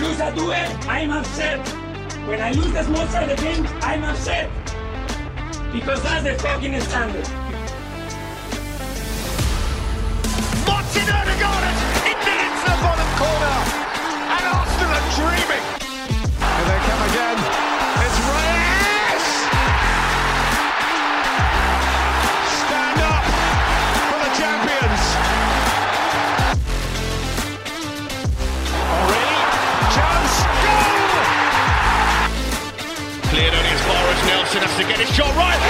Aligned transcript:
lose 0.00 0.20
a 0.20 0.34
duel, 0.34 0.52
I'm 0.88 1.10
upset. 1.10 1.66
When 2.26 2.40
I 2.40 2.52
lose 2.52 2.72
the 2.72 2.82
small 2.84 3.06
side 3.08 3.36
game, 3.38 3.66
I'm 3.82 4.04
upset. 4.04 4.50
Because 5.72 6.02
that's 6.02 6.24
the 6.24 6.34
fucking 6.42 6.80
standard. 6.80 7.28
Martin 10.66 11.08
Odegaard 11.18 11.64
it 12.10 12.16
into 12.16 12.64
the 12.64 12.76
bottom 12.82 13.10
corner. 13.20 13.56
And 14.34 14.44
Arsenal 14.46 14.90
are 14.96 15.06
dreaming. 15.16 15.79
As 34.50 34.62
has 34.62 34.76
to 34.76 34.82
get 34.82 34.98
his 34.98 35.16
shot 35.16 35.36
right. 35.36 35.60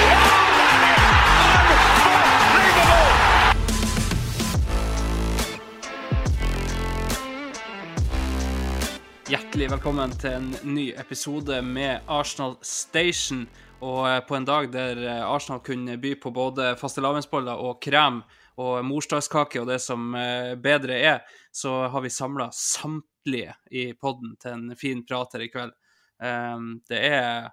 Hjertelig 9.29 9.71
velkommen 9.71 10.11
til 10.17 10.33
en 10.33 10.49
ny 10.65 10.87
episode 10.97 11.61
med 11.63 12.01
Arsenal 12.09 12.57
Station. 12.63 13.45
Og 13.81 14.09
eh, 14.09 14.21
på 14.25 14.37
en 14.37 14.49
dag 14.49 14.73
der 14.73 15.05
eh, 15.05 15.29
Arsenal 15.29 15.61
kunne 15.61 15.99
by 16.01 16.15
på 16.23 16.33
både 16.33 16.73
fastelavnsboller 16.81 17.61
og 17.61 17.83
krem 17.85 18.23
og 18.61 18.81
morsdagskake 18.85 19.61
og 19.61 19.69
det 19.69 19.81
som 19.85 20.15
eh, 20.17 20.57
bedre 20.57 20.97
er, 20.97 21.23
så 21.53 21.83
har 21.93 22.01
vi 22.01 22.17
samla 22.17 22.49
samtlige 22.57 23.55
i 23.71 23.91
podden 23.93 24.37
til 24.41 24.57
en 24.57 24.77
fin 24.77 25.05
prat 25.05 25.37
her 25.37 25.45
i 25.45 25.53
kveld. 25.53 25.77
Um, 26.21 26.83
Det 26.89 26.99
er 27.01 27.49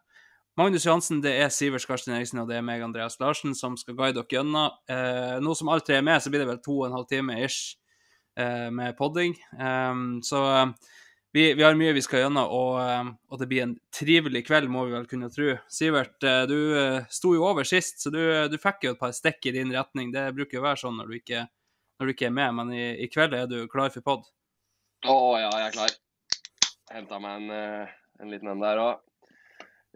Magnus 0.57 0.87
Johansen, 0.87 1.19
det 1.21 1.35
er 1.37 1.51
Sivert 1.53 1.85
Karsten 1.85 2.15
Eriksen 2.17 2.39
og 2.41 2.47
det 2.49 2.55
er 2.57 2.63
meg, 2.65 2.81
Andreas 2.81 3.19
Larsen, 3.21 3.51
som 3.53 3.75
skal 3.77 3.93
guide 3.93 4.15
dere 4.17 4.39
gjennom. 4.39 4.71
Eh, 4.89 5.35
nå 5.45 5.53
som 5.53 5.69
alle 5.69 5.85
tre 5.85 5.99
er 5.99 6.05
med, 6.07 6.17
så 6.17 6.31
blir 6.33 6.41
det 6.41 6.47
vel 6.49 6.63
to 6.65 6.79
og 6.79 6.87
en 6.87 6.95
halv 6.95 7.05
time 7.11 7.35
ish 7.45 7.75
eh, 8.41 8.71
med 8.73 8.95
podding. 8.97 9.35
Um, 9.53 10.17
så 10.25 10.41
eh, 10.55 10.95
vi, 11.37 11.43
vi 11.59 11.61
har 11.61 11.77
mye 11.77 11.93
vi 11.93 12.01
skal 12.01 12.23
gjennom, 12.23 12.49
og, 12.49 12.79
eh, 12.81 13.13
og 13.29 13.43
det 13.43 13.49
blir 13.51 13.67
en 13.67 13.77
trivelig 13.93 14.41
kveld, 14.49 14.65
må 14.73 14.87
vi 14.87 14.97
vel 14.97 15.05
kunne 15.11 15.29
tro. 15.29 15.53
Sivert, 15.69 16.17
du 16.49 16.57
sto 17.13 17.37
jo 17.37 17.45
over 17.45 17.67
sist, 17.67 18.01
så 18.01 18.09
du, 18.09 18.23
du 18.49 18.57
fikk 18.57 18.89
jo 18.89 18.97
et 18.97 19.03
par 19.05 19.13
stikk 19.13 19.45
i 19.45 19.53
din 19.59 19.77
retning. 19.77 20.09
Det 20.15 20.31
bruker 20.39 20.57
jo 20.57 20.65
å 20.65 20.69
være 20.71 20.81
sånn 20.87 20.97
når 20.97 21.11
du 21.11 21.19
ikke, 21.19 21.45
når 22.01 22.09
du 22.09 22.17
ikke 22.17 22.31
er 22.31 22.37
med, 22.39 22.57
men 22.57 22.73
i, 22.73 22.87
i 23.05 23.13
kveld 23.13 23.37
er 23.37 23.45
du 23.45 23.59
klar 23.69 23.93
for 23.93 24.09
pod. 24.09 24.25
Å 25.05 25.19
ja, 25.37 25.53
jeg 25.53 25.69
er 25.69 25.77
klar. 25.83 25.99
Henta 26.97 27.21
meg 27.21 27.43
en, 27.43 27.91
en 28.25 28.33
liten 28.33 28.57
en 28.57 28.65
der 28.65 28.81
òg. 28.81 29.03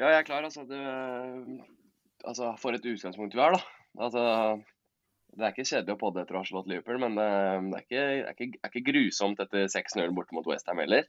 Ja, 0.02 0.10
jeg 0.10 0.24
er 0.24 0.26
klar, 0.26 0.46
altså. 0.48 0.64
Du, 0.66 0.74
eh, 0.74 1.66
altså, 2.26 2.56
for 2.58 2.74
et 2.74 2.86
utgangspunkt 2.90 3.36
vi 3.38 3.42
har, 3.44 3.54
da. 3.54 3.62
Altså, 4.02 4.22
det 5.38 5.46
er 5.46 5.54
ikke 5.54 5.68
kjedelig 5.68 5.94
å 5.94 6.00
podde 6.02 6.24
etter 6.24 6.38
å 6.38 6.42
ha 6.42 6.48
slått 6.48 6.70
Liverpool, 6.72 6.98
men 7.04 7.20
det, 7.20 7.28
det, 7.68 7.76
er, 7.78 7.84
ikke, 7.86 8.00
det, 8.02 8.24
er, 8.24 8.32
ikke, 8.34 8.48
det 8.56 8.66
er 8.66 8.72
ikke 8.72 8.88
grusomt 8.90 9.44
etter 9.44 9.68
6-0 9.70 10.16
borte 10.18 10.34
mot 10.36 10.48
Westham 10.50 10.82
heller. 10.82 11.06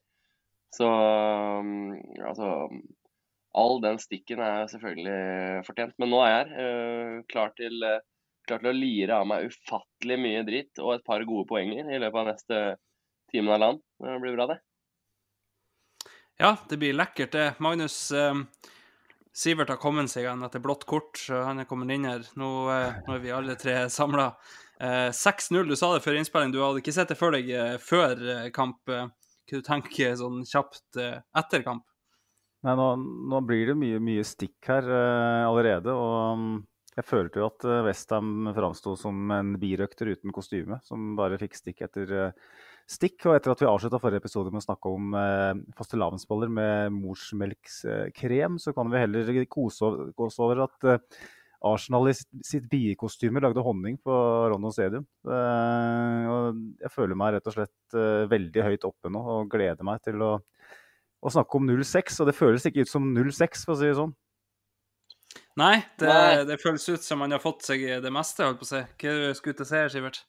Så 0.72 0.88
mm, 0.88 2.20
altså 2.24 2.50
All 3.52 3.82
den 3.84 3.98
stikken 4.00 4.40
er 4.40 4.68
selvfølgelig 4.72 5.64
fortjent. 5.66 5.96
Men 6.00 6.08
nå 6.12 6.20
er 6.24 6.30
jeg 6.30 6.36
her, 6.38 6.52
eh, 6.62 7.16
klar, 7.28 7.50
til, 7.58 7.74
eh, 7.84 7.98
klar 8.48 8.62
til 8.62 8.70
å 8.70 8.76
lire 8.76 9.18
av 9.20 9.26
meg 9.28 9.50
ufattelig 9.52 10.16
mye 10.20 10.44
dritt 10.48 10.80
og 10.80 10.94
et 10.94 11.04
par 11.04 11.24
gode 11.28 11.44
poenger 11.50 11.90
i 11.92 11.98
løpet 12.00 12.20
av 12.22 12.30
neste 12.30 12.60
time 13.32 13.52
av 13.52 13.60
land. 13.60 13.82
Det 14.00 14.20
blir 14.24 14.38
bra, 14.38 14.48
det. 14.54 14.58
Ja, 16.40 16.54
det 16.70 16.80
blir 16.80 16.96
lekkert, 16.96 17.36
det. 17.36 17.50
Magnus 17.60 17.98
eh, 18.16 18.40
Sivert 19.32 19.70
har 19.72 19.80
kommet 19.80 20.12
seg 20.12 20.26
igjen 20.26 20.44
etter 20.44 20.60
blått 20.60 20.84
kort, 20.88 21.16
så 21.16 21.40
han 21.46 21.62
er 21.62 21.68
kommet 21.68 21.92
inn 21.94 22.04
her. 22.04 22.26
Nå, 22.36 22.50
eh, 22.72 22.98
nå 23.06 23.14
er 23.16 23.22
vi 23.22 23.32
alle 23.32 23.56
tre 23.60 23.76
samla. 23.90 24.26
Eh, 24.82 25.08
6-0, 25.16 25.64
du 25.68 25.76
sa 25.78 25.94
det 25.94 26.02
før 26.04 26.18
innspilling. 26.20 26.52
Du 26.52 26.60
hadde 26.60 26.82
ikke 26.82 26.92
sett 26.92 27.08
det 27.14 27.18
deg 27.18 27.48
eh, 27.50 27.78
før 27.80 28.18
eh, 28.18 28.50
kamp. 28.52 28.82
Eh, 28.92 29.08
Hva 29.48 29.60
du 29.60 29.64
tenker 29.66 30.14
sånn 30.20 30.44
kjapt 30.48 31.00
eh, 31.00 31.22
etter 31.38 31.64
kamp? 31.64 31.86
Nei, 32.62 32.76
nå, 32.78 32.90
nå 33.32 33.40
blir 33.46 33.72
det 33.72 33.78
mye, 33.78 33.98
mye 34.04 34.26
stikk 34.26 34.68
her 34.70 34.86
eh, 34.86 35.46
allerede. 35.48 35.96
Og 35.96 36.38
mm, 36.38 36.60
jeg 36.92 37.08
følte 37.08 37.40
jo 37.40 37.48
at 37.48 37.64
uh, 37.64 37.80
Westham 37.86 38.50
framsto 38.52 38.92
som 39.00 39.32
en 39.32 39.54
birøkter 39.60 40.12
uten 40.12 40.34
kostyme, 40.34 40.76
som 40.84 41.14
bare 41.16 41.40
fikk 41.40 41.56
stikk 41.56 41.80
etter 41.86 42.12
eh, 42.18 42.34
stikk. 42.90 43.26
Og 43.26 43.36
etter 43.36 43.54
at 43.54 43.62
vi 43.62 43.68
avslutta 43.68 44.00
forrige 44.02 44.24
episode 44.24 44.52
med 44.52 44.62
å 44.62 44.66
snakke 44.66 44.94
om 44.94 45.14
eh, 45.18 45.52
fastelavnsboller 45.78 46.50
med 46.52 46.96
morsmelkskrem, 46.96 48.58
så 48.62 48.74
kan 48.76 48.90
vi 48.92 49.04
heller 49.04 49.32
kose 49.50 49.92
oss 50.12 50.40
over 50.42 50.66
at 50.66 50.90
eh, 50.90 51.22
Arsenal 51.62 52.10
i 52.10 52.14
sitt, 52.16 52.64
biekostyme 52.70 53.38
lagde 53.42 53.62
honning 53.62 53.94
på 54.02 54.14
Rondo 54.50 54.72
Stadium. 54.74 55.04
Eh, 55.26 56.30
og 56.32 56.62
jeg 56.82 56.94
føler 56.94 57.18
meg 57.18 57.36
rett 57.36 57.50
og 57.50 57.58
slett 57.58 57.98
eh, 57.98 58.24
veldig 58.30 58.66
høyt 58.70 58.88
oppe 58.88 59.12
nå 59.12 59.22
og 59.36 59.52
gleder 59.52 59.86
meg 59.86 60.02
til 60.06 60.24
å 60.26 60.32
å 61.22 61.30
snakke 61.30 61.58
om 61.58 61.70
06, 61.70 62.20
og 62.20 62.28
det 62.28 62.34
føles 62.34 62.66
ikke 62.66 62.84
ut 62.84 62.90
som 62.90 63.06
06, 63.14 63.64
for 63.66 63.76
å 63.76 63.78
si 63.78 63.88
det 63.88 63.98
sånn. 63.98 64.14
Nei, 65.60 65.76
det, 66.00 66.08
Nei. 66.08 66.44
det 66.48 66.58
føles 66.60 66.84
ut 66.88 67.04
som 67.04 67.22
han 67.22 67.34
har 67.34 67.42
fått 67.42 67.66
seg 67.66 67.84
det 68.02 68.12
meste, 68.12 68.44
holdt 68.44 68.60
på 68.60 68.66
å 68.66 68.70
si. 68.72 68.82
Hva 69.02 69.34
skulle 69.38 69.58
til 69.58 69.66
å 69.66 69.70
si 69.70 69.82
Sivert? 69.94 70.22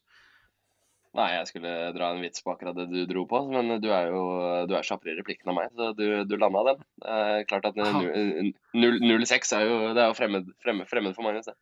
Nei, 1.14 1.28
jeg 1.36 1.46
skulle 1.46 1.72
dra 1.94 2.08
en 2.10 2.22
vits 2.24 2.42
på 2.42 2.50
akkurat 2.50 2.74
det 2.74 2.88
du 2.90 3.04
dro 3.06 3.22
på, 3.30 3.38
men 3.52 3.76
du 3.78 3.86
er 3.94 4.08
jo 4.10 4.22
du 4.66 4.72
er 4.74 4.86
kjappere 4.86 5.12
i 5.12 5.18
replikken 5.20 5.52
enn 5.52 5.58
meg, 5.60 5.68
så 5.78 5.92
du, 5.94 6.06
du 6.26 6.34
landa 6.40 6.64
den. 6.72 6.80
Er 7.06 7.44
klart 7.46 7.68
at 7.68 7.78
Aha. 7.78 8.00
nu- 8.02 8.98
nu- 8.98 9.20
06 9.22 9.52
er 9.54 9.68
jo, 9.68 9.76
det 9.94 10.02
er 10.02 10.10
jo 10.10 10.16
fremmed, 10.18 10.48
fremmed, 10.64 10.88
fremmed 10.90 11.14
for 11.14 11.22
mange. 11.28 11.44
Så. 11.46 11.54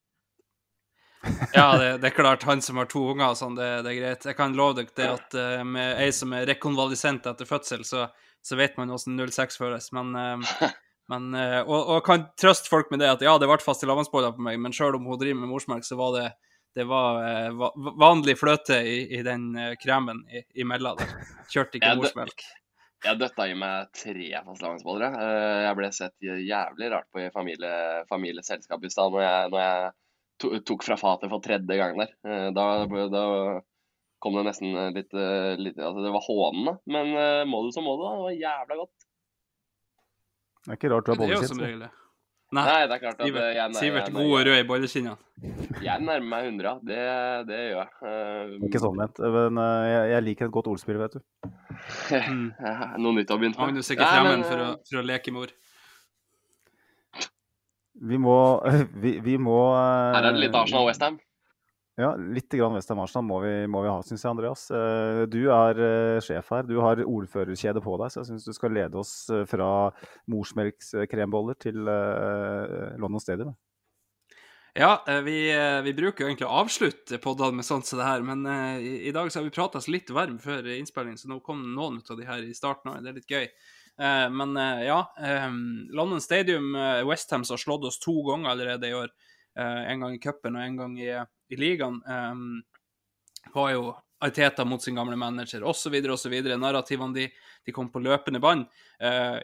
Ja, 1.52 1.66
det, 1.78 1.90
det 2.00 2.08
er 2.08 2.16
klart, 2.16 2.46
han 2.48 2.64
som 2.64 2.80
har 2.80 2.88
to 2.90 3.02
unger 3.12 3.34
og 3.34 3.36
sånn, 3.38 3.58
det, 3.58 3.68
det 3.84 3.92
er 3.92 3.98
greit. 4.00 4.24
Jeg 4.30 4.38
kan 4.38 4.56
love 4.56 4.78
dere 4.80 4.96
det 4.96 5.10
at 5.10 5.36
eh, 5.38 5.64
med 5.68 6.00
ei 6.00 6.08
som 6.16 6.32
er 6.32 6.48
rekonvalisent 6.48 7.28
etter 7.30 7.46
fødsel, 7.46 7.84
så, 7.86 8.06
så 8.40 8.58
vet 8.58 8.80
man 8.80 8.90
hvordan 8.90 9.20
06 9.30 9.60
føles. 9.60 9.90
Men, 9.92 10.16
eh, 10.16 10.72
men 11.12 11.28
eh, 11.36 11.60
og, 11.60 11.92
og 11.98 12.00
kan 12.08 12.24
trøste 12.40 12.72
folk 12.72 12.88
med 12.90 13.04
det 13.04 13.12
at 13.12 13.22
ja, 13.28 13.36
det 13.36 13.52
ble 13.52 13.60
fastelavnsboller 13.62 14.32
på 14.32 14.48
meg, 14.48 14.56
men 14.64 14.72
sjøl 14.72 14.96
om 14.96 15.12
hun 15.12 15.20
driver 15.20 15.44
med 15.44 15.52
morsmelk, 15.52 15.84
så 15.84 16.00
var 16.00 16.16
det 16.16 16.26
det 16.74 16.84
var 16.88 17.18
eh, 17.26 17.50
va- 17.58 17.72
vanlig 18.00 18.34
fløte 18.40 18.78
i, 18.86 18.98
i 19.18 19.22
den 19.26 19.50
eh, 19.60 19.74
kremen 19.80 20.22
i, 20.32 20.40
imellom 20.62 20.96
der. 21.00 21.10
Kjørte 21.52 21.78
ikke 21.80 21.94
morsmelk. 22.00 22.44
Jeg 23.04 23.18
døtta 23.18 23.48
i 23.50 23.54
meg 23.58 23.88
tre 23.98 24.28
fastlandsbollere. 24.46 25.08
jeg. 25.18 25.64
Eh, 25.66 25.72
ble 25.74 25.88
sett 25.90 26.14
jævlig 26.22 26.90
rart 26.92 27.08
på 27.10 27.18
i 27.24 27.30
familie, 27.34 27.72
familieselskap 28.06 28.84
i 28.86 28.90
stad 28.94 29.10
når 29.10 29.24
jeg, 29.24 29.48
når 29.50 29.62
jeg 29.64 29.90
to, 30.44 30.50
tok 30.70 30.84
fra 30.86 30.96
fatet 31.00 31.32
for 31.32 31.42
tredje 31.42 31.78
gang 31.80 31.98
der. 31.98 32.12
Eh, 32.22 32.48
Da, 32.54 32.66
da 33.10 33.24
kom 34.22 34.38
det 34.38 34.44
nesten 34.46 34.70
litt, 34.94 35.10
litt 35.58 35.80
Altså, 35.82 35.98
det 36.04 36.12
var 36.14 36.22
hånende, 36.28 36.76
men 36.94 37.10
må 37.50 37.64
du 37.66 37.72
så 37.74 37.82
må 37.82 37.96
du, 37.98 38.04
da. 38.06 38.12
Det 38.14 38.26
var 38.28 38.36
jævla 38.38 38.78
godt. 38.84 39.08
Det 40.62 40.70
er 40.70 40.78
ikke 40.78 40.92
rart 40.94 41.08
du 41.08 41.10
har 41.10 41.18
Det 41.18 41.90
Nei, 42.52 42.62
Nei, 42.68 42.80
det 42.84 42.96
er 42.98 43.00
klart 43.00 43.16
at 43.16 43.22
eh, 43.24 43.30
Sivert, 43.30 43.54
jeg, 43.56 43.74
Sivert 43.78 44.08
jeg, 44.10 44.12
god 44.12 44.32
og 44.36 44.42
rød 44.44 44.58
i 44.58 44.64
bolleskinnene. 44.68 45.14
jeg 45.80 46.04
nærmer 46.04 46.26
meg 46.28 46.48
100. 46.50 46.72
Det, 46.84 46.98
det 47.48 47.60
gjør 47.62 47.78
jeg. 47.78 47.92
Uh, 48.04 48.66
Ikke 48.68 48.82
sånn 48.82 48.98
ment, 48.98 49.20
men 49.36 49.60
uh, 49.62 49.84
jeg, 49.88 50.10
jeg 50.10 50.24
liker 50.26 50.50
et 50.50 50.54
godt 50.58 50.68
ordspill, 50.74 50.98
vet 51.00 51.16
du. 51.16 51.22
Mm. 52.12 52.44
Noe 53.06 53.16
nytt 53.16 53.32
å 53.32 53.38
begynne 53.40 53.56
med. 53.56 53.62
Magnus 53.70 53.88
er 53.88 53.96
ikke 53.96 54.10
fremmed 54.10 54.36
men, 54.36 54.44
for 54.50 54.64
å, 54.66 54.68
for 54.90 55.00
å 55.00 55.04
leke 55.08 55.32
mor. 55.32 55.54
Vi 58.12 58.20
må, 58.20 58.36
vi, 59.06 59.14
vi 59.24 59.38
må 59.40 59.58
uh, 59.72 60.12
Her 60.18 60.28
er 60.28 60.36
det 60.36 60.44
litt 60.44 60.60
Arsenal 60.60 60.90
Westham. 60.90 61.16
Ja, 62.00 62.14
litt 62.16 62.48
grann 62.48 62.72
Westham 62.72 63.02
Arsenal 63.02 63.26
må 63.28 63.38
vi, 63.42 63.50
må 63.68 63.82
vi 63.84 63.90
ha, 63.92 63.98
syns 64.06 64.22
jeg, 64.24 64.30
Andreas. 64.30 64.62
Eh, 64.72 65.24
Du 65.28 65.42
er 65.52 65.80
eh, 65.86 66.20
sjef 66.24 66.48
her. 66.54 66.64
Du 66.64 66.78
har 66.80 67.02
ordførerkjede 67.04 67.82
på 67.84 67.98
deg, 68.00 68.12
så 68.12 68.22
jeg 68.22 68.30
syns 68.30 68.46
du 68.48 68.54
skal 68.56 68.72
lede 68.72 68.96
oss 68.96 69.12
eh, 69.28 69.44
fra 69.48 69.90
morsmelkskremboller 70.32 71.58
til 71.60 71.82
London 71.84 73.20
Stadium. 73.20 73.52
Ja, 74.72 75.02
vi, 75.20 75.36
vi, 75.84 75.92
bruker 75.92 76.24
jo 76.24 76.30
egentlig 76.30 76.46
å 76.48 76.62
avslutte 76.62 77.18
podene 77.20 77.58
med 77.58 77.66
sånt 77.68 77.84
som 77.84 78.00
det 78.00 78.06
her, 78.08 78.22
men 78.24 78.46
i, 78.80 79.10
dag 79.12 79.28
så 79.28 79.42
har 79.42 79.44
vi 79.44 79.52
prata 79.52 79.76
oss 79.76 79.90
litt 79.92 80.08
varm 80.16 80.38
før 80.40 80.70
innspilling, 80.72 81.18
så 81.20 81.28
nå 81.28 81.42
kom 81.44 81.60
noen 81.74 81.98
av 82.00 82.16
de 82.16 82.24
her 82.24 82.46
i 82.46 82.56
starten 82.56 82.94
òg. 82.94 83.02
Det 83.04 83.12
er 83.12 83.18
litt 83.18 83.34
gøy. 83.36 83.44
Men 84.32 84.56
ja, 84.80 85.02
um, 85.44 85.60
London 85.92 86.24
Stadium, 86.24 86.72
Westhams 86.72 87.10
Westham 87.10 87.44
har 87.52 87.60
slått 87.60 87.84
oss 87.90 88.00
to 88.00 88.16
ganger 88.30 88.54
allerede 88.54 88.88
i 88.88 88.96
år. 88.96 89.12
en 89.60 90.00
gang 90.00 90.16
i 90.16 90.22
cupen 90.24 90.56
og 90.56 90.64
en 90.64 90.80
gang 90.80 90.96
i, 90.96 91.10
i 91.52 91.58
ligaen. 91.60 92.00
Um, 92.08 92.62
var 93.52 93.70
jo 93.74 93.92
Arteta 94.22 94.64
mot 94.64 94.82
sin 94.82 94.94
gamle 94.94 95.16
manager, 95.18 95.64
osv., 95.66 95.96
osv. 96.14 96.34
Narrativene 96.54 97.16
de, 97.16 97.24
de 97.66 97.72
kom 97.74 97.88
på 97.90 97.98
løpende 97.98 98.38
bånd. 98.40 98.68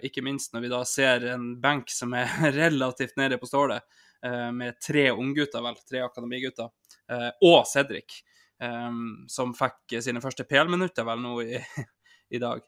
ikke 0.07 0.23
minst 0.23 0.53
når 0.55 0.63
vi 0.63 0.71
da 0.71 0.79
ser 0.87 1.25
en 1.33 1.49
benk 1.59 1.91
som 1.91 2.15
er 2.15 2.31
relativt 2.55 3.17
nede 3.19 3.41
på 3.43 3.51
stålet. 3.51 3.83
uh, 4.27 4.53
med 4.53 4.81
tre 4.81 5.11
unggutter, 5.11 5.63
vel, 5.63 5.77
tre 5.89 6.03
akademigutter, 6.07 6.71
uh, 7.13 7.31
og 7.43 7.67
Cedric, 7.71 8.23
um, 8.63 9.25
som 9.31 9.55
fikk 9.57 9.99
sine 10.05 10.23
første 10.25 10.47
PL-minutter 10.49 11.07
vel 11.07 11.23
nå 11.23 11.37
i, 11.45 11.61
i 12.37 12.43
dag. 12.43 12.65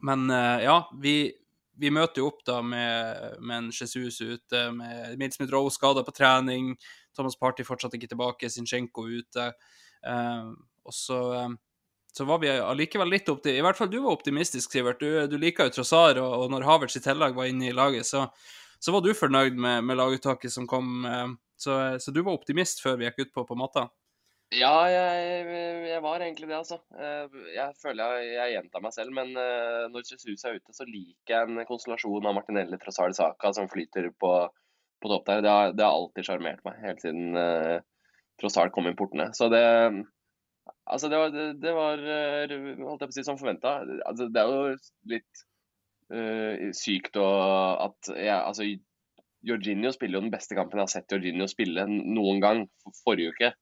men 0.00 0.30
ja, 0.64 0.76
vi, 1.02 1.12
vi 1.76 1.90
møter 1.92 2.22
jo 2.22 2.30
opp 2.30 2.40
da 2.46 2.60
med, 2.64 3.36
med 3.40 3.56
en 3.56 3.68
Jesus 3.70 4.20
ute, 4.20 4.62
med 4.72 5.18
Midsmith 5.20 5.52
Rowe 5.52 5.70
skada 5.70 6.02
på 6.06 6.14
trening, 6.16 6.72
Thomas 7.16 7.38
Party 7.38 7.66
fortsatt 7.66 7.96
ikke 7.98 8.10
tilbake, 8.12 8.50
Zinchenko 8.52 9.08
ute. 9.10 9.50
og 10.04 10.94
så 10.94 11.18
så 12.12 12.24
var 12.24 12.40
vi 12.42 12.50
allikevel 12.50 13.10
litt 13.10 13.28
opti... 13.30 13.52
I 13.54 13.62
hvert 13.64 13.78
fall 13.78 13.90
du 13.90 14.00
var 14.02 14.16
optimistisk, 14.16 14.72
Sivert. 14.72 15.00
Du, 15.02 15.26
du 15.30 15.36
liker 15.38 15.68
jo 15.68 15.76
Trossar, 15.78 16.18
og, 16.22 16.32
og 16.44 16.50
når 16.52 16.66
Havertz 16.66 16.98
i 16.98 17.04
tillegg 17.04 17.36
var 17.36 17.50
inne 17.50 17.70
i 17.70 17.76
laget, 17.76 18.08
så, 18.08 18.26
så 18.82 18.94
var 18.94 19.04
du 19.04 19.12
fornøyd 19.14 19.58
med, 19.58 19.86
med 19.86 20.00
laguttaket 20.00 20.52
som 20.52 20.66
kom. 20.70 21.06
Uh, 21.06 21.36
så, 21.60 21.78
så, 22.02 22.14
du 22.14 22.22
var 22.26 22.34
optimist 22.34 22.82
før 22.82 22.98
vi 22.98 23.06
gikk 23.08 23.28
ut 23.28 23.34
på, 23.38 23.58
matta? 23.58 23.86
Ja, 24.50 24.74
jeg, 24.90 25.44
jeg, 25.86 26.02
var 26.02 26.24
egentlig 26.24 26.48
det, 26.50 26.56
altså. 26.56 26.80
Jeg 27.54 27.76
føler 27.78 28.16
jeg, 28.18 28.30
jeg 28.34 28.54
gjentar 28.56 28.82
meg 28.82 28.94
selv, 28.96 29.14
men 29.14 29.30
når 29.36 30.08
Jesus 30.08 30.42
er 30.42 30.56
ute, 30.58 30.74
så 30.74 30.86
liker 30.88 31.36
jeg 31.36 31.46
en 31.46 31.68
konstellasjon 31.68 32.26
av 32.26 32.34
Martinelli 32.34 32.80
Trossard 32.82 33.14
Saka 33.14 33.52
som 33.54 33.70
flyter 33.70 34.08
på, 34.18 34.32
på 35.02 35.10
topp 35.12 35.26
der. 35.28 35.44
Det 35.44 35.52
har, 35.52 35.74
det 35.76 35.84
har 35.86 35.96
alltid 35.96 36.26
sjarmert 36.26 36.64
meg, 36.66 36.80
helt 36.84 37.04
siden 37.04 37.36
uh, 37.36 37.78
Trossard 38.40 38.72
kom 38.74 38.88
inn 38.88 38.98
portene. 38.98 39.30
Så 39.36 39.50
det 39.52 39.64
Altså, 40.90 41.08
det 41.10 41.18
var, 41.18 41.30
det, 41.34 41.46
det 41.62 41.72
var 41.74 42.00
holdt 42.00 43.02
jeg 43.02 43.08
på 43.08 43.12
å 43.12 43.14
si, 43.14 43.24
som 43.26 43.38
forventa. 43.38 43.80
Altså, 44.06 44.26
det 44.30 44.42
er 44.42 44.50
jo 44.50 44.76
litt 45.12 45.42
uh, 46.14 46.70
sykt 46.76 47.18
å 47.20 47.26
at 47.86 48.10
jeg, 48.14 48.36
altså, 48.36 48.66
Jorginho 49.46 49.92
spiller 49.94 50.18
jo 50.18 50.24
den 50.26 50.34
beste 50.34 50.56
kampen 50.58 50.80
jeg 50.80 50.88
har 50.88 50.92
sett 50.92 51.14
Jorginho 51.14 51.46
spille 51.50 51.86
noen 51.88 52.42
gang, 52.42 52.64
forrige 53.04 53.34
uke. 53.34 53.52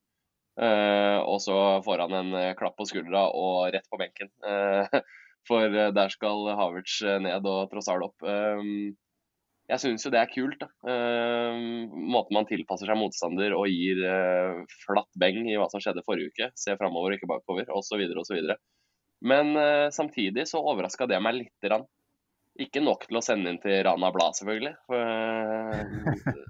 Uh, 0.59 1.21
og 1.23 1.39
så 1.45 1.57
får 1.87 2.03
han 2.07 2.17
en 2.19 2.39
klapp 2.59 2.75
på 2.81 2.89
skuldra 2.89 3.29
og 3.37 3.69
rett 3.77 3.87
på 3.93 4.01
benken. 4.01 4.33
Uh, 4.45 4.89
for 5.49 5.73
der 5.95 6.13
skal 6.13 6.49
Havertz 6.59 6.99
ned 7.25 7.47
og 7.49 7.69
Trossard 7.73 8.09
opp. 8.09 8.27
Jeg 9.69 9.83
syns 9.83 10.07
jo 10.07 10.13
det 10.15 10.21
er 10.23 10.31
kult. 10.33 10.63
da. 10.63 10.69
måten 11.93 12.37
man 12.37 12.49
tilpasser 12.49 12.89
seg 12.89 12.97
motstander 12.97 13.53
og 13.57 13.69
gir 13.69 14.01
flatt 14.87 15.11
beng 15.21 15.43
i 15.45 15.59
hva 15.61 15.69
som 15.69 15.83
skjedde 15.83 16.05
forrige 16.07 16.33
uke. 16.33 16.51
Se 16.57 16.77
framover, 16.81 17.17
ikke 17.17 17.29
bakover, 17.29 17.69
osv. 17.77 18.01
osv. 18.23 18.55
Men 19.21 19.53
samtidig 19.93 20.47
så 20.49 20.63
overraska 20.63 21.09
det 21.11 21.21
meg 21.21 21.37
lite 21.43 21.69
grann. 21.69 21.85
Ikke 22.59 22.83
nok 22.83 23.05
til 23.07 23.21
å 23.21 23.23
sende 23.23 23.53
inn 23.53 23.61
til 23.63 23.77
Rana 23.87 24.09
Blad, 24.15 24.35
selvfølgelig. 24.41 24.73
For, 24.89 26.41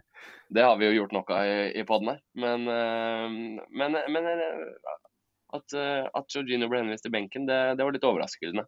det 0.55 0.65
har 0.65 0.79
vi 0.81 0.89
jo 0.89 1.03
gjort 1.03 1.19
noe 1.19 1.37
av 1.37 1.51
i, 1.51 1.57
i 1.81 1.85
poden 1.89 2.15
her. 2.15 2.23
Men, 2.41 2.65
men, 3.69 3.99
men 4.15 4.31
at, 5.57 5.75
at 5.77 6.35
Jorginho 6.35 6.69
ble 6.71 6.83
henvist 6.83 7.05
til 7.07 7.13
benken, 7.15 7.47
det, 7.49 7.59
det, 7.77 7.85
var 7.85 7.95
litt 7.95 8.07
overraskende. 8.09 8.65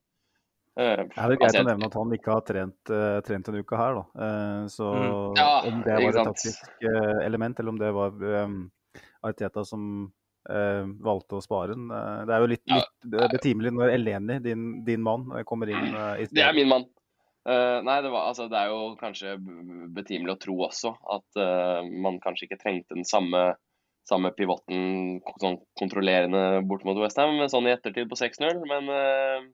Ja, 0.79 0.95
det 1.03 1.17
er 1.19 1.35
greit 1.35 1.49
altså, 1.49 1.65
å 1.65 1.69
nevne 1.69 1.89
at 1.91 1.97
han 1.99 2.15
ikke 2.15 2.35
har 2.37 2.45
trent, 2.47 2.93
uh, 2.93 3.19
trent 3.27 3.51
en 3.51 3.59
uke 3.59 3.81
her. 3.81 3.99
Da. 3.99 4.05
Uh, 4.23 4.63
så 4.71 4.93
mm. 4.95 5.11
ja, 5.41 5.51
om 5.67 5.83
det 5.87 5.99
var 5.99 6.09
et 6.09 6.31
taktisk 6.31 6.71
uh, 6.87 7.19
element, 7.27 7.59
eller 7.61 7.75
om 7.75 7.81
det 7.81 7.91
var 7.97 8.25
um, 8.47 8.63
Arteta 9.27 9.67
som 9.67 9.85
valgte 10.51 11.37
å 11.37 11.43
spare 11.45 11.75
den 11.77 11.91
Det 11.93 12.33
er 12.33 12.41
jo 12.43 12.47
litt, 12.49 12.63
litt 12.73 13.27
betimelig 13.31 13.71
når 13.77 13.91
Eleni, 13.93 14.39
din, 14.41 14.63
din 14.87 15.03
mann, 15.05 15.29
kommer 15.47 15.69
inn 15.69 15.85
i 15.85 15.91
stedet. 15.93 16.31
Det 16.33 16.47
er 16.47 16.57
min 16.57 16.71
mann. 16.73 16.87
Uh, 17.49 17.81
nei, 17.81 18.03
det, 18.05 18.11
var, 18.13 18.27
altså, 18.29 18.49
det, 18.53 18.59
er 18.59 18.69
jo 18.69 18.97
kanskje 19.01 19.39
betimelig 19.97 20.35
å 20.35 20.41
tro 20.43 20.57
også 20.67 20.93
at 21.15 21.39
uh, 21.41 21.81
man 22.05 22.19
kanskje 22.21 22.47
ikke 22.47 22.59
trengte 22.61 22.97
den 22.99 23.07
samme, 23.09 23.55
samme 24.09 24.33
pivoten 24.37 25.23
sånn 25.41 25.57
kontrollerende 25.81 26.61
bort 26.69 26.85
mot 26.85 27.01
Westham, 27.01 27.41
sånn 27.49 27.71
i 27.71 27.73
ettertid 27.73 28.11
på 28.11 28.19
6-0. 28.21 28.61
Men, 28.69 28.93
uh, 28.93 29.49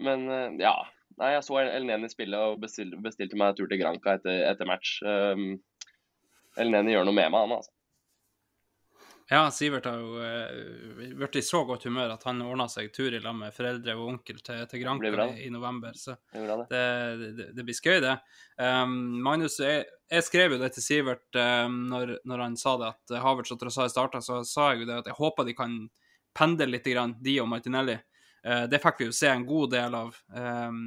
men 0.00 0.26
ja. 0.60 0.76
Nei, 1.20 1.34
jeg 1.34 1.44
så 1.44 1.58
Elneni 1.60 2.08
spille 2.10 2.38
og 2.40 2.62
bestilte, 2.62 2.96
bestilte 3.04 3.36
meg 3.38 3.56
tur 3.58 3.68
til 3.70 3.80
Granca 3.82 4.16
etter, 4.16 4.46
etter 4.48 4.68
match. 4.68 4.96
Um, 5.04 5.58
Elneni 6.60 6.94
gjør 6.94 7.08
noe 7.08 7.16
med 7.16 7.32
meg, 7.32 7.44
han 7.44 7.56
altså. 7.58 7.72
Ja, 9.30 9.46
Sivert 9.54 9.86
har 9.88 10.00
jo 10.02 10.18
uh, 10.18 11.28
i 11.38 11.42
så 11.46 11.62
godt 11.64 11.86
humør 11.86 12.10
at 12.16 12.24
han 12.26 12.42
ordna 12.44 12.66
seg 12.68 12.90
tur 12.92 13.14
i 13.14 13.20
lag 13.22 13.36
med 13.38 13.54
foreldre 13.54 13.94
og 13.96 14.10
onkel 14.10 14.42
til, 14.44 14.64
til 14.68 14.82
Granca 14.82 15.28
i, 15.38 15.48
november. 15.52 15.94
Så 15.96 16.16
det, 16.34 16.82
det, 17.38 17.48
det, 17.56 17.64
blir 17.64 17.76
skøy, 17.76 18.00
det. 18.04 18.18
Um, 18.58 19.22
Magnus, 19.24 19.56
jeg, 19.62 19.86
jeg, 20.10 20.26
skrev 20.26 20.56
jo 20.56 20.60
det 20.60 20.72
til 20.74 20.84
Sivert 20.84 21.38
um, 21.38 21.84
når, 21.92 22.18
når, 22.28 22.44
han 22.44 22.58
sa 22.60 22.76
det, 22.82 22.92
at 22.92 23.16
Havertz 23.24 23.54
og 23.54 23.62
Trossard 23.62 23.94
starta, 23.94 24.20
så 24.24 24.42
sa 24.48 24.72
jeg 24.72 24.82
jo 24.82 24.90
det 24.90 25.00
at 25.04 25.12
jeg 25.12 25.20
håper 25.20 25.48
de 25.48 25.56
kan 25.56 25.78
pendle 26.36 26.68
litt, 26.68 26.88
grann, 26.92 27.16
de 27.22 27.38
og 27.40 27.48
Martinelli. 27.48 28.00
Uh, 28.46 28.64
det 28.70 28.82
fikk 28.82 29.00
vi 29.00 29.08
jo 29.10 29.16
se 29.16 29.30
en 29.30 29.46
god 29.48 29.72
del 29.74 29.96
av. 29.98 30.18
Um, 30.34 30.84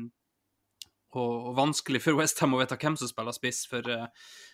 og, 1.16 1.54
vanskelig 1.56 2.02
for 2.04 2.20
Westham 2.20 2.56
å 2.56 2.60
vite 2.60 2.78
hvem 2.80 2.98
som 3.00 3.10
spiller 3.10 3.36
spiss, 3.36 3.64
for, 3.72 3.86
uh, 3.88 4.08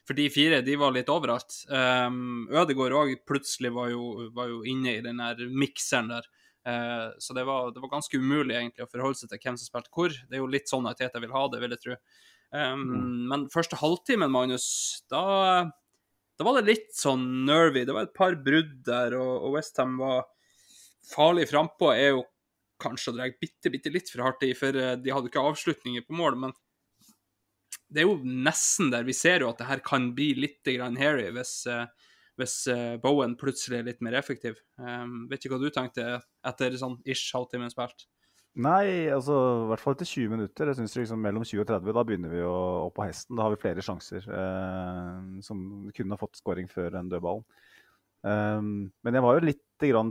for, 0.06 0.18
de 0.18 0.28
fire 0.34 0.62
de 0.66 0.78
var 0.80 0.94
litt 0.94 1.10
overalt. 1.10 1.64
Um, 1.70 2.46
Ødegaard 2.54 2.98
òg 2.98 3.16
plutselig 3.28 3.74
var 3.74 3.90
jo, 3.94 4.30
var 4.36 4.52
jo, 4.52 4.62
inne 4.70 4.98
i 4.98 5.04
den 5.06 5.22
der 5.24 5.42
mikseren 5.50 6.12
der. 6.14 6.30
Uh, 6.62 7.10
så 7.18 7.34
det 7.34 7.48
var, 7.48 7.72
det 7.74 7.82
var, 7.82 7.90
ganske 7.96 8.20
umulig 8.22 8.54
egentlig 8.54 8.86
å 8.86 8.92
forholde 8.92 9.18
seg 9.18 9.32
til 9.32 9.42
hvem 9.42 9.58
som 9.58 9.72
spilte 9.72 9.94
hvor. 9.96 10.14
Det 10.14 10.38
er 10.38 10.44
jo 10.44 10.52
litt 10.54 10.70
sånn 10.70 10.90
at 10.90 11.02
jeg 11.02 11.24
vil 11.24 11.34
ha 11.34 11.46
det, 11.50 11.62
vil 11.64 11.76
jeg 11.76 11.86
tro. 11.86 12.00
Um, 12.52 12.82
mm. 12.84 13.14
Men 13.32 13.48
første 13.54 13.80
halvtimen, 13.80 14.34
Magnus, 14.34 14.68
da, 15.10 15.24
da, 16.38 16.46
var 16.46 16.60
det 16.60 16.68
litt 16.70 16.92
sånn 16.94 17.26
nervy. 17.48 17.88
Det 17.88 17.96
var 17.96 18.06
et 18.06 18.18
par 18.18 18.38
brudd 18.38 18.78
der, 18.86 19.18
og, 19.18 19.48
og 19.48 19.58
Westham 19.58 19.98
var 20.02 20.28
farlig 21.10 21.48
frampå. 21.50 21.90
Er 21.96 22.14
jo 22.14 22.28
kanskje 22.82 23.14
å 23.14 23.16
dra 23.18 23.30
bitte, 23.42 23.72
bitte 23.74 23.94
litt 23.94 24.12
for 24.12 24.26
hardt 24.26 24.46
i, 24.48 24.52
for 24.58 24.78
eh, 24.78 24.98
de 25.00 25.14
hadde 25.14 25.32
ikke 25.32 25.44
avslutninger 25.52 26.06
på 26.08 26.18
mål. 26.18 26.40
Men 26.46 26.56
det 27.92 28.04
er 28.04 28.08
jo 28.08 28.22
nesten 28.24 28.92
der. 28.94 29.06
Vi 29.08 29.16
ser 29.16 29.44
jo 29.44 29.52
at 29.52 29.60
det 29.62 29.70
her 29.70 29.84
kan 29.86 30.12
bli 30.16 30.32
litt 30.40 30.68
hairy 30.68 31.28
hvis, 31.36 31.56
eh, 31.68 31.86
hvis 32.40 32.56
eh, 32.72 32.96
Bowen 33.04 33.36
plutselig 33.40 33.82
er 33.82 33.90
litt 33.90 34.02
mer 34.02 34.18
effektiv. 34.20 34.62
Um, 34.80 35.28
vet 35.32 35.44
ikke 35.44 35.58
hva 35.58 35.62
du 35.62 35.74
tenkte 35.74 36.08
etter 36.48 36.78
sånn 36.80 37.00
ish 37.06 37.36
halvtime 37.36 37.70
spilt? 37.74 38.08
Nei, 38.60 39.08
altså 39.08 39.36
i 39.64 39.68
hvert 39.70 39.80
fall 39.80 39.96
etter 39.96 40.10
20 40.10 40.32
minutter. 40.34 40.68
Jeg 40.68 40.82
synes 40.82 40.96
liksom 40.98 41.22
Mellom 41.24 41.46
20 41.48 41.64
og 41.64 41.70
30 41.70 41.96
da 41.96 42.02
begynner 42.08 42.34
vi 42.34 42.42
å 42.44 42.56
opp 42.88 42.98
på 42.98 43.06
hesten. 43.08 43.38
Da 43.40 43.46
har 43.46 43.54
vi 43.54 43.62
flere 43.62 43.84
sjanser 43.86 44.26
eh, 44.28 45.20
som 45.46 45.62
kunne 45.96 46.18
ha 46.18 46.20
fått 46.20 46.40
scoring 46.42 46.68
før 46.72 46.92
den 46.98 47.12
dødballen. 47.12 47.46
Um, 48.22 48.92
men 49.02 49.18
jeg 49.18 49.26
var 49.26 49.38
jo 49.38 49.48
litt 49.48 49.64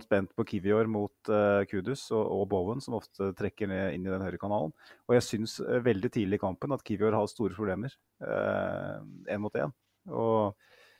spent 0.03 0.35
på 0.37 0.45
Kivior 0.45 0.87
mot 0.87 1.29
uh, 1.29 1.63
Kudus 1.71 2.11
og, 2.11 2.25
og, 2.25 2.49
Bowen, 2.51 2.81
som 2.81 2.95
ofte 2.99 3.33
trekker 3.39 3.69
ned 3.69 3.95
inn 3.95 4.07
i 4.07 4.11
den 4.11 4.23
høyre 4.23 4.39
kanalen. 4.39 4.73
Og 5.09 5.15
jeg 5.15 5.23
syns 5.27 5.61
uh, 5.61 5.81
veldig 5.85 6.11
tidlig 6.11 6.39
i 6.39 6.43
kampen 6.43 6.73
at 6.73 6.83
Kivior 6.83 7.15
har 7.15 7.27
store 7.31 7.55
problemer 7.55 7.95
én 8.21 9.37
uh, 9.37 9.43
mot 9.43 9.55
én. 9.55 9.73
Og 10.11 10.57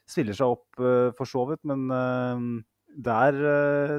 stiller 0.07 0.35
seg 0.35 0.51
opp 0.51 0.81
for 1.17 1.29
så 1.29 1.45
vidt, 1.47 1.63
men 1.71 1.85
der, 2.91 3.37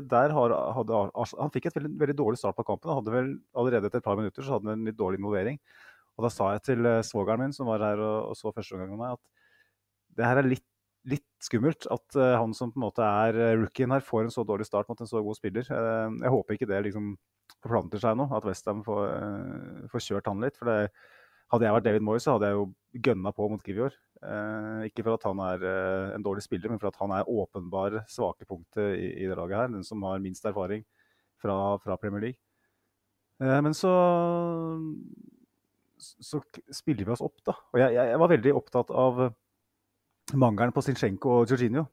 der 0.03 0.33
har, 0.35 0.53
hadde 0.75 0.97
Han 1.15 1.53
fikk 1.53 1.69
et 1.69 1.77
veldig, 1.77 1.91
veldig, 2.01 2.15
dårlig 2.19 2.39
start 2.41 2.57
på 2.57 2.65
kampen. 2.67 2.91
Han 2.91 2.99
hadde 2.99 3.13
vel 3.13 3.29
Allerede 3.55 3.87
etter 3.87 4.01
et 4.01 4.07
par 4.09 4.19
minutter 4.19 4.43
så 4.43 4.57
hadde 4.57 4.67
han 4.67 4.81
en 4.81 4.89
litt 4.89 4.99
dårlig 4.99 5.21
involvering. 5.21 5.61
Og 6.19 6.27
da 6.27 6.33
sa 6.35 6.49
jeg 6.51 6.65
til 6.67 6.89
svogeren 7.07 7.45
min, 7.45 7.55
som 7.55 7.71
var 7.71 7.85
her 7.85 8.03
og, 8.03 8.33
og 8.33 8.35
så 8.35 8.51
første 8.51 8.75
omgang 8.75 8.91
med 8.91 9.01
meg, 9.05 9.15
at 9.15 10.19
det 10.19 10.27
her 10.27 10.41
er 10.41 10.51
litt 10.51 10.67
litt 11.09 11.25
skummelt 11.41 11.87
at 11.91 12.17
uh, 12.17 12.37
han 12.37 12.53
som 12.57 12.71
på 12.71 12.79
en 12.79 12.85
måte 12.85 13.05
er 13.05 13.37
uh, 13.37 13.55
rookien 13.63 13.91
her, 13.93 14.03
får 14.05 14.27
en 14.27 14.33
så 14.33 14.45
dårlig 14.47 14.67
start 14.67 14.89
mot 14.91 14.99
en 15.01 15.09
så 15.09 15.21
god 15.25 15.37
spiller. 15.37 15.65
Uh, 15.65 16.13
jeg 16.21 16.33
håper 16.33 16.57
ikke 16.57 16.69
det 16.69 16.83
liksom 16.87 17.15
forplanter 17.61 18.01
seg 18.01 18.15
nå, 18.17 18.27
at 18.33 18.45
Westham 18.47 18.79
får, 18.85 19.09
får 19.91 20.03
kjørt 20.05 20.29
han 20.31 20.39
litt. 20.41 20.55
for 20.57 20.71
det, 20.71 20.93
Hadde 21.51 21.67
jeg 21.67 21.75
vært 21.75 21.85
David 21.85 22.05
Moyes, 22.07 22.23
så 22.25 22.37
hadde 22.37 22.47
jeg 22.47 22.55
jo 22.55 23.01
gønna 23.05 23.33
på 23.35 23.47
mot 23.51 23.61
Kivior. 23.61 23.97
ikke 24.87 25.03
for 25.03 25.17
at 25.17 25.25
han 25.27 25.41
er 25.43 25.65
en 26.15 26.23
dårlig 26.23 26.45
spiller, 26.45 26.71
men 26.71 26.79
for 26.79 26.87
at 26.87 26.97
han 27.01 27.11
er 27.11 27.27
åpenbare 27.27 28.05
svake 28.09 28.47
punktet 28.47 28.95
i, 28.95 29.09
i, 29.19 29.27
det 29.27 29.35
laget 29.35 29.59
her. 29.59 29.67
Den 29.73 29.83
som 29.83 30.01
har 30.07 30.23
minst 30.23 30.47
erfaring 30.47 30.85
fra, 31.43 31.75
fra 31.83 31.99
Premier 31.99 32.23
League. 32.23 32.39
men 33.43 33.75
så 33.75 33.91
så 36.01 36.41
spiller 36.73 37.05
vi 37.05 37.13
oss 37.13 37.21
opp, 37.21 37.37
da. 37.45 37.53
Og 37.75 37.83
jeg, 37.83 37.93
jeg 37.99 38.23
var 38.23 38.31
veldig 38.31 38.55
opptatt 38.57 38.95
av 38.95 39.25
mangelen 40.39 40.73
på 40.75 40.83
Zinchenko 40.85 41.37
og 41.39 41.51
Jorginho. 41.51 41.85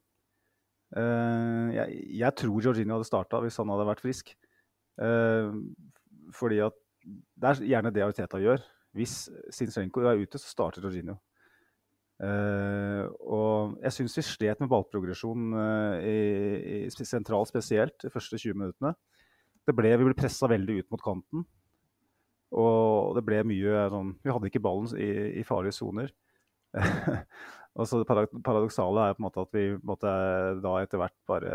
Eh, 0.96 1.68
jeg, 1.74 2.02
jeg, 2.20 2.34
tror 2.40 2.64
Jorginho 2.64 2.96
hadde 2.96 3.08
starta 3.08 3.40
hvis 3.44 3.58
han 3.60 3.70
hadde 3.72 3.86
vært 3.88 4.02
frisk. 4.04 4.34
Eh, 5.02 5.54
fordi 6.34 6.60
at 6.64 6.76
det 7.08 7.50
er 7.50 7.64
gjerne 7.72 7.92
det 7.94 8.04
Ariteta 8.04 8.40
gjør. 8.42 8.62
Hvis 8.96 9.28
Zinchenko 9.54 10.04
er 10.06 10.20
ute, 10.20 10.40
så 10.40 10.50
starter 10.50 10.84
Jorginho. 10.84 11.18
Uh, 12.18 13.04
og 13.30 13.76
jeg 13.78 13.94
syns 13.94 14.16
vi 14.18 14.22
slet 14.26 14.58
med 14.58 14.66
ballprogresjon 14.72 15.52
i, 16.02 16.16
i 16.82 17.04
sentralt 17.06 17.46
spesielt 17.46 17.94
de 18.02 18.10
første 18.10 18.34
20 18.34 18.58
minuttene. 18.58 18.90
Ble, 19.70 19.92
vi 20.00 20.08
ble 20.08 20.16
pressa 20.18 20.48
veldig 20.50 20.80
ut 20.80 20.88
mot 20.90 21.04
kanten. 21.04 21.44
Og 22.58 23.14
det 23.14 23.22
ble 23.28 23.42
mye 23.44 23.84
sånn 23.92 24.14
Vi 24.24 24.32
hadde 24.32 24.48
ikke 24.48 24.62
ballen 24.64 24.88
i, 24.98 25.08
i 25.38 25.46
farlige 25.46 25.76
soner. 25.78 26.10
og 27.78 27.86
så 27.86 28.00
Det 28.02 28.08
paradoksale 28.42 29.04
er 29.06 29.14
på 29.14 29.22
en 29.22 29.28
måte 29.28 29.44
at 29.44 29.54
vi 29.54 29.66
måtte 29.86 30.14
da 30.62 30.72
etter 30.82 30.98
hvert 30.98 31.16
bare 31.30 31.52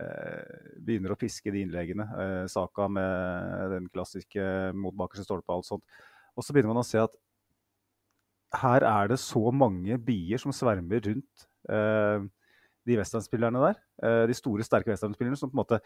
eh, 0.00 0.70
begynner 0.80 1.12
å 1.12 1.18
piske 1.20 1.52
de 1.52 1.64
innleggene. 1.64 2.06
Eh, 2.22 2.44
Saka 2.50 2.88
med 2.88 3.74
den 3.74 3.90
klassiske 3.92 4.72
mot 4.72 4.96
bakerste 4.96 5.26
stolpe 5.26 5.50
og 5.50 5.60
alt 5.60 5.68
sånt. 5.68 5.84
Og 6.34 6.46
så 6.46 6.54
begynner 6.54 6.72
man 6.72 6.82
å 6.82 6.88
se 6.88 7.02
at 7.02 7.12
her 8.54 8.86
er 8.86 9.10
det 9.10 9.18
så 9.22 9.50
mange 9.54 9.98
bier 10.06 10.40
som 10.40 10.54
svermer 10.54 11.02
rundt 11.04 11.46
eh, 11.68 12.24
de 12.88 12.98
westernspillerne 13.00 13.62
der. 13.68 13.78
Eh, 14.04 14.24
de 14.30 14.36
store, 14.36 14.66
sterke 14.66 14.92
westernspillerne 14.92 15.38
som 15.38 15.50
på 15.50 15.58
en 15.58 15.62
måte 15.62 15.80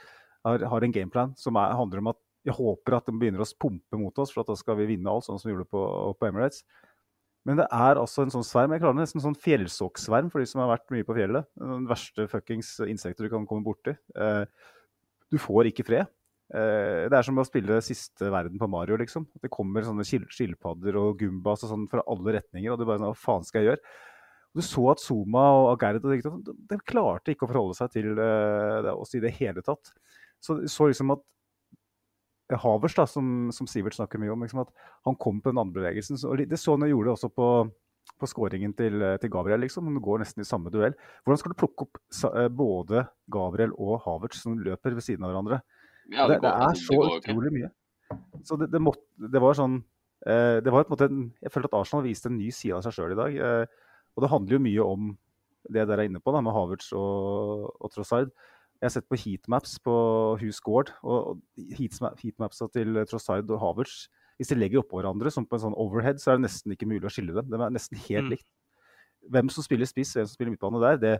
har, 0.47 0.65
har 0.71 0.85
en 0.85 0.95
gameplan 0.95 1.35
som 1.39 1.59
er, 1.61 1.77
handler 1.79 2.03
om 2.03 2.13
at 2.13 2.21
jeg 2.47 2.55
håper 2.55 2.97
at 2.97 3.09
de 3.09 3.17
begynner 3.19 3.43
å 3.43 3.49
pumpe 3.61 3.99
mot 4.01 4.23
oss, 4.23 4.31
for 4.33 4.47
da 4.47 4.55
skal 4.57 4.79
vi 4.79 4.87
vinne 4.93 5.11
alt, 5.11 5.27
sånn 5.27 5.41
som 5.41 5.51
vi 5.51 5.57
gjorde 5.57 5.69
på, 5.73 5.83
på 6.17 6.29
Emirates. 6.29 6.63
Men 7.47 7.61
det 7.61 7.69
er 7.73 8.01
altså 8.01 8.25
en 8.25 8.33
sånn 8.33 8.47
sverm. 8.47 8.75
Jeg 8.75 8.83
klarer 8.83 8.99
nesten 8.99 9.21
en 9.21 9.29
sånn 9.29 9.41
fjellsokksverm 9.41 10.29
for 10.33 10.43
de 10.43 10.49
som 10.51 10.63
har 10.65 10.73
vært 10.73 10.91
mye 10.93 11.07
på 11.07 11.17
fjellet. 11.17 11.47
Den 11.61 11.87
verste 11.89 12.27
fuckings 12.31 12.75
insekter 12.89 13.27
du 13.27 13.33
kan 13.33 13.47
komme 13.49 13.65
borti. 13.67 13.95
Eh, 13.95 14.45
du 15.33 15.39
får 15.41 15.71
ikke 15.71 15.87
fred. 15.89 16.11
Eh, 16.49 17.07
det 17.09 17.17
er 17.17 17.25
som 17.25 17.39
å 17.41 17.47
spille 17.47 17.81
siste 17.85 18.29
verden 18.33 18.61
på 18.61 18.69
Mario, 18.73 18.99
liksom. 19.01 19.27
Det 19.41 19.53
kommer 19.53 19.87
sånne 19.87 20.07
skilpadder 20.07 20.97
og 21.01 21.19
gumbas 21.21 21.65
og 21.67 21.73
sånn 21.75 21.89
fra 21.93 22.05
alle 22.09 22.39
retninger, 22.39 22.73
og 22.73 22.81
du 22.81 22.87
bare 22.89 23.01
sånn 23.03 23.13
Hva 23.13 23.21
faen 23.21 23.49
skal 23.49 23.63
jeg 23.63 23.73
gjøre? 23.73 23.97
Du 24.57 24.63
så 24.65 24.85
at 24.91 25.03
Zuma 25.05 25.45
og 25.55 25.71
Agerd 25.75 26.03
de, 26.03 26.79
klarte 26.89 27.35
ikke 27.35 27.47
å 27.47 27.51
forholde 27.51 27.77
seg 27.77 27.93
til 27.93 28.17
uh, 28.17 28.95
oss 28.97 29.13
i 29.15 29.21
det 29.23 29.35
hele 29.37 29.63
tatt. 29.63 29.93
Så, 30.43 30.63
så 30.73 30.89
liksom 30.89 31.13
at 31.15 31.23
Havers, 32.57 32.95
da, 32.97 33.05
som, 33.09 33.51
som 33.53 33.69
Sivert 33.69 33.97
snakker 33.97 34.21
mye 34.23 34.33
om, 34.33 34.45
liksom 34.45 34.63
at 34.63 34.73
han 35.05 35.19
kom 35.21 35.43
på 35.45 35.53
den 35.53 35.61
andre 35.61 35.83
bevegelsen. 35.83 36.17
Så, 36.21 36.33
det 36.39 36.61
så 36.61 36.77
han 36.79 36.89
gjorde 36.89 37.13
også 37.13 37.29
på, 37.29 37.49
på 38.17 38.31
skåringen 38.31 38.73
til, 38.79 39.05
til, 39.21 39.33
Gabriel, 39.33 39.61
liksom. 39.67 39.91
Han 39.91 40.01
går 40.05 40.23
nesten 40.23 40.45
i 40.45 40.49
samme 40.49 40.73
duell. 40.73 40.97
Hvordan 41.25 41.43
skal 41.43 41.53
du 41.53 41.59
plukke 41.61 41.87
opp 41.87 42.01
uh, 42.25 42.47
både 42.49 43.05
Gabriel 43.33 43.75
og 43.77 44.01
Havertz 44.07 44.41
som 44.47 44.57
løper 44.57 44.97
ved 44.97 45.05
siden 45.05 45.27
av 45.27 45.35
hverandre? 45.35 45.61
Ja, 46.09 46.25
det, 46.31 46.41
det, 46.45 46.55
er 46.55 46.81
så 46.81 46.99
utrolig 47.19 47.53
mye. 47.53 47.71
Så 48.47 48.57
det, 48.57 48.71
det, 48.73 48.81
måtte, 48.81 49.05
det 49.21 49.41
var 49.45 49.57
sånn 49.59 49.75
eh, 50.25 50.59
det 50.65 50.73
var 50.73 50.87
på 50.87 50.89
en 50.89 50.95
måte 50.95 51.09
en, 51.11 51.25
Jeg 51.45 51.53
følte 51.53 51.69
at 51.69 51.77
Arsenal 51.83 52.07
viste 52.07 52.31
en 52.31 52.39
ny 52.41 52.49
side 52.55 52.79
av 52.79 52.87
seg 52.87 52.97
sjøl 52.97 53.13
i 53.13 53.19
dag. 53.19 53.37
Eh, 53.37 53.99
og 54.17 54.25
det 54.25 54.31
handler 54.33 54.57
jo 54.57 54.63
mye 54.65 54.87
om 54.95 55.11
det 55.69 55.85
dere 55.85 56.07
er 56.07 56.09
inne 56.09 56.23
på, 56.25 56.33
da, 56.33 56.41
med 56.41 56.55
Havertz 56.57 56.95
og, 56.97 57.69
og 57.77 57.93
Trossard. 57.93 58.33
Jeg 58.79 58.87
har 58.87 58.95
sett 58.95 59.09
på 59.11 59.19
heatmaps 59.19 59.73
på 59.83 59.95
Hus 60.39 60.61
Gård, 60.63 60.93
og 61.03 61.41
heatmapsa 61.75 62.69
til 62.71 63.01
Trossard 63.11 63.51
og 63.51 63.59
Havertz 63.59 64.05
Hvis 64.39 64.53
de 64.53 64.59
legger 64.59 64.85
oppå 64.85 65.01
hverandre 65.01 65.33
som 65.35 65.47
på 65.49 65.59
en 65.59 65.65
sånn 65.65 65.75
overhead, 65.75 66.21
så 66.23 66.31
er 66.31 66.39
det 66.39 66.45
nesten 66.47 66.75
ikke 66.75 66.87
mulig 66.87 67.09
å 67.09 67.11
skille 67.11 67.35
dem. 67.35 67.49
De 67.51 67.59
er 67.59 67.75
nesten 67.75 67.99
helt 68.05 68.29
mm. 68.29 68.31
likt. 68.37 68.47
Hvem 69.35 69.51
som 69.51 69.67
spiller 69.67 69.91
spiss, 69.91 70.15
hvem 70.15 70.29
som 70.29 70.39
spiller 70.39 70.55
midtbane 70.55 70.83
der, 70.85 71.01
det 71.03 71.17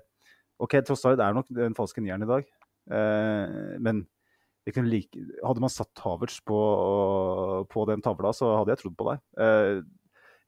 OK, 0.63 0.77
Trossard 0.87 1.19
er 1.23 1.35
nok 1.35 1.51
den 1.55 1.75
falske 1.75 2.03
nieren 2.03 2.23
i 2.23 2.31
dag, 2.31 2.47
eh, 2.95 3.59
men 3.83 4.05
like, 4.87 5.19
hadde 5.43 5.63
man 5.65 5.73
satt 5.73 6.03
Havertz 6.05 6.39
på, 6.47 6.61
på, 7.71 7.85
den 7.91 8.03
tavla, 8.05 8.33
så 8.33 8.53
hadde 8.59 8.75
jeg 8.75 8.83
trodd 8.85 8.97
på 8.99 9.11
deg. 9.11 9.23
Eh, 9.43 9.83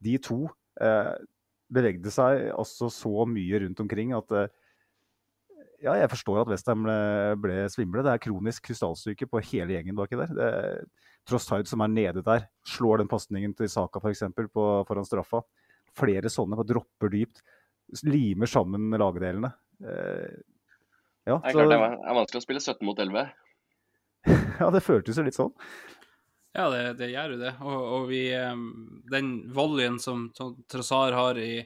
de 0.07 0.17
to 0.23 0.40
eh, 0.81 1.14
bevegde 1.73 2.11
seg 2.12 2.50
altså 2.55 2.90
så 2.93 3.26
mye 3.29 3.62
rundt 3.64 3.81
omkring 3.83 4.14
at 4.17 4.35
eh, 4.35 4.50
ja, 5.80 5.94
jeg 5.96 6.10
forstår 6.12 6.42
at 6.42 6.50
Westham 6.52 6.84
ble, 6.84 6.96
ble 7.40 7.56
svimle. 7.72 8.04
Det 8.04 8.12
er 8.12 8.22
kronisk 8.22 8.66
krystallsyke 8.68 9.28
på 9.30 9.40
hele 9.50 9.76
gjengen 9.76 9.96
baki 9.99 10.18
der. 10.20 10.34
Det, 10.37 10.50
Trossard 11.28 11.68
som 11.68 11.82
er 11.84 11.92
nede 11.92 12.25
der, 12.26 12.46
slår 12.68 13.02
den 13.02 13.10
pasningen 13.10 13.54
til 13.56 13.68
Saka 13.70 14.00
f.eks. 14.02 14.25
For 14.52 14.84
foran 14.88 15.08
straffa. 15.08 15.42
Flere 15.96 16.30
sånne, 16.32 16.58
bare 16.58 16.68
dropper 16.68 17.12
dypt. 17.12 17.42
Limer 18.06 18.50
sammen 18.50 18.92
lagdelene. 19.00 19.52
Eh, 19.80 20.40
ja, 21.28 21.37
det 21.37 21.50
er 21.50 21.56
klart 21.56 21.72
det 21.72 21.78
er 21.80 22.18
vanskelig 22.18 22.40
å 22.40 22.44
spille 22.44 22.62
17 22.62 22.87
mot 22.87 23.00
11. 23.00 23.32
ja, 24.60 24.70
det 24.72 24.84
føltes 24.84 25.18
jo 25.18 25.25
litt 25.26 25.37
sånn. 25.38 25.52
Ja, 26.56 26.66
det, 26.72 26.82
det 26.99 27.12
gjør 27.12 27.37
jo 27.37 27.40
det. 27.40 27.54
Og, 27.62 27.80
og 27.96 28.08
vi, 28.10 28.25
den 29.12 29.32
volleyen 29.54 30.00
som 30.02 30.28
Trossar 30.34 31.14
har 31.14 31.38
i, 31.40 31.60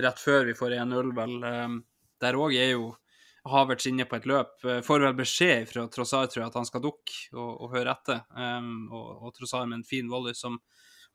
rett 0.00 0.22
før 0.22 0.46
vi 0.48 0.56
får 0.56 0.78
1-0, 0.80 1.12
vel, 1.16 1.36
der 2.22 2.38
òg 2.40 2.56
er 2.56 2.72
jo 2.74 2.90
Havertz 3.48 3.86
inne 3.88 4.04
på 4.04 4.18
et 4.18 4.28
løp. 4.28 4.52
Eh, 4.64 4.82
får 4.84 5.06
vel 5.06 5.16
beskjed 5.16 5.68
fra 5.70 5.86
Trossar, 5.92 6.28
tror 6.28 6.44
jeg, 6.44 6.50
at 6.52 6.58
han 6.60 6.68
skal 6.68 6.84
dukke 6.84 7.16
og, 7.32 7.50
og 7.64 7.74
høre 7.76 7.94
etter. 7.94 8.22
Um, 8.36 8.90
og, 8.92 9.08
og 9.24 9.34
Trossar 9.36 9.64
med 9.68 9.80
en 9.80 9.86
fin 9.86 10.10
volley 10.12 10.36
som 10.36 10.58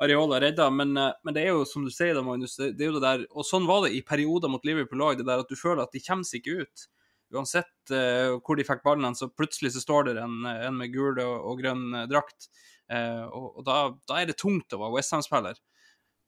Areola 0.01 0.41
redda. 0.41 0.69
Men, 0.73 0.95
eh, 0.97 1.13
men, 1.23 1.37
det 1.37 1.45
er 1.45 1.53
jo 1.53 1.63
som 1.69 1.85
du 1.85 1.93
sier, 1.93 2.15
da, 2.17 2.25
Magnus, 2.25 2.57
det, 2.59 2.73
det, 2.79 2.87
er 2.87 2.91
jo 2.91 2.99
det 2.99 3.05
der 3.05 3.25
Og 3.31 3.47
sånn 3.47 3.69
var 3.69 3.85
det 3.85 3.93
i 3.95 4.03
perioder 4.05 4.51
mot 4.51 4.65
Liverpool-lag, 4.65 5.19
det 5.19 5.27
der 5.29 5.45
at 5.45 5.51
du 5.51 5.59
føler 5.59 5.85
at 5.85 5.93
de 5.95 6.03
kommer 6.05 6.27
seg 6.27 6.41
ikke 6.41 6.65
ut 6.65 6.89
uansett 7.33 7.91
uh, 7.91 8.37
hvor 8.45 8.55
de 8.55 8.63
fikk 8.63 8.83
ballen, 8.85 9.15
så 9.17 9.27
plutselig 9.33 9.73
så 9.73 9.81
står 9.83 10.09
det 10.09 10.19
en, 10.21 10.45
en 10.45 10.77
med 10.77 10.93
gul 10.93 11.17
og, 11.19 11.33
og 11.49 11.61
grønn 11.61 11.87
uh, 11.95 12.03
drakt. 12.09 12.49
Uh, 12.85 13.25
og, 13.25 13.47
og 13.49 13.65
da, 13.67 13.79
da, 14.05 14.19
er 14.19 14.29
det 14.29 14.37
tungt 14.39 14.75
å 14.75 14.79
være 14.83 14.93
Westham-spiller. 14.99 15.57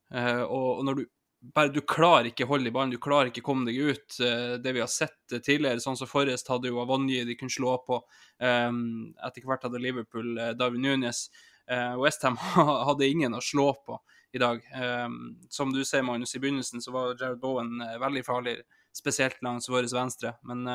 Og, 0.08 0.48
og, 0.48 0.84
når 0.88 0.98
du 0.98 1.02
bare 1.42 1.70
du 1.70 1.82
klarer 1.86 2.32
ikke 2.32 2.48
holde 2.50 2.70
i 2.70 2.74
ballen, 2.74 2.92
du 2.94 3.02
klarer 3.02 3.30
ikke 3.30 3.44
komme 3.46 3.68
deg 3.68 3.78
ut. 3.78 4.18
det 4.64 4.74
vi 4.74 4.82
har 4.82 4.90
sett 4.90 5.38
tidligere, 5.44 5.82
sånn 5.82 5.98
som 6.00 6.10
Forrest 6.10 6.50
hadde 6.50 6.72
jo 6.72 6.82
Avonje 6.82 7.26
de 7.28 7.36
kunne 7.38 7.54
slå 7.54 7.78
på. 7.86 8.00
Um, 8.42 9.14
etter 9.26 9.46
hvert 9.46 9.68
hadde 9.68 9.82
Liverpool 9.82 10.34
David 10.58 10.82
Nunes. 10.82 11.28
Uh, 11.70 11.98
Westham 12.02 12.40
hadde 12.88 13.10
ingen 13.10 13.38
å 13.38 13.44
slå 13.44 13.70
på 13.86 14.00
i 14.34 14.42
dag. 14.42 14.64
Um, 14.74 15.38
som 15.50 15.72
du 15.74 15.84
ser, 15.86 16.06
Magnus, 16.08 16.36
i 16.36 16.42
begynnelsen 16.42 16.84
så 16.84 16.94
var 16.96 17.16
Jared 17.16 17.42
Bowen 17.44 17.78
veldig 18.02 18.26
farlig 18.26 18.58
spesielt 18.96 19.42
langs 19.46 19.70
vår 19.70 19.88
venstre. 19.94 20.34
Men 20.50 20.66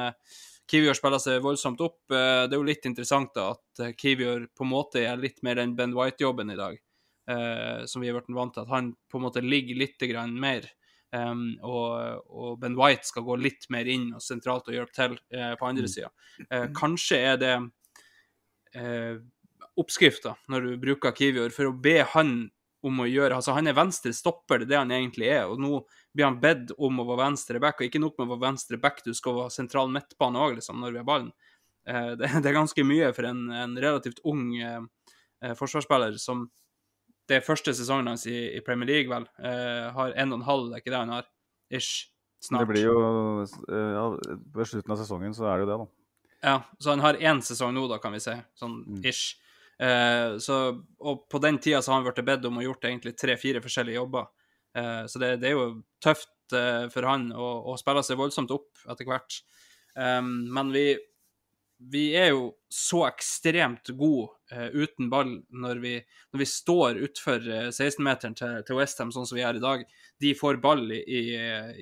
Kiwior 0.71 0.95
spiller 0.95 1.19
seg 1.19 1.43
voldsomt 1.43 1.81
opp. 1.83 2.05
Det 2.07 2.47
er 2.47 2.55
jo 2.55 2.67
litt 2.67 2.87
interessant 2.87 3.33
da, 3.35 3.49
at 3.51 3.99
Kiwior 3.99 4.47
på 4.55 4.63
en 4.63 4.71
måte 4.71 5.03
er 5.03 5.19
litt 5.19 5.43
mer 5.43 5.59
den 5.59 5.75
Ben 5.75 5.95
White-jobben 5.97 6.55
i 6.55 6.59
dag, 6.61 6.79
uh, 7.31 7.83
som 7.87 8.03
vi 8.03 8.11
har 8.11 8.19
vært 8.19 8.33
vant 8.35 8.55
til. 8.55 8.65
At 8.67 8.73
han 8.73 8.93
på 9.11 9.21
en 9.21 9.27
måte 9.27 9.45
ligger 9.45 9.79
litt 9.83 10.03
grann 10.11 10.35
mer. 10.41 10.69
Um, 11.13 11.59
og, 11.61 12.25
og, 12.33 12.55
Ben 12.63 12.79
White 12.79 13.05
skal 13.05 13.27
gå 13.27 13.37
litt 13.37 13.69
mer 13.73 13.89
inn 13.91 14.15
og 14.17 14.25
sentralt 14.25 14.71
og 14.71 14.79
hjelpe 14.79 14.97
til 14.97 15.19
på 15.61 15.67
andre 15.69 15.91
sida. 15.93 16.09
Eh, 16.49 16.71
kanskje 16.73 17.19
er 17.21 17.37
det 17.37 17.53
eh, 18.81 19.21
oppskrifta 19.77 20.35
når 20.49 20.67
du 20.67 20.73
bruker 20.81 21.15
Kiwior, 21.17 21.53
for 21.55 21.69
å 21.69 21.77
be 21.77 22.01
han 22.15 22.35
om 22.83 22.99
å 22.99 23.07
gjøre 23.07 23.37
Altså, 23.39 23.55
han 23.55 23.71
er 23.71 23.77
venstre 23.79 24.11
stopper, 24.17 24.65
det 24.65 24.67
er 24.67 24.71
det 24.73 24.81
han 24.81 24.95
egentlig 24.97 25.29
er. 25.31 25.45
Og 25.51 25.61
nå 25.63 25.83
blir 26.13 26.27
han 26.27 26.41
bedt 26.43 26.75
om 26.79 26.99
å 26.99 27.07
være 27.07 27.29
venstre 27.29 27.61
back, 27.63 27.79
og 27.79 27.87
ikke 27.87 28.03
nok 28.03 28.17
med 28.19 28.27
å 28.27 28.33
være 28.35 28.47
venstre 28.49 28.79
back, 28.83 29.05
du 29.07 29.13
skal 29.15 29.39
være 29.39 29.55
sentral 29.55 29.93
midtbane 29.93 30.41
òg, 30.43 30.57
liksom, 30.59 30.81
når 30.83 30.97
vi 30.97 31.01
har 31.01 31.07
ballen. 31.09 31.31
Eh, 31.87 32.11
det, 32.19 32.33
det, 32.35 32.49
er 32.51 32.59
ganske 32.59 32.87
mye 32.87 33.13
for 33.15 33.29
en, 33.29 33.47
en 33.55 33.79
relativt 33.79 34.23
ung 34.29 34.49
eh, 34.59 34.81
eh, 35.45 35.55
forsvarsspiller 35.59 36.19
som 36.23 36.49
det 37.33 37.39
er 37.39 37.47
første 37.47 37.73
sesongen 37.73 38.11
hans 38.13 38.27
i, 38.29 38.37
i 38.59 38.61
Premier 38.65 38.91
League, 38.91 39.09
vel. 39.09 39.25
Uh, 39.41 39.89
har 39.97 40.13
en 40.21 40.35
og 40.35 40.43
en 40.43 40.49
halv, 40.49 40.73
er 40.73 40.83
ikke 40.83 40.93
det 40.93 41.01
han 41.01 41.15
har? 41.17 41.29
Ish. 41.73 42.11
Snart. 42.43 42.67
Det 42.67 42.73
blir 42.73 42.89
jo 42.89 42.95
eh, 43.71 43.93
ja, 43.95 44.07
Ved 44.57 44.67
slutten 44.67 44.91
av 44.91 44.99
sesongen 44.99 45.35
så 45.37 45.47
er 45.47 45.61
det 45.61 45.63
jo 45.63 45.69
det, 45.69 45.77
da. 45.79 46.33
Ja, 46.43 46.55
så 46.83 46.91
han 46.91 47.05
har 47.05 47.21
én 47.23 47.39
sesong 47.47 47.71
nå, 47.77 47.85
da, 47.87 48.01
kan 48.03 48.13
vi 48.17 48.19
si. 48.25 48.35
Sånn 48.59 48.81
mm. 48.83 48.99
ish. 49.07 49.39
Uh, 49.79 50.39
så, 50.43 50.59
og 51.03 51.25
på 51.31 51.41
den 51.43 51.61
tida 51.63 51.81
så 51.83 51.93
har 51.93 52.01
han 52.01 52.07
blitt 52.09 52.27
bedt 52.27 52.45
om 52.51 52.59
å 52.59 52.65
gjort 52.67 52.85
egentlig 52.91 53.15
tre-fire 53.19 53.63
forskjellige 53.63 54.01
jobber. 54.01 54.27
Uh, 54.75 55.05
så 55.11 55.23
det, 55.23 55.37
det, 55.43 55.53
er 55.53 55.57
jo 55.57 55.69
tøft 56.03 56.57
uh, 56.57 56.91
for 56.93 57.07
han 57.07 57.31
å, 57.31 57.49
å, 57.71 57.79
spille 57.81 58.03
seg 58.07 58.19
voldsomt 58.19 58.53
opp 58.55 58.85
etter 58.91 59.07
hvert. 59.09 59.39
Um, 59.95 60.35
men 60.51 60.75
vi, 60.75 60.87
vi 61.91 62.17
er 62.17 62.33
jo 62.33 62.53
så 62.69 63.07
ekstremt 63.09 63.91
gode 63.99 64.31
uh, 64.53 64.69
uten 64.73 65.09
ball 65.11 65.35
når 65.49 65.81
vi, 65.83 65.95
når 66.33 66.43
vi 66.43 66.49
står 66.49 67.01
utfor 67.07 67.43
uh, 67.49 67.69
16-meteren 67.71 68.37
til, 68.39 68.61
til 68.67 68.79
Westham, 68.79 69.13
sånn 69.15 69.27
som 69.29 69.39
vi 69.39 69.45
er 69.47 69.59
i 69.59 69.63
dag. 69.63 69.85
De 70.23 70.35
får 70.39 70.61
ball 70.63 70.85
i, 70.95 71.01
i, 71.03 71.23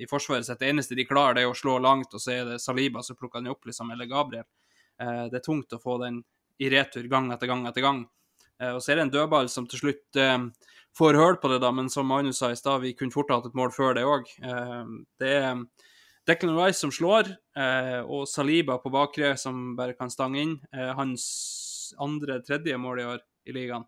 i 0.03 0.07
forsvaret 0.09 0.47
sitt. 0.47 0.59
Det 0.61 0.71
eneste 0.71 0.97
de 0.97 1.07
klarer, 1.07 1.37
det 1.37 1.45
er 1.45 1.51
å 1.51 1.57
slå 1.57 1.77
langt, 1.83 2.13
og 2.13 2.23
så 2.23 2.35
er 2.35 2.49
det 2.49 2.61
Saliba 2.63 3.03
som 3.05 3.19
plukker 3.19 3.43
den 3.43 3.53
opp, 3.53 3.65
liksom, 3.69 3.93
eller 3.93 4.09
Gabriel. 4.09 4.47
Uh, 5.01 5.27
det 5.31 5.41
er 5.41 5.45
tungt 5.45 5.77
å 5.77 5.81
få 5.81 5.99
den 6.03 6.23
i 6.61 6.69
retur 6.71 7.07
gang 7.11 7.31
etter 7.33 7.49
gang 7.49 7.65
etter 7.69 7.85
gang. 7.85 8.03
Og 8.61 8.77
så 8.77 8.91
er 8.91 8.99
det 8.99 9.03
en 9.07 9.11
dødball 9.15 9.47
som 9.49 9.65
til 9.65 9.79
slutt 9.79 10.17
får 10.93 11.17
høl 11.17 11.39
på 11.41 11.49
det, 11.49 11.55
da, 11.63 11.71
men 11.73 11.87
som 11.89 12.05
Magnus 12.05 12.37
sa 12.37 12.51
i 12.53 12.59
stad, 12.59 12.83
vi 12.83 12.91
kunne 12.93 13.09
fort 13.09 13.31
hatt 13.33 13.47
et 13.49 13.55
mål 13.57 13.71
før 13.73 13.95
det 13.97 14.03
òg. 14.05 14.29
Det 15.17 15.31
er 15.39 15.63
Declan 16.27 16.57
Rice 16.57 16.79
som 16.83 16.91
slår, 16.93 17.31
eh, 17.57 17.99
og 18.05 18.27
Saliba 18.29 18.77
på 18.81 18.91
bakre 18.93 19.33
som 19.41 19.75
bare 19.77 19.95
kan 19.97 20.11
stange 20.13 20.41
inn. 20.41 20.59
Eh, 20.73 20.93
hans 20.97 21.93
andre-tredje 21.99 22.77
mål 22.77 23.01
i 23.01 23.09
år 23.15 23.19
i 23.49 23.55
ligaen. 23.55 23.87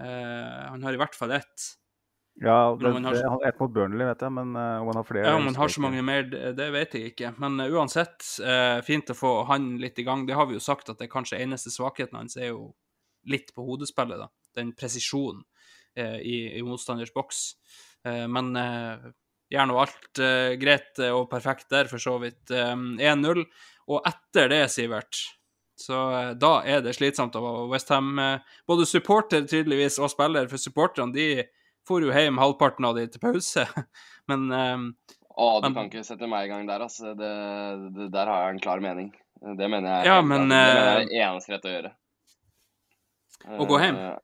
Eh, 0.00 0.68
han 0.70 0.82
har 0.82 0.96
i 0.96 1.00
hvert 1.00 1.14
fall 1.14 1.34
ett. 1.36 1.68
Ja, 2.40 2.72
det, 2.80 2.92
han 2.92 3.04
har- 3.04 3.12
det, 3.12 3.48
ett 3.48 3.60
mot 3.60 3.70
Burnley, 3.70 4.06
vet 4.06 4.22
jeg, 4.24 4.32
men 4.32 4.56
eh, 4.56 4.80
om 4.80 4.86
han 4.88 4.96
har 4.96 5.04
flere 5.04 5.26
Ja, 5.26 5.36
Om 5.36 5.44
han 5.50 5.54
har 5.54 5.68
så 5.68 5.80
mange 5.84 6.02
mer, 6.02 6.22
det 6.56 6.70
vet 6.72 6.94
jeg 6.94 7.12
ikke. 7.12 7.34
Men 7.38 7.60
uh, 7.60 7.68
uansett, 7.68 8.24
uh, 8.40 8.80
fint 8.80 9.10
å 9.12 9.14
få 9.14 9.44
han 9.46 9.76
litt 9.78 9.98
i 9.98 10.02
gang. 10.02 10.24
Det 10.26 10.34
har 10.34 10.46
vi 10.48 10.56
jo 10.56 10.64
sagt 10.64 10.88
at 10.88 10.98
det 10.98 11.10
kanskje 11.12 11.42
eneste 11.44 11.70
svakheten 11.70 12.16
hans 12.16 12.36
er 12.36 12.54
jo 12.54 12.74
litt 13.28 13.52
på 13.54 13.62
hodespillet, 13.66 14.18
da. 14.18 14.30
Den 14.56 14.72
presisjonen 14.72 15.44
uh, 16.00 16.18
i, 16.24 16.56
i 16.56 16.62
motstanders 16.64 17.12
boks. 17.12 17.52
Men 18.02 18.56
gjør 19.52 19.68
nå 19.70 19.78
alt 19.82 20.20
eh, 20.24 20.54
greit 20.60 20.98
eh, 21.02 21.12
og 21.14 21.28
perfekt 21.30 21.68
der, 21.72 21.90
for 21.90 22.00
så 22.02 22.16
vidt. 22.22 22.42
Eh, 22.50 22.74
1-0. 23.12 23.44
Og 23.92 24.04
etter 24.08 24.48
det, 24.52 24.60
Sivert, 24.72 25.18
så 25.82 26.02
eh, 26.16 26.30
da 26.40 26.52
er 26.68 26.82
det 26.84 26.94
slitsomt 26.96 27.34
være 27.36 27.66
Westham. 27.72 28.12
Eh, 28.22 28.54
både 28.70 28.86
supporter 28.88 29.44
tydeligvis 29.50 29.98
og 30.02 30.12
spiller, 30.12 30.48
for 30.50 30.60
supporterne 30.62 31.12
de 31.16 31.26
får 31.88 32.04
jo 32.06 32.12
hjem 32.14 32.38
halvparten 32.38 32.86
av 32.86 32.94
de 32.96 33.08
til 33.10 33.22
pause. 33.24 33.66
Men 34.30 34.46
eh, 34.54 34.86
Å, 35.32 35.46
du 35.60 35.66
Men- 35.68 35.74
kan 35.78 35.88
ikke 35.90 36.04
sette 36.04 36.28
meg 36.28 36.46
i 36.46 36.52
gang 36.52 36.66
der, 36.68 36.82
altså. 36.84 37.14
Det, 37.18 37.32
det, 37.96 38.10
der 38.12 38.28
har 38.30 38.46
jeg 38.46 38.56
en 38.58 38.62
klar 38.68 38.82
mening. 38.84 39.10
Det 39.42 39.66
mener 39.66 39.88
jeg, 39.96 40.06
Ja, 40.06 40.18
men, 40.22 40.44
det, 40.52 40.58
det 40.60 40.82
er 40.82 40.98
eh, 41.00 41.06
det 41.08 41.16
eneste 41.24 41.50
rett 41.56 41.64
å 41.66 41.70
gjøre. 41.72 41.88
Å 43.58 43.66
gå 43.66 43.78
hjem? 43.82 43.96
Eh, 43.98 44.18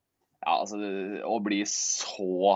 Ja, 0.46 0.52
altså 0.60 0.78
Å 1.26 1.38
bli 1.42 1.56
så 1.66 2.52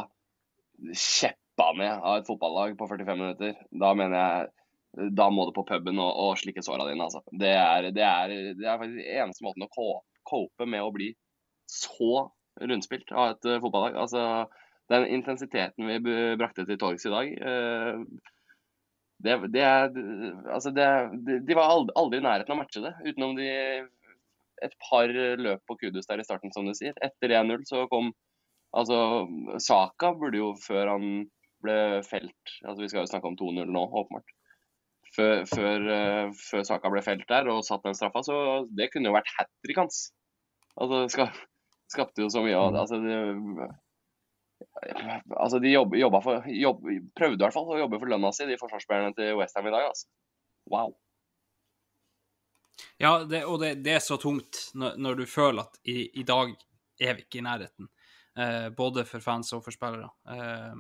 kjeppa 1.52 1.73
ned 1.78 2.00
av 2.00 2.18
et 2.18 2.26
fotballag 2.26 2.76
på 2.78 2.87
45 2.88 3.18
minutter, 3.18 3.56
da 3.71 3.94
mener 3.94 4.18
jeg 4.18 5.09
Da 5.16 5.30
må 5.32 5.47
du 5.49 5.52
på 5.56 5.64
puben 5.64 5.99
og, 5.99 6.11
og 6.21 6.37
slikke 6.37 6.62
såra 6.62 6.85
dine, 6.85 7.00
altså. 7.06 7.23
Det 7.32 7.49
er, 7.49 7.87
det 7.97 8.02
er, 8.04 8.28
det 8.59 8.66
er 8.68 8.78
faktisk 8.78 9.06
eneste 9.09 9.44
måten 9.47 9.64
å 9.64 9.71
co- 9.73 10.02
cope 10.28 10.66
med 10.68 10.82
å 10.85 10.90
bli 10.92 11.14
så 11.64 12.26
rundspilt 12.61 13.09
av 13.16 13.30
et 13.32 13.49
eh, 13.49 13.61
fotballag. 13.62 13.97
Altså, 13.97 14.44
den 14.92 15.06
intensiteten 15.16 15.88
vi 15.88 16.14
brakte 16.37 16.66
til 16.68 16.76
torgs 16.76 17.06
i 17.09 17.12
dag 17.14 17.32
eh, 17.40 18.02
det, 19.25 19.38
det 19.54 19.62
er 19.64 19.88
Altså, 20.52 20.75
de 20.76 21.56
var 21.56 21.73
aldri, 21.73 21.97
aldri 21.97 22.21
i 22.21 22.26
nærheten 22.26 22.52
av 22.52 22.59
å 22.59 22.61
matche 22.61 22.85
det, 22.85 22.92
utenom 23.09 23.37
de 23.38 23.49
et 24.62 24.75
par 24.90 25.09
løp 25.40 25.62
på 25.66 25.78
kudus 25.80 26.06
der 26.06 26.21
i 26.21 26.26
starten, 26.26 26.52
som 26.54 26.68
du 26.68 26.75
sier. 26.76 26.92
Etter 27.02 27.32
1-0 27.40 27.64
så 27.71 27.87
kom 27.90 28.12
Altså, 28.76 29.26
Saka 29.61 30.14
burde 30.16 30.38
jo, 30.38 30.52
før 30.56 30.94
han 30.94 31.09
ble 31.62 31.76
felt 32.07 32.54
Altså, 32.64 32.81
vi 32.83 32.88
skal 32.90 33.02
jo 33.02 33.11
snakke 33.11 33.31
om 33.31 33.38
2-0 33.38 33.71
nå, 33.71 33.85
åpenbart. 34.02 34.35
Før, 35.12 35.42
før, 35.49 35.87
eh, 35.92 36.26
før 36.38 36.62
Saka 36.64 36.90
ble 36.92 37.02
felt 37.04 37.25
der 37.28 37.49
og 37.52 37.64
satt 37.66 37.85
den 37.85 37.97
straffa, 37.97 38.23
så 38.25 38.37
det 38.73 38.88
kunne 38.92 39.11
jo 39.11 39.16
vært 39.16 39.33
hat 39.37 39.50
trick 39.64 39.81
hans. 39.83 40.07
Altså, 40.81 41.02
det 41.02 41.12
ska, 41.12 41.26
skapte 41.92 42.25
jo 42.25 42.31
så 42.33 42.45
mye 42.47 42.57
av 42.57 42.73
det. 42.73 42.85
Altså, 42.85 43.00
det, 43.04 43.69
altså 45.37 45.61
de 45.61 45.75
jobb, 45.75 45.97
jobba 46.00 46.23
for, 46.25 46.49
jobb, 46.49 46.88
prøvde 47.19 47.40
i 47.40 47.45
hvert 47.45 47.57
fall 47.59 47.75
å 47.75 47.81
jobbe 47.83 48.00
for 48.00 48.14
lønna 48.14 48.33
si, 48.33 48.49
de 48.49 48.59
forsvarsspillerne 48.61 49.16
til 49.19 49.37
Westham 49.40 49.69
i 49.69 49.75
dag. 49.75 49.90
altså. 49.90 50.09
Wow. 50.73 50.97
Ja, 52.97 53.19
det, 53.28 53.45
og 53.45 53.61
det, 53.61 53.75
det 53.85 53.97
er 53.99 54.04
så 54.04 54.16
tungt 54.21 54.69
når, 54.78 54.97
når 55.02 55.21
du 55.21 55.25
føler 55.28 55.66
at 55.66 55.81
i, 55.85 56.07
i 56.21 56.25
dag 56.26 56.54
er 57.02 57.19
vi 57.19 57.26
ikke 57.26 57.40
i 57.40 57.47
nærheten. 57.47 57.88
Eh, 58.38 58.69
både 58.76 59.04
for 59.04 59.21
fans 59.21 59.52
og 59.52 59.64
for 59.64 59.75
spillere. 59.75 60.09
Eh, 60.31 60.76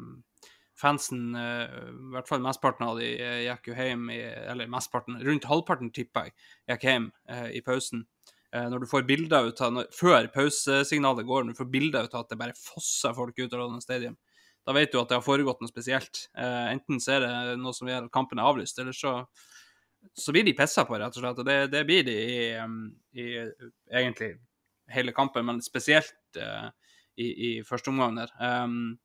fansen, 0.78 1.34
eh, 1.38 1.74
i 1.92 2.12
hvert 2.14 2.28
fall 2.28 2.42
mesteparten 2.44 2.86
av 2.88 2.98
de, 2.98 3.10
eh, 3.20 3.42
gikk 3.46 3.70
jo 3.70 3.76
hjem 3.76 4.10
i 4.10 4.20
Eller 4.22 4.70
mesteparten, 4.72 5.20
rundt 5.22 5.48
halvparten, 5.50 5.92
tipper 5.92 6.28
jeg, 6.28 6.34
gikk 6.72 6.88
hjem 6.88 7.12
eh, 7.28 7.48
i 7.58 7.62
pausen. 7.64 8.06
Eh, 8.52 8.68
når 8.68 8.82
du 8.82 8.86
får 8.86 9.06
bilder 9.08 9.48
ut 9.48 9.60
av 9.64 9.72
når, 9.72 9.88
Før 9.96 10.28
pausesignalet 10.32 11.26
går, 11.26 11.44
når 11.44 11.56
du 11.56 11.62
får 11.62 11.72
bilder 11.72 12.04
ut 12.04 12.14
av 12.14 12.26
at 12.26 12.34
det 12.34 12.38
bare 12.40 12.58
fosser 12.58 13.14
folk 13.16 13.38
ut 13.38 13.52
av 13.52 13.58
London 13.60 13.80
Stadium, 13.84 14.16
da 14.66 14.74
vet 14.76 14.92
du 14.92 15.00
at 15.00 15.08
det 15.08 15.16
har 15.18 15.24
foregått 15.24 15.60
noe 15.60 15.70
spesielt. 15.70 16.28
Eh, 16.38 16.66
enten 16.72 17.00
så 17.02 17.16
er 17.16 17.24
det 17.26 17.58
noe 17.58 17.74
som 17.74 17.88
gjør 17.88 18.06
at 18.06 18.14
kampen 18.14 18.38
er 18.38 18.50
avlyst, 18.50 18.78
eller 18.78 18.96
så 18.96 19.20
så 20.14 20.32
blir 20.32 20.44
de 20.44 20.54
pissa 20.56 20.84
på, 20.84 20.96
rett 20.98 21.14
og 21.16 21.22
slett. 21.22 21.40
Og 21.40 21.46
det, 21.46 21.58
det 21.72 21.84
blir 21.86 22.04
de 22.06 22.14
i, 22.18 22.38
um, 22.58 22.90
i 23.14 23.26
egentlig 23.38 24.32
hele 24.92 25.14
kampen, 25.16 25.46
men 25.46 25.62
spesielt 25.64 26.38
eh, 26.38 26.68
i, 27.22 27.28
i 27.28 27.50
første 27.66 27.92
omgang 27.92 28.18
der. 28.18 28.32
Um, 28.40 28.98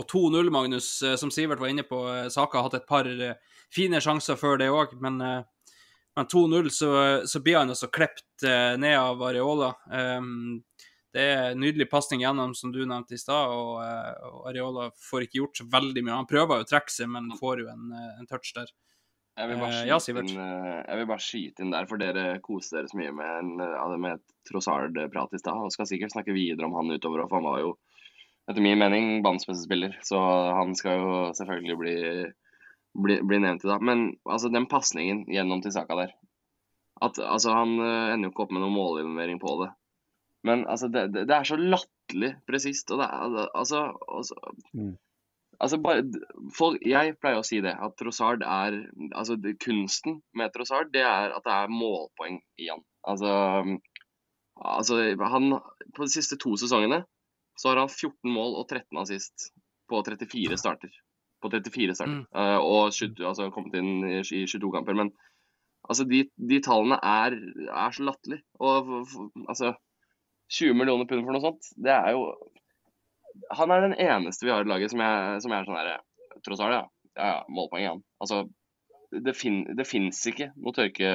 og 0.00 0.06
2-0, 0.08 0.50
Magnus, 0.50 1.02
eh, 1.02 1.16
som 1.20 1.30
Sivert 1.30 1.60
var 1.60 1.68
inne 1.72 1.84
på, 1.86 2.00
eh, 2.08 2.28
Saka 2.28 2.58
har 2.58 2.68
hatt 2.68 2.80
et 2.80 2.88
par 2.88 3.08
eh, 3.08 3.36
fine 3.72 4.00
sjanser 4.00 4.38
før 4.40 4.58
det 4.60 4.70
òg, 4.72 4.96
men, 5.02 5.20
men 5.20 6.30
2-0 6.32 6.70
så, 6.74 6.92
så 7.28 7.42
blir 7.44 7.60
han 7.60 7.70
også 7.70 7.90
klept 7.92 8.42
ned 8.42 8.96
av 8.98 9.20
Areola. 9.22 9.74
Um, 9.86 10.62
det 11.14 11.22
er 11.22 11.52
en 11.52 11.60
nydelig 11.62 11.86
pasning 11.90 12.24
gjennom, 12.24 12.54
som 12.58 12.72
du 12.74 12.80
nevnte 12.82 13.14
i 13.14 13.20
stad, 13.20 13.52
og, 13.54 13.78
og 14.26 14.48
Areola 14.50 14.88
får 15.10 15.26
ikke 15.26 15.38
gjort 15.38 15.60
så 15.60 15.66
veldig 15.70 16.02
mye. 16.06 16.18
Han 16.18 16.30
prøver 16.30 16.58
jo 16.58 16.66
å 16.66 16.70
trekke 16.70 16.94
seg, 16.94 17.10
men 17.14 17.30
får 17.38 17.62
jo 17.62 17.70
en, 17.70 17.94
en 17.94 18.30
touch 18.30 18.50
der. 18.56 18.70
Jeg 19.38 19.48
vil, 19.48 19.62
ja, 19.86 19.96
inn, 20.10 20.34
jeg 20.36 20.98
vil 20.98 21.06
bare 21.08 21.24
skyte 21.24 21.64
inn 21.64 21.70
der, 21.72 21.86
for 21.88 22.02
dere 22.02 22.24
koser 22.44 22.80
dere 22.80 22.90
så 22.90 22.98
mye 22.98 23.12
med, 23.14 23.60
en, 23.62 23.94
med 24.02 24.24
Trossard-prat 24.50 25.38
i 25.38 25.40
stad. 25.40 25.62
Og 25.62 25.72
skal 25.74 25.88
sikkert 25.88 26.12
snakke 26.12 26.34
videre 26.36 26.66
om 26.66 26.74
han 26.76 26.90
utover, 26.92 27.22
for 27.28 27.38
han 27.38 27.46
var 27.48 27.62
jo 27.62 27.70
etter 28.50 28.64
min 28.64 28.78
mening 28.80 29.20
banens 29.24 29.46
beste 29.48 29.64
spiller. 29.64 29.96
Så 30.06 30.20
han 30.56 30.74
skal 30.78 30.98
jo 30.98 31.18
selvfølgelig 31.38 31.76
bli, 31.80 31.96
bli, 33.04 33.18
bli 33.26 33.42
nevnt 33.42 33.66
i 33.66 33.70
dag. 33.70 33.84
Men 33.84 34.06
altså, 34.24 34.50
den 34.52 34.68
pasningen 34.70 35.24
gjennom 35.30 35.62
til 35.64 35.74
Saka 35.74 35.98
der 36.02 36.16
at, 37.00 37.16
altså, 37.16 37.54
Han 37.56 37.78
eh, 37.80 38.14
ender 38.14 38.28
jo 38.28 38.34
ikke 38.34 38.44
opp 38.44 38.50
med 38.52 38.64
noen 38.64 38.76
målinvolvering 38.76 39.38
på 39.40 39.54
det. 39.62 39.70
Men 40.44 40.66
altså, 40.68 40.90
det, 40.92 41.06
det, 41.14 41.28
det 41.30 41.36
er 41.36 41.46
så 41.48 41.56
latterlig 41.60 42.34
presist. 42.48 42.90
Og 42.92 43.00
det 43.00 43.06
er 43.08 43.46
altså, 43.54 43.86
altså 44.08 44.58
Mm. 44.74 44.98
Altså 45.60 45.76
bare, 45.84 46.04
folk, 46.56 46.78
jeg 46.88 47.16
pleier 47.20 47.42
å 47.42 47.44
si 47.44 47.58
det, 47.60 47.74
at 47.84 47.92
Trossard 48.00 48.40
er 48.46 48.78
altså 49.12 49.34
det, 49.36 49.58
Kunsten 49.60 50.22
med 50.32 50.54
Trossard 50.54 50.88
det 50.94 51.02
er 51.04 51.34
at 51.36 51.44
det 51.44 51.52
er 51.52 51.74
målpoeng 51.74 52.38
i 52.56 52.70
han. 52.70 52.80
Altså, 53.04 53.32
altså 54.56 54.96
han, 55.34 55.50
På 55.96 56.06
de 56.06 56.14
siste 56.14 56.38
to 56.40 56.54
sesongene 56.56 57.02
så 57.60 57.68
har 57.68 57.82
han 57.82 57.90
14 57.92 58.32
mål 58.32 58.54
og 58.56 58.68
13 58.70 58.98
assist 59.02 59.50
på 59.90 60.00
34 60.06 60.56
starter. 60.60 60.92
På 61.42 61.50
34 61.52 61.96
starter. 61.98 62.22
Mm. 62.22 62.28
Uh, 62.32 62.58
og 62.64 62.94
20, 62.96 63.20
altså, 63.28 63.50
kommet 63.52 63.76
inn 63.76 64.06
i, 64.08 64.20
i 64.22 64.46
22 64.48 64.70
kamper. 64.72 64.96
Men 64.96 65.10
altså, 65.84 66.06
de, 66.08 66.22
de 66.50 66.60
tallene 66.64 66.96
er, 67.04 67.36
er 67.68 67.96
så 67.96 68.06
latterlige. 68.08 68.46
Og 68.64 68.94
altså 69.44 69.74
20 70.56 70.78
millioner 70.78 71.08
pund 71.10 71.26
for 71.26 71.36
noe 71.36 71.44
sånt, 71.44 71.68
det 71.78 71.92
er 71.94 72.16
jo 72.16 72.24
Han 73.54 73.70
er 73.70 73.84
den 73.84 73.92
eneste 73.94 74.46
vi 74.46 74.50
har 74.50 74.64
i 74.64 74.68
laget 74.68 74.90
som 74.90 75.02
er, 75.06 75.36
som 75.44 75.52
er 75.54 75.68
sånn 75.68 75.76
herre 75.78 76.00
Tross 76.42 76.62
alt, 76.64 76.74
ja. 76.74 76.80
ja, 77.20 77.28
ja 77.28 77.36
målpoeng 77.52 77.84
igjen. 77.84 78.00
Altså, 78.24 78.40
det, 79.12 79.34
fin, 79.36 79.60
det 79.76 79.84
fins 79.86 80.22
ikke 80.30 80.48
noe 80.56 80.72
tørke, 80.74 81.10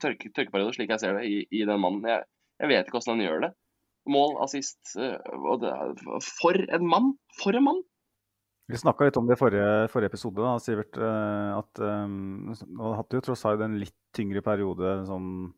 tørke, 0.00 0.30
tørkeperiode, 0.36 0.76
slik 0.76 0.92
jeg 0.94 1.02
ser 1.02 1.18
det, 1.18 1.26
i, 1.26 1.42
i 1.50 1.64
den 1.66 1.82
mannen. 1.82 2.06
Jeg, 2.06 2.28
jeg 2.62 2.70
vet 2.70 2.86
ikke 2.86 3.00
hvordan 3.00 3.18
han 3.18 3.26
gjør 3.26 3.44
det. 3.46 3.50
Mål, 4.08 4.36
assist 4.44 4.94
eh, 4.96 5.16
For 6.40 6.56
en 6.72 6.86
mann! 6.88 7.12
For 7.42 7.56
en 7.56 7.66
mann! 7.66 7.80
Vi 8.70 8.78
snakka 8.78 9.08
litt 9.08 9.18
om 9.18 9.26
det 9.26 9.34
i 9.34 9.40
forrige, 9.40 9.88
forrige 9.90 10.12
episode, 10.12 10.40
da, 10.40 10.54
Sivert. 10.62 10.96
eh, 10.96 11.58
At 11.58 11.80
um, 11.82 12.52
Man 12.78 12.94
hadde 13.00 13.18
jo 13.18 13.24
tross 13.26 13.44
alt 13.50 13.64
en 13.66 13.78
litt 13.80 13.96
tyngre 14.16 14.42
periode 14.46 15.00
sånn 15.08 15.50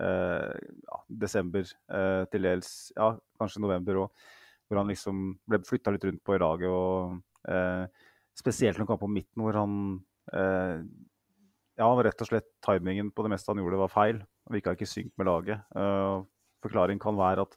eh, 0.00 0.52
ja, 0.84 1.00
desember 1.24 1.64
eh, 1.64 2.24
til 2.32 2.44
dels, 2.44 2.92
ja, 2.96 3.14
kanskje 3.40 3.64
november 3.64 4.04
òg, 4.04 4.28
hvor 4.68 4.82
han 4.82 4.92
liksom 4.92 5.24
ble 5.48 5.62
flytta 5.64 5.94
litt 5.94 6.04
rundt 6.04 6.22
på 6.24 6.36
i 6.36 6.42
laget. 6.44 6.68
og 6.68 7.50
eh, 7.50 8.06
Spesielt 8.38 8.76
når 8.76 8.84
han 8.84 8.90
kom 8.92 9.02
på 9.02 9.10
midten, 9.10 9.42
hvor 9.42 9.56
han 9.58 9.74
Ja, 11.78 11.86
rett 12.04 12.20
og 12.20 12.28
slett 12.28 12.46
timingen 12.62 13.08
på 13.14 13.24
det 13.24 13.30
meste 13.32 13.50
han 13.50 13.58
gjorde, 13.62 13.80
var 13.80 13.90
feil. 13.90 14.18
Han 14.46 14.54
virka 14.54 14.74
ikke 14.76 14.84
i 14.84 14.90
synk 14.90 15.12
med 15.18 15.26
laget. 15.26 15.62
Uh, 15.74 16.26
Forklaringen 16.62 17.00
kan 17.02 17.16
være 17.18 17.46
at 17.46 17.56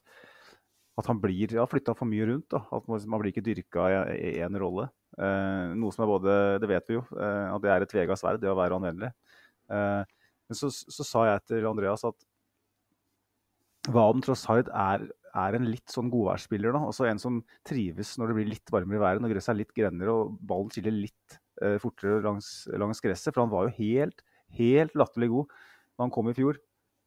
at 1.00 1.08
han 1.08 1.20
blir 1.24 1.54
ja, 1.56 1.66
flytta 1.70 1.96
for 1.98 2.10
mye 2.10 2.28
rundt. 2.28 2.50
Da. 2.52 2.64
At 2.76 2.88
man, 2.92 3.04
man 3.14 3.22
blir 3.22 3.32
ikke 3.32 3.46
dyrka 3.46 3.88
i 4.12 4.34
én 4.44 4.58
rolle. 4.60 4.90
Eh, 5.20 5.72
noe 5.76 5.92
som 5.92 6.06
er 6.06 6.10
både 6.10 6.34
Det 6.64 6.70
vet 6.72 6.90
vi 6.90 6.96
jo, 6.96 7.06
eh, 7.20 7.48
at 7.52 7.64
det 7.64 7.72
er 7.72 7.86
et 7.86 7.92
tvega 7.92 8.18
sverd, 8.20 8.42
det 8.44 8.52
å 8.52 8.58
være 8.60 8.78
anvendelig. 8.78 9.12
Eh, 9.72 10.04
men 10.52 10.60
så, 10.60 10.68
så 10.72 11.08
sa 11.08 11.26
jeg 11.30 11.44
til 11.48 11.68
Andreas 11.70 12.04
at 12.08 12.28
Vaden 13.92 14.22
Trossard 14.22 14.68
er, 14.70 15.08
er 15.32 15.58
en 15.58 15.70
litt 15.72 15.90
sånn 15.90 16.12
godværsspiller. 16.14 16.76
da, 16.76 16.84
altså 16.92 17.08
En 17.10 17.22
som 17.22 17.40
trives 17.68 18.14
når 18.20 18.30
det 18.32 18.38
blir 18.38 18.52
litt 18.52 18.74
varmere 18.74 19.00
i 19.00 19.06
været, 19.06 19.24
når 19.24 19.34
gresset 19.34 19.56
er 19.56 19.62
litt 19.64 19.74
grønnere 19.78 20.14
og 20.14 20.36
ballen 20.38 20.70
skiller 20.74 20.98
litt 20.98 21.40
eh, 21.64 21.80
fortere 21.82 22.20
langs, 22.26 22.52
langs 22.76 23.02
gresset. 23.04 23.32
For 23.32 23.46
han 23.46 23.54
var 23.54 23.70
jo 23.70 23.78
helt, 23.80 24.22
helt 24.60 25.00
latterlig 25.00 25.32
god 25.34 25.56
da 25.96 26.06
han 26.06 26.14
kom 26.14 26.30
i 26.32 26.36
fjor, 26.36 26.60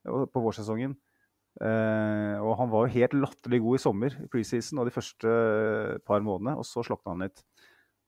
på 0.04 0.40
vårsesongen. 0.44 0.92
Eh, 1.62 2.36
og 2.42 2.56
han 2.58 2.70
var 2.72 2.86
jo 2.88 2.94
helt 2.96 3.14
latterlig 3.14 3.60
god 3.62 3.78
i 3.78 3.82
sommer, 3.84 4.16
i 4.24 4.26
preseason, 4.32 4.80
og 4.82 4.88
de 4.88 4.94
første 4.94 5.30
eh, 5.30 5.98
par 6.06 6.24
månedene. 6.26 6.56
Og 6.58 6.66
så 6.66 6.82
slokna 6.86 7.14
han 7.14 7.22
litt. 7.28 7.44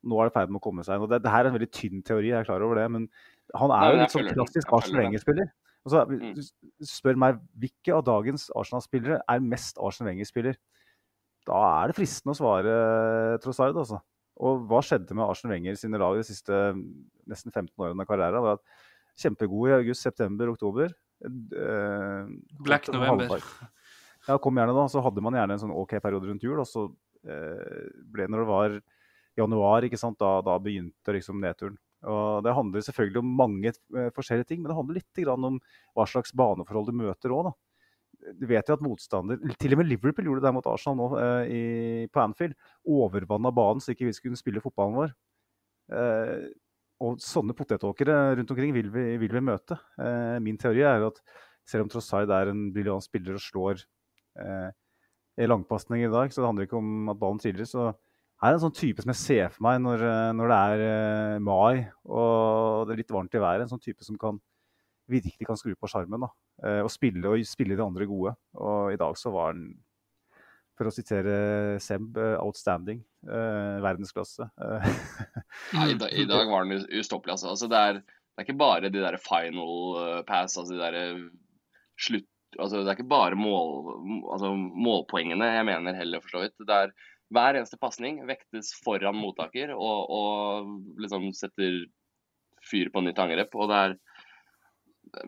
Nå 0.07 0.19
er 0.21 0.29
det 0.29 0.35
i 0.35 0.39
ferd 0.39 0.51
med 0.55 0.61
å 0.61 0.65
komme 0.67 0.85
seg. 0.87 1.03
Og 1.03 1.11
det, 1.11 1.21
det 1.25 1.31
her 1.33 1.45
er 1.45 1.51
en 1.53 1.57
veldig 1.59 1.71
tynn 1.75 2.03
teori, 2.07 2.31
jeg 2.33 2.41
er 2.41 2.49
klar 2.49 2.63
over 2.67 2.79
det. 2.81 2.89
Men 2.95 3.07
Han 3.55 3.71
er 3.71 3.79
Nei, 3.79 3.93
jo 3.95 4.01
litt 4.03 4.15
sånn 4.17 4.29
klassisk 4.35 4.65
Jeg 4.67 4.71
følger 4.71 4.77
Arsenal 4.81 4.99
den. 4.99 5.07
Wenger-spiller. 5.07 5.53
Altså, 5.87 6.01
Mm. 6.11 6.39
spør 6.83 7.19
meg 7.23 7.37
hvilke 7.63 7.95
av 7.95 8.03
dagens 8.09 8.49
Arsenal-spillere 8.59 9.21
er 9.31 9.45
mest 9.47 9.79
Arsenal 9.79 10.11
Wenger-spiller, 10.11 10.57
da 11.47 11.61
er 11.85 11.93
det 11.93 11.95
fristende 12.01 12.35
å 12.35 12.39
svare 12.41 12.73
Trossard, 13.39 13.77
altså. 13.79 14.01
Og 14.43 14.65
hva 14.67 14.81
skjedde 14.83 15.15
med 15.15 15.23
Arsenal 15.31 15.55
Wenger 15.55 15.79
sine 15.79 16.01
lag 16.03 16.19
de 16.19 16.25
siste 16.27 16.51
nesten 17.31 17.55
15 17.55 17.71
årene 17.79 18.03
av 18.03 18.09
karrieren? 18.11 18.43
var 18.43 18.59
at 18.59 18.65
Kjempegod 19.17 19.71
i 19.71 19.77
august, 19.79 20.03
september, 20.03 20.51
oktober. 20.53 20.91
Eh, 21.25 22.29
Black 22.67 22.89
November. 22.93 23.31
Halvpark. 23.31 23.73
Ja, 24.27 24.39
kom 24.43 24.59
gjerne 24.59 24.75
da. 24.77 24.87
Så 24.91 25.03
hadde 25.05 25.25
man 25.25 25.37
gjerne 25.39 25.57
en 25.57 25.63
sånn 25.63 25.75
OK 25.75 25.97
periode 26.03 26.29
rundt 26.29 26.45
jul, 26.45 26.59
og 26.61 26.69
så 26.69 26.89
eh, 27.27 27.91
ble 28.13 28.29
når 28.29 28.43
det 28.43 28.51
var 28.51 28.79
januar, 29.37 29.85
ikke 29.87 30.01
sant, 30.01 30.19
da, 30.21 30.41
da 30.45 30.57
begynte 30.63 31.15
liksom 31.15 31.43
nedturen. 31.43 31.77
Og 32.07 32.43
Det 32.45 32.55
handler 32.55 32.85
selvfølgelig 32.85 33.23
om 33.23 33.37
mange 33.39 33.71
eh, 33.73 34.11
forskjellige 34.17 34.51
ting, 34.51 34.63
men 34.63 34.71
det 34.71 34.79
handler 34.79 34.99
litt 35.01 35.23
grann 35.23 35.49
om 35.51 35.61
hva 35.97 36.07
slags 36.09 36.35
baneforhold 36.37 36.91
du 36.91 36.99
møter 36.99 37.35
òg. 37.35 37.53
Du 38.37 38.47
vet 38.49 38.69
jo 38.69 38.75
at 38.75 38.83
motstander 38.83 39.37
Til 39.61 39.75
og 39.75 39.81
med 39.83 39.91
Liverpool 39.91 40.25
gjorde 40.25 40.41
det 40.41 40.47
der 40.49 40.55
mot 40.57 40.67
Arsenal 40.71 40.97
nå 40.99 41.09
eh, 41.21 41.51
i, 41.53 41.65
på 42.11 42.23
Anfield. 42.23 42.57
Overvanna 42.89 43.53
banen 43.55 43.83
så 43.85 43.93
ikke 43.93 44.09
vi 44.09 44.17
skulle 44.17 44.41
spille 44.41 44.63
fotballen 44.65 44.97
vår. 45.03 45.13
Eh, 45.93 46.47
og 47.03 47.21
sånne 47.21 47.55
potetåkere 47.57 48.37
rundt 48.39 48.53
omkring 48.55 48.73
vil 48.73 48.89
vi, 48.93 49.05
vil 49.21 49.35
vi 49.37 49.45
møte. 49.45 49.77
Eh, 50.01 50.39
min 50.45 50.59
teori 50.61 50.85
er 50.87 51.05
at 51.11 51.21
selv 51.67 51.85
om 51.85 51.93
Trossard 51.93 52.31
er 52.33 52.53
en 52.53 52.69
briljant 52.73 53.05
spiller 53.05 53.37
og 53.37 53.43
slår 53.43 53.83
eh, 54.41 54.71
langpasninger 55.45 56.09
i 56.09 56.15
dag, 56.15 56.33
så 56.33 56.41
det 56.41 56.49
handler 56.49 56.69
ikke 56.69 56.81
om 56.81 57.13
at 57.13 57.21
ballen 57.21 57.43
triller. 57.43 57.69
så 57.69 57.91
er 57.91 58.53
det 58.53 58.59
en 58.59 58.65
sånn 58.67 58.77
type 58.77 59.03
som 59.03 59.13
jeg 59.13 59.21
ser 59.21 59.53
for 59.53 59.65
meg 59.65 59.81
når, 59.81 60.03
eh, 60.05 60.33
når 60.37 60.53
det 60.53 60.59
er 60.71 60.85
eh, 60.87 61.39
mai 61.41 61.87
og 62.05 62.87
det 62.87 62.95
er 62.95 63.01
litt 63.01 63.15
varmt 63.17 63.37
i 63.37 63.43
været. 63.43 63.65
En 63.65 63.73
sånn 63.73 63.83
type 63.83 64.05
som 64.05 64.19
kan 64.21 64.41
virkelig 65.11 65.49
kan 65.49 65.59
skru 65.59 65.73
på 65.79 65.89
sjarmen 65.91 66.27
eh, 66.27 66.83
og 66.83 66.91
spille, 66.93 67.25
og 67.31 67.49
spille 67.49 67.79
de 67.79 67.85
andre 67.85 68.09
gode. 68.09 68.35
Og 68.61 68.93
i 68.93 69.01
dag 69.01 69.17
så 69.21 69.33
var 69.35 69.55
han, 69.55 69.71
for 70.77 70.89
å 70.91 70.93
sitere 70.95 71.35
Seb, 71.81 72.17
eh, 72.21 72.37
outstanding. 72.43 73.01
Eh, 73.27 73.77
verdensklasse. 73.85 74.47
Nei, 74.61 74.93
Ja, 75.73 75.87
i, 75.89 75.97
da, 75.99 76.09
I 76.13 76.25
dag 76.33 76.51
var 76.53 76.65
den 76.69 76.85
ustoppelig, 77.01 77.33
altså. 77.37 77.51
altså 77.55 77.69
det, 77.73 77.81
er, 77.91 78.01
det 78.05 78.43
er 78.43 78.47
ikke 78.47 78.59
bare 78.61 78.91
de 78.93 79.01
der 79.03 79.17
final 79.25 79.97
uh, 79.97 80.23
pass, 80.29 80.57
altså 80.61 80.75
de 80.77 80.81
der 80.85 80.99
uh, 81.17 81.27
slutt 81.99 82.29
altså 82.57 82.79
Det 82.85 82.89
er 82.89 82.97
ikke 82.97 83.11
bare 83.11 83.37
mål, 83.37 83.89
altså 84.33 84.53
målpoengene 84.57 85.45
jeg 85.51 85.65
mener 85.69 85.97
heller, 85.99 86.23
for 86.25 86.37
så 86.37 86.45
vidt. 86.47 86.55
Det 86.65 86.77
er 86.87 86.93
hver 87.35 87.57
eneste 87.59 87.77
pasning 87.83 88.21
vektes 88.29 88.71
foran 88.85 89.19
mottaker 89.19 89.73
og, 89.75 90.13
og 90.15 90.71
liksom 91.03 91.27
setter 91.37 91.83
fyr 92.65 92.89
på 92.95 93.03
nytt 93.05 93.19
angrep. 93.21 93.53
Og 93.59 93.69
det 93.73 93.81
er 93.89 93.97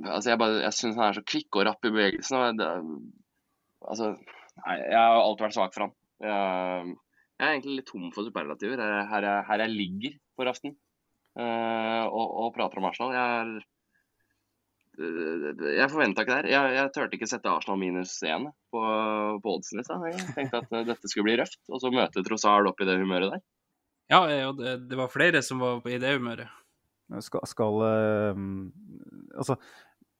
Altså, 0.08 0.30
jeg, 0.32 0.38
bare- 0.40 0.62
jeg 0.62 0.74
syns 0.74 0.96
han 0.98 1.06
er 1.10 1.16
så 1.18 1.22
kvikk 1.22 1.56
og 1.60 1.66
rapp 1.68 1.84
i 1.86 1.90
bevegelsen. 1.94 2.36
og 2.38 2.56
det- 2.58 2.70
Altså 3.88 4.08
Nei, 4.58 4.76
jeg 4.82 4.98
har 4.98 5.20
alltid 5.22 5.44
vært 5.46 5.56
svak 5.56 5.74
for 5.76 5.86
han. 5.86 5.92
Jeg, 6.24 6.94
jeg 7.38 7.46
er 7.46 7.52
egentlig 7.54 7.76
litt 7.78 7.86
tom 7.92 8.08
for 8.14 8.26
superlativer. 8.26 8.80
Her, 8.82 9.04
her, 9.12 9.26
jeg- 9.28 9.44
her 9.48 9.62
jeg 9.64 9.74
ligger 9.76 10.16
for 10.38 10.50
aften 10.50 10.72
eh, 11.38 12.04
og, 12.06 12.26
og 12.42 12.54
prater 12.56 12.80
om 12.80 12.88
Arsenal. 12.88 13.12
Jeg 13.14 13.26
er 13.38 13.52
eh, 14.98 15.76
jeg 15.78 15.90
forventa 15.92 16.24
ikke 16.24 16.34
det 16.34 16.40
her. 16.40 16.50
Jeg, 16.54 16.74
jeg 16.78 16.92
turte 16.96 17.18
ikke 17.18 17.30
sette 17.30 17.52
Arsenal 17.52 17.78
minus 17.80 18.16
én 18.26 18.48
på, 18.74 18.82
på 19.44 19.54
oddsen. 19.54 19.82
Jeg 19.84 20.26
tenkte 20.34 20.62
at 20.64 20.74
eh, 20.74 20.86
dette 20.90 21.10
skulle 21.12 21.28
bli 21.30 21.38
røft, 21.40 21.60
og 21.70 21.82
så 21.82 21.92
møte 21.94 22.24
Trossard 22.26 22.70
opp 22.70 22.82
i 22.82 22.88
det 22.88 22.98
humøret 23.00 23.36
der. 23.36 23.44
Ja, 24.10 24.22
og 24.48 24.56
det, 24.58 24.76
det 24.88 24.96
var 24.98 25.10
flere 25.12 25.42
som 25.44 25.60
var 25.62 25.84
i 25.92 25.98
det 26.00 26.14
humøret. 26.16 26.48
skal, 27.20 27.42
skal 27.46 27.82
Altså, 29.38 29.58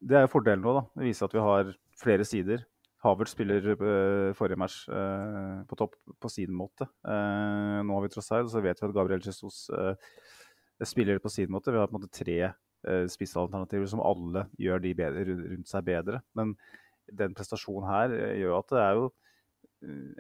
det 0.05 0.19
er 0.19 0.27
jo 0.27 0.31
fordelen 0.35 0.61
nå, 0.63 0.75
da. 0.77 0.83
Det 1.01 1.07
viser 1.09 1.27
at 1.27 1.35
vi 1.35 1.43
har 1.43 1.71
flere 1.99 2.27
sider. 2.29 2.67
Havert 3.05 3.31
spiller 3.31 3.63
uh, 3.79 4.35
forrige 4.35 4.59
match 4.59 4.81
uh, 4.91 5.63
på 5.71 5.77
topp 5.79 5.95
på 6.19 6.31
sin 6.33 6.55
måte. 6.55 6.89
Uh, 7.07 7.79
nå 7.87 7.95
har 7.95 8.05
vi 8.05 8.11
Trossard, 8.11 8.49
og 8.49 8.51
så 8.51 8.63
vet 8.65 8.81
vi 8.81 8.89
at 8.89 8.95
Gabriel 8.97 9.23
Jesus 9.23 9.69
spiller 10.87 11.19
på 11.23 11.31
sin 11.31 11.51
måte. 11.51 11.73
Vi 11.75 11.79
har 11.79 11.91
på 11.91 11.97
en 11.97 12.03
måte 12.03 12.15
tre 12.15 12.53
spissalternativer 13.11 13.89
som 13.91 13.99
alle 14.07 14.45
gjør 14.63 14.79
de 14.85 14.93
bedre, 14.95 15.25
rundt 15.27 15.67
seg 15.67 15.83
bedre. 15.89 16.21
Men 16.39 16.53
den 17.11 17.35
prestasjonen 17.35 17.89
her 17.91 18.15
gjør 18.39 18.61
at 18.61 18.71
det 18.71 18.83
er 18.85 19.01
jo 19.01 19.09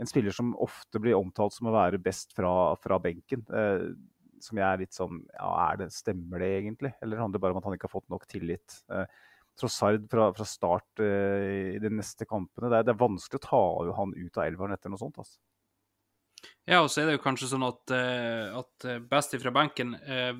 en 0.02 0.10
spiller 0.10 0.34
som 0.34 0.50
ofte 0.58 0.98
blir 1.02 1.14
omtalt 1.14 1.54
som 1.54 1.70
å 1.70 1.76
være 1.76 2.00
best 2.02 2.34
fra, 2.34 2.74
fra 2.82 2.98
benken. 3.02 3.46
Som 4.42 4.58
jeg 4.60 4.66
er 4.66 4.82
litt 4.82 4.96
sånn 4.96 5.22
Ja, 5.36 5.50
er 5.68 5.80
det, 5.82 5.90
stemmer 5.94 6.42
det 6.42 6.50
egentlig? 6.58 6.92
Eller 7.02 7.22
handler 7.22 7.38
det 7.38 7.44
bare 7.44 7.54
om 7.54 7.60
at 7.60 7.68
han 7.68 7.78
ikke 7.78 7.88
har 7.88 7.94
fått 7.94 8.10
nok 8.12 8.26
tillit? 8.30 8.80
Eh, 8.90 9.06
Trossard 9.58 10.04
fra, 10.10 10.28
fra 10.36 10.46
start 10.46 11.02
eh, 11.02 11.74
i 11.74 11.82
de 11.82 11.90
neste 11.90 12.26
kampene. 12.28 12.70
Det 12.70 12.80
er, 12.80 12.86
det 12.86 12.94
er 12.94 13.00
vanskelig 13.00 13.40
å 13.40 13.46
ta 13.46 13.62
han 13.98 14.14
ut 14.14 14.38
av 14.38 14.46
elveren 14.46 14.76
etter 14.76 14.92
noe 14.92 15.00
sånt. 15.00 15.18
Altså. 15.18 15.38
Ja, 16.68 16.82
og 16.82 16.90
så 16.92 17.02
er 17.02 17.08
det 17.08 17.16
jo 17.16 17.24
kanskje 17.24 17.50
sånn 17.50 17.66
at, 17.66 17.82
eh, 17.94 18.56
at 18.58 18.86
eh, 18.86 19.02
best 19.10 19.34
ifra 19.34 19.52
benken 19.54 19.96
eh, 19.98 20.34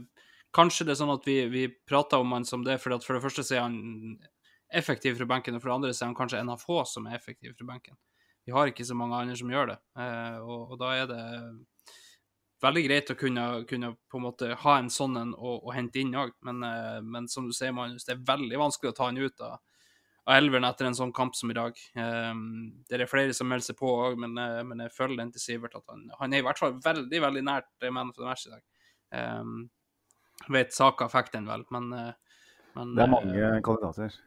Kanskje 0.54 0.87
det 0.88 0.94
er 0.94 0.98
sånn 1.02 1.12
at 1.12 1.26
vi, 1.28 1.42
vi 1.52 1.66
prater 1.68 2.22
om 2.22 2.31
han 2.33 2.46
som 2.48 2.62
det, 2.64 2.78
for 2.81 2.94
for 3.04 3.18
det 3.18 3.20
første 3.20 3.42
så 3.44 3.59
er 3.59 3.66
han 3.66 4.14
effektiv 4.72 5.18
fra 5.18 5.26
benken, 5.28 5.57
og 5.57 5.61
for 5.61 5.68
det 5.68 5.74
andre 5.74 5.90
så 5.92 6.04
er 6.04 6.09
han 6.09 6.16
kanskje 6.16 6.38
en 6.40 6.52
av 6.54 6.62
få 6.62 6.78
som 6.88 7.04
er 7.07 7.18
effektiv 7.18 7.52
fra 7.59 7.66
benken. 7.68 7.98
Vi 8.48 8.54
har 8.57 8.70
ikke 8.70 8.87
så 8.88 8.96
mange 8.96 9.18
andre 9.18 9.37
som 9.37 9.52
gjør 9.52 9.74
det, 9.74 9.76
eh, 10.00 10.38
og, 10.40 10.72
og 10.72 10.81
da 10.81 10.94
er 10.96 11.11
det 11.11 11.20
veldig 12.62 12.83
greit 12.88 13.11
å 13.12 13.18
kunne, 13.18 13.47
kunne 13.71 13.92
på 14.11 14.18
en 14.18 14.25
måte 14.25 14.51
ha 14.64 14.77
en 14.79 14.90
sånn 14.90 15.16
en 15.21 15.33
og 15.37 15.71
hente 15.75 16.01
inn 16.03 16.16
òg, 16.18 16.35
men, 16.47 16.62
eh, 16.66 17.01
men 17.03 17.29
som 17.31 17.47
du 17.47 17.55
sier, 17.57 17.73
Magnus, 17.73 18.07
det 18.09 18.16
er 18.16 18.27
veldig 18.29 18.61
vanskelig 18.61 18.92
å 18.92 18.97
ta 18.99 19.11
han 19.11 19.21
ut 19.21 19.47
av 19.47 19.59
av 20.29 20.37
elveren 20.37 20.66
etter 20.68 20.88
en 20.88 20.97
sånn 20.97 21.12
kamp 21.16 21.37
som 21.37 21.49
i 21.49 21.57
dag. 21.57 21.79
Um, 21.97 22.40
det 22.88 22.99
er 23.01 23.09
flere 23.09 23.33
som 23.37 23.49
melder 23.49 23.71
seg 23.71 23.79
på 23.79 23.88
òg, 23.88 24.18
men, 24.21 24.37
eh, 24.37 24.61
men 24.66 24.85
jeg 24.85 24.92
føler 24.92 25.23
den 25.23 25.33
til 25.33 25.40
Sivert 25.40 25.79
at 25.79 25.87
han, 25.88 26.05
han 26.21 26.35
er 26.35 26.42
i 26.42 26.44
hvert 26.44 26.61
fall 26.61 26.75
veldig 26.85 27.23
veldig 27.25 27.44
nært 27.49 27.71
eh, 27.81 27.92
man 27.94 28.11
of 28.12 28.18
the 28.18 28.27
match 28.27 28.44
i 28.44 28.53
dag. 28.53 28.64
Um, 29.09 29.55
vet 30.53 30.75
Saka 30.77 31.09
fikk 31.09 31.33
den 31.33 31.49
vel, 31.49 31.64
men, 31.73 31.88
men 32.77 32.92
Det 32.99 33.07
er 33.07 33.14
mange 33.14 33.53
kandidater. 33.64 34.18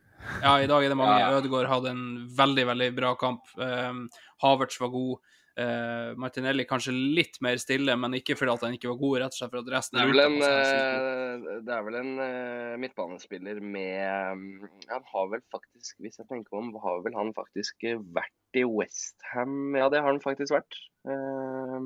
Ja, 0.42 0.56
i 0.58 0.70
dag 0.70 0.86
er 0.86 0.90
det 0.90 0.98
mange. 0.98 1.20
Ja. 1.22 1.30
Ødegaard 1.38 1.70
hadde 1.70 1.94
en 1.94 2.04
veldig, 2.38 2.66
veldig 2.72 2.90
bra 2.98 3.14
kamp. 3.22 3.54
Um, 3.62 4.08
Havertz 4.42 4.82
var 4.82 4.90
god. 4.94 5.32
Uh, 5.60 6.14
Martinelli 6.16 6.64
kanskje 6.64 6.94
litt 6.96 7.36
mer 7.44 7.58
stille, 7.60 7.92
men 8.00 8.14
ikke 8.16 8.38
fordi 8.40 8.54
at 8.54 8.62
han 8.64 8.76
ikke 8.78 8.88
var 8.88 9.00
god, 9.02 9.16
rett 9.20 9.36
og 9.36 9.40
slett 9.42 9.52
for 9.52 9.60
at 9.60 9.72
resten 9.74 9.98
Det 10.00 10.04
er 10.06 10.12
vel 10.14 10.22
en, 10.24 10.38
god. 10.40 10.46
eh, 10.48 11.58
det 11.68 11.74
er 11.76 11.84
vel 11.88 11.98
en 12.00 12.12
uh, 12.22 12.78
midtbanespiller 12.80 13.60
med 13.60 14.32
um, 14.32 14.46
Han 14.88 15.04
har 15.12 15.28
vel 15.34 15.44
faktisk, 15.52 15.98
hvis 16.00 16.22
jeg 16.22 16.30
tenker 16.30 16.56
om, 16.62 16.70
har 16.80 17.04
vel 17.04 17.18
han 17.20 17.34
faktisk 17.36 17.84
eh, 17.84 18.00
vært 18.16 18.60
i 18.62 18.64
Westham 18.64 19.76
Ja, 19.76 19.90
det 19.92 20.00
har 20.00 20.08
han 20.14 20.24
faktisk 20.24 20.56
vært. 20.56 20.80
Eh, 21.08 21.80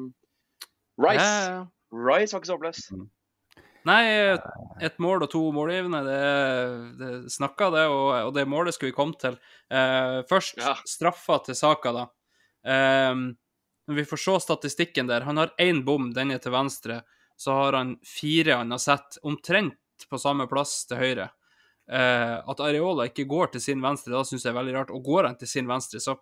Rice. 1.01 1.25
Ja. 1.25 1.63
Rice 1.91 2.33
var 2.35 2.41
ikke 2.43 2.49
så 2.51 2.57
håpløs. 2.59 2.83
Nei, 3.85 4.01
et 4.81 4.95
mål 5.03 5.27
og 5.27 5.29
to 5.29 5.41
målgivende, 5.53 5.99
det, 6.07 6.21
det 6.97 7.09
snakka 7.33 7.67
det, 7.75 7.83
og, 7.91 8.07
og 8.29 8.31
det 8.33 8.45
målet 8.49 8.73
skulle 8.73 8.89
vi 8.89 8.97
komme 8.97 9.17
til. 9.21 9.35
Eh, 9.69 10.21
først 10.29 10.57
Ja. 10.61 10.73
straffa 10.89 11.37
til 11.45 11.57
Saka, 11.59 11.91
da. 11.93 12.05
Um, 12.65 13.27
når 13.87 13.99
vi 14.01 14.05
får 14.09 14.21
se 14.21 14.35
statistikken 14.47 15.09
der, 15.09 15.25
han 15.27 15.37
har 15.37 15.53
én 15.61 15.83
bom, 15.85 16.09
den 16.13 16.33
er 16.33 16.41
til 16.41 16.55
venstre. 16.55 17.01
Så 17.37 17.53
har 17.53 17.75
han 17.77 17.97
fire 18.07 18.61
han 18.61 18.71
har 18.71 18.81
sett 18.81 19.17
omtrent 19.23 20.07
på 20.09 20.19
samme 20.19 20.47
plass 20.51 20.83
til 20.89 21.01
høyre. 21.01 21.29
Eh, 21.91 22.37
at 22.41 22.63
Areola 22.63 23.05
ikke 23.09 23.27
går 23.29 23.53
til 23.53 23.61
sin 23.61 23.83
venstre, 23.83 24.15
da 24.15 24.23
syns 24.25 24.45
jeg 24.45 24.53
er 24.53 24.57
veldig 24.57 24.77
rart. 24.77 24.93
Og 24.95 25.03
går 25.05 25.29
han 25.29 25.37
til 25.39 25.51
sin 25.51 25.69
venstre, 25.69 26.01
så 26.01 26.17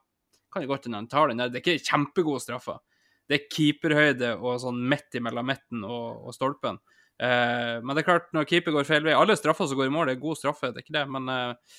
kan 0.51 0.63
det 0.63 0.71
godt 0.71 0.89
hende 0.89 0.99
han 1.01 1.11
tar 1.11 1.31
den 1.31 1.41
der. 1.41 1.53
Det 1.53 1.61
er 1.61 1.65
ikke 1.65 1.91
kjempegode 1.91 2.43
straffer. 2.43 2.81
Det 3.29 3.37
er 3.37 3.47
keeperhøyde 3.47 4.33
og 4.35 4.59
sånn 4.61 4.81
midt 4.91 5.15
imellom 5.15 5.47
midten 5.47 5.85
og, 5.87 6.27
og 6.27 6.35
stolpen. 6.35 6.81
Eh, 7.21 7.79
men 7.79 7.93
det 7.93 8.03
er 8.03 8.09
klart, 8.09 8.31
når 8.35 8.49
keeper 8.49 8.75
går 8.75 8.87
feil 8.89 9.05
vei 9.05 9.13
Alle 9.15 9.37
straffer 9.37 9.69
som 9.69 9.79
går 9.79 9.87
i 9.87 9.93
mål, 9.93 10.09
det 10.09 10.17
er 10.17 10.25
god 10.25 10.39
straffe, 10.39 10.73
det 10.73 10.81
er 10.81 10.85
ikke 10.87 10.97
det, 10.97 11.05
men 11.13 11.29
eh, 11.31 11.77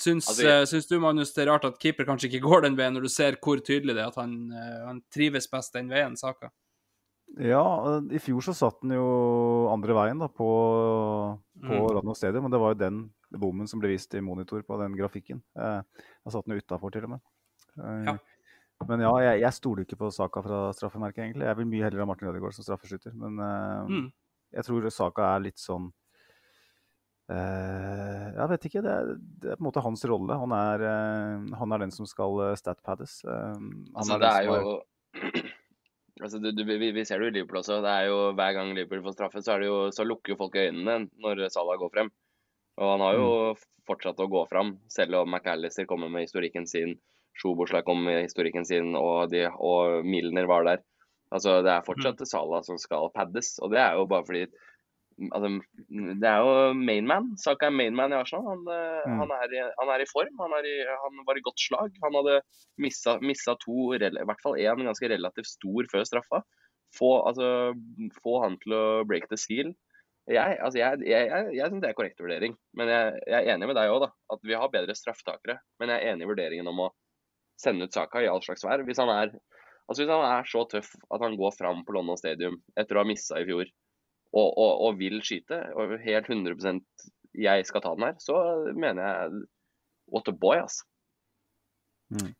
syns, 0.00 0.26
Altså, 0.28 0.42
jeg- 0.46 0.62
eh, 0.62 0.66
syns 0.70 0.88
du, 0.88 0.98
Magnus, 1.00 1.32
det 1.34 1.46
er 1.46 1.50
rart 1.52 1.64
at 1.68 1.78
keeper 1.78 2.04
kanskje 2.08 2.30
ikke 2.30 2.42
går 2.42 2.62
den 2.62 2.76
veien, 2.76 2.94
når 2.96 3.02
du 3.06 3.08
ser 3.12 3.36
hvor 3.36 3.60
tydelig 3.60 3.94
det 3.94 4.02
er 4.04 4.08
at 4.08 4.16
han, 4.16 4.34
eh, 4.52 4.86
han 4.86 5.02
trives 5.12 5.46
best 5.52 5.72
den 5.76 5.88
veien, 5.92 6.16
Saka? 6.16 6.50
Ja, 7.38 7.62
i 8.10 8.18
fjor 8.18 8.42
så 8.42 8.54
satt 8.58 8.80
han 8.82 8.90
jo 8.90 9.68
andre 9.70 9.94
veien 9.94 10.18
da, 10.18 10.26
på, 10.26 10.48
på 11.62 11.70
Mm. 11.78 11.90
Radnor 11.94 12.16
Stadium. 12.16 12.44
Og 12.46 12.50
det 12.50 12.58
var 12.60 12.74
jo 12.74 12.80
den 12.80 13.10
bommen 13.38 13.68
som 13.68 13.78
ble 13.78 13.92
vist 13.92 14.12
i 14.18 14.20
monitor 14.20 14.62
på 14.66 14.78
den 14.80 14.96
grafikken. 14.98 15.40
Eh, 15.56 15.82
da 16.24 16.30
satt 16.34 16.46
han 16.48 16.56
jo 16.56 16.60
utafor, 16.64 16.90
til 16.90 17.04
og 17.04 17.10
med. 17.10 17.20
Eh, 17.78 18.04
Ja. 18.10 18.18
Men 18.88 19.00
ja, 19.04 19.12
jeg, 19.20 19.40
jeg 19.42 19.52
stoler 19.52 19.84
ikke 19.84 19.98
på 20.00 20.08
Saka 20.10 20.40
fra 20.40 20.72
straffemerket, 20.72 21.20
egentlig. 21.20 21.44
Jeg 21.44 21.56
vil 21.58 21.66
mye 21.68 21.82
heller 21.84 22.00
ha 22.00 22.06
Martin 22.08 22.28
Ødegaard 22.32 22.54
som 22.56 22.64
straffeskytter. 22.64 23.12
Men 23.14 23.38
eh, 23.38 23.86
Mm. 23.86 24.12
jeg 24.54 24.64
tror 24.64 24.90
Saka 24.90 25.36
er 25.36 25.40
litt 25.40 25.58
sånn 25.60 25.92
Jeg 27.30 28.50
vet 28.52 28.66
ikke. 28.68 28.82
Det 28.84 28.92
er, 28.92 29.10
det 29.42 29.52
er 29.52 29.58
på 29.58 29.64
en 29.64 29.68
måte 29.68 29.84
hans 29.84 30.04
rolle. 30.08 30.36
Han 30.42 30.54
er, 30.56 30.84
eh, 30.90 31.56
han 31.60 31.74
er 31.74 31.84
den 31.84 31.94
som 31.94 32.08
skal 32.08 32.40
eh, 32.48 32.58
statpaddes. 32.58 33.20
Eh, 33.24 33.66
Altså, 33.94 34.16
er 34.16 34.22
det 34.22 34.30
er 34.30 34.48
som 34.48 34.54
jo 34.54 34.76
altså, 36.24 36.40
du, 36.42 36.50
du, 36.54 36.64
vi, 36.64 36.90
vi 36.94 37.04
ser 37.04 37.20
det 37.20 37.28
jo 37.28 37.32
i 37.32 37.36
Liverpool 37.38 37.60
også. 37.62 37.80
Det 37.84 37.92
er 37.92 38.08
jo 38.10 38.18
Hver 38.38 38.56
gang 38.56 38.72
Liverpool 38.74 39.04
får 39.06 39.16
straffe, 39.18 39.44
så, 39.44 39.54
er 39.54 39.64
det 39.64 39.70
jo, 39.70 39.78
så 39.94 40.06
lukker 40.06 40.34
jo 40.34 40.40
folk 40.40 40.58
øynene 40.58 41.10
når 41.22 41.46
Salah 41.52 41.78
går 41.80 41.92
frem. 41.94 42.10
Og 42.80 42.94
han 42.94 43.04
har 43.04 43.18
jo 43.18 43.30
fortsatt 43.88 44.20
å 44.22 44.28
gå 44.30 44.44
frem, 44.48 44.76
selv 44.92 45.18
om 45.20 45.32
McAllister 45.34 45.88
kommer 45.90 46.10
med 46.12 46.24
historikken 46.24 46.68
sin. 46.70 46.94
Sjoboslai 47.40 47.82
kom 47.86 48.02
med 48.04 48.22
historikken 48.24 48.66
sin, 48.68 48.94
og, 48.98 49.30
de, 49.32 49.46
og 49.50 50.06
Milner 50.06 50.48
var 50.50 50.66
der. 50.66 50.82
Altså, 51.34 51.60
Det 51.62 51.72
er 51.72 51.86
fortsatt 51.86 52.22
Salah 52.28 52.62
som 52.66 52.78
skal 52.80 53.10
paddes, 53.14 53.56
og 53.62 53.74
det 53.74 53.80
er 53.82 53.98
jo 53.98 54.08
bare 54.10 54.26
fordi 54.26 54.46
altså, 55.28 55.50
Det 56.22 56.28
er 56.28 56.38
jo 56.44 56.72
mainman. 56.78 57.30
Saka 57.40 57.68
er 57.68 57.74
mainman 57.74 58.14
i 58.14 58.18
Arsenal. 58.18 58.46
Han, 58.48 58.62
eh, 58.72 59.08
Mm. 59.10 59.18
han, 59.22 59.30
er, 59.36 59.72
han 59.78 59.92
er 59.94 60.02
i 60.04 60.08
form. 60.10 60.32
Han, 60.40 60.54
er 60.58 60.66
i, 60.68 60.76
han 60.86 61.20
var 61.26 61.36
i 61.38 61.44
godt 61.44 61.60
slag. 61.60 61.92
Han 62.04 62.16
hadde 62.18 62.40
missa, 62.78 63.18
missa 63.20 63.54
to, 63.64 63.92
i 63.94 63.98
hvert 63.98 64.42
fall 64.42 64.58
én 64.60 64.84
ganske 64.84 65.08
relativt 65.12 65.46
stor 65.48 65.88
før 65.92 66.04
straffa. 66.08 66.42
Få, 66.96 67.10
altså, 67.28 67.72
få 68.22 68.40
han 68.44 68.58
til 68.64 68.74
å 68.74 68.84
break 69.06 69.28
the 69.30 69.38
seal. 69.38 69.74
Jeg, 70.30 70.58
altså, 70.60 70.78
jeg, 70.78 71.02
jeg, 71.08 71.28
jeg, 71.56 71.70
syns 71.70 71.82
det 71.82 71.90
er 71.90 71.96
korrekt 71.98 72.20
vurdering. 72.22 72.56
Men 72.76 72.90
jeg, 72.92 73.22
er 73.26 73.52
enig 73.54 73.70
med 73.70 73.78
deg 73.78 73.90
òg, 73.90 74.08
at 74.08 74.42
vi 74.46 74.58
har 74.58 74.72
bedre 74.72 74.94
straffetakere. 74.98 75.60
Men 75.80 75.94
jeg 75.94 76.02
er 76.02 76.14
enig 76.14 76.26
i 76.26 76.30
vurderingen 76.30 76.70
om 76.70 76.84
å 76.86 76.90
sende 77.60 77.86
ut 77.86 77.94
Saka 77.96 78.22
i 78.22 78.28
all 78.30 78.42
slags 78.44 78.64
vær. 78.66 78.84
Hvis 78.86 79.00
han 79.02 79.12
er 79.12 79.34
Altså 79.90 80.04
Hvis 80.04 80.12
han 80.12 80.22
er 80.22 80.46
så 80.46 80.60
tøff 80.70 80.92
at 81.10 81.22
han 81.24 81.32
går 81.34 81.50
fram 81.56 81.80
på 81.82 81.96
London 81.96 82.18
Stadium 82.20 82.60
etter 82.78 82.94
å 82.94 83.02
ha 83.02 83.08
missa 83.08 83.40
i 83.42 83.46
fjor, 83.48 83.66
og, 84.32 84.48
og, 84.48 84.72
og 84.86 85.00
vil 85.00 85.18
skyte, 85.24 85.58
og 85.74 85.96
helt 86.04 86.30
100% 86.30 87.08
jeg 87.40 87.66
skal 87.66 87.82
ta 87.82 87.94
den 87.94 88.08
her, 88.08 88.16
så 88.22 88.38
mener 88.74 89.02
jeg 89.06 89.42
what 90.10 90.28
a 90.28 90.34
boy, 90.34 90.58
altså. 90.62 90.86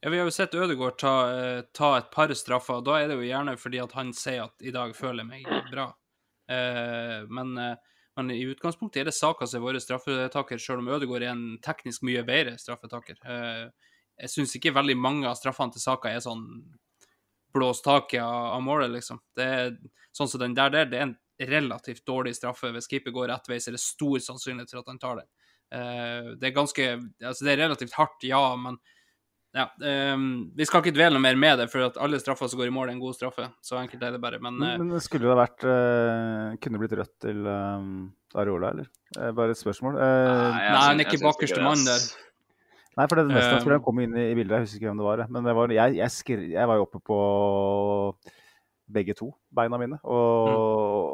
Ja, 0.00 0.11
Vi 0.11 0.18
har 0.18 0.26
jo 0.26 0.35
sett 0.35 0.55
Ødegaard 0.55 0.96
ta, 0.98 1.14
eh, 1.31 1.61
ta 1.72 1.92
et 1.98 2.11
par 2.11 2.33
straffer, 2.35 2.81
og 2.81 2.88
da 2.88 2.96
er 2.98 3.09
det 3.09 3.20
jo 3.20 3.29
gjerne 3.29 3.55
fordi 3.59 3.79
at 3.79 3.92
han 3.94 4.11
sier 4.12 4.48
at 4.48 4.55
'i 4.62 4.72
dag 4.74 4.96
føler 4.96 5.22
jeg 5.22 5.29
meg 5.29 5.70
bra'. 5.70 5.92
Eh, 6.50 7.26
men, 7.31 7.59
eh, 7.59 7.76
men 8.16 8.31
i 8.31 8.42
utgangspunktet 8.50 9.00
er 9.00 9.05
det 9.05 9.14
Saka 9.14 9.46
som 9.46 9.61
er 9.62 9.66
vår 9.66 9.79
straffetaker, 9.79 10.59
selv 10.59 10.83
om 10.83 10.88
Ødegaard 10.88 11.22
er 11.22 11.31
en 11.31 11.59
teknisk 11.62 12.03
mye 12.03 12.24
bedre 12.26 12.59
straffetaker. 12.59 13.16
Eh, 13.24 13.70
jeg 14.20 14.29
syns 14.29 14.57
ikke 14.57 14.74
veldig 14.74 14.96
mange 14.96 15.29
av 15.29 15.37
straffene 15.38 15.72
til 15.72 15.81
Saka 15.81 16.11
er 16.11 16.18
sånn 16.18 16.44
blåst 17.55 17.85
taket 17.85 18.20
av, 18.22 18.57
av 18.57 18.62
målet, 18.62 18.90
liksom. 18.90 19.20
Det 19.37 19.44
er 19.44 19.79
sånn 20.12 20.29
som 20.29 20.40
den 20.40 20.55
der, 20.55 20.70
der, 20.70 20.85
det 20.90 20.98
er 20.98 21.07
en 21.07 21.18
relativt 21.48 22.05
dårlig 22.07 22.35
straffe. 22.37 22.72
Hvis 22.74 22.90
keeper 22.90 23.14
går 23.14 23.31
rett 23.33 23.48
vei, 23.48 23.61
så 23.61 23.70
er 23.70 23.79
det 23.79 23.83
stor 23.85 24.18
sannsynlighet 24.24 24.72
for 24.72 24.83
at 24.83 24.90
han 24.92 25.00
tar 25.03 25.20
den. 25.22 25.29
Eh, 25.70 26.33
det 26.40 26.50
er 26.50 26.57
ganske 26.57 26.87
Altså, 26.98 27.44
det 27.46 27.53
er 27.53 27.62
relativt 27.64 27.94
hardt, 27.94 28.26
ja, 28.26 28.42
men 28.59 28.81
ja, 29.50 29.66
um, 30.14 30.53
Vi 30.55 30.66
skal 30.66 30.83
ikke 30.83 30.94
dvele 30.94 31.16
noe 31.16 31.24
mer 31.24 31.38
med 31.38 31.59
det, 31.59 31.66
for 31.72 31.83
at 31.88 31.98
alle 32.03 32.20
straffer 32.22 32.50
som 32.50 32.61
går 32.61 32.70
i 32.70 32.74
mål, 32.74 32.88
er 32.88 32.94
en 32.94 33.03
god 33.03 33.16
straffe. 33.18 33.48
Så 33.66 33.79
enkelt 33.81 34.03
er 34.07 34.14
det 34.14 34.22
bare. 34.22 34.38
Men 34.42 34.61
eh, 34.62 34.76
Men, 34.79 34.92
men 34.94 35.03
skulle 35.03 35.26
det 35.26 35.35
ha 35.35 35.40
vært 35.40 35.66
uh, 35.66 36.57
Kunne 36.62 36.79
det 36.79 36.83
blitt 36.85 36.98
rødt 37.00 37.14
til 37.26 37.46
um, 37.50 37.94
Areola, 38.38 38.74
eller? 38.76 38.90
Uh, 39.18 39.31
bare 39.35 39.57
et 39.57 39.61
spørsmål. 39.61 39.98
Eh, 39.98 40.42
Nei, 40.55 40.74
han 40.76 41.03
er 41.03 41.09
ikke 41.09 41.22
bakerste 41.24 41.62
mann 41.64 41.83
der. 41.87 42.05
Nei, 42.98 43.07
for 43.07 43.18
det 43.18 43.31
neste 43.31 43.50
jeg 43.55 43.64
tror 43.64 43.74
jeg 43.76 43.85
kom 43.87 44.00
inn 44.03 44.14
i, 44.18 44.29
i 44.31 44.37
bildet. 44.38 44.55
Jeg 44.55 44.66
husker 44.66 44.81
ikke 44.81 44.90
hvem 44.90 45.03
det 45.03 45.09
var. 45.09 45.24
Men 45.35 45.46
det 45.48 45.57
var, 45.57 45.74
jeg, 45.74 45.98
jeg, 45.98 46.14
skri, 46.14 46.38
jeg 46.55 46.70
var 46.70 46.79
jo 46.79 46.87
oppe 46.87 47.03
på 47.11 47.18
begge 48.92 49.14
to 49.18 49.31
beina 49.55 49.79
mine 49.81 49.96
og, 50.05 50.50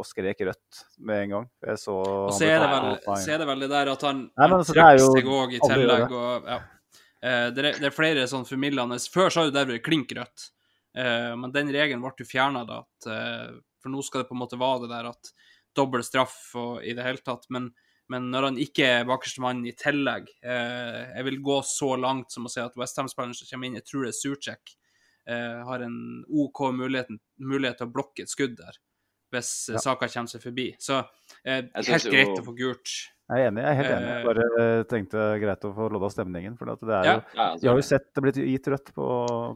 og 0.01 0.07
skrek 0.09 0.41
rødt 0.49 0.81
med 1.05 1.23
en 1.27 1.35
gang. 1.37 1.47
Jeg 1.69 1.79
så 1.83 1.97
Mm. 1.97 2.27
Og 2.27 2.33
så 2.37 2.49
er, 2.49 2.65
vel, 2.65 2.89
så 3.23 3.33
er 3.35 3.39
det 3.43 3.47
vel 3.51 3.61
det 3.65 3.71
der 3.71 3.93
at 3.93 4.03
han, 4.09 4.25
Nei, 4.37 4.49
men 4.49 4.59
altså, 4.59 4.75
jo- 4.99 5.13
seg 5.15 5.31
òg 5.37 5.55
i 5.57 5.61
tillegg. 5.63 6.13
Og, 6.13 6.51
ja. 6.51 6.59
Eh, 7.23 7.47
det, 7.57 7.65
er, 7.65 7.81
det 7.81 7.89
er 7.91 7.95
flere 7.97 8.27
sånn 8.29 8.45
formildende 8.47 8.99
Før 9.13 9.31
så 9.33 9.43
har 9.45 9.51
det 9.55 9.67
vært 9.71 9.85
klink 9.87 10.13
rødt, 10.17 10.51
Eh, 10.97 11.33
men 11.37 11.53
den 11.53 11.69
regelen 11.75 12.01
ble 12.01 12.15
jo 12.17 12.25
fjerna 12.25 12.63
da. 12.65 12.79
At, 12.81 13.07
eh, 13.13 13.51
for 13.83 13.93
nå 13.93 14.01
skal 14.05 14.23
det 14.23 14.31
på 14.31 14.37
en 14.37 14.41
måte 14.41 14.57
være 14.57 14.87
det 14.87 14.95
der 14.95 15.11
at 15.11 15.29
dobbel 15.77 16.01
straff 16.07 16.39
og 16.57 16.79
i 16.89 16.95
det 16.97 17.05
hele 17.05 17.21
tatt. 17.21 17.45
Men, 17.53 17.67
men 18.09 18.31
når 18.33 18.47
han 18.49 18.57
ikke 18.65 18.87
er 19.03 19.05
bakerste 19.09 19.43
mann 19.45 19.61
i 19.69 19.75
tillegg 19.77 20.31
eh, 20.41 21.03
Jeg 21.19 21.27
vil 21.29 21.37
gå 21.45 21.59
så 21.69 21.91
langt 22.01 22.33
som 22.33 22.49
å 22.49 22.53
si 22.53 22.63
at 22.65 22.79
Westham-spilleren 22.81 23.37
som 23.37 23.51
kommer 23.51 23.69
inn, 23.69 23.77
jeg 23.77 23.85
tror 23.91 24.07
det 24.07 24.15
er 24.15 24.21
Surcek, 24.23 24.73
eh, 25.27 25.65
har 25.65 25.83
en 25.83 26.25
OK 26.31 26.61
mulighet, 26.73 27.09
mulighet 27.41 27.79
til 27.79 27.87
å 27.89 27.93
blokke 27.93 28.23
et 28.27 28.29
skudd 28.33 28.57
der. 28.57 28.79
Hvis 29.35 29.69
Ja. 29.73 29.79
saka 29.83 30.07
kommer 30.09 30.29
seg 30.31 30.41
forbi. 30.43 30.69
Så 30.79 31.01
eh, 31.45 31.63
helt 31.75 32.05
greit 32.11 32.29
jo- 32.31 32.41
å 32.43 32.45
få 32.47 32.57
gult. 32.57 32.93
Jeg 33.29 33.43
er 33.43 33.51
enig. 33.51 33.63
jeg 33.65 33.71
er 33.73 33.75
helt 33.75 33.91
enig. 33.91 34.07
Jeg 34.07 34.21
Eh, 34.23 34.27
bare 34.29 34.45
eh, 34.63 34.83
tenkte 34.85 35.41
greit 35.43 35.65
å 35.67 35.75
få 35.75 35.91
lodda 35.91 36.09
stemningen. 36.15 36.57
For 36.57 36.65
det 36.67 36.79
er 36.95 37.03
jo, 37.05 37.23
Ja, 37.35 37.47
altså, 37.51 37.63
vi 37.63 37.69
har 37.69 37.77
jo 37.77 37.83
sett 37.83 38.15
det 38.15 38.23
blitt 38.23 38.37
gitt 38.39 38.67
rødt 38.71 38.93
på, 38.95 39.07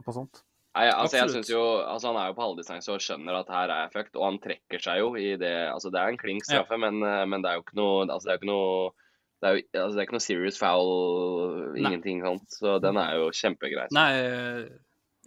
på 0.03 0.13
sånt. 0.13 0.41
Nei, 0.75 0.89
altså, 0.91 1.17
jeg 1.19 1.29
synes 1.29 1.49
jo, 1.49 1.61
altså, 1.83 2.07
Han 2.13 2.15
er 2.19 2.27
jo 2.29 2.35
på 2.35 2.43
halvdistanse 2.47 2.89
og 2.93 2.99
skjønner 2.99 3.39
at 3.39 3.47
her 3.49 3.69
er 3.69 3.81
jeg 3.87 3.91
fucked, 3.91 4.15
og 4.15 4.23
han 4.23 4.39
trekker 4.39 4.79
seg 4.81 4.99
jo 4.99 5.15
i 5.15 5.35
det 5.35 5.67
altså 5.71 5.91
Det 5.91 5.99
er 5.99 6.07
en 6.09 6.17
klink 6.17 6.43
straffe, 6.47 6.77
men, 6.79 7.01
eh, 7.03 7.25
men 7.25 7.41
det 7.41 7.49
er 7.51 7.55
jo 7.59 7.63
ikke 7.63 7.75
noe 7.79 8.05
altså, 8.07 8.23
det 8.27 8.31
er 8.31 8.37
jo 8.37 8.41
ikke 8.43 8.51
noe 8.51 8.91
det 9.41 9.47
er, 9.49 9.55
jo, 9.55 9.63
altså, 9.81 9.95
det 9.95 9.99
er 9.99 10.05
ikke 10.05 10.17
noe 10.19 10.27
serious 10.27 10.57
foul, 10.59 11.73
Nei. 11.73 11.79
ingenting 11.81 12.21
sånt. 12.21 12.45
Så 12.53 12.79
den 12.79 12.95
er 13.01 13.15
jo 13.17 13.31
kjempegrei. 13.31 13.87
Nei, 13.91 14.11
eh, 14.19 14.69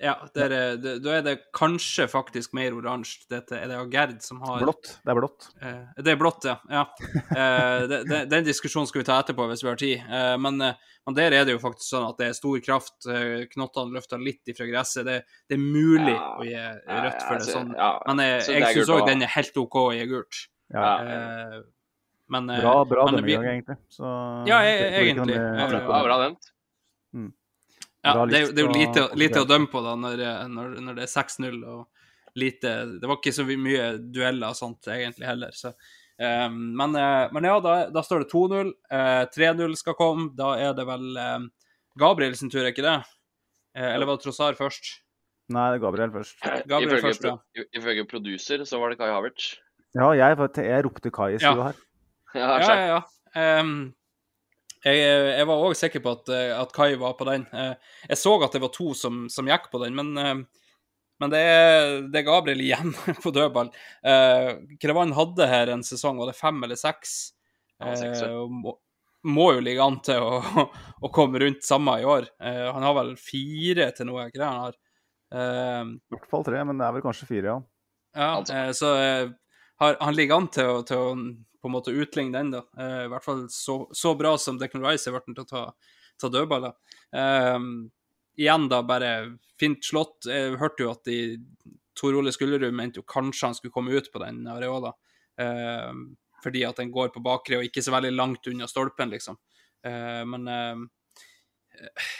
ja, 0.02 0.14
det 0.34 0.42
er, 0.50 0.76
det, 0.82 0.92
da 1.04 1.10
er 1.18 1.22
det 1.22 1.34
kanskje 1.54 2.08
faktisk 2.10 2.52
mer 2.56 2.74
oransje. 2.74 3.26
Dette 3.30 3.54
er 3.60 3.68
det 3.70 3.76
Gerd 3.92 4.16
som 4.22 4.40
har 4.42 4.58
Blått. 4.64 4.98
Det 5.04 5.12
er 5.12 5.18
blått. 5.20 5.46
Eh, 5.62 6.02
det 6.02 6.10
er 6.12 6.16
blått, 6.18 6.44
ja. 6.48 6.56
ja. 6.68 6.82
Eh, 7.30 7.86
det, 7.86 8.00
det, 8.10 8.18
den 8.32 8.44
diskusjonen 8.48 8.88
skal 8.90 9.02
vi 9.02 9.06
ta 9.06 9.20
etterpå 9.22 9.46
hvis 9.52 9.62
vi 9.62 9.68
har 9.70 9.76
tid. 9.78 10.02
Eh, 10.10 10.34
men, 10.42 10.58
eh, 10.60 10.74
men 11.06 11.14
der 11.14 11.32
er 11.38 11.44
det 11.46 11.54
jo 11.54 11.60
faktisk 11.62 11.86
sånn 11.94 12.08
at 12.08 12.18
det 12.18 12.26
er 12.32 12.34
stor 12.40 12.58
kraft. 12.66 13.06
Eh, 13.06 13.44
knottene 13.52 13.94
løfter 13.94 14.18
litt 14.18 14.42
ifra 14.50 14.66
gresset. 14.66 15.06
Det, 15.06 15.20
det 15.48 15.54
er 15.58 15.62
mulig 15.62 16.16
Ja. 16.16 16.32
å 16.40 16.42
gi 16.48 16.56
Ja, 16.58 16.98
rødt 17.06 17.22
for 17.28 17.38
det 17.38 17.46
sånn. 17.52 17.70
ja, 17.78 17.92
Men 18.08 18.24
jeg, 18.26 18.42
så 18.48 18.52
jeg 18.58 18.74
syns 18.80 18.90
òg 18.96 19.06
den 19.06 19.22
er 19.22 19.32
helt 19.36 19.56
OK 19.62 19.78
å 19.84 19.92
gi 19.94 20.06
gult. 20.10 20.42
Eh, 20.74 21.60
men 22.34 22.50
eh, 22.50 22.60
Bra, 22.64 22.74
bra 22.88 23.04
men 23.06 23.20
det 23.20 23.22
denne 23.22 23.36
gangen, 23.36 23.54
egentlig. 23.60 23.78
Så, 23.94 24.04
Ja, 24.48 24.58
jeg- 24.66 24.80
det- 24.80 24.90
det 24.90 25.00
blir 25.04 25.14
bra, 25.14 25.24
egentlig. 25.24 25.38
noe 25.38 27.22
mer 27.22 27.26
Ja, 28.04 28.26
det. 28.28 28.38
er 28.38 28.52
det 28.52 28.62
er 28.62 28.66
jo 28.68 28.76
lite, 28.76 29.04
lite 29.16 29.42
å 29.42 29.48
dømme 29.48 29.70
på 29.72 29.80
da, 29.84 29.94
når, 29.96 30.20
eh, 30.20 30.46
når, 30.52 30.78
når 30.84 30.98
det 30.98 31.06
er 31.06 31.12
6-0 31.12 31.60
og 31.72 31.86
lite 32.34 32.70
Det 33.00 33.06
var 33.06 33.20
ikke 33.20 33.32
så 33.32 33.44
mye 33.46 33.84
dueller 34.10 34.50
og 34.50 34.58
sånt 34.58 34.88
egentlig 34.90 35.28
heller, 35.28 35.54
så 35.54 35.70
um, 35.70 36.56
men, 36.76 36.96
eh, 36.98 37.28
men 37.32 37.46
ja, 37.46 37.54
da, 37.62 37.74
da 37.94 38.02
står 38.02 38.24
det 38.24 38.32
2-0. 38.32 38.72
Eh, 38.90 39.22
3-0 39.36 39.76
skal 39.78 39.96
komme. 39.98 40.32
Da 40.36 40.56
er 40.58 40.74
det 40.76 40.86
vel 40.88 41.16
eh, 41.20 41.46
Gabriel 42.00 42.34
tur, 42.42 42.60
er 42.64 42.72
ikke 42.72 42.86
det? 42.86 42.98
Eh, 43.78 43.90
eller 43.94 44.10
var 44.10 44.18
det 44.18 44.26
Trossar 44.26 44.58
først? 44.58 44.96
Nei, 45.54 45.64
det 45.70 45.78
er 45.78 45.82
Gabriel 45.84 46.12
først. 46.14 46.38
Gabriel 46.70 46.98
Ifølge, 46.98 47.08
først, 47.10 47.26
ja. 47.56 47.64
ifølge 47.76 48.06
producer 48.08 48.64
så 48.66 48.80
var 48.80 48.92
det 48.92 48.98
Kai 49.00 49.10
Havertz. 49.12 49.50
Ja, 49.94 50.08
jeg, 50.18 50.38
jeg 50.58 50.84
ropte 50.86 51.12
Kai 51.14 51.34
i 51.36 51.42
Ja. 51.42 51.54
her. 51.68 51.82
Ja, 52.34 52.46
Ja, 52.58 52.62
ja, 52.66 52.86
ja. 52.96 53.02
Ehm, 53.38 53.92
jeg, 54.84 55.00
jeg 55.40 55.48
var 55.48 55.64
òg 55.64 55.76
sikker 55.78 56.04
på 56.04 56.12
at, 56.18 56.30
eh, 56.34 56.52
at 56.56 56.74
Kai 56.76 56.92
var 57.00 57.16
på 57.18 57.26
den. 57.28 57.46
Eh, 57.52 57.96
jeg 58.10 58.20
så 58.20 58.36
at 58.44 58.54
det 58.54 58.62
var 58.64 58.72
to 58.74 58.92
som, 58.98 59.24
som 59.32 59.48
gikk 59.48 59.70
på 59.72 59.80
den, 59.84 59.96
men, 59.96 60.12
eh, 60.20 60.34
men 61.22 61.32
det, 61.32 61.40
er, 61.40 61.94
det 62.12 62.20
er 62.20 62.28
Gabriel 62.28 62.62
igjen 62.64 62.92
på 63.24 63.32
dødball. 63.34 63.70
Krevan 64.82 65.14
hadde 65.16 65.48
her 65.48 65.72
en 65.72 65.84
sesong, 65.86 66.18
var 66.20 66.32
det 66.32 66.38
fem 66.38 66.58
eller 66.66 66.78
seks? 66.78 67.34
Ja. 67.80 67.94
Eh, 67.94 68.48
må, 68.50 68.76
må 69.24 69.50
jo 69.56 69.62
ligge 69.64 69.84
an 69.84 70.00
til 70.04 70.22
å, 70.22 70.40
å 71.04 71.12
komme 71.14 71.40
rundt 71.42 71.64
samme 71.66 71.98
i 72.00 72.08
år. 72.08 72.28
Eh, 72.42 72.64
han 72.68 72.84
har 72.84 72.96
vel 72.98 73.14
fire 73.20 73.90
til 73.96 74.10
noe, 74.10 74.28
ikke 74.28 74.42
det 74.42 74.48
han 74.48 74.66
har? 74.66 74.80
Ehm, 75.34 75.94
I 75.98 76.16
hvert 76.16 76.28
fall 76.30 76.44
tre, 76.46 76.60
men 76.68 76.80
det 76.80 76.86
er 76.86 76.96
vel 76.96 77.04
kanskje 77.04 77.30
fire, 77.30 77.54
ja. 77.54 77.56
ja, 78.20 78.30
eh, 78.54 78.70
så 78.76 78.92
eh, 79.00 79.24
har, 79.80 79.96
han 80.00 80.16
ligger 80.16 80.38
an 80.38 80.48
til 80.54 80.70
å, 80.70 80.78
til 80.86 81.00
å 81.00 81.10
på 81.64 81.70
en 81.70 81.72
måte 81.72 81.94
utligne 81.96 82.36
den, 82.36 82.50
da. 82.52 82.60
Eh, 82.76 83.04
I 83.06 83.10
hvert 83.12 83.24
fall 83.24 83.46
så, 83.48 83.78
så 83.96 84.12
bra 84.18 84.34
som 84.38 84.58
Declan 84.60 84.84
Rice 84.84 85.08
er 85.08 85.14
blitt 85.16 85.30
til 85.32 85.46
å 85.46 85.48
ta, 85.48 85.62
ta 86.20 86.28
dødballer. 86.28 86.74
Eh, 87.16 87.68
igjen, 88.44 88.66
da, 88.68 88.82
bare 88.84 89.14
fint 89.60 89.80
slått. 89.86 90.28
Jeg 90.28 90.58
hørte 90.60 90.84
jo 90.84 90.90
at 90.92 91.08
de, 91.08 91.38
Tor 91.96 92.18
Ole 92.18 92.34
Skullerud 92.34 92.74
mente 92.76 93.00
jo 93.00 93.06
kanskje 93.08 93.48
han 93.48 93.56
skulle 93.56 93.72
komme 93.72 93.94
ut 93.96 94.10
på 94.12 94.20
den 94.20 94.42
areola. 94.50 94.92
Eh, 95.40 95.92
fordi 96.44 96.64
at 96.68 96.82
den 96.82 96.92
går 96.92 97.14
på 97.14 97.22
bakre 97.24 97.62
og 97.62 97.64
ikke 97.64 97.82
så 97.86 97.94
veldig 97.94 98.12
langt 98.12 98.50
unna 98.50 98.68
stolpen, 98.68 99.14
liksom. 99.14 99.38
Eh, 99.86 100.20
men 100.28 100.50
eh, 100.52 102.10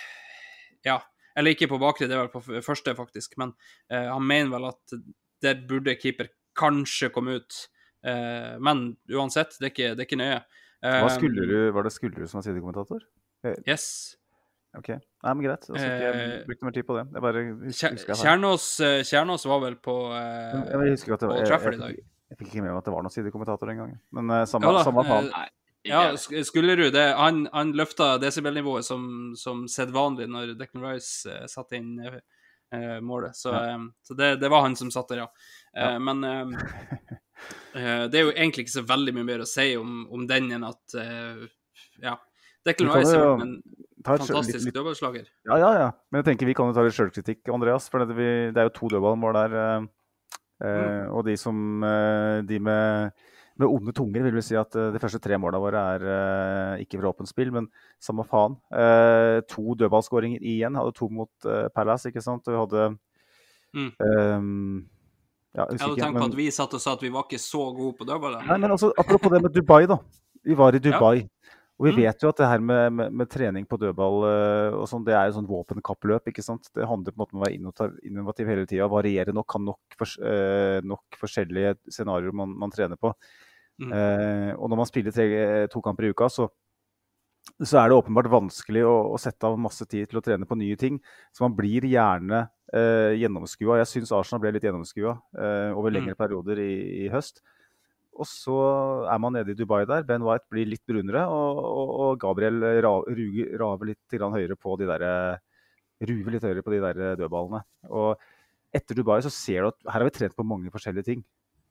Ja. 0.88 1.02
Eller 1.36 1.52
ikke 1.52 1.66
på 1.66 1.80
bakre, 1.82 2.06
det 2.06 2.14
er 2.14 2.22
vel 2.22 2.32
på 2.32 2.62
første, 2.62 2.94
faktisk. 2.94 3.36
Men 3.42 3.52
eh, 3.90 4.06
han 4.06 4.22
mener 4.24 4.52
vel 4.54 4.68
at 4.68 4.96
der 5.42 5.60
burde 5.68 5.96
keeper 5.98 6.28
kanskje 6.58 7.10
komme 7.14 7.38
ut. 7.40 7.60
Eh, 8.04 8.54
men 8.60 8.96
uansett, 9.10 9.56
det 9.60 9.70
er 9.70 9.72
ikke, 9.72 9.88
det 9.96 10.04
er 10.04 10.08
ikke 10.08 10.20
nøye. 10.20 10.40
Eh, 10.84 10.98
Hva 11.04 11.10
skulle 11.14 11.46
du, 11.48 11.56
var 11.72 11.86
det 11.86 11.92
Skullerud 11.94 12.28
som 12.28 12.40
var 12.40 12.46
sidekommentator? 12.48 13.04
Yes. 13.68 14.16
Ok, 14.74 14.88
Nei, 14.90 15.32
men 15.36 15.42
greit. 15.44 15.66
Jeg 15.70 15.78
skal 15.78 15.92
ikke 15.94 16.12
Eh, 16.20 16.44
bruke 16.48 16.66
mer 16.66 16.72
tid 16.74 16.86
på 16.88 16.96
det. 16.98 17.04
Jeg 17.14 17.22
bare 17.22 17.42
hus- 17.44 17.80
husker 17.84 18.10
jeg. 18.14 18.18
Kjernås, 18.24 18.64
eh, 18.82 19.02
Kjernås 19.06 19.44
var 19.46 19.60
vel 19.62 19.76
på 19.76 19.94
eh, 20.12 20.56
Jeg 20.72 20.94
husker 20.96 21.14
at 21.14 21.20
det 21.22 21.28
var, 21.28 21.36
på 21.36 21.40
jeg, 21.44 21.48
Trafford 21.52 21.74
i 21.74 21.78
dag. 21.78 21.92
jeg, 21.94 22.04
jeg 22.32 22.38
fikk 22.40 22.48
ikke 22.50 22.62
med 22.64 22.70
meg 22.72 22.78
at 22.80 22.88
det 22.88 22.94
var 22.96 23.04
noen 23.06 23.14
sidekommentator 23.14 23.70
engang. 23.70 23.92
Men 24.18 24.30
eh, 24.34 24.44
samme, 24.50 24.66
Ja 24.66 24.72
da, 24.78 24.82
samme 24.88 25.04
faen. 25.06 25.28
eh, 25.30 25.36
Nei, 25.38 25.48
Ja, 25.84 26.02
Skullerud, 26.16 26.90
det, 26.96 27.06
han, 27.16 27.44
han 27.52 27.72
løfta 27.76 28.14
desibelnivået 28.18 28.84
som, 28.88 29.34
som 29.36 29.66
sedvanlig 29.68 30.26
når 30.32 30.54
Declan 30.58 30.86
Rice 30.90 31.28
uh, 31.28 31.44
satte 31.46 31.76
inn 31.76 31.98
eh, 32.00 32.18
eh, 32.72 33.00
målet. 33.04 33.36
Så, 33.36 33.52
eh, 33.54 33.78
så 34.02 34.16
det, 34.16 34.30
det, 34.40 34.48
var 34.50 34.62
han 34.64 34.74
som 34.80 34.90
satt 34.90 35.12
der, 35.12 35.26
ja. 35.26 35.28
Eh, 35.76 35.98
men 35.98 36.24
eh, 36.24 36.52
eh, 37.74 38.04
det 38.10 38.20
er 38.20 38.24
jo 38.28 38.32
egentlig 38.34 38.64
ikke 38.66 38.76
så 38.78 38.84
veldig 38.86 39.14
mye 39.16 39.26
mer 39.32 39.42
å 39.44 39.48
si 39.48 39.72
om, 39.80 40.04
om 40.14 40.26
den 40.30 40.52
enn 40.54 40.66
at 40.68 40.94
ja. 42.02 42.14
Declan 42.64 42.88
Vi 42.94 43.00
Rice 43.02 43.16
er 43.18 43.42
en 43.42 43.56
fantastisk 44.06 44.54
litt- 44.54 44.64
litt- 44.70 44.76
dødballslager. 44.78 45.26
Ja, 45.50 45.58
ja, 45.60 45.72
ja. 45.82 45.88
Men 46.10 46.22
jeg 46.22 46.30
tenker 46.30 46.48
vi 46.48 46.54
kan 46.56 46.70
jo 46.70 46.76
ta 46.76 46.84
litt 46.86 46.96
sjølkritikk, 46.96 47.42
Andreas. 47.52 47.90
For 47.92 48.00
det, 48.04 48.16
vi, 48.16 48.28
det 48.54 48.62
er 48.62 48.70
jo 48.70 48.76
to 48.78 48.88
dødballmål 48.94 49.36
der. 49.36 49.56
Eh, 50.64 51.06
og 51.12 51.24
de 51.26 51.34
som 51.36 51.82
De 52.46 52.58
med, 52.62 53.10
med 53.58 53.68
onde 53.68 53.92
tunger 53.92 54.22
vil 54.24 54.32
vel 54.38 54.42
si 54.46 54.56
at 54.56 54.70
de 54.72 55.02
første 55.02 55.20
tre 55.22 55.36
måla 55.38 55.58
våre 55.60 55.82
er 55.96 56.04
uh, 56.08 56.82
ikke 56.82 56.98
fra 57.02 57.10
åpent 57.12 57.28
spill, 57.28 57.50
men 57.54 57.68
samme 58.02 58.24
faen. 58.26 58.56
Uh, 58.72 59.42
to 59.50 59.74
dødballskåringer 59.82 60.40
igjen. 60.40 60.78
Hadde 60.78 60.94
to 60.96 61.10
mot 61.12 61.30
uh, 61.50 61.66
Palace, 61.74 62.08
ikke 62.08 62.22
sant. 62.24 62.46
Og 62.48 62.54
vi 62.54 62.62
hadde 62.62 62.86
Mm. 63.74 63.88
ehm, 64.06 64.84
ja, 65.54 65.66
jeg 65.70 65.78
Jeg 65.78 65.84
hadde 65.86 66.00
tenkt 66.02 66.18
på 66.18 66.26
at 66.30 66.36
vi 66.38 66.48
satt 66.50 66.74
og 66.74 66.80
sa 66.82 66.92
at 66.96 67.02
vi 67.04 67.10
var 67.14 67.24
ikke 67.28 67.38
så 67.42 67.68
gode 67.76 67.94
på 67.98 68.06
dødball. 68.08 68.40
Nei, 68.46 68.58
men 68.58 68.70
altså, 68.74 68.92
Apropos 68.98 69.30
det 69.30 69.42
med 69.42 69.54
Dubai, 69.54 69.86
da. 69.86 69.98
Vi 70.44 70.54
var 70.58 70.74
i 70.74 70.80
Dubai. 70.86 71.28
Og 71.74 71.86
vi 71.88 71.90
Mm. 71.90 71.96
vet 72.04 72.22
jo 72.22 72.28
at 72.30 72.36
det 72.38 72.46
her 72.46 72.60
med, 72.62 72.92
med, 72.92 73.12
med 73.12 73.28
trening 73.28 73.64
på 73.66 73.74
dødball 73.82 74.22
eh, 74.28 74.74
og 74.78 74.84
sånn, 74.86 75.02
det 75.04 75.14
er 75.18 75.26
jo 75.26 75.40
sånn 75.40 75.48
våpenkappløp. 75.48 76.28
ikke 76.30 76.42
sant? 76.42 76.68
Det 76.74 76.86
handler 76.86 77.10
på 77.10 77.18
en 77.18 77.22
måte 77.24 77.34
om 77.34 77.40
å 77.42 77.46
være 77.46 77.98
innovativ 78.06 78.46
hele 78.46 78.66
tida. 78.66 78.86
Variere 78.86 79.34
nok, 79.34 79.50
ha 79.56 79.58
nok, 79.58 79.80
for, 79.98 80.06
eh, 80.22 80.78
nok 80.86 81.18
forskjellige 81.18 81.74
scenarioer 81.90 82.32
man, 82.32 82.54
man 82.58 82.70
trener 82.70 82.94
på. 82.96 83.10
Mm. 83.82 83.90
Eh, 83.90 84.52
og 84.54 84.70
når 84.70 84.76
man 84.84 84.86
spiller 84.86 85.10
tre, 85.10 85.26
to 85.66 85.82
kamper 85.82 86.06
i 86.06 86.12
uka, 86.14 86.28
så, 86.30 86.46
så 87.62 87.78
er 87.78 87.90
det 87.90 87.96
åpenbart 87.98 88.30
vanskelig 88.32 88.82
å, 88.88 88.94
å 89.14 89.18
sette 89.20 89.46
av 89.46 89.58
masse 89.60 89.84
tid 89.86 90.08
til 90.10 90.18
å 90.18 90.24
trene 90.24 90.46
på 90.48 90.56
nye 90.58 90.76
ting. 90.80 90.96
Så 91.32 91.44
man 91.44 91.54
blir 91.54 91.84
gjerne 91.86 92.48
eh, 92.74 93.14
gjennomskua. 93.20 93.78
Jeg 93.82 93.90
syns 93.92 94.12
Arsenal 94.16 94.42
ble 94.42 94.54
litt 94.56 94.64
gjennomskua 94.66 95.12
eh, 95.38 95.70
over 95.76 95.94
lengre 95.94 96.16
perioder 96.18 96.58
i, 96.64 96.72
i 97.04 97.10
høst. 97.12 97.42
Og 98.14 98.26
så 98.30 98.56
er 99.10 99.18
man 99.22 99.34
nede 99.34 99.54
i 99.54 99.58
Dubai 99.58 99.84
der. 99.90 100.06
Ben 100.06 100.22
White 100.22 100.46
blir 100.50 100.68
litt 100.70 100.82
brunere, 100.86 101.24
og, 101.30 101.58
og, 101.62 101.94
og 102.04 102.20
Gabriel 102.22 102.60
ra, 102.84 102.92
ruger, 103.06 103.54
raver 103.58 103.90
litt 103.90 104.18
høyere 104.18 104.56
på 104.58 104.76
de 104.78 104.86
der, 104.86 105.06
ruver 106.10 106.36
litt 106.36 106.46
høyere 106.46 106.62
på 106.62 106.74
de 106.74 106.82
der 106.84 107.00
dødballene. 107.18 107.64
Og 107.90 108.14
etter 108.74 108.98
Dubai 108.98 109.20
så 109.22 109.30
ser 109.34 109.62
du 109.62 109.70
at 109.72 109.80
her 109.88 110.00
har 110.00 110.08
vi 110.08 110.14
trent 110.14 110.36
på 110.38 110.46
mange 110.46 110.70
forskjellige 110.74 111.10
ting. 111.10 111.24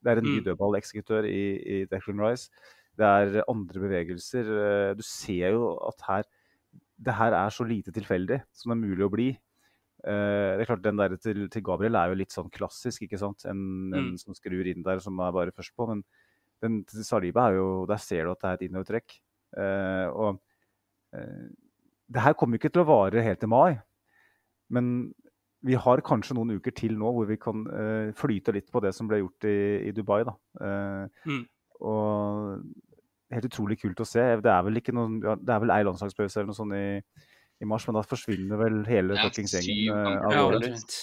Det 0.04 0.12
er 0.12 0.20
en 0.20 0.28
ny 0.28 0.38
Mm. 0.40 0.44
dødballeksekutør 0.50 1.24
i, 1.24 1.44
i 1.64 1.84
Declan 1.88 2.20
Rice. 2.20 2.50
Det 2.98 3.06
er 3.06 3.44
andre 3.50 3.80
bevegelser. 3.82 4.50
Eh, 4.54 4.94
Du 4.94 5.02
ser 5.02 5.50
jo 5.56 5.74
at 5.88 6.00
her 6.08 6.24
det 7.04 7.14
her 7.18 7.34
er 7.34 7.50
så 7.50 7.64
lite 7.66 7.90
tilfeldig 7.92 8.36
som 8.54 8.70
det 8.70 8.76
er 8.76 8.86
mulig 8.88 9.04
å 9.04 9.10
bli. 9.10 9.28
Eh, 10.04 10.50
det 10.54 10.62
er 10.62 10.68
klart 10.68 10.82
Den 10.84 10.96
der 11.00 11.16
til, 11.16 11.48
til 11.50 11.62
Gabriel 11.66 11.96
er 11.98 12.12
jo 12.12 12.14
litt 12.20 12.30
sånn 12.30 12.50
klassisk, 12.54 13.02
ikke 13.02 13.18
sant? 13.18 13.44
En, 13.50 13.92
en 13.92 14.12
Mm. 14.12 14.18
som 14.18 14.34
skrur 14.34 14.66
inn 14.70 14.82
der, 14.84 15.00
som 15.00 15.18
er 15.20 15.32
bare 15.32 15.50
først 15.52 15.74
på. 15.76 15.88
Men 15.88 16.04
den 16.62 16.84
til 16.84 17.02
Saliba 17.04 17.48
er 17.50 17.56
jo 17.58 17.86
Der 17.86 17.98
ser 17.98 18.24
du 18.24 18.30
at 18.30 18.40
det 18.40 18.48
er 18.48 18.54
et 18.60 18.70
innovertrekk. 18.70 19.18
Eh, 19.56 20.06
og 20.14 20.40
eh, 21.14 21.48
det 22.14 22.22
her 22.22 22.34
kommer 22.34 22.58
ikke 22.58 22.70
til 22.72 22.84
å 22.84 22.86
vare 22.88 23.22
helt 23.26 23.40
til 23.40 23.48
mai. 23.48 23.80
Men 24.70 25.12
vi 25.64 25.74
har 25.74 26.00
kanskje 26.04 26.34
noen 26.36 26.54
uker 26.60 26.70
til 26.76 26.94
nå 27.00 27.10
hvor 27.16 27.26
vi 27.26 27.36
kan 27.40 27.64
uh, 27.66 28.12
flyte 28.12 28.52
litt 28.52 28.66
på 28.70 28.82
det 28.84 28.90
som 28.94 29.08
ble 29.08 29.22
gjort 29.22 29.46
i, 29.48 29.88
i 29.88 29.92
Dubai. 29.96 30.22
da. 30.28 30.34
Uh, 30.60 31.08
Mm. 31.24 31.44
Og 31.80 32.60
helt 33.36 33.48
utrolig 33.50 33.76
kult 33.82 34.00
å 34.00 34.06
se. 34.08 34.22
Det 34.44 34.50
er 34.52 34.62
vel 34.66 34.80
ikke 34.80 34.94
noen, 34.96 35.18
ja, 35.24 35.34
det 35.36 35.54
er 35.54 35.62
vel 35.64 35.72
ei 35.74 35.82
landslagspause 35.86 36.38
eller 36.40 36.50
noe 36.52 36.58
sånt 36.58 36.76
i, 36.78 36.86
i 37.62 37.68
mars, 37.70 37.86
men 37.88 37.98
da 37.98 38.02
forsvinner 38.06 38.58
vel 38.60 38.80
hele 38.88 39.18
fuckings 39.20 39.54
gjengen. 39.58 39.92
eh, 39.92 40.24
av 40.40 40.54
omtrent. 40.56 40.96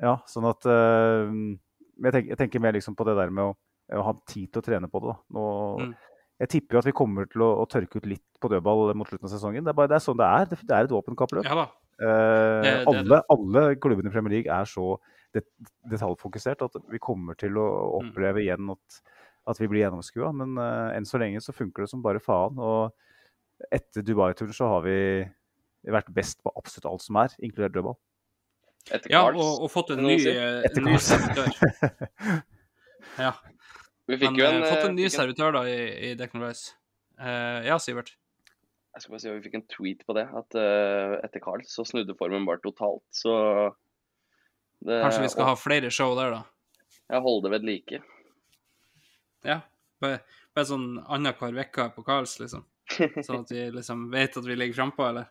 Ja, 0.00 0.14
sånn 0.30 0.46
at 0.48 0.64
uh, 0.70 1.28
jeg, 1.28 2.12
tenker, 2.14 2.28
jeg 2.32 2.38
tenker 2.40 2.62
mer 2.64 2.76
liksom 2.76 2.94
på 2.96 3.04
det 3.08 3.16
der 3.18 3.32
med 3.34 3.50
å, 3.50 3.56
å 3.98 4.04
ha 4.06 4.14
tid 4.30 4.48
til 4.54 4.62
å 4.62 4.66
trene 4.68 4.88
på 4.92 5.02
det. 5.06 5.16
Nå, 5.36 5.48
Mm. 5.78 5.96
Jeg 6.38 6.48
tipper 6.52 6.76
jo 6.76 6.78
at 6.78 6.86
vi 6.86 6.92
kommer 6.94 7.26
til 7.26 7.42
å, 7.42 7.48
å 7.58 7.64
tørke 7.66 7.98
ut 7.98 8.04
litt 8.06 8.22
på 8.38 8.46
dødball 8.52 8.92
mot 8.94 9.08
slutten 9.10 9.26
av 9.26 9.32
sesongen. 9.32 9.64
Det 9.66 9.72
er, 9.72 9.74
bare, 9.74 9.90
det 9.90 9.96
er 9.96 10.02
sånn 10.04 10.20
det 10.20 10.26
er. 10.30 10.44
Det, 10.46 10.58
det 10.70 10.76
er 10.76 10.86
et 10.86 10.92
våpenkappløp. 10.94 11.48
Ja. 11.50 11.64
Eh, 11.98 12.66
er 12.68 12.84
alle, 12.86 13.18
alle 13.34 13.62
klubbene 13.82 14.06
i 14.06 14.12
Premier 14.14 14.36
League 14.36 14.46
er 14.54 14.68
så 14.70 14.92
det, 15.34 15.42
detaljfokusert 15.90 16.62
at 16.68 16.76
vi 16.94 17.00
kommer 17.02 17.34
til 17.34 17.58
å 17.58 17.64
Mm. 17.98 18.12
oppleve 18.12 18.44
igjen 18.44 18.70
at, 18.70 19.00
at 19.48 19.60
vi 19.60 19.68
blir 19.70 19.84
gjennomskua. 19.86 20.30
Men 20.36 20.58
uh, 20.60 20.90
enn 20.96 21.08
så 21.08 21.20
lenge 21.20 21.40
så 21.44 21.54
funker 21.56 21.84
det 21.84 21.92
som 21.92 22.04
bare 22.04 22.22
faen. 22.22 22.58
Og 22.60 23.68
etter 23.74 24.04
Dubai-turen 24.06 24.54
så 24.54 24.68
har 24.74 24.84
vi 24.86 24.98
vært 25.88 26.10
best 26.14 26.42
på 26.44 26.52
absolutt 26.58 26.88
alt 26.90 27.04
som 27.04 27.18
er, 27.22 27.34
inkludert 27.42 27.74
dødball. 27.76 27.96
Etter 28.88 29.12
Ja, 29.12 29.24
og, 29.28 29.64
og 29.64 29.70
fått 29.72 29.92
en 29.94 30.04
ny, 30.04 30.16
si? 30.20 30.32
eh, 30.32 30.62
Etter 30.68 30.84
ny 30.84 30.96
servitør. 31.02 31.50
Ja. 33.18 33.32
Vi 34.06 34.14
fikk 34.14 34.30
Men 34.30 34.38
jo 34.38 34.44
en... 34.46 34.56
en, 34.60 34.64
fått 34.68 34.84
eh, 34.84 34.88
en 34.88 34.94
ny 34.94 35.06
servitør 35.10 35.54
da 35.56 35.62
i, 35.66 35.78
i 36.06 36.10
Declan 36.18 36.44
Rice. 36.44 36.76
Uh, 37.18 37.64
ja, 37.66 37.74
Sivert. 37.82 38.12
jeg 38.94 39.02
skal 39.02 39.14
bare 39.14 39.22
si 39.22 39.30
at 39.30 39.34
vi 39.34 39.42
fikk 39.48 39.56
en 39.58 39.64
tweet 39.72 40.04
på 40.06 40.14
det, 40.14 40.22
at 40.38 40.54
uh, 40.54 41.16
etter 41.26 41.42
Carl 41.42 41.64
så 41.66 41.82
snudde 41.88 42.14
formen 42.18 42.46
bare 42.46 42.62
totalt. 42.62 43.02
Så 43.10 43.32
det, 44.86 45.00
Kanskje 45.02 45.24
vi 45.24 45.32
skal 45.34 45.50
ha 45.50 45.56
flere 45.58 45.90
show 45.94 46.14
der, 46.18 46.36
da. 46.36 46.94
Jeg 47.10 47.24
holder 47.24 47.48
det 47.48 47.54
ved 47.56 47.66
like. 47.66 48.00
Ja. 49.46 49.60
Bare, 50.00 50.20
bare 50.54 50.66
sånn 50.68 50.98
annenhver 51.06 51.56
uke 51.58 51.88
på 51.96 52.04
Karls, 52.06 52.36
liksom. 52.40 52.64
Sånn 52.96 53.42
at 53.44 53.50
vi 53.52 53.64
liksom 53.74 54.06
vet 54.12 54.36
at 54.38 54.46
vi 54.46 54.54
ligger 54.56 54.74
frampå, 54.80 55.08
eller? 55.10 55.28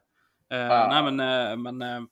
Uh, 0.51 0.57
Ja. 0.69 0.81
Nei, 0.91 1.01
men, 1.11 1.19
uh, 1.19 1.55
men 1.59 1.81
uh, 1.83 2.05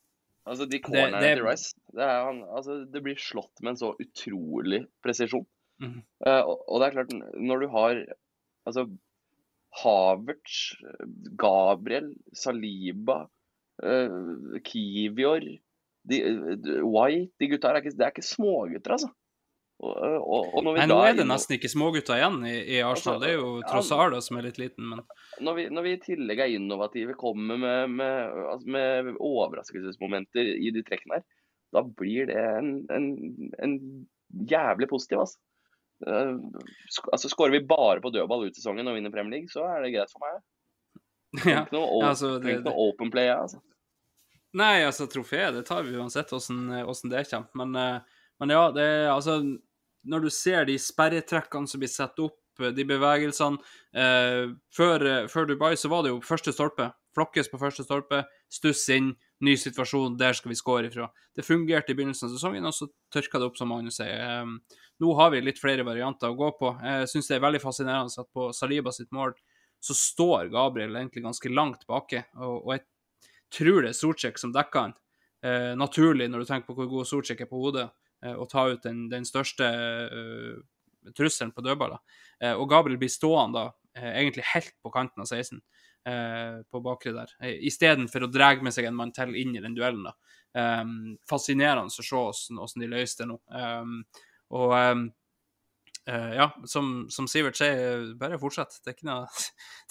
Altså, 0.47 0.65
de 0.69 0.79
cornerne 0.83 1.19
det- 1.23 1.35
til 1.37 1.45
Rice 1.47 1.73
det, 1.95 2.03
er, 2.03 2.23
han, 2.25 2.41
altså, 2.43 2.79
det 2.91 3.01
blir 3.05 3.15
slått 3.17 3.61
med 3.63 3.71
en 3.73 3.77
så 3.79 3.93
utrolig 4.01 4.83
presisjon. 5.03 5.45
Eh, 5.81 6.41
og, 6.41 6.61
og 6.69 6.79
det 6.79 6.85
er 6.87 6.93
klart, 6.95 7.13
når 7.41 7.59
du 7.63 7.67
har 7.73 7.97
altså 8.67 8.85
Havertz, 9.81 10.75
Gabriel, 11.35 12.11
Saliba, 12.33 13.25
Kivior 14.63 15.41
de- 16.07 16.81
White 16.85 17.31
De 17.39 17.47
gutta 17.51 17.67
her 17.71 17.75
er 17.79 17.81
ikke, 17.83 17.97
det 17.97 18.05
er 18.07 18.13
ikke 18.13 18.23
smågutter, 18.29 18.95
altså. 18.95 19.09
Og, 19.83 20.53
og, 20.55 20.61
Nei, 20.77 20.85
nå 20.87 20.97
er 21.03 21.17
det 21.17 21.25
nesten 21.27 21.57
ikke 21.57 21.67
smågutter 21.67 22.15
igjen 22.15 22.37
i, 22.47 22.53
i 22.77 22.79
Arsenal. 22.79 23.17
Altså, 23.17 23.25
Det 23.25 23.31
er 23.31 23.35
jo 23.35 23.49
ja. 23.59 23.65
Trossard 23.67 24.13
da, 24.15 24.21
som 24.23 24.39
er 24.39 24.47
litt 24.47 24.59
liten, 24.61 24.87
men 24.93 25.01
når 25.43 25.57
vi, 25.57 25.65
når 25.75 25.85
vi 25.85 25.91
i 25.97 26.01
tillegg 26.05 26.41
er 26.45 26.53
innovative, 26.55 27.15
kommer 27.19 27.59
med, 27.59 27.97
med, 27.97 28.37
altså 28.53 28.71
med 28.71 29.11
overraskelsesmomenter 29.19 30.47
i 30.55 30.71
de 30.71 30.85
trekkene 30.87 31.19
her, 31.19 31.27
da 31.75 31.83
blir 31.83 32.31
det 32.31 32.39
en, 32.39 32.71
en, 32.95 33.09
en 33.67 33.75
jævlig 34.47 34.87
positiv, 34.91 35.25
altså. 35.25 35.41
Eh, 36.07 36.33
altså 37.11 37.31
Skårer 37.31 37.55
vi 37.55 37.65
bare 37.67 38.01
på 38.03 38.11
dødball 38.15 38.47
ut 38.47 38.55
sesongen 38.57 38.87
og 38.87 38.95
vinner 38.95 39.11
Premier 39.11 39.41
League, 39.41 39.51
så 39.51 39.67
er 39.67 39.83
det 39.83 39.93
greit 39.95 40.15
for 40.15 40.23
meg. 40.23 40.41
ja. 41.51 41.65
Ikke 41.65 41.75
noe, 41.75 41.99
altså, 42.13 42.37
det- 42.39 42.61
ikke 42.61 42.69
noe 42.69 42.89
open 42.89 43.11
play, 43.11 43.27
altså. 43.33 43.59
Nei, 44.55 44.85
altså, 44.87 45.03
trofeet, 45.11 45.51
det 45.51 45.65
tar 45.67 45.83
vi 45.83 45.97
uansett 45.99 46.31
åssen 46.31 46.69
det 47.11 47.25
kommer. 47.27 47.51
Men, 47.59 47.75
eh, 47.75 48.14
men 48.39 48.53
ja, 48.55 48.65
det 48.75 48.83
er 48.83 49.13
altså 49.13 49.39
Når 50.05 50.25
du 50.25 50.29
ser 50.29 50.65
de 50.67 50.75
sperretrekkene 50.77 51.67
som 51.67 51.81
blir 51.81 51.89
satt 51.89 52.19
opp, 52.21 52.37
de 52.55 52.85
bevegelsene 52.87 53.57
eh, 53.97 54.51
før, 54.71 55.05
eh, 55.09 55.25
før 55.27 55.47
Dubai 55.49 55.73
så 55.75 55.89
var 55.91 56.05
det 56.05 56.13
jo 56.13 56.21
første 56.23 56.53
stolpe. 56.53 56.91
Flokkes 57.15 57.49
på 57.51 57.59
første 57.59 57.83
stolpe, 57.83 58.21
stuss 58.51 58.83
inn, 58.93 59.13
ny 59.43 59.55
situasjon, 59.59 60.17
der 60.19 60.37
skal 60.37 60.51
vi 60.51 60.59
score 60.59 60.87
ifra. 60.87 61.09
Det 61.35 61.43
fungerte 61.47 61.91
i 61.91 61.97
begynnelsen 61.97 62.29
av 62.29 62.35
sesongen, 62.35 62.67
og 62.67 62.75
så 62.75 62.87
tørka 63.11 63.41
det 63.41 63.49
opp, 63.49 63.57
som 63.59 63.71
Magnus 63.71 63.97
sier. 63.99 64.21
Eh, 64.21 64.79
nå 65.03 65.15
har 65.19 65.33
vi 65.33 65.43
litt 65.43 65.59
flere 65.59 65.83
varianter 65.87 66.31
å 66.31 66.37
gå 66.39 66.51
på. 66.59 66.71
Jeg 66.85 67.09
syns 67.11 67.31
det 67.31 67.39
er 67.39 67.45
veldig 67.47 67.63
fascinerende 67.63 68.23
at 68.23 68.31
på 68.35 68.51
Saliba 68.55 68.93
sitt 68.95 69.11
mål 69.15 69.35
så 69.83 69.95
står 69.97 70.51
Gabriel 70.53 70.95
egentlig 70.95 71.25
ganske 71.25 71.51
langt 71.51 71.83
baki, 71.89 72.23
og, 72.39 72.61
og 72.63 72.71
jeg 72.77 72.85
tror 73.53 73.83
det 73.83 73.91
er 73.91 73.97
Sortsjek 73.99 74.39
som 74.41 74.53
dekker 74.55 74.87
han. 74.87 74.95
Eh, 75.45 75.73
naturlig, 75.77 76.29
når 76.31 76.41
du 76.41 76.49
tenker 76.49 76.71
på 76.71 76.77
hvor 76.79 76.89
god 76.89 77.09
Sortsjek 77.09 77.43
er 77.43 77.51
på 77.51 77.59
hodet, 77.61 77.89
eh, 78.25 78.35
å 78.35 78.47
ta 78.49 78.67
ut 78.71 78.83
den, 78.85 79.05
den 79.11 79.27
største 79.27 79.69
eh, 79.69 81.11
trusselen 81.15 81.53
på 81.55 81.63
dødballer. 81.65 82.01
Eh, 82.41 82.53
og 82.53 82.69
Gabriel 82.71 82.99
blir 83.01 83.11
stående 83.13 83.61
da, 83.61 83.73
eh, 83.97 84.11
egentlig 84.21 84.47
helt 84.53 84.73
på 84.83 84.91
kanten 84.93 85.23
av 85.23 85.29
16, 85.29 85.61
eh, 86.05 86.61
på 86.71 86.81
bakre 86.85 87.13
der, 87.15 87.35
eh, 87.41 87.59
istedenfor 87.69 88.25
å 88.25 88.31
dra 88.31 88.53
med 88.61 88.73
seg 88.73 88.89
en 88.89 88.97
mann 88.97 89.13
til 89.15 89.35
inn 89.35 89.55
i 89.55 89.61
den 89.63 89.75
duellen. 89.77 90.09
da. 90.09 90.15
Eh, 90.55 90.85
fascinerende 91.29 91.91
å 91.91 92.03
se 92.03 92.15
hvordan, 92.15 92.61
hvordan 92.61 92.81
de 92.81 92.91
løste 92.95 93.23
det 93.23 93.29
nå. 93.33 93.39
Eh, 93.51 94.23
og 94.55 94.73
eh, 94.77 95.05
eh, 96.07 96.33
ja, 96.39 96.49
som, 96.65 97.07
som 97.09 97.27
Sivert 97.27 97.57
sier, 97.59 98.13
bare 98.19 98.39
fortsett. 98.41 98.79
Det 98.83 98.93
er 98.93 98.97
ikke 98.97 99.09
noe 99.09 99.27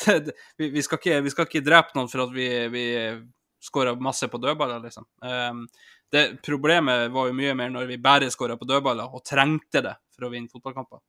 vi, 0.58 0.70
vi, 0.70 0.82
skal 0.82 1.00
ikke, 1.00 1.22
vi 1.24 1.34
skal 1.34 1.48
ikke 1.48 1.64
drepe 1.66 1.98
noen 1.98 2.10
for 2.12 2.26
at 2.26 2.34
vi, 2.34 2.48
vi 2.72 2.86
skåra 3.64 3.94
masse 3.96 4.28
på 4.28 4.40
dødballer, 4.42 4.82
liksom. 4.84 5.06
Um, 5.24 5.64
det, 6.12 6.42
problemet 6.44 7.08
var 7.14 7.30
jo 7.30 7.36
mye 7.36 7.54
mer 7.58 7.72
når 7.72 7.88
vi 7.90 7.98
bare 8.02 8.30
skåra 8.30 8.58
på 8.60 8.68
dødballer 8.68 9.14
og 9.16 9.24
trengte 9.26 9.82
det 9.82 9.96
for 10.14 10.28
å 10.28 10.32
vinne 10.34 10.52
fotballkamper. 10.52 11.00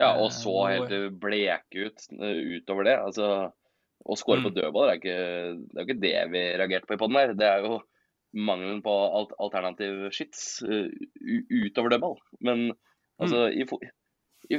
Ja, 0.00 0.14
og 0.16 0.30
Eh, 0.30 0.36
så 0.36 0.54
helt 0.70 0.94
eh, 0.94 1.10
bleke 1.10 1.88
ut 1.88 2.06
eh, 2.16 2.38
utover 2.56 2.88
det. 2.88 2.94
Altså, 2.98 3.28
å 4.04 4.16
skåre 4.18 4.42
Mm. 4.42 4.46
på 4.48 4.54
dødballer 4.56 4.94
er 4.94 5.00
ikke 5.00 5.18
det 5.18 5.74
er 5.74 5.82
jo 5.82 5.88
ikke 5.88 6.00
det 6.02 6.14
vi 6.32 6.44
reagerte 6.60 6.88
på 6.88 6.96
i 6.96 7.02
poden 7.02 7.18
her. 7.20 7.34
Det 7.38 7.46
er 7.50 7.66
jo 7.66 7.82
mangelen 8.34 8.80
på 8.82 8.90
alt, 8.90 9.34
alternativ 9.38 10.08
skyts 10.10 10.62
eh, 10.66 10.88
utover 11.50 11.94
dødball. 11.94 12.16
Men 12.40 12.72
altså, 13.22 13.46
i, 13.54 13.66
fo 13.68 13.78
i, 14.50 14.58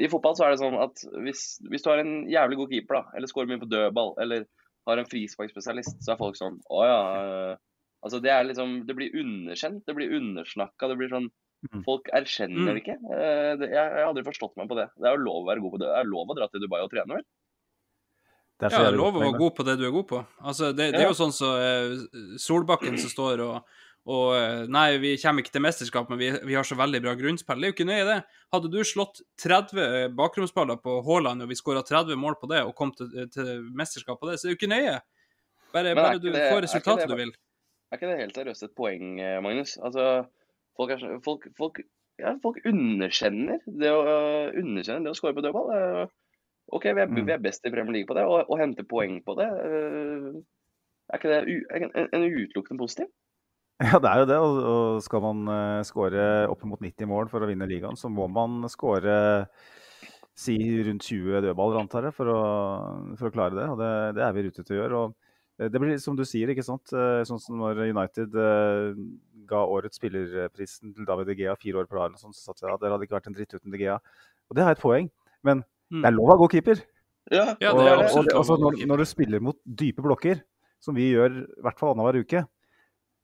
i 0.00 0.08
fotball 0.10 0.34
så 0.38 0.46
er 0.46 0.54
det 0.54 0.62
sånn 0.62 0.78
at 0.80 1.04
hvis, 1.26 1.44
hvis 1.70 1.84
du 1.84 1.90
har 1.90 2.00
en 2.02 2.14
jævlig 2.30 2.56
god 2.62 2.72
keeper, 2.72 3.00
da, 3.02 3.18
eller 3.18 3.30
skårer 3.30 3.50
mye 3.52 3.62
på 3.62 3.70
dødball, 3.70 4.14
eller 4.24 4.46
har 4.86 5.00
en 5.00 5.08
frisparkspesialist, 5.08 6.02
så 6.04 6.12
er 6.14 6.20
folk 6.20 6.36
sånn 6.36 6.60
Å 6.70 6.82
ja. 6.84 6.98
eh, 7.20 7.56
Altså, 8.04 8.20
det 8.20 8.30
er 8.34 8.44
liksom 8.44 8.82
Det 8.86 8.94
blir 8.98 9.14
underkjent, 9.16 9.84
det 9.88 9.94
blir 9.96 10.12
undersnakka, 10.18 10.88
det 10.92 10.98
blir 11.00 11.12
sånn 11.12 11.30
Mm. 11.72 11.80
Folk 11.86 12.10
erkjenner 12.12 12.60
Mm. 12.60 12.66
det 12.66 12.82
ikke. 12.82 12.96
Eh, 13.08 13.56
jeg, 13.56 13.70
jeg 13.72 13.78
har 13.80 14.04
aldri 14.04 14.24
forstått 14.26 14.52
meg 14.60 14.68
på 14.68 14.76
det. 14.76 14.84
Det 15.00 15.08
er 15.08 15.14
jo 15.16 15.22
lov 15.24 15.38
å 15.44 15.48
være 15.48 15.62
god 15.64 15.72
på 15.72 15.78
det. 15.80 15.86
Det 15.88 16.00
er 16.02 16.10
lov 16.10 16.28
å 16.28 16.36
dra 16.36 16.48
til 16.52 16.60
Dubai 16.60 16.82
og 16.84 16.90
trene, 16.92 17.16
vel? 17.16 17.24
Det 18.60 18.66
er 18.68 18.74
Ja, 18.74 18.82
det 18.84 18.90
er 18.92 18.98
lov 19.00 19.16
å 19.16 19.22
være 19.22 19.38
god 19.40 19.54
på 19.56 19.64
det 19.64 19.78
du 19.80 19.86
er 19.86 19.94
god 19.94 20.06
på. 20.10 20.20
Altså, 20.44 20.68
det, 20.76 20.90
det 20.92 21.00
er 21.00 21.08
jo 21.08 21.16
sånn 21.16 21.32
som 21.32 21.56
så, 21.56 22.36
Solbakken 22.44 22.98
som 23.00 23.08
står 23.08 23.40
og, 23.46 23.64
og 24.06 24.34
eh, 24.36 24.66
Nei, 24.68 24.98
vi 25.00 25.14
kommer 25.22 25.40
ikke 25.44 25.52
til 25.54 25.62
mesterskap, 25.64 26.10
men 26.12 26.18
vi, 26.20 26.30
vi 26.44 26.54
har 26.58 26.66
så 26.68 26.76
veldig 26.76 27.00
bra 27.04 27.14
grunnspill. 27.16 27.60
Det 27.62 27.68
er 27.68 27.72
jo 27.72 27.76
ikke 27.78 27.86
nøye, 27.88 28.04
det. 28.08 28.18
Hadde 28.52 28.70
du 28.72 28.78
slått 28.84 29.22
30 29.40 30.12
bakromsballer 30.18 30.76
på 30.84 30.98
Haaland, 31.06 31.42
og 31.42 31.48
vi 31.48 31.56
skåra 31.56 31.80
30 31.86 32.16
mål 32.20 32.36
på 32.40 32.50
det, 32.52 32.60
og 32.68 32.74
kom 32.76 32.92
til, 32.98 33.08
til 33.32 33.64
mesterskap 33.72 34.20
på 34.20 34.28
det, 34.28 34.36
så 34.38 34.46
det 34.46 34.52
er 34.52 34.56
jo 34.56 34.60
ikke 34.60 34.72
nøye. 34.74 34.98
Bare, 35.74 35.94
bare 35.96 36.14
ikke 36.18 36.26
du 36.26 36.30
det- 36.32 36.50
får 36.52 36.62
resultatet 36.68 37.08
det- 37.08 37.16
du 37.16 37.22
vil. 37.22 37.32
Er 37.92 37.96
ikke 37.98 38.10
det 38.10 38.18
helt 38.20 38.36
seriøst 38.36 38.62
et 38.66 38.74
poeng, 38.76 39.20
eh, 39.20 39.40
Magnus? 39.40 39.76
Altså, 39.78 40.26
folk, 40.76 40.90
er, 40.90 41.20
folk, 41.24 41.48
folk, 41.56 41.80
ja, 42.18 42.34
folk 42.42 42.60
underkjenner 42.66 43.58
det 43.66 43.90
å, 43.90 44.00
uh, 44.06 44.52
underkjenner 44.60 45.04
det 45.08 45.12
å 45.12 45.18
skåre 45.18 45.34
på 45.34 45.42
dødball. 45.44 45.70
Uh, 45.74 46.06
OK, 46.72 46.84
vi 46.92 47.00
er, 47.02 47.06
Mm. 47.08 47.24
vi 47.26 47.32
er 47.32 47.38
best 47.42 47.64
i 47.66 47.70
Premier 47.70 47.92
League 47.92 48.06
på 48.08 48.14
det, 48.14 48.24
og, 48.24 48.46
og 48.50 48.58
henter 48.58 48.84
poeng 48.84 49.20
på 49.24 49.34
det. 49.38 49.48
Uh, 49.48 50.42
er 51.12 51.18
ikke 51.18 51.32
det 51.32 51.40
u, 51.48 51.56
en, 51.74 52.08
en 52.12 52.24
utelukkende 52.30 52.78
positiv? 52.80 53.06
Ja, 53.84 53.98
det 53.98 54.06
er 54.10 54.20
jo 54.22 54.26
det. 54.30 54.36
Og, 54.38 54.58
og 54.70 55.02
skal 55.02 55.22
man 55.24 55.40
uh, 55.50 55.80
skåre 55.86 56.24
oppimot 56.52 56.80
90 56.84 57.08
mål 57.10 57.28
for 57.32 57.42
å 57.42 57.48
vinne 57.50 57.66
ligaen, 57.66 57.96
så 57.98 58.06
må 58.12 58.28
man 58.30 58.62
skåre 58.70 59.46
si 60.34 60.54
rundt 60.86 61.04
20 61.06 61.42
dødballer, 61.44 61.78
antar 61.82 62.08
jeg, 62.08 62.14
for 62.16 62.30
å, 62.30 62.38
for 63.18 63.28
å 63.30 63.34
klare 63.34 63.54
det. 63.58 63.66
Og 63.70 63.78
det, 63.78 63.90
det 64.16 64.24
er 64.26 64.32
vi 64.34 64.42
i 64.42 64.46
rute 64.48 64.64
til 64.66 64.76
å 64.76 64.80
gjøre. 64.80 65.02
Og 65.02 65.62
eh, 65.62 65.68
det 65.70 65.82
blir 65.82 65.98
som 66.02 66.16
du 66.18 66.24
sier, 66.26 66.50
ikke 66.54 66.64
sant. 66.66 66.90
Eh, 66.94 67.20
Sånn 67.28 67.42
som 67.42 67.58
når 67.60 67.84
United 67.90 68.34
eh, 68.34 68.96
ga 69.50 69.60
årets 69.66 70.00
spillerprisen 70.00 70.94
til 70.96 71.06
David 71.06 71.30
De 71.30 71.36
Gea 71.42 71.54
fire 71.60 71.82
år 71.82 71.90
på 71.90 71.98
rad, 72.00 72.16
sånn, 72.18 72.34
så 72.34 72.48
satt 72.50 72.62
jeg 72.64 72.72
at 72.74 72.82
det 72.82 72.90
hadde 72.94 73.06
ikke 73.06 73.18
vært 73.18 73.30
en 73.30 73.36
dritt 73.38 73.54
uten 73.58 73.74
De 73.74 73.82
Gea. 73.84 73.98
Og 74.50 74.58
det 74.58 74.66
har 74.66 74.74
et 74.78 74.82
poeng. 74.82 75.10
Men 75.46 75.62
Mm. 75.92 76.00
det 76.00 76.08
er 76.08 76.14
lov 76.16 76.26
å 76.26 76.32
ha 76.32 76.38
god 76.40 76.50
keeper. 76.54 76.78
Ja, 77.30 77.42
Ja, 77.60 77.70
og, 77.74 77.78
det 77.78 77.90
er 77.92 77.98
og, 78.08 78.24
det- 78.24 78.32
altså, 78.34 78.54
når, 78.58 78.78
når 78.88 79.02
du 79.02 79.04
spiller 79.06 79.42
mot 79.44 79.58
dype 79.62 80.02
blokker, 80.02 80.40
som 80.82 80.96
vi 80.96 81.10
gjør 81.12 81.34
i 81.44 81.62
hvert 81.62 81.78
fall 81.78 81.92
annenhver 81.92 82.16
uke, 82.24 82.40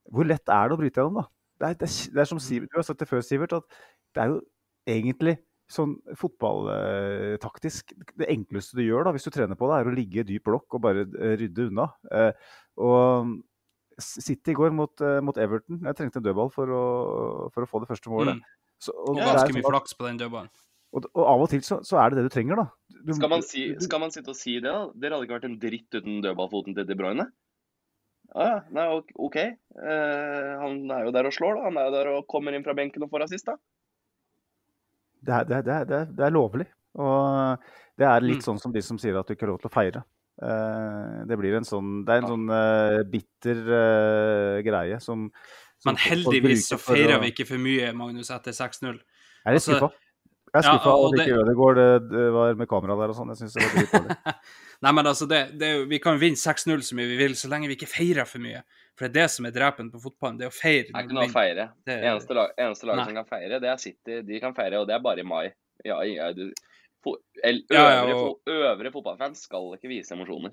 hvor 0.09 0.27
lett 0.27 0.49
er 0.49 0.69
det 0.69 0.75
å 0.75 0.81
bryte 0.81 1.01
gjennom, 1.01 1.21
da? 1.21 1.27
Det 1.61 1.67
er, 1.67 1.77
det 1.77 1.87
er, 1.87 1.95
det 2.15 2.23
er 2.23 2.29
som 2.29 2.41
Sivert, 2.41 2.71
Du 2.71 2.79
har 2.79 2.85
sagt 2.87 3.01
det 3.03 3.09
før, 3.09 3.21
Sivert, 3.25 3.53
at 3.53 3.81
det 4.15 4.23
er 4.23 4.31
jo 4.33 4.39
egentlig 4.89 5.35
sånn 5.71 5.93
fotballtaktisk 6.19 7.93
Det 8.19 8.27
enkleste 8.33 8.75
du 8.79 8.83
gjør 8.83 9.07
da, 9.07 9.13
hvis 9.15 9.27
du 9.27 9.31
trener 9.31 9.59
på 9.59 9.69
det, 9.69 9.77
er 9.77 9.91
å 9.91 9.93
ligge 9.95 10.23
i 10.23 10.27
dyp 10.27 10.49
blokk 10.49 10.77
og 10.77 10.83
bare 10.83 11.05
eh, 11.05 11.35
rydde 11.39 11.69
unna. 11.69 11.87
Eh, 12.11 12.49
og 12.81 13.37
City 14.01 14.55
i 14.55 14.57
går 14.57 14.73
mot, 14.73 14.93
eh, 15.05 15.19
mot 15.23 15.37
Everton. 15.37 15.79
Jeg 15.85 15.97
trengte 15.97 16.19
en 16.19 16.25
dødball 16.25 16.49
for 16.53 16.73
å, 16.73 16.83
for 17.53 17.63
å 17.63 17.69
få 17.69 17.83
det 17.83 17.91
første 17.91 18.11
målet. 18.11 18.39
Mm. 18.39 18.75
Så, 18.81 18.95
Og 18.95 19.13
og, 19.13 19.19
det 19.19 19.23
er 19.23 19.29
ganske 19.29 19.45
sånn 19.45 19.59
mye 19.59 19.69
flaks 19.69 19.97
på 19.97 20.07
den 20.07 20.19
dødballen. 20.23 20.51
og, 20.97 21.05
og 21.13 21.23
av 21.23 21.43
og 21.45 21.51
til 21.53 21.61
så, 21.63 21.77
så 21.87 22.01
er 22.01 22.11
det 22.11 22.19
det 22.19 22.25
du 22.27 22.33
trenger, 22.33 22.63
da. 22.63 22.97
Du, 23.01 23.13
Skal 23.15 23.31
man, 23.31 23.45
si, 23.45 23.67
skal 23.85 24.01
man 24.03 24.11
sitte 24.13 24.33
og 24.33 24.39
si 24.39 24.57
det, 24.57 24.71
da? 24.71 24.89
Dere 24.97 25.15
hadde 25.17 25.29
ikke 25.29 25.37
vært 25.37 25.47
en 25.47 25.59
dritt 25.61 25.99
uten 25.99 26.19
dødballfoten 26.25 26.75
til 26.77 26.89
De 26.89 26.97
Bruyne? 26.97 27.29
Ja, 28.35 28.45
ja. 28.47 28.59
Nei, 28.71 28.85
ok-. 29.19 29.37
Eh, 29.41 30.51
han 30.61 30.77
er 30.91 31.05
jo 31.07 31.11
der 31.11 31.27
og 31.27 31.33
slår, 31.35 31.57
da. 31.57 31.63
Han 31.67 31.77
er 31.81 31.89
jo 31.89 31.95
der 31.97 32.09
og 32.13 32.27
kommer 32.31 32.55
inn 32.55 32.63
fra 32.63 32.73
benken 32.77 33.03
og 33.03 33.11
får 33.11 33.25
assist, 33.27 33.45
da. 33.49 33.57
det 35.21 35.33
er, 35.35 35.43
det, 35.49 35.57
er, 35.57 35.61
det, 35.67 35.75
er, 35.99 36.05
det, 36.15 36.25
er, 36.25 36.33
lovlig. 36.33 36.65
Og 36.97 37.57
det 37.99 38.07
er 38.07 38.23
litt 38.25 38.39
Mm. 38.41 38.47
sånn 38.47 38.59
som 38.63 38.71
de 38.73 38.81
som 38.81 38.97
sier 38.99 39.17
at 39.19 39.27
du 39.27 39.35
ikke 39.35 39.45
har 39.45 39.51
lov 39.53 39.61
til 39.61 39.69
å 39.69 39.75
feire. 39.75 40.03
Uh, 40.41 41.21
det 41.29 41.35
blir 41.37 41.53
en 41.53 41.67
sånn 41.67 41.89
Det 42.07 42.13
er 42.15 42.21
en 42.23 42.29
sånn 42.31 42.45
uh, 42.49 43.03
bitter 43.11 43.59
greie 44.65 44.95
som, 45.03 45.27
som 45.77 45.91
Men 45.91 45.99
heldigvis 46.01 46.63
så 46.71 46.79
feirer 46.81 47.19
å- 47.19 47.21
vi 47.21 47.29
ikke 47.33 47.45
for 47.45 47.61
mye, 47.61 47.91
Magnus, 47.93 48.31
etter 48.33 48.55
6-0. 48.55 48.95
Jeg 48.95 49.45
er 49.45 49.53
litt 49.53 49.61
altså- 49.61 49.77
skuffa. 49.77 49.91
Jeg 50.51 50.59
er 50.59 50.65
Ja, 50.67 50.71
skuffa 50.75 50.91
over 50.91 51.07
at 51.07 51.17
det- 51.17 51.27
ikke 51.27 51.39
Ødegaard 51.41 51.75
det, 51.79 52.09
det 52.11 52.23
var 52.35 52.53
med 52.59 52.67
kamera 52.67 52.95
der 52.99 53.09
og 53.13 53.15
sånn. 53.15 53.29
Jeg 53.31 53.37
syns 53.39 53.53
det 53.55 53.63
var 53.63 53.71
dritdårlig. 53.77 54.35
Nei, 54.83 54.91
men 54.97 55.05
altså, 55.05 55.27
det, 55.29 55.39
det 55.61 55.67
er 55.69 55.85
vi 55.87 55.99
kan 56.03 56.17
vinne 56.19 56.35
6-0 56.35 56.81
så 56.83 56.95
mye 56.97 57.07
vi 57.07 57.17
vil, 57.21 57.35
så 57.39 57.47
lenge 57.47 57.69
vi 57.69 57.75
ikke 57.77 57.87
feirer 57.87 58.27
for 58.27 58.39
mye. 58.43 58.63
For 58.97 59.07
det 59.07 59.11
er 59.11 59.15
det 59.21 59.31
som 59.31 59.45
er 59.47 59.53
drepen 59.55 59.91
på 59.93 60.01
fotballen, 60.03 60.37
det 60.41 60.47
er 60.49 60.51
å 60.51 60.55
feire. 60.57 60.89
Det 60.89 60.95
er 60.97 61.05
ikke 61.07 61.15
noe 61.19 61.29
å 61.29 61.31
feire. 61.31 61.69
Det- 61.87 61.99
Eneste 62.03 62.33
lag, 62.35 62.51
eneste 62.57 62.85
lag 62.89 63.05
som 63.05 63.15
kan 63.15 63.29
feire, 63.29 63.59
det 63.63 63.69
er 63.71 63.77
City. 63.77 64.21
De 64.27 64.39
kan 64.43 64.53
feire, 64.57 64.81
og 64.81 64.87
det 64.89 64.95
er 64.97 64.99
bare 65.05 65.19
i 65.23 65.23
mai. 65.23 65.53
Ja, 65.85 66.01
ja, 66.03 66.31
du, 66.33 66.51
for, 67.03 67.17
el, 67.43 67.63
Ja, 67.71 68.05
ja, 68.05 68.13
og- 68.13 68.41
øvre 68.47 68.91
fotballfans 68.91 69.45
skal 69.47 69.71
ikke 69.77 69.87
vise 69.89 70.11
emosjoner. 70.17 70.51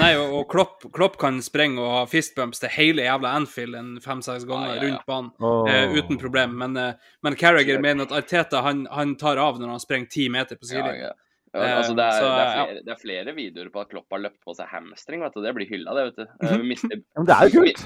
Nei, 0.00 0.14
og, 0.16 0.30
og 0.38 0.46
Klopp, 0.48 0.86
Klopp 0.96 1.18
kan 1.20 1.36
sprenge 1.44 1.82
og 1.82 1.90
ha 1.92 2.04
fistbumps 2.08 2.62
til 2.62 2.70
hele 2.72 3.04
jævla 3.04 3.34
Anfield 3.36 3.76
en 3.76 3.90
fem-seks 4.00 4.46
ganger 4.48 4.70
ah, 4.70 4.76
ja, 4.76 4.78
ja. 4.78 4.86
rundt 4.88 5.04
banen. 5.10 5.32
oh. 5.44 5.66
uh, 5.68 5.98
uten 5.98 6.20
problem. 6.20 6.54
Men, 6.62 6.78
uh, 6.80 7.10
men 7.22 7.36
Carragher 7.36 7.82
mener 7.84 8.08
at 8.08 8.14
Arteta 8.22 8.62
han, 8.64 8.86
han 8.88 9.12
tar 9.20 9.36
av 9.42 9.60
når 9.60 9.74
han 9.74 9.82
sprenger 9.84 10.08
ti 10.14 10.28
meter 10.32 10.56
på 10.56 10.64
Ja, 10.64 10.70
sidelinjen. 10.70 11.10
ja. 11.10 11.12
Ja, 11.52 11.60
Eh, 11.66 11.76
altså 11.76 11.92
det, 11.92 12.04
er, 12.08 12.12
så, 12.16 12.24
det, 12.24 12.32
er 12.32 12.46
ja. 12.46 12.52
flere, 12.64 12.82
det 12.86 12.92
er 12.94 13.00
flere 13.02 13.32
videoer 13.36 13.66
på 13.74 13.80
at 13.82 13.90
Klopp 13.90 14.14
har 14.14 14.22
løpt 14.24 14.38
på 14.40 14.54
seg 14.56 14.70
hamstring. 14.72 15.20
Vet 15.20 15.34
du. 15.36 15.42
Det 15.44 15.50
blir 15.58 15.68
hylla, 15.68 15.92
det. 15.98 16.04
vet 16.06 16.22
du. 16.22 16.24
Mhm. 16.40 16.52
Eh, 16.54 16.62
mister, 16.70 17.02
Men 17.18 17.26
det 17.28 17.34
er 17.36 17.50
jo 17.50 17.60
kult! 17.60 17.82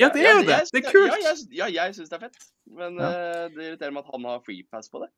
Ja, 0.00 0.08
det 0.14 0.22
er 0.22 0.36
jo 0.38 0.44
det. 0.46 0.60
Det 0.72 0.80
er 0.84 0.92
kult. 0.92 1.10
Ja, 1.10 1.16
jeg, 1.26 1.48
ja, 1.58 1.66
jeg 1.74 1.96
syns 1.98 2.12
det 2.12 2.16
er 2.16 2.22
fett. 2.28 2.46
Men 2.78 2.94
Ja. 3.02 3.08
eh, 3.10 3.48
det 3.56 3.66
irriterer 3.72 3.92
meg 3.96 4.06
at 4.06 4.14
han 4.14 4.28
har 4.30 4.38
free 4.46 4.62
pass 4.70 4.86
på 4.92 5.02
det. 5.02 5.10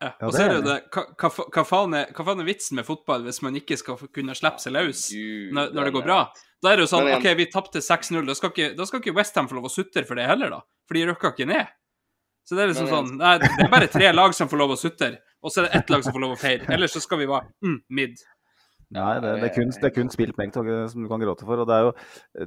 Ja, 0.00 0.14
og 0.24 0.32
så 0.32 0.44
er 0.46 0.48
det 0.48 0.54
jo 0.56 0.62
det 0.64 0.76
hva, 0.94 1.28
hva, 1.28 1.62
faen 1.68 1.94
er, 1.98 2.12
hva 2.16 2.24
faen 2.24 2.40
er 2.40 2.46
vitsen 2.48 2.78
med 2.78 2.86
fotball 2.88 3.26
hvis 3.26 3.42
man 3.44 3.58
ikke 3.58 3.76
skal 3.76 3.98
kunne 4.08 4.32
slippe 4.38 4.62
seg 4.62 4.72
løs 4.72 5.02
når, 5.12 5.74
når 5.76 5.90
det 5.90 5.92
går 5.98 6.06
bra? 6.06 6.20
Da 6.64 6.70
er 6.70 6.80
det 6.80 6.86
jo 6.86 6.90
sånn 6.92 7.08
OK, 7.12 7.26
vi 7.36 7.46
tapte 7.52 7.82
6-0. 7.84 8.24
Da 8.28 8.36
skal 8.36 8.52
ikke, 8.52 8.70
da 8.76 8.86
skal 8.88 9.00
ikke 9.02 9.14
Westham 9.16 9.48
få 9.48 9.58
lov 9.58 9.68
å 9.68 9.72
sutre 9.72 10.04
for 10.08 10.20
det 10.20 10.26
heller, 10.28 10.52
da. 10.52 10.60
For 10.88 10.96
de 10.96 11.04
røkka 11.08 11.32
ikke 11.32 11.48
ned. 11.48 11.70
Så 12.48 12.56
det 12.56 12.64
er 12.64 12.72
liksom 12.72 12.88
sånn 12.90 13.14
Nei, 13.20 13.36
det 13.40 13.48
er 13.62 13.70
bare 13.72 13.88
tre 13.92 14.10
lag 14.12 14.34
som 14.36 14.48
får 14.50 14.60
lov 14.60 14.74
å 14.74 14.80
sutre, 14.80 15.14
og 15.40 15.52
så 15.52 15.62
er 15.62 15.68
det 15.68 15.80
ett 15.80 15.92
lag 15.92 16.04
som 16.04 16.16
får 16.16 16.24
lov 16.24 16.34
å 16.34 16.40
feire. 16.40 16.68
Ellers 16.74 16.96
så 16.96 17.02
skal 17.04 17.20
vi 17.20 17.28
være 17.30 17.48
mm, 17.64 17.76
mid. 17.96 18.24
Nei, 18.96 19.12
det, 19.22 19.34
det, 19.38 19.50
er 19.50 19.54
kun, 19.54 19.70
det 19.70 19.86
er 19.86 19.94
kun 19.94 20.10
spilt 20.10 20.40
Togge, 20.54 20.78
som 20.90 21.04
du 21.04 21.08
kan 21.12 21.22
gråte 21.22 21.46
for. 21.46 21.62
Og 21.62 21.68
det 21.68 21.76
er 21.76 21.86
jo, 21.86 21.92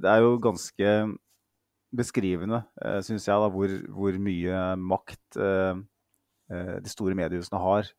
det 0.03 0.09
er 0.11 0.25
jo 0.25 0.33
ganske 0.43 0.95
beskrivende, 1.93 2.63
uh, 2.83 2.99
syns 3.05 3.29
jeg, 3.29 3.37
da, 3.37 3.49
hvor, 3.53 3.73
hvor 3.93 4.17
mye 4.25 4.61
makt 4.81 5.37
eh, 5.37 5.45
eh, 5.45 5.81
de 6.83 6.91
store 6.91 7.17
mediehusene 7.17 7.61
har. 7.61 7.89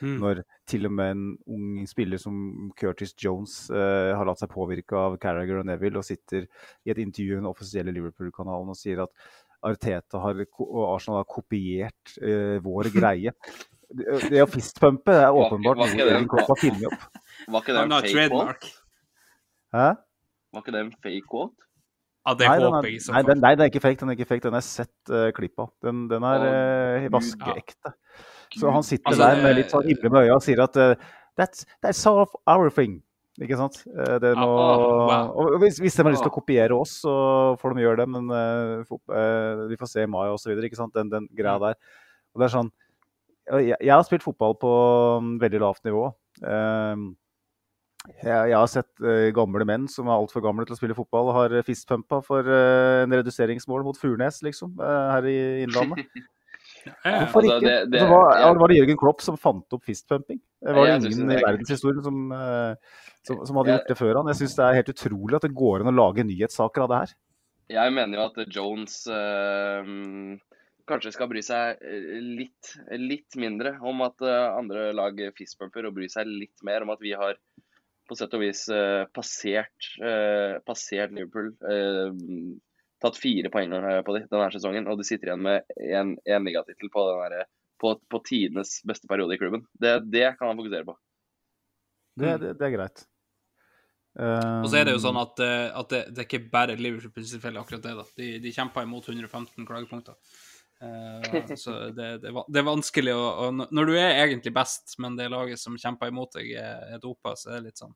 Mm. 0.00 0.18
Når 0.20 0.42
til 0.68 0.84
og 0.88 0.92
med 0.92 1.14
en 1.14 1.24
ung 1.48 1.86
spiller 1.88 2.20
som 2.20 2.70
Curtis 2.76 3.14
Jones 3.16 3.70
eh, 3.72 4.12
har 4.12 4.28
latt 4.28 4.42
seg 4.42 4.52
påvirke 4.52 4.98
av 4.98 5.16
Carragher 5.22 5.62
og 5.62 5.68
Neville 5.70 6.00
og 6.00 6.04
sitter 6.04 6.44
i 6.84 6.92
et 6.92 7.00
intervju 7.00 7.32
i 7.32 7.40
den 7.40 7.48
offisielle 7.48 7.94
Liverpool-kanalen 7.96 8.74
og 8.74 8.76
sier 8.76 9.06
at 9.06 9.30
Arteta 9.66 10.20
har, 10.20 10.42
og 10.60 10.82
Arsenal 10.90 11.22
har 11.22 11.30
kopiert 11.30 12.18
eh, 12.20 12.58
vår 12.64 12.90
greie. 12.94 13.32
Det, 13.86 14.18
det 14.28 14.42
å 14.42 14.50
fistpumpe 14.50 15.14
er 15.14 15.32
åpenbart 15.32 15.80
noe 15.80 15.94
Jürgen 15.94 16.28
Klopp 16.28 16.50
har 16.52 16.60
funnet 16.60 16.88
opp. 16.90 17.22
Var 17.46 17.64
ikke 17.64 17.76
det 17.76 17.84
en 17.86 17.94
fake 17.94 18.02
quote? 18.02 18.12
trademark. 18.12 18.68
Hæ? 19.76 19.86
Var 20.52 20.64
ikke 20.64 20.74
det 20.74 20.82
en 20.82 20.92
fake 21.06 21.30
quote? 21.30 21.65
Ja, 22.26 22.34
det 22.34 22.48
Nei, 22.48 22.56
den 22.58 22.72
håper 22.74 22.88
er, 22.88 22.94
jeg 22.96 23.14
nei, 23.14 23.22
den, 23.28 23.38
nei, 23.44 23.50
den 23.54 23.64
er 23.64 23.70
ikke 23.70 23.84
fake. 23.84 24.00
Den 24.00 24.10
er 24.10 24.16
ikke 24.18 24.28
fake, 24.32 24.42
den 24.42 24.56
har 24.56 24.64
jeg 24.64 24.70
sett 24.72 25.12
uh, 25.14 25.28
klipp 25.36 25.62
av. 25.62 25.70
Den, 25.86 26.06
den 26.10 26.26
er 26.26 26.46
eh, 26.48 27.04
Gud. 27.04 27.12
vaskeekte. 27.14 27.92
Så 28.56 28.72
han 28.74 28.86
sitter 28.86 29.12
Altså, 29.12 29.28
der 29.28 29.42
med 29.44 29.58
litt 29.60 29.74
sånn 29.74 29.86
himle 29.86 30.10
med 30.10 30.26
øya 30.26 30.38
og 30.38 30.42
sier 30.42 30.62
at 30.64 30.78
uh, 30.80 30.94
that's, 31.38 31.62
that's 31.84 32.02
of 32.10 32.34
our 32.50 32.72
thing. 32.74 32.98
Ikke 33.42 33.58
sant? 33.60 33.82
Eh, 33.92 34.16
det 34.22 34.32
må, 34.38 34.48
wow. 34.48 35.28
og 35.36 35.58
hvis, 35.60 35.78
hvis 35.82 35.98
de 35.98 36.02
har 36.02 36.14
lyst 36.14 36.24
til 36.24 36.32
å 36.32 36.36
kopiere 36.38 36.76
oss, 36.76 36.96
så 37.04 37.14
får 37.60 37.76
de 37.76 37.84
gjøre 37.84 38.00
det. 38.02 38.08
Men 38.14 38.32
uh, 38.32 38.96
eh, 39.12 39.62
vi 39.70 39.78
får 39.78 39.92
se 39.92 40.06
i 40.06 40.10
mai 40.10 40.26
osv. 40.32 40.56
Den, 40.56 41.12
den 41.12 41.28
greia 41.36 41.58
der. 41.62 41.78
Og 42.34 42.42
det 42.42 42.48
er 42.48 42.54
sånn 42.56 42.72
jeg, 43.46 43.76
jeg 43.78 43.92
har 43.92 44.02
spilt 44.06 44.24
fotball 44.26 44.56
på 44.58 44.70
mm, 45.22 45.34
veldig 45.42 45.60
lavt 45.62 45.84
nivå. 45.86 46.08
Eh, 46.42 47.04
jeg, 48.22 48.54
har 48.54 48.66
sett 48.70 49.02
eh, 49.02 49.30
gamle 49.36 49.64
menn 49.68 49.88
som 49.90 50.06
er 50.08 50.16
altfor 50.16 50.42
gamle 50.44 50.64
til 50.66 50.76
å 50.76 50.78
spille 50.78 50.96
fotball, 50.96 51.28
og 51.32 51.38
har 51.40 51.56
fistpumpa 51.66 52.22
for 52.24 52.46
eh, 52.46 53.02
en 53.04 53.12
reduseringsmål 53.18 53.84
mot 53.86 53.98
Furnes, 53.98 54.40
liksom, 54.46 54.74
eh, 54.80 55.10
her 55.16 55.28
i 55.30 55.36
Innlandet. 55.66 56.06
Hvorfor 57.02 57.42
ikke? 57.42 57.54
Altså, 57.56 57.60
det- 57.66 57.90
det- 57.90 58.00
altså, 58.00 58.14
var, 58.14 58.58
var 58.60 58.68
det 58.70 58.76
Jørgen 58.78 58.98
Klopp 59.00 59.20
som 59.24 59.36
fant 59.36 59.74
opp 59.74 59.82
fistpumping? 59.84 60.38
Eh, 60.66 60.72
Var 60.72 60.86
det 60.86 61.10
ingen 61.12 61.28
det 61.28 61.34
i 61.34 61.42
er 61.42 61.46
verdenshistorien 61.48 62.02
som, 62.04 62.20
eh, 62.32 62.74
som, 63.26 63.40
som 63.46 63.56
hadde 63.58 63.72
Jeg- 63.72 63.80
gjort 63.80 63.88
det 63.90 63.98
før 63.98 64.14
han? 64.20 64.26
Jeg 64.30 64.38
syns 64.42 64.54
det 64.56 64.64
er 64.68 64.78
helt 64.78 64.92
utrolig 64.94 65.34
at 65.40 65.42
det 65.48 65.54
går 65.58 65.82
an 65.82 65.90
å 65.90 65.96
lage 65.98 66.22
nyhetssaker 66.26 66.82
av 66.86 66.88
det 66.92 67.00
her. 67.02 67.14
Jeg 67.74 67.92
mener 67.96 68.20
jo 68.20 68.26
at 68.30 68.54
Jones 68.54 69.00
øh, 69.10 70.38
kanskje 70.86 71.12
skal 71.16 71.26
bry 71.32 71.42
seg 71.42 71.80
eh, 71.82 72.20
litt, 72.22 72.76
litt 73.02 73.34
mindre 73.42 73.72
om 73.82 74.04
at 74.06 74.22
eh, 74.22 74.46
andre 74.54 74.92
lag 74.94 75.18
fistpumper, 75.34 75.88
og 75.88 75.96
bry 75.98 76.06
seg 76.12 76.30
litt 76.30 76.62
mer 76.62 76.86
om 76.86 76.90
at 76.94 77.02
vi 77.02 77.16
har 77.18 77.34
på 78.08 78.16
sett 78.18 78.34
og 78.36 78.42
vis 78.42 78.66
eh, 78.72 79.04
passert, 79.14 79.90
eh, 80.02 80.56
passert 80.66 81.14
Liverpool. 81.14 81.50
Eh, 81.66 82.14
tatt 83.02 83.18
fire 83.20 83.50
poeng 83.52 83.74
på 84.06 84.14
dem 84.16 84.28
denne 84.30 84.52
sesongen, 84.54 84.86
og 84.88 85.00
de 85.00 85.04
sitter 85.04 85.30
igjen 85.30 85.42
med 85.44 85.74
én 85.76 86.46
ligatittel 86.46 86.88
på, 86.92 87.04
den 87.10 87.44
på, 87.82 87.92
på 88.08 88.20
tidenes 88.24 88.78
beste 88.88 89.10
periode 89.10 89.36
i 89.36 89.40
klubben. 89.40 89.66
Det, 89.76 89.98
det 90.08 90.30
kan 90.38 90.48
han 90.48 90.62
fokusere 90.62 90.88
på. 90.88 90.96
Det, 92.16 92.38
det, 92.40 92.54
det 92.56 92.66
er 92.70 92.72
greit. 92.72 93.04
Og 94.16 94.70
så 94.72 94.78
er 94.78 94.88
det 94.88 94.94
jo 94.94 95.02
sånn 95.02 95.18
at, 95.20 95.42
at 95.76 95.90
det, 95.92 95.98
det, 96.08 96.22
er 96.22 96.24
ikke 96.24 96.48
bare 96.48 96.78
Liverpool 96.80 97.26
tilfelle 97.28 97.60
akkurat 97.60 97.84
det. 97.84 97.92
da. 97.98 98.06
De, 98.16 98.30
de 98.40 98.52
kjemper 98.56 98.88
imot 98.88 99.10
115 99.12 99.68
klagepunkter. 99.68 100.16
Uh, 100.82 101.56
så 101.56 101.70
det, 101.88 102.18
det, 102.18 102.32
det, 102.48 102.58
er 102.60 102.64
vanskelig 102.66 103.14
å, 103.16 103.20
å, 103.46 103.68
Når 103.72 103.86
du 103.88 103.94
er 103.96 104.18
egentlig 104.26 104.52
best, 104.52 104.98
men 105.00 105.14
det 105.16 105.30
laget 105.32 105.60
som 105.60 105.78
kjemper 105.80 106.10
imot 106.12 106.36
deg, 106.36 106.50
er, 106.60 106.82
er 106.92 107.00
dopa, 107.00 107.32
så 107.32 107.54
er 107.54 107.62
det 107.62 107.70
litt 107.70 107.80
sånn 107.80 107.94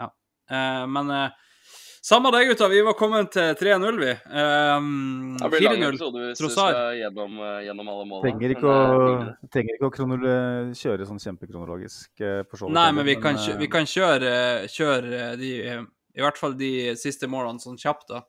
Ja. 0.00 0.08
Uh, 0.48 0.86
men 0.88 1.12
uh, 1.12 1.60
samme 2.00 2.32
det, 2.32 2.46
gutta. 2.48 2.70
Vi 2.72 2.80
var 2.86 2.96
kommet 2.96 3.34
til 3.36 3.52
3-0, 3.60 4.00
vi. 4.00 4.16
Um, 4.32 5.36
4-0. 5.44 6.00
Trossar. 6.38 6.80
Gjennom, 6.96 7.36
gjennom 7.66 7.92
alle 7.92 8.08
målene. 8.08 8.24
Trenger 8.24 8.56
ikke 8.56 8.72
å, 8.72 9.14
trenger 9.52 9.76
ikke 9.76 9.90
å 9.90 10.18
kjøre 10.80 11.08
sånn 11.10 11.20
kjempekronologisk. 11.20 12.12
For 12.22 12.62
så. 12.62 12.70
Nei, 12.72 12.88
men 12.96 13.10
vi 13.10 13.18
kan, 13.20 13.36
kjøre, 13.36 13.60
vi 13.60 13.72
kan 13.74 13.90
kjøre, 13.90 14.36
kjøre, 14.72 15.32
de, 15.42 15.50
i 16.16 16.24
hvert 16.24 16.38
fall 16.40 16.54
de 16.56 16.94
siste 16.96 17.28
målene 17.28 17.60
sånn 17.60 17.76
kjapt, 17.82 18.14
da. 18.14 18.22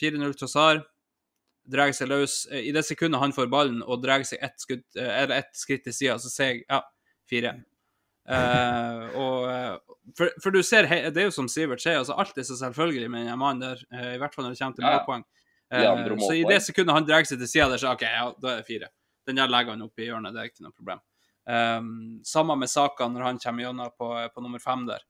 4-0 0.00 0.40
Trossar. 0.40 0.80
Drar 1.70 1.92
seg 1.96 2.10
løs. 2.10 2.44
I 2.50 2.72
det 2.74 2.84
sekundet 2.88 3.22
han 3.22 3.34
får 3.36 3.50
ballen 3.52 3.82
og 3.84 4.02
drar 4.02 4.24
seg 4.26 4.42
ett, 4.42 4.56
skudd, 4.62 4.86
ett 4.96 5.52
skritt 5.56 5.84
til 5.86 5.94
sida, 5.96 6.16
så 6.22 6.32
ser 6.32 6.54
jeg 6.54 6.64
ja, 6.64 6.80
fire. 7.30 7.58
Uh, 8.30 9.06
og, 9.22 9.36
eh, 9.50 9.76
for, 10.16 10.30
for, 10.42 10.54
du 10.54 10.62
ser, 10.66 10.86
det 11.10 11.18
er 11.18 11.28
jo 11.28 11.34
som 11.34 11.48
Sivert 11.50 11.82
sier, 11.82 11.98
altså 11.98 12.14
alt 12.20 12.36
er 12.38 12.46
så 12.46 12.58
selvfølgelig 12.60 13.10
med 13.10 13.26
den 13.26 13.38
mannen 13.40 13.64
der, 13.64 13.84
uh, 13.94 14.10
i 14.14 14.18
hvert 14.20 14.36
fall 14.36 14.46
når 14.46 14.54
det 14.54 14.62
kommer 14.62 14.78
til 14.78 14.86
målpoeng. 14.86 15.26
Uh, 15.70 16.16
så 16.26 16.32
i 16.36 16.46
det 16.46 16.60
sekundet 16.66 16.96
han 16.96 17.06
drar 17.08 17.26
seg 17.26 17.40
til 17.40 17.50
sida 17.50 17.68
der, 17.72 17.82
så 17.82 17.94
OK, 17.94 18.06
ja, 18.06 18.26
da 18.42 18.52
er 18.52 18.62
det 18.62 18.68
fire. 18.68 18.90
Den 19.28 19.40
der 19.40 19.50
legger 19.50 19.74
han 19.74 19.86
opp 19.86 20.02
i 20.02 20.08
hjørnet, 20.08 20.34
det 20.34 20.42
er 20.42 20.50
ikke 20.50 20.66
noe 20.66 20.76
problem. 20.76 21.02
Um, 21.50 21.92
samme 22.26 22.54
med 22.60 22.70
Saka 22.70 23.08
når 23.10 23.26
han 23.26 23.40
kommer 23.42 23.64
gjennom 23.64 23.94
på, 23.98 24.10
på, 24.34 24.44
nummer 24.44 24.62
fem 24.62 24.84
der. 24.90 25.06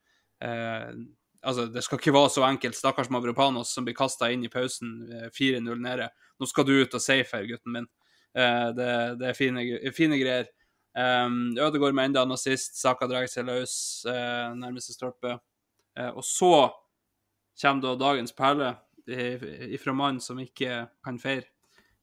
Altså, 1.43 1.67
det 1.73 1.83
skal 1.85 2.01
ikke 2.01 2.15
være 2.15 2.31
så 2.37 2.45
enkelt. 2.47 2.79
Stakkars 2.79 3.11
Mavropanos 3.11 3.75
som 3.75 3.87
blir 3.87 3.97
kasta 3.99 4.31
inn 4.33 4.45
i 4.47 4.53
pausen, 4.53 5.03
4-0 5.37 5.83
nede. 5.83 6.11
Nå 6.41 6.49
skal 6.49 6.67
du 6.69 6.77
ut 6.79 6.97
og 6.97 7.03
safe 7.05 7.37
her, 7.37 7.49
gutten 7.49 7.77
min. 7.77 7.91
det, 8.33 8.91
det 9.21 9.29
er 9.31 9.37
fine, 9.37 9.65
fine 9.97 10.19
greier. 10.21 10.51
Um, 10.91 11.55
Ødegaard 11.59 11.95
med 11.95 12.11
enda 12.11 12.25
nazist. 12.27 12.79
Saka 12.81 13.07
drar 13.11 13.29
seg 13.31 13.47
løs, 13.47 13.75
uh, 14.09 14.51
nærmeste 14.59 14.95
stolpe. 14.97 15.37
Uh, 15.99 16.11
og 16.17 16.25
så 16.27 16.55
kommer 17.61 17.85
da 17.85 17.95
dagens 18.01 18.35
perle 18.35 18.75
ifra 19.75 19.93
mannen 19.97 20.21
som 20.23 20.39
ikke 20.39 20.85
kan 21.05 21.17
feire. 21.19 21.49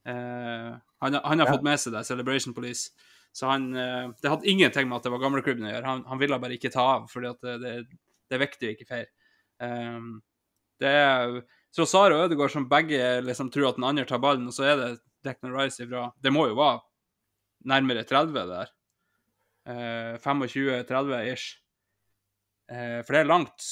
Han, 0.07 0.79
han, 0.99 1.39
har 1.39 1.45
ja. 1.45 1.53
fått 1.53 1.63
med 1.63 1.79
seg 1.79 1.93
det, 1.93 2.03
Celebration 2.07 2.53
Police. 2.55 2.91
Så 3.35 3.47
han 3.47 3.69
Det 3.71 4.29
hadde 4.29 4.47
ingenting 4.49 4.87
med 4.89 4.97
at 4.97 5.07
det 5.07 5.11
var 5.13 5.21
gamleklubben 5.21 5.67
å 5.67 5.71
gjøre. 5.71 5.87
Han, 5.87 6.03
han 6.07 6.19
ville 6.19 6.39
bare 6.39 6.57
ikke 6.57 6.71
ta 6.73 6.83
av, 6.97 7.07
fordi 7.11 7.31
det, 7.43 7.55
det, 7.63 7.73
det 8.27 8.37
er 8.37 8.43
viktig 8.43 8.69
å 8.69 8.73
ikke 8.75 8.87
feire. 8.89 9.09
Um, 9.63 10.17
det 10.81 10.89
er 10.93 11.39
Trossar 11.75 12.13
og 12.13 12.25
Ødegaard 12.25 12.53
som 12.53 12.67
begge 12.69 13.19
liksom 13.25 13.51
tror 13.53 13.71
at 13.71 13.77
den 13.79 13.87
andre 13.87 14.05
tar 14.09 14.21
ballen, 14.21 14.47
og 14.49 14.55
så 14.55 14.67
er 14.69 14.79
det 14.79 14.89
Declan 15.25 15.55
Rice 15.55 15.83
ifra 15.83 16.07
Det 16.21 16.33
må 16.33 16.47
jo 16.49 16.57
være 16.57 16.81
nærmere 17.67 18.05
30 18.07 18.43
der. 18.49 18.73
25-30 19.67 21.33
ish. 21.33 21.57
Uh, 22.71 22.99
for 23.03 23.15
det 23.15 23.19
er 23.21 23.29
langt. 23.29 23.65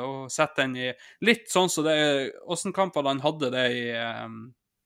og 0.00 0.30
sette 0.32 0.62
den 0.62 0.76
i 0.80 0.88
Litt 1.24 1.50
sånn 1.52 1.68
som 1.68 1.84
så 1.84 1.88
det 1.90 2.32
Åssen 2.48 2.72
kamper 2.72 3.04
han 3.04 3.20
hadde 3.20 3.50
det 3.52 3.64
i 3.76 3.84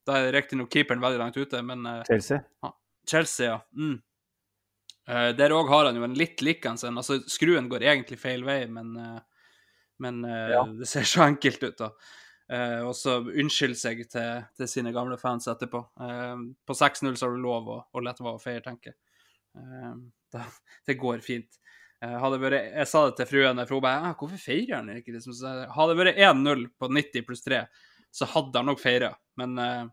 Da 0.07 0.17
er 0.17 0.33
riktignok 0.35 0.71
keeperen 0.71 1.03
veldig 1.03 1.19
langt 1.21 1.37
ute, 1.37 1.61
men 1.63 1.87
Chelsea? 2.07 2.41
Chelsea, 3.07 3.51
ja. 3.51 3.59
Mm. 3.75 3.99
der 5.37 5.53
òg 5.55 5.69
har 5.69 5.87
han 5.87 5.97
jo 5.97 6.03
en 6.05 6.17
litt 6.17 6.41
likende 6.45 6.87
en. 6.87 6.99
Altså, 7.01 7.19
skruen 7.29 7.69
går 7.69 7.85
egentlig 7.87 8.19
feil 8.21 8.43
vei, 8.45 8.63
men, 8.69 8.95
men 9.99 10.23
ja. 10.23 10.63
det 10.79 10.87
ser 10.87 11.07
så 11.07 11.25
enkelt 11.25 11.63
ut, 11.63 11.77
da. 11.79 11.89
Uh, 12.49 12.87
og 12.87 12.95
så 12.97 13.19
unnskylde 13.21 13.77
seg 13.77 13.99
til, 14.09 14.45
til, 14.57 14.69
sine 14.71 14.93
gamle 14.95 15.19
fans 15.21 15.45
etterpå. 15.51 15.83
Uh, 16.01 16.49
på 16.65 16.73
6-0 16.73 17.13
så 17.13 17.27
har 17.27 17.35
du 17.35 17.43
lov 17.43 17.69
å, 17.69 17.77
å 17.93 18.01
lette 18.01 18.25
være 18.25 18.39
å 18.39 18.41
feire, 18.41 18.63
tenker 18.65 18.93
jeg. 18.93 18.97
Uh, 19.59 20.39
det 20.89 20.97
går 20.97 21.21
fint. 21.25 21.59
Eh, 21.99 22.15
hadde 22.15 22.39
vært, 22.39 22.69
jeg 22.71 22.87
sa 22.87 23.03
det 23.09 23.17
til 23.17 23.27
fruen, 23.27 23.59
for 23.65 23.75
hun 23.75 23.83
bare 23.83 24.11
'Hvorfor 24.15 24.39
feirer 24.39 24.77
han 24.77 24.89
ikke?' 24.93 25.11
Liksom. 25.11 25.35
hadde 25.75 25.91
det 25.91 25.99
vært 25.99 26.21
1-0 26.31 26.67
på 26.79 26.87
90 26.87 27.25
pluss 27.27 27.43
3, 27.43 27.65
så 28.11 28.25
hadde 28.25 28.55
han 28.55 28.69
nok 28.71 28.79
feira. 28.79 29.11
Men 29.35 29.59
uh, 29.59 29.89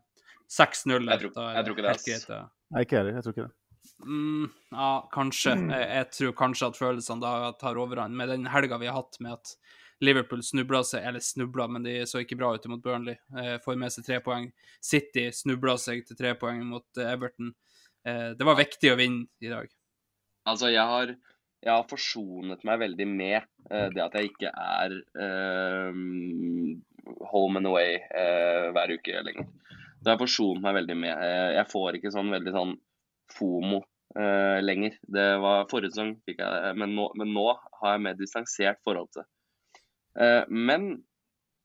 6-0 0.47 1.03
Jeg, 1.03 1.19
tror, 1.19 1.31
jeg 1.51 1.65
tror 1.65 1.75
ikke 1.75 1.83
det. 1.83 1.95
Helt. 2.07 2.29
Nei, 2.71 2.81
ikke 2.85 2.97
heller. 2.97 3.17
Jeg 3.17 3.23
tror 3.25 3.35
ikke 3.35 3.47
det. 3.47 3.55
Mm, 4.07 4.47
ja, 4.71 4.91
kanskje. 5.11 5.55
Mm. 5.57 5.69
Jeg, 5.75 5.89
jeg, 5.97 6.09
tror 6.15 6.37
kanskje 6.39 6.69
at 6.71 6.79
følelsene 6.79 7.21
da 7.21 7.51
tar 7.59 7.79
overhånd. 7.81 8.15
Med 8.15 8.31
den 8.31 8.47
helga 8.47 8.79
vi 8.79 8.87
har 8.87 9.01
hatt 9.01 9.19
med 9.19 9.35
at 9.35 9.53
Liverpool 10.03 10.43
snubla 10.45 10.83
seg, 10.85 11.05
eller 11.09 11.23
snubla, 11.23 11.65
men 11.71 11.85
de 11.85 11.95
så 12.05 12.21
ikke 12.21 12.37
bra 12.37 12.51
ut 12.53 12.65
mot 12.69 12.83
Burnley. 12.83 13.17
Eh, 13.33 13.55
får 13.63 13.79
med 13.81 13.93
seg 13.93 14.05
tre 14.05 14.19
poeng. 14.21 14.51
City 14.83 15.27
snubla 15.33 15.77
seg 15.81 16.03
til 16.05 16.19
tre 16.19 16.35
poeng 16.37 16.61
mot 16.69 17.01
eh, 17.01 17.13
Everton. 17.15 17.53
Eh, 18.07 18.29
det 18.37 18.47
var 18.47 18.59
viktig 18.59 18.93
å 18.93 18.99
vinne 18.99 19.27
i 19.43 19.51
dag. 19.51 19.71
Altså, 20.47 20.69
jeg 20.71 20.85
har, 20.85 21.13
jeg 21.65 21.73
har 21.73 21.89
forsonet 21.89 22.63
meg 22.67 22.81
veldig 22.85 23.07
med 23.09 23.53
det 23.67 23.99
at 23.99 24.13
jeg 24.15 24.29
ikke 24.29 24.51
er 24.53 24.93
eh, 25.19 25.97
home 27.33 27.59
and 27.59 27.67
away 27.67 27.97
eh, 27.97 28.69
hver 28.75 28.93
uke 28.95 29.25
lenger. 29.27 29.49
Det 29.97 30.13
har 30.13 30.21
forsonet 30.21 30.63
meg 30.63 30.77
veldig 30.77 30.95
med. 31.01 31.23
jeg 31.57 31.67
får 31.71 31.97
ikke 31.97 32.13
sånn 32.13 32.29
veldig 32.31 32.53
sånn 32.53 32.75
fomo 33.33 33.81
lenger. 34.63 34.93
Det 35.03 35.25
var 35.43 35.65
Forrige 35.69 35.91
sesong 35.91 36.13
men 36.79 36.93
men 36.95 37.33
nå 37.35 37.43
har 37.81 37.97
jeg 37.97 38.03
mer 38.05 38.15
distansert 38.17 38.79
forhold 38.87 39.09
til 39.11 39.25
det. 39.25 39.27
Men 40.49 40.87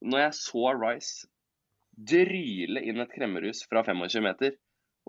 når 0.03 0.25
jeg 0.27 0.35
så 0.37 0.73
Rice 0.77 1.29
dryle 1.93 2.83
inn 2.85 3.03
et 3.03 3.13
kremmerhus 3.13 3.63
fra 3.69 3.85
25 3.87 4.25
meter, 4.25 4.57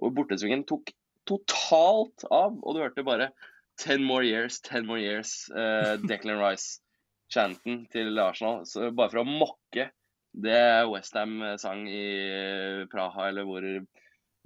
og 0.01 0.13
bortesvingen 0.17 0.65
tok 0.69 0.91
totalt 1.29 2.25
av, 2.29 2.55
og 2.59 2.75
du 2.75 2.81
hørte 2.83 3.05
bare 3.07 3.31
'ten 3.79 4.03
more 4.03 4.25
years, 4.25 4.59
ten 4.61 4.85
more 4.85 5.01
years', 5.01 5.49
uh, 5.51 5.97
Declan 6.09 6.39
Rice-chanten 6.39 7.85
til 7.91 8.19
Arsenal. 8.19 8.65
Så 8.65 8.91
bare 8.91 9.09
for 9.09 9.23
å 9.23 9.27
mokke 9.27 9.89
det 10.33 10.85
Westham 10.89 11.41
sang 11.61 11.87
i 11.89 12.85
Praha, 12.91 13.29
eller 13.29 13.45
hvor, 13.45 13.65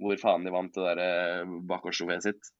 hvor 0.00 0.20
faen 0.20 0.44
de 0.44 0.52
vant 0.52 0.74
det 0.74 0.84
derre 0.84 1.06
eh, 1.40 1.54
bakgårdstrofeet 1.70 2.26
sitt. 2.26 2.50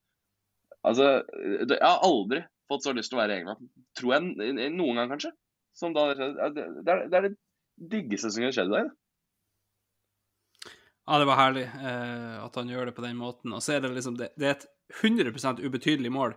Altså, 0.86 1.26
jeg 1.36 1.82
har 1.82 2.06
aldri 2.06 2.40
fått 2.70 2.86
så 2.86 2.94
lyst 2.96 3.12
til 3.12 3.18
å 3.18 3.20
være 3.20 3.36
i 3.36 3.42
England. 3.42 3.68
Tror 3.98 4.14
jeg 4.14 4.72
noen 4.72 5.00
gang, 5.00 5.12
kanskje. 5.12 5.34
Som 5.78 5.94
da, 5.94 6.08
det, 6.14 6.32
er, 6.42 7.04
det 7.06 7.18
er 7.18 7.28
det 7.28 7.36
diggeste 7.78 8.32
som 8.32 8.42
kunne 8.42 8.54
skjedd 8.54 8.72
i 8.72 8.80
dag. 8.80 8.94
Ja, 11.08 11.18
det 11.18 11.28
var 11.30 11.38
herlig 11.40 11.64
eh, 11.64 12.34
at 12.42 12.56
han 12.58 12.68
gjør 12.68 12.90
det 12.90 12.96
på 12.98 13.04
den 13.06 13.16
måten. 13.16 13.54
Og 13.56 13.62
så 13.64 13.76
er 13.76 13.84
det 13.84 13.94
liksom 13.94 14.18
det, 14.18 14.32
det 14.36 14.48
er 14.48 14.56
et 14.58 14.66
100% 15.00 15.62
ubetydelig 15.64 16.10
mål. 16.12 16.34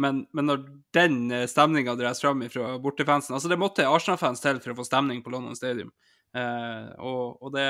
Men, 0.00 0.24
men 0.32 0.48
når 0.48 0.62
den 0.96 1.18
eh, 1.30 1.44
stemninga 1.50 1.94
dras 1.98 2.22
fram 2.22 2.42
fra 2.50 2.78
bortefansen 2.82 3.36
Altså, 3.36 3.50
det 3.52 3.60
måtte 3.60 3.86
Arsenal-fans 3.86 4.42
til 4.42 4.58
for 4.64 4.72
å 4.72 4.78
få 4.80 4.86
stemning 4.88 5.20
på 5.22 5.34
London 5.34 5.58
Stadium. 5.58 5.92
Eh, 6.34 6.88
og, 6.98 7.42
og, 7.42 7.52
det 7.54 7.66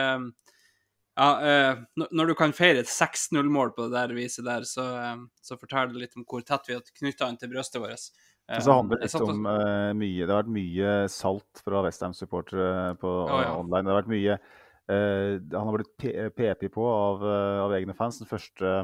Ja, 1.15 1.29
eh, 1.47 1.83
når 2.11 2.31
du 2.31 2.35
kan 2.39 2.55
feire 2.57 2.81
et 2.83 2.91
6-0-mål 2.91 3.75
på 3.75 3.89
det 3.89 3.99
der 3.99 4.15
viset 4.17 4.47
der, 4.47 4.65
så, 4.69 4.87
eh, 5.01 5.27
så 5.43 5.59
forteller 5.59 5.93
det 5.95 6.07
litt 6.07 6.17
om 6.19 6.25
hvor 6.29 6.47
tett 6.47 6.71
vi 6.71 6.79
har 6.79 6.87
knytta 7.03 7.29
han 7.29 7.39
til 7.41 7.53
brystet 7.53 7.83
vårt. 7.83 8.09
Eh, 8.53 8.61
så 8.61 8.75
handler 8.77 9.01
det 9.01 9.09
litt 9.09 9.23
om 9.25 9.47
uh, 9.49 9.93
mye 9.97 10.27
Det 10.27 10.29
har 10.29 10.43
vært 10.43 10.53
mye 10.53 10.91
salt 11.13 11.63
fra 11.65 11.81
Westham-supportere 11.87 12.93
på 13.01 13.13
oh, 13.25 13.41
ja. 13.41 13.55
online. 13.57 13.87
Det 13.87 13.95
har 13.95 14.01
vært 14.03 14.13
mye 14.13 14.37
uh, 14.37 15.31
Han 15.55 15.71
har 15.71 15.79
blitt 15.79 16.37
PP 16.37 16.69
på 16.75 16.85
av, 16.91 17.25
av 17.65 17.77
egne 17.79 17.97
fans. 17.97 18.21
Den 18.21 18.29
første 18.29 18.75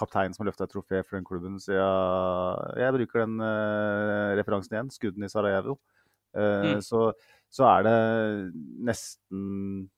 kaptein 0.00 0.32
som 0.32 0.42
har 0.42 0.48
løfta 0.48 0.64
et 0.64 0.72
trofé 0.72 1.02
for 1.04 1.18
den 1.18 1.28
klubben 1.28 1.58
siden 1.60 2.80
Jeg 2.80 2.96
bruker 2.96 3.26
den 3.26 3.42
referansen 4.38 4.78
igjen, 4.78 4.88
skudden 4.90 5.26
i 5.26 5.28
Sarajevo. 5.30 5.76
Mm. 6.32 6.78
så, 6.80 7.10
så, 7.52 7.66
er 7.68 7.82
det 7.84 7.96
nesten 8.88 9.42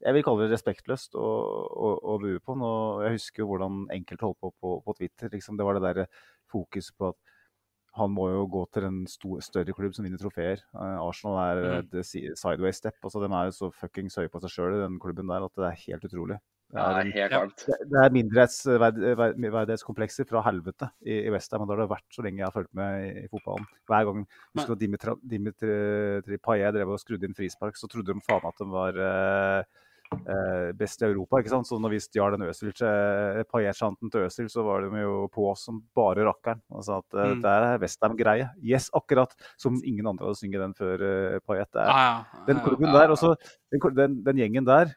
Jeg 0.02 0.16
vil 0.16 0.24
kalle 0.26 0.48
det 0.48 0.56
respektløst 0.56 1.14
å, 1.14 1.28
å, 1.70 1.92
å 2.10 2.16
bue 2.18 2.42
på. 2.42 2.56
Nå, 2.58 2.72
jeg 3.06 3.20
husker 3.20 3.44
jo 3.44 3.52
hvordan 3.52 3.84
enkelte 3.94 4.26
holdt 4.26 4.40
på 4.42 4.50
på, 4.58 4.74
på 4.82 4.96
Twitter. 4.98 5.30
Liksom, 5.30 5.54
det 5.60 5.68
var 5.68 5.78
det 5.78 5.86
der 5.86 6.10
fokus 6.50 6.90
på 6.90 7.12
at 7.14 7.33
han 7.94 8.10
må 8.14 8.26
jo 8.32 8.46
gå 8.50 8.64
til 8.74 8.88
en 8.88 9.02
stor, 9.10 9.42
større 9.44 9.74
klubb 9.76 9.94
som 9.94 10.06
vinner 10.06 10.20
trofeer. 10.20 10.62
Uh, 10.74 10.98
Arsenal 11.04 11.38
er 11.44 11.60
mm. 11.62 11.92
et 12.00 12.08
sideways 12.40 12.80
step. 12.82 12.98
altså 13.02 13.22
De 13.22 13.30
er 13.30 13.50
jo 13.50 13.54
så 13.54 13.70
fuckings 13.74 14.18
høye 14.18 14.32
på 14.32 14.42
seg 14.42 14.56
sjøl 14.56 14.74
i 14.78 14.82
den 14.82 14.98
klubben 15.02 15.30
der 15.30 15.46
at 15.46 15.54
det 15.60 15.68
er 15.70 15.80
helt 15.86 16.08
utrolig. 16.10 16.40
Det 16.74 16.82
er, 16.82 16.96
det 16.96 17.22
er 17.22 17.34
helt 17.36 17.60
det 17.68 17.74
det 17.92 17.98
er 18.02 18.14
mindreverdighetskomplekser 19.38 20.26
fra 20.26 20.40
helvete 20.42 20.88
i, 21.06 21.20
i 21.20 21.30
Westham. 21.30 21.62
Og 21.62 21.68
det 21.68 21.76
har 21.76 21.82
det 21.84 21.92
vært 21.92 22.16
så 22.16 22.24
lenge 22.24 22.42
jeg 22.42 22.48
har 22.48 22.56
fulgt 22.56 22.72
med 22.74 23.04
i, 23.04 23.10
i 23.22 23.30
fotballen. 23.30 23.68
Hver 23.90 24.08
gang 24.08 24.24
husker 24.26 24.74
du 24.74 24.80
Dimitri, 24.80 25.14
Dimitri 25.36 26.38
Payet 26.42 26.74
drev 26.74 26.96
og 26.96 27.02
skrudde 27.02 27.28
inn 27.28 27.36
frispark, 27.38 27.78
så 27.78 27.90
trodde 27.90 28.10
de 28.10 28.26
faen 28.26 28.48
at 28.50 28.58
de 28.58 28.68
var 28.72 28.98
eh, 29.06 29.83
eh, 30.28 30.72
best 30.78 31.02
i 31.02 31.06
Europa. 31.06 31.38
ikke 31.40 31.52
sant? 31.52 31.66
Så 31.68 31.78
når 31.80 31.90
vi 31.94 32.00
stjal 32.04 32.32
den 32.36 32.46
Øzil, 32.48 32.70
eh, 32.70 33.42
til 34.10 34.26
Øzil, 34.26 34.48
så 34.52 34.64
var 34.66 34.82
de 34.86 35.02
jo 35.02 35.28
på 35.32 35.46
oss 35.50 35.64
som 35.66 35.82
bare 35.96 36.24
rakkeren. 36.26 36.60
Og 36.70 36.84
sa 36.84 36.98
at 36.98 37.14
eh, 37.18 37.34
Mm. 37.34 37.42
det 37.42 37.50
er 37.54 37.78
Westham-greie. 37.82 38.48
Yes, 38.62 38.90
akkurat 38.94 39.34
som 39.58 39.80
ingen 39.84 40.06
andre 40.06 40.26
hadde 40.26 40.40
synget 40.40 40.60
den 40.64 40.74
før 40.74 41.02
eh. 41.02 41.40
Er, 41.74 41.88
Ah, 41.88 42.24
ja. 42.34 42.44
den 42.46 42.60
klubben 42.64 42.92
der, 42.92 43.08
også, 43.10 43.34
den, 43.72 43.80
den, 43.96 44.24
den 44.24 44.36
gjengen 44.36 44.64
der, 44.66 44.94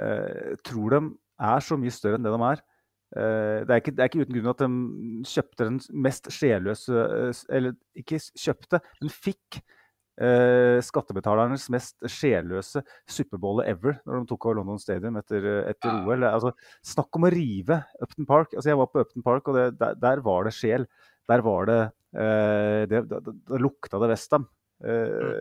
eh, 0.00 0.56
tror 0.64 0.90
de 0.90 1.00
er 1.40 1.60
så 1.64 1.76
mye 1.78 1.90
større 1.94 2.18
enn 2.18 2.26
det 2.26 2.32
de 2.34 2.42
er. 2.48 2.62
Eh, 3.16 3.64
det, 3.64 3.70
er 3.72 3.80
ikke, 3.80 3.94
det 3.96 4.02
er 4.04 4.10
ikke 4.10 4.24
uten 4.26 4.36
grunn 4.36 4.52
at 4.52 4.62
de 4.62 4.68
kjøpte 5.24 5.64
den 5.64 5.78
mest 6.04 6.26
sjelløse 6.28 7.04
Eller 7.48 7.72
ikke 7.96 8.18
kjøpte, 8.36 8.82
men 9.00 9.08
fikk 9.14 9.62
eh, 10.20 10.78
skattebetalernes 10.84 11.68
mest 11.74 11.96
sjelløse 12.10 12.82
suppebolle 13.08 13.66
ever 13.70 13.98
når 14.04 14.22
de 14.24 14.30
tok 14.32 14.46
over 14.48 14.58
London 14.60 14.80
Stadium 14.82 15.16
etter, 15.20 15.46
etter 15.70 15.92
Ja. 15.92 16.00
OL. 16.06 16.26
Altså, 16.30 16.52
snakk 16.84 17.18
om 17.18 17.28
å 17.28 17.32
rive 17.34 17.80
Upton 18.02 18.26
Park. 18.28 18.54
Altså, 18.56 18.70
jeg 18.72 18.80
var 18.80 18.90
på 18.92 19.04
Upton 19.04 19.26
Park, 19.26 19.48
og 19.48 19.58
det, 19.58 19.68
der, 19.80 19.94
der 20.02 20.24
var 20.26 20.48
det 20.48 20.54
sjel. 20.56 20.88
Der 21.28 21.44
var 21.44 21.68
det 21.68 21.80
eh, 22.16 22.82
det, 22.90 23.04
det, 23.10 23.22
det, 23.26 23.60
lukta 23.62 24.00
det 24.02 24.10
Westham. 24.14 24.48
Eh, 24.84 25.38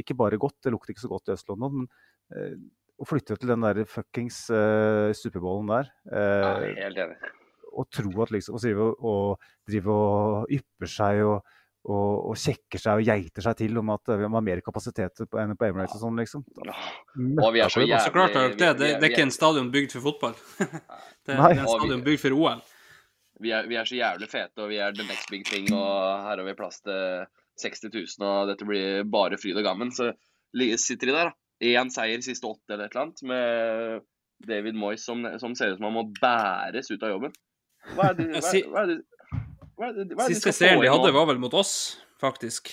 Ikke 0.00 0.14
bare 0.16 0.38
godt, 0.40 0.56
det 0.64 0.72
lukter 0.72 0.94
ikke 0.94 1.02
så 1.02 1.10
godt 1.10 1.28
i 1.28 1.34
Øst-London, 1.34 1.82
men 1.82 1.88
eh, 2.36 2.54
å 3.00 3.06
flytte 3.08 3.36
til 3.40 3.48
den 3.50 3.64
der 3.64 3.82
fuckings 3.88 4.42
eh, 4.52 5.10
superbowlen 5.16 5.68
der 5.72 5.86
Ja, 6.12 6.50
eh, 6.60 6.74
helt 6.84 6.98
enig. 7.00 7.16
og 7.72 7.88
tro 7.94 8.10
at 8.24 8.32
liksom 8.34 8.56
å 8.58 8.60
drive 8.60 8.86
og, 8.90 9.04
og, 9.08 9.48
drive 9.68 9.94
og 9.94 10.52
ypper 10.58 10.90
seg 10.90 11.22
og, 11.24 11.54
og, 11.88 12.30
og 12.30 12.36
kjekker 12.36 12.80
seg 12.80 13.00
og 13.00 13.08
geiter 13.08 13.44
seg 13.44 13.56
til 13.62 13.78
om 13.80 13.92
at 13.94 14.10
vi 14.12 14.26
har 14.26 14.44
mer 14.44 14.60
kapasitet 14.64 15.22
på, 15.24 15.38
enn 15.40 15.56
på 15.56 15.68
Emirates 15.70 15.96
og 15.96 16.02
sånn, 16.04 16.20
liksom. 16.20 16.44
Og 16.60 17.54
vi 17.54 17.62
er 17.64 17.72
så 17.72 17.80
altså. 17.80 18.02
Så 18.04 18.12
klart 18.14 18.36
har 18.36 18.48
jævlig 18.48 18.60
dere 18.60 18.76
det. 18.76 18.82
Det, 18.82 18.90
det 19.00 19.08
er 19.08 19.14
ikke 19.14 19.28
en 19.28 19.34
stadion 19.34 19.70
bygd 19.72 19.96
for 19.96 20.10
fotball. 20.10 20.36
det, 20.60 20.68
det 21.30 21.38
er 21.38 21.56
en 21.56 21.70
stadion 21.70 22.04
bygd 22.04 22.22
for 22.26 22.36
OL. 22.36 22.62
vi 23.40 23.52
er, 23.56 23.68
vi 23.70 23.78
er 23.80 23.88
så 23.88 23.96
jævlig 23.96 24.28
fete, 24.28 24.60
og 24.60 24.68
vi 24.72 24.80
er 24.84 24.96
the 24.96 25.06
next 25.08 25.32
big 25.32 25.46
thing, 25.48 25.70
og 25.72 26.26
her 26.26 26.34
har 26.36 26.44
vi 26.44 26.56
plass 26.58 26.82
til 26.84 27.24
60 27.64 27.88
000, 27.88 28.28
og 28.28 28.50
dette 28.52 28.68
blir 28.68 29.06
bare 29.08 29.40
fryd 29.40 29.56
og 29.56 29.64
gammen. 29.64 29.92
Så 29.96 30.12
sitter 30.76 31.08
de 31.08 31.16
der, 31.16 31.32
da. 31.32 31.36
Én 31.60 31.90
seier 31.92 32.22
siste 32.24 32.48
åtte 32.48 32.72
eller 32.72 32.88
et 32.88 32.94
eller 32.94 33.02
annet, 33.06 33.22
med 33.28 34.04
David 34.48 34.76
Moyes 34.80 35.04
som, 35.04 35.26
som 35.40 35.52
ser 35.56 35.74
ut 35.74 35.80
som 35.80 35.90
han 35.90 35.96
må 35.98 36.06
bæres 36.16 36.88
ut 36.88 37.02
av 37.04 37.12
jobben. 37.12 37.34
Hva 37.96 38.10
er 38.10 38.16
det, 38.16 38.28
hva, 38.36 38.52
hva 38.72 38.84
er 38.84 38.92
det, 38.92 38.96
hva 39.80 39.90
det, 39.96 40.06
hva 40.14 40.26
det 40.28 40.36
Siste 40.36 40.52
serien 40.54 40.80
de 40.84 40.90
hadde, 40.92 41.12
var 41.16 41.26
vel 41.30 41.40
mot 41.42 41.54
oss, 41.56 41.72
faktisk. 42.20 42.70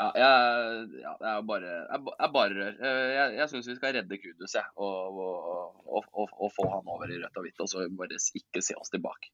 Ja, 0.00 0.06
jeg, 0.16 0.84
ja, 1.02 1.10
jeg 1.20 1.30
er 1.36 1.42
bare, 1.44 1.70
jeg, 1.76 2.02
jeg 2.08 2.32
bare 2.32 2.54
rør. 2.56 2.76
Eh, 2.80 3.08
Jeg, 3.18 3.32
jeg 3.36 3.48
syns 3.52 3.66
vi 3.68 3.74
skal 3.76 3.96
redde 3.98 4.16
Kudus, 4.22 4.54
jeg. 4.56 4.64
Og, 4.80 5.18
og, 5.20 6.06
og, 6.14 6.30
og, 6.30 6.52
få 6.56 6.68
han 6.72 6.88
over 6.88 7.10
i 7.12 7.18
rødt 7.20 7.36
og 7.36 7.44
hvitt, 7.44 7.60
og 7.60 7.68
så 7.68 7.84
bare 7.98 8.16
ikke 8.40 8.62
se 8.64 8.78
oss 8.80 8.94
tilbake. 8.94 9.28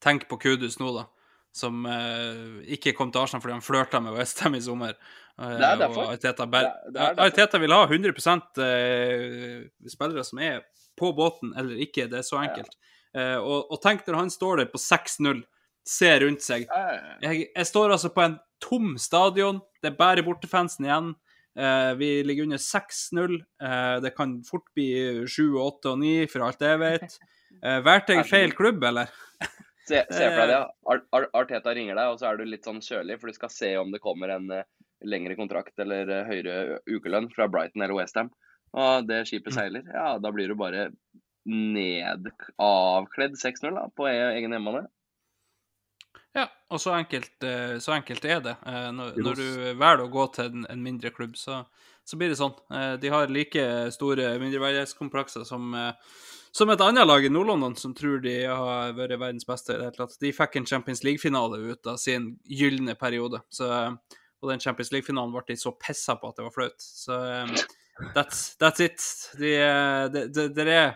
Tenk 0.00 0.28
på 0.30 0.38
Kudus 0.40 0.78
nå, 0.80 0.92
da. 1.00 1.08
Som 1.50 1.82
eh, 1.90 2.60
ikke 2.76 2.92
kom 2.94 3.10
til 3.10 3.24
Arsenal 3.24 3.42
fordi 3.42 3.56
han 3.56 3.64
flørta 3.66 3.98
med 4.04 4.14
Westham 4.14 4.54
i 4.54 4.62
sommer. 4.62 4.94
Eh, 5.34 5.56
Det 5.58 5.66
er 5.66 5.80
derfor. 5.82 6.12
Ariteta, 6.12 6.46
Det 6.46 6.60
er- 6.60 6.70
det 6.70 7.00
er 7.00 7.14
derfor. 7.16 7.24
Arteta 7.26 7.58
vil 7.58 7.74
ha 7.74 7.82
100 7.90 8.14
eh, 8.62 9.64
spillere 9.90 10.24
som 10.24 10.38
er 10.38 10.60
på 10.94 11.10
båten 11.16 11.56
eller 11.58 11.74
ikke. 11.82 12.06
Det 12.06 12.20
er 12.22 12.28
så 12.28 12.38
enkelt. 12.38 12.76
Eh, 13.18 13.34
og, 13.42 13.66
og 13.72 13.82
tenk 13.82 14.06
når 14.06 14.14
han 14.22 14.30
står 14.30 14.62
der 14.62 14.70
på 14.70 14.78
6-0, 14.78 15.42
ser 15.86 16.20
rundt 16.24 16.44
seg. 16.44 16.68
Eh, 16.68 17.10
Jeg, 17.24 17.48
jeg 17.54 17.66
står 17.68 17.96
altså 17.96 18.12
på 18.14 18.24
en 18.24 18.38
tom 18.62 18.94
stadion. 19.00 19.60
Det 19.82 19.92
er 19.92 19.98
bare 19.98 20.24
bortefansen 20.26 20.86
igjen. 20.88 21.14
Eh, 21.58 21.92
vi 21.98 22.10
ligger 22.26 22.46
under 22.48 22.60
6-0. 22.62 23.40
Eh, 23.62 23.96
det 24.04 24.14
kan 24.16 24.38
fort 24.46 24.68
bli 24.76 24.90
7, 25.26 25.56
8 25.58 25.94
og 25.94 26.00
9, 26.04 26.14
for 26.32 26.46
alt 26.46 26.62
jeg 26.64 26.80
vet. 26.82 27.18
Uh, 27.60 27.80
Valgte 27.84 28.14
jeg 28.14 28.28
feil 28.30 28.54
klubb, 28.56 28.84
eller? 28.86 29.10
Se, 29.90 30.04
se 30.14 30.26
for 30.30 30.44
deg 30.46 30.52
det. 30.52 30.58
Ar 30.92 31.00
Ar 31.16 31.24
Arteta 31.40 31.72
ringer 31.74 31.96
deg, 31.98 32.12
og 32.12 32.20
så 32.20 32.28
er 32.28 32.38
du 32.38 32.44
litt 32.46 32.66
sånn 32.68 32.78
kjølig, 32.84 33.16
for 33.18 33.30
du 33.30 33.34
skal 33.34 33.50
se 33.50 33.70
om 33.80 33.90
det 33.90 33.98
kommer 34.04 34.30
en 34.36 34.46
eh, 34.54 34.68
lengre 35.02 35.34
kontrakt 35.34 35.82
eller 35.82 36.06
eh, 36.14 36.28
høyere 36.28 36.78
ukelønn 36.86 37.26
fra 37.34 37.48
Brighton 37.50 37.82
eller 37.82 37.96
Westham. 37.98 38.30
Og 38.78 39.08
det 39.08 39.24
skipet 39.26 39.56
seiler, 39.56 39.82
ja, 39.90 40.12
da 40.22 40.30
blir 40.30 40.46
du 40.46 40.54
bare 40.58 40.92
ned 41.50 42.28
avkledd 42.62 43.34
6-0 43.40 43.74
da, 43.80 43.88
på 43.96 44.06
e 44.06 44.14
egen 44.36 44.54
hjemmebane. 44.54 44.84
Ja, 46.36 46.44
og 46.70 46.78
så 46.80 46.92
enkelt, 46.94 47.32
eh, 47.42 47.78
så 47.82 47.92
enkelt 47.96 48.24
er 48.24 48.40
det. 48.44 48.56
Eh, 48.66 48.90
Når, 48.94 49.16
når 49.18 49.34
du 49.40 49.46
velger 49.80 50.02
å 50.04 50.10
gå 50.12 50.26
til 50.36 50.44
en, 50.52 50.66
en 50.70 50.82
mindre 50.84 51.10
klubb, 51.10 51.34
så, 51.36 51.64
så 52.06 52.16
blir 52.20 52.30
det 52.30 52.38
sånn. 52.38 52.54
Eh, 52.70 52.92
De 53.02 53.10
har 53.10 53.26
like 53.34 53.64
store 53.96 54.36
mindreverdighetskomplekser 54.38 55.42
som, 55.48 55.74
som 56.54 56.70
et 56.70 56.80
annet 56.86 57.08
lag 57.10 57.26
i 57.26 57.32
Nord-London 57.34 57.74
som 57.76 57.94
tror 57.98 58.22
de 58.22 58.36
har 58.46 58.94
vært 58.94 59.18
verdens 59.18 59.46
beste 59.48 59.74
i 59.74 59.80
det 59.80 59.88
hele 59.88 59.98
tatt. 59.98 60.16
De 60.22 60.32
fikk 60.36 60.56
en 60.60 60.70
Champions 60.70 61.02
League-finale 61.06 61.58
ut 61.72 61.90
av 61.90 61.98
sin 61.98 62.36
gylne 62.46 62.94
periode. 62.94 63.42
Så, 63.50 63.66
og 64.40 64.52
den 64.54 64.62
Champions 64.62 64.92
League-finalen 64.94 65.34
ble 65.34 65.42
de 65.50 65.58
så 65.58 65.74
pissa 65.82 66.14
på 66.16 66.30
at 66.30 66.38
det 66.38 66.46
var 66.46 66.54
flaut. 66.54 66.78
Så 66.78 67.18
that's, 68.14 68.54
that's 68.62 68.80
it. 68.86 69.02
De, 69.38 69.56
de, 70.14 70.26
det 70.28 70.28
det- 70.34 70.52
det 70.54 70.68
er, 70.78 70.94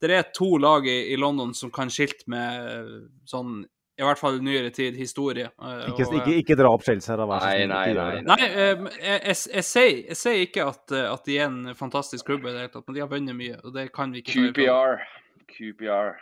det 0.00 0.10
er 0.14 0.30
to 0.36 0.58
lag 0.62 0.86
i, 0.86 1.12
i 1.12 1.16
London 1.18 1.54
som 1.56 1.70
kan 1.74 1.90
skilte 1.90 2.28
med 2.30 3.08
sånn 3.26 3.64
i 3.96 4.04
hvert 4.04 4.20
fall 4.20 4.36
nyere 4.44 4.70
tid, 4.76 4.96
historie. 5.00 5.46
eh, 5.48 5.86
Ikke, 5.88 6.04
og, 6.04 6.14
ikke, 6.20 6.36
ikke 6.42 6.56
dra 6.58 6.68
opp 6.76 6.84
Chelsea 6.84 7.14
her, 7.14 7.22
da. 7.22 7.38
Nei, 7.40 7.66
nei, 7.70 7.94
nei. 7.96 8.20
Nei, 8.26 8.38
eh, 8.44 8.84
jeg, 9.00 9.20
jeg, 9.24 9.36
jeg, 9.54 9.64
sier, 9.64 9.96
jeg 10.10 10.20
sier 10.20 10.44
ikke 10.44 10.66
at, 10.68 10.84
eh, 10.92 11.08
at 11.08 11.24
de 11.24 11.38
er 11.38 11.46
en 11.48 11.74
fantastisk 11.78 12.28
klubb, 12.28 12.44
men 12.44 12.68
de 12.68 13.00
har 13.00 13.08
vunnet 13.12 13.38
mye, 13.38 13.56
og 13.64 13.72
det 13.76 13.88
kan 13.96 14.12
vi 14.12 14.20
ikke. 14.20 14.50
QPR. 14.52 15.00
QPR. 15.48 16.12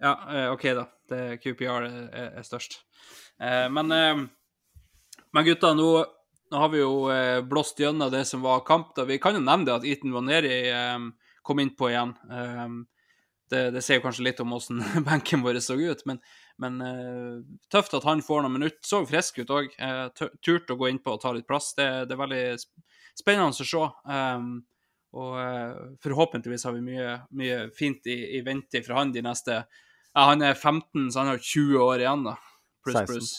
Ja, 0.00 0.14
eh, 0.32 0.48
OK, 0.54 0.66
da. 0.76 0.86
Det, 1.08 1.20
QPR 1.44 1.84
er, 1.84 2.32
er, 2.32 2.42
størst. 2.46 2.80
Eh, 3.40 3.68
men, 3.72 3.92
eh, 3.92 4.24
men 5.36 5.46
gutta, 5.46 5.74
nå, 5.76 5.92
nå 6.52 6.64
har 6.64 6.72
vi 6.72 6.80
jo 6.80 7.06
eh, 7.12 7.44
blåst 7.44 7.80
gjennom 7.80 8.12
det 8.12 8.24
som 8.28 8.44
var 8.44 8.64
kamp. 8.66 8.94
da. 8.96 9.04
Vi 9.04 9.20
kan 9.20 9.36
jo 9.36 9.44
nevne 9.44 9.68
det 9.68 9.76
at 9.76 9.88
Eton 9.92 10.16
Vaneri 10.16 10.58
kom 10.72 11.12
kom 11.46 11.60
innpå 11.62 11.92
igjen. 11.92 12.10
Eh, 13.46 13.56
det, 13.56 13.70
det 13.76 13.82
sier 13.84 14.02
kanskje 14.04 14.26
litt 14.26 14.40
om 14.42 14.54
hvordan 14.54 14.82
benken 15.08 15.44
vår 15.44 15.60
så 15.64 15.78
ut, 15.78 16.04
men, 16.06 16.20
men 16.62 16.80
eh, 16.82 17.34
tøft 17.72 17.94
at 17.94 18.06
han 18.08 18.22
får 18.24 18.44
noen 18.44 18.58
minutter. 18.58 18.82
Så 18.86 19.04
frisk 19.08 19.42
ut 19.42 19.52
òg. 19.54 19.74
Uh, 19.80 20.08
Turte 20.42 20.74
å 20.74 20.80
gå 20.80 20.90
innpå 20.90 21.16
og 21.16 21.22
ta 21.22 21.34
litt 21.34 21.48
plass. 21.48 21.74
Det, 21.78 22.08
det 22.08 22.16
er 22.16 22.24
veldig 22.24 22.46
spennende 23.16 23.52
å 23.52 23.66
se. 23.66 23.84
Um, 24.10 24.56
og 25.16 25.36
eh, 25.40 25.76
forhåpentligvis 26.04 26.66
har 26.68 26.74
vi 26.76 26.82
mye, 26.84 27.12
mye 27.38 27.60
fint 27.76 28.04
i, 28.10 28.18
i 28.36 28.42
vente 28.44 28.82
fra 28.84 28.98
han 29.00 29.14
de 29.14 29.22
neste 29.24 29.62
ja, 29.62 30.24
Han 30.28 30.42
er 30.44 30.54
15, 30.54 31.10
så 31.12 31.22
han 31.22 31.30
har 31.32 31.40
20 31.40 31.78
år 31.80 32.02
igjen, 32.04 32.26
da. 32.26 32.34
Pluss, 32.84 32.98
16. 32.98 33.06
pluss. 33.12 33.30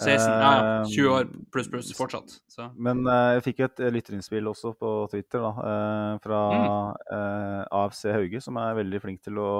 16, 0.00 0.28
ja, 0.30 0.52
ja. 0.80 0.84
20 0.88 1.08
år 1.12 1.26
Eh, 1.26 1.42
pluss, 1.52 1.68
pluss 1.70 1.92
fortsatt. 1.96 2.32
Så. 2.48 2.68
Men 2.80 3.04
eh, 3.06 3.34
jeg 3.36 3.44
fikk 3.48 3.60
et 3.66 3.82
uh, 3.84 3.90
lytterinnspill 3.92 4.48
også 4.48 4.72
på 4.78 4.92
Twitter 5.12 5.44
da, 5.44 5.52
eh, 5.68 6.14
fra 6.24 6.40
eh, 7.12 7.60
AFC 7.82 8.06
Hauge, 8.14 8.40
som 8.40 8.56
er 8.56 8.78
veldig 8.80 9.02
flink 9.04 9.22
til 9.22 9.38
å 9.38 9.50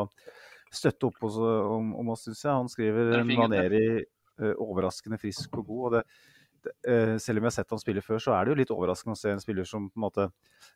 støtte 0.72 1.10
opp 1.10 1.22
oss, 1.28 1.36
om, 1.36 1.92
om 2.00 2.12
oss, 2.14 2.24
syns 2.26 2.44
jeg. 2.46 2.52
Han 2.52 2.70
skriver 2.72 3.24
Maneri 3.28 3.82
er 3.82 3.98
eh, 4.00 4.54
overraskende 4.56 5.20
frisk 5.20 5.58
og 5.60 5.66
god. 5.68 5.82
og 5.84 5.96
det, 5.98 6.02
det, 6.64 6.72
eh, 6.88 7.14
selv 7.20 7.38
om 7.38 7.44
jeg 7.44 7.50
har 7.50 7.56
sett 7.58 7.74
han 7.76 7.82
spille 7.82 8.04
før, 8.04 8.22
så 8.24 8.34
er 8.36 8.44
det 8.44 8.54
jo 8.54 8.60
litt 8.62 8.72
overraskende 8.72 9.16
å 9.18 9.20
se 9.20 9.34
en 9.34 9.42
spiller 9.42 9.68
som 9.68 9.90
på 9.90 10.00
en 10.00 10.06
måte 10.06 10.28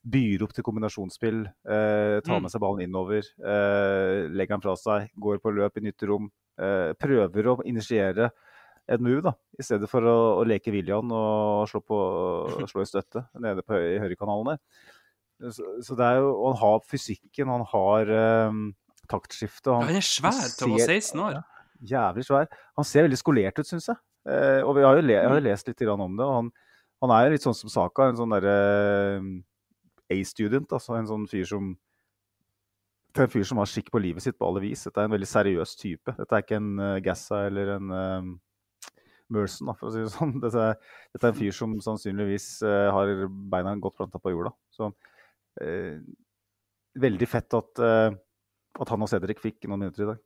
byr 0.04 0.44
opp 0.44 0.52
til 0.52 0.66
kombinasjonsspill, 0.68 1.46
eh, 1.46 2.18
tar 2.20 2.36
Mm. 2.36 2.42
med 2.44 2.52
seg 2.52 2.60
ballen 2.60 2.84
innover, 2.84 3.24
eh, 3.40 4.26
legger 4.28 4.58
den 4.58 4.66
fra 4.68 4.76
seg, 4.76 5.08
går 5.16 5.40
på 5.40 5.54
løp 5.56 5.78
i 5.80 5.86
nytt 5.88 6.02
rom, 6.10 6.28
eh, 6.58 6.92
prøver 7.00 7.50
å 7.54 7.62
initiere 7.64 8.30
en 8.86 9.02
move, 9.02 9.22
da, 9.24 9.32
i 9.58 9.64
stedet 9.66 9.88
for 9.90 10.06
å, 10.06 10.16
å 10.40 10.46
leke 10.46 10.70
William 10.74 11.10
og 11.14 11.66
slå, 11.70 11.82
på, 11.82 11.98
slå 12.70 12.84
i 12.84 12.88
støtte 12.88 13.24
nede 13.42 13.64
på, 13.66 13.78
i 13.78 13.98
høyrekanalene. 14.02 14.58
Så, 15.52 15.66
så 15.84 15.96
det 15.98 16.06
er 16.06 16.20
jo, 16.22 16.30
han 16.46 16.58
har 16.62 16.84
fysikken, 16.88 17.50
han 17.52 17.64
har 17.72 18.12
um, 18.48 18.60
taktskiftet. 19.10 19.68
Han, 19.72 19.82
Ja, 19.82 19.90
han 19.90 20.00
er 20.00 20.06
svær 20.06 20.38
være 20.72 20.86
16 20.86 21.24
år. 21.26 21.40
Jævlig 21.86 22.24
svær. 22.24 22.46
Han 22.78 22.88
ser 22.88 23.04
veldig 23.04 23.18
skolert 23.20 23.58
ut, 23.60 23.68
syns 23.68 23.90
jeg. 23.90 24.00
Eh, 24.26 24.62
og 24.64 24.74
vi 24.78 24.86
har 24.86 24.98
le, 24.98 25.12
jeg 25.14 25.28
har 25.28 25.38
jo 25.38 25.44
lest 25.44 25.68
litt 25.68 25.82
om 25.92 26.16
det. 26.16 26.24
og 26.24 26.38
han, 26.38 26.48
han 27.04 27.12
er 27.14 27.26
jo 27.26 27.34
litt 27.34 27.44
sånn 27.44 27.58
som 27.58 27.72
Saka, 27.72 28.08
en 28.08 28.18
sånn 28.18 28.32
derre 28.32 28.56
um, 29.20 29.34
A-student. 30.12 30.72
altså 30.72 30.96
En 30.96 31.10
sånn 31.10 31.28
fyr 31.30 31.44
som 31.48 31.74
en 33.16 33.30
fyr 33.32 33.46
som 33.48 33.56
har 33.56 33.68
skikk 33.70 33.86
på 33.88 34.00
livet 34.02 34.24
sitt 34.24 34.36
på 34.36 34.44
alle 34.48 34.60
vis. 34.64 34.82
Dette 34.84 35.00
er 35.00 35.08
en 35.08 35.14
veldig 35.14 35.28
seriøs 35.30 35.76
type. 35.80 36.12
Dette 36.18 36.36
er 36.36 36.44
ikke 36.44 36.58
en 36.58 36.72
uh, 36.80 36.96
Gassa 37.04 37.46
eller 37.48 37.76
en 37.78 37.92
um, 37.92 38.34
Merson, 39.34 39.72
for 39.78 39.88
å 39.88 39.94
si 39.94 40.04
det 40.04 40.12
sånn. 40.14 40.36
Dette 40.44 40.68
dette 41.14 41.24
er 41.24 41.32
en 41.32 41.38
fyr 41.38 41.56
som 41.56 41.74
sannsynligvis 41.82 42.50
uh, 42.66 42.92
har 42.94 43.26
beina 43.26 43.74
godt 43.82 43.98
planta 43.98 44.20
på 44.22 44.34
jorda. 44.34 44.52
Så 44.74 44.90
uh, 44.92 45.98
veldig 47.00 47.28
fett 47.28 47.54
at, 47.54 47.78
eh, 47.78 48.10
at 48.80 48.92
han 48.92 49.04
og 49.04 49.10
Cedric 49.10 49.40
fikk 49.42 49.66
noen 49.68 49.86
minutter 49.86 50.04
i 50.04 50.08
dag. 50.12 50.22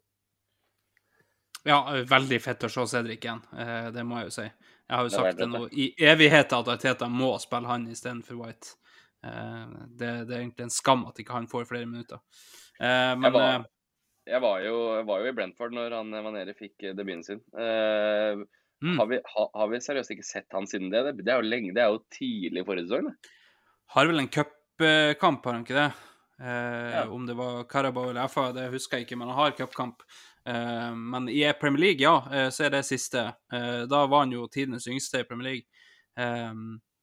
Ja, 1.69 1.81
veldig 2.09 2.39
fett 2.41 2.65
å 2.65 2.71
se 2.73 2.87
Cedric 2.89 3.25
igjen, 3.25 3.43
eh, 3.59 3.91
det 3.93 4.05
må 4.07 4.21
jeg 4.21 4.31
jo 4.31 4.37
si. 4.39 4.47
Jeg 4.47 4.97
har 4.97 5.07
jo 5.07 5.13
sagt 5.13 5.37
det 5.37 5.45
det 5.45 5.51
nå 5.51 5.67
i 5.71 5.91
evigheter 6.13 6.71
at 6.73 6.81
Teta 6.83 7.09
må 7.13 7.35
spille 7.43 7.69
han 7.69 7.85
istedenfor 7.91 8.39
White. 8.41 8.79
Eh, 9.27 9.67
det, 9.87 10.15
det 10.31 10.35
er 10.35 10.41
egentlig 10.41 10.67
en 10.67 10.73
skam 10.75 11.05
at 11.11 11.21
ikke 11.21 11.37
han 11.37 11.51
får 11.51 11.69
flere 11.69 11.91
minutter. 11.91 12.23
Eh, 12.81 13.13
men 13.19 13.29
jeg, 13.29 13.35
var, 13.37 13.51
eh, 13.51 13.69
jeg 14.33 14.43
var, 14.47 14.65
jo, 14.65 14.79
jeg 14.97 15.07
var 15.11 15.21
jo 15.21 15.29
i 15.29 15.37
Brentford 15.37 15.77
når 15.77 15.99
han 15.99 16.17
Vaneri 16.31 16.57
fikk 16.57 16.89
eh, 16.89 16.97
debuten 16.97 17.27
sin. 17.27 17.45
Mm, 18.83 18.99
har, 18.99 19.07
vi, 19.11 19.19
ha, 19.35 19.43
har 19.55 19.69
vi 19.69 19.81
seriøst 19.85 20.11
ikke 20.15 20.25
sett 20.25 20.57
han 20.57 20.67
siden 20.67 20.89
det? 20.93 21.03
Det, 21.05 21.25
det 21.27 21.33
er 21.35 21.43
jo 21.43 21.49
lenge, 21.51 21.75
det 21.77 21.83
er 21.85 21.91
jo 21.93 22.01
tidlig 22.17 22.63
forrige 22.65 22.87
sesong. 22.89 23.11
har 23.95 24.07
vel 24.09 24.23
en 24.23 24.29
cupkamp, 24.33 25.45
har 25.45 25.53
han 25.59 25.67
ikke 25.67 25.77
det? 25.77 25.91
Eh, 26.41 26.91
Ja. 26.95 27.03
Om 27.13 27.27
det 27.29 27.35
var 27.37 27.65
Carabao 27.69 28.11
eller 28.11 28.29
FA, 28.29 28.53
det 28.57 28.71
husker 28.73 28.97
jeg 28.99 29.07
ikke, 29.07 29.19
men 29.21 29.29
han 29.29 29.37
har 29.37 29.51
cupkamp. 29.59 30.01
Eh, 30.49 30.95
men 30.97 31.29
i 31.29 31.43
Premier 31.61 31.81
League, 31.81 32.01
ja, 32.01 32.15
eh, 32.33 32.49
så 32.49 32.65
er 32.65 32.71
det 32.71 32.85
siste. 32.89 33.27
Eh, 33.53 33.83
da 33.91 34.07
var 34.07 34.25
han 34.25 34.33
jo 34.33 34.47
tidenes 34.49 34.89
yngste 34.89 35.21
i 35.21 35.25
Premier 35.29 35.51
League. 35.53 35.67
Eh, 36.17 36.55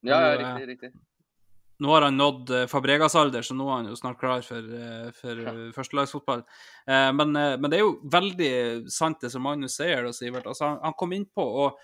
Ja, 0.07 0.17
ja, 0.21 0.37
riktig. 0.37 0.67
riktig. 0.67 0.91
Nå 1.79 1.91
har 1.93 2.07
han 2.07 2.17
nådd 2.17 2.49
eh, 2.49 2.65
Fabregas-alder, 2.71 3.43
så 3.45 3.53
nå 3.53 3.67
er 3.69 3.75
han 3.75 3.89
jo 3.91 3.97
snart 3.99 4.17
klar 4.17 4.41
for, 4.45 4.65
eh, 4.79 5.11
for 5.13 5.41
ja. 5.43 5.53
førstelagsfotball. 5.75 6.41
Eh, 6.89 7.11
men, 7.13 7.35
eh, 7.37 7.53
men 7.61 7.69
det 7.69 7.77
er 7.77 7.83
jo 7.83 7.99
veldig 8.13 8.49
sant 8.89 9.21
det 9.21 9.29
som 9.33 9.45
Magnus 9.45 9.77
sier, 9.77 10.09
Sivert. 10.15 10.49
Altså, 10.49 10.71
han, 10.71 10.79
han 10.81 10.97
kom 10.97 11.13
innpå, 11.13 11.45
og 11.45 11.77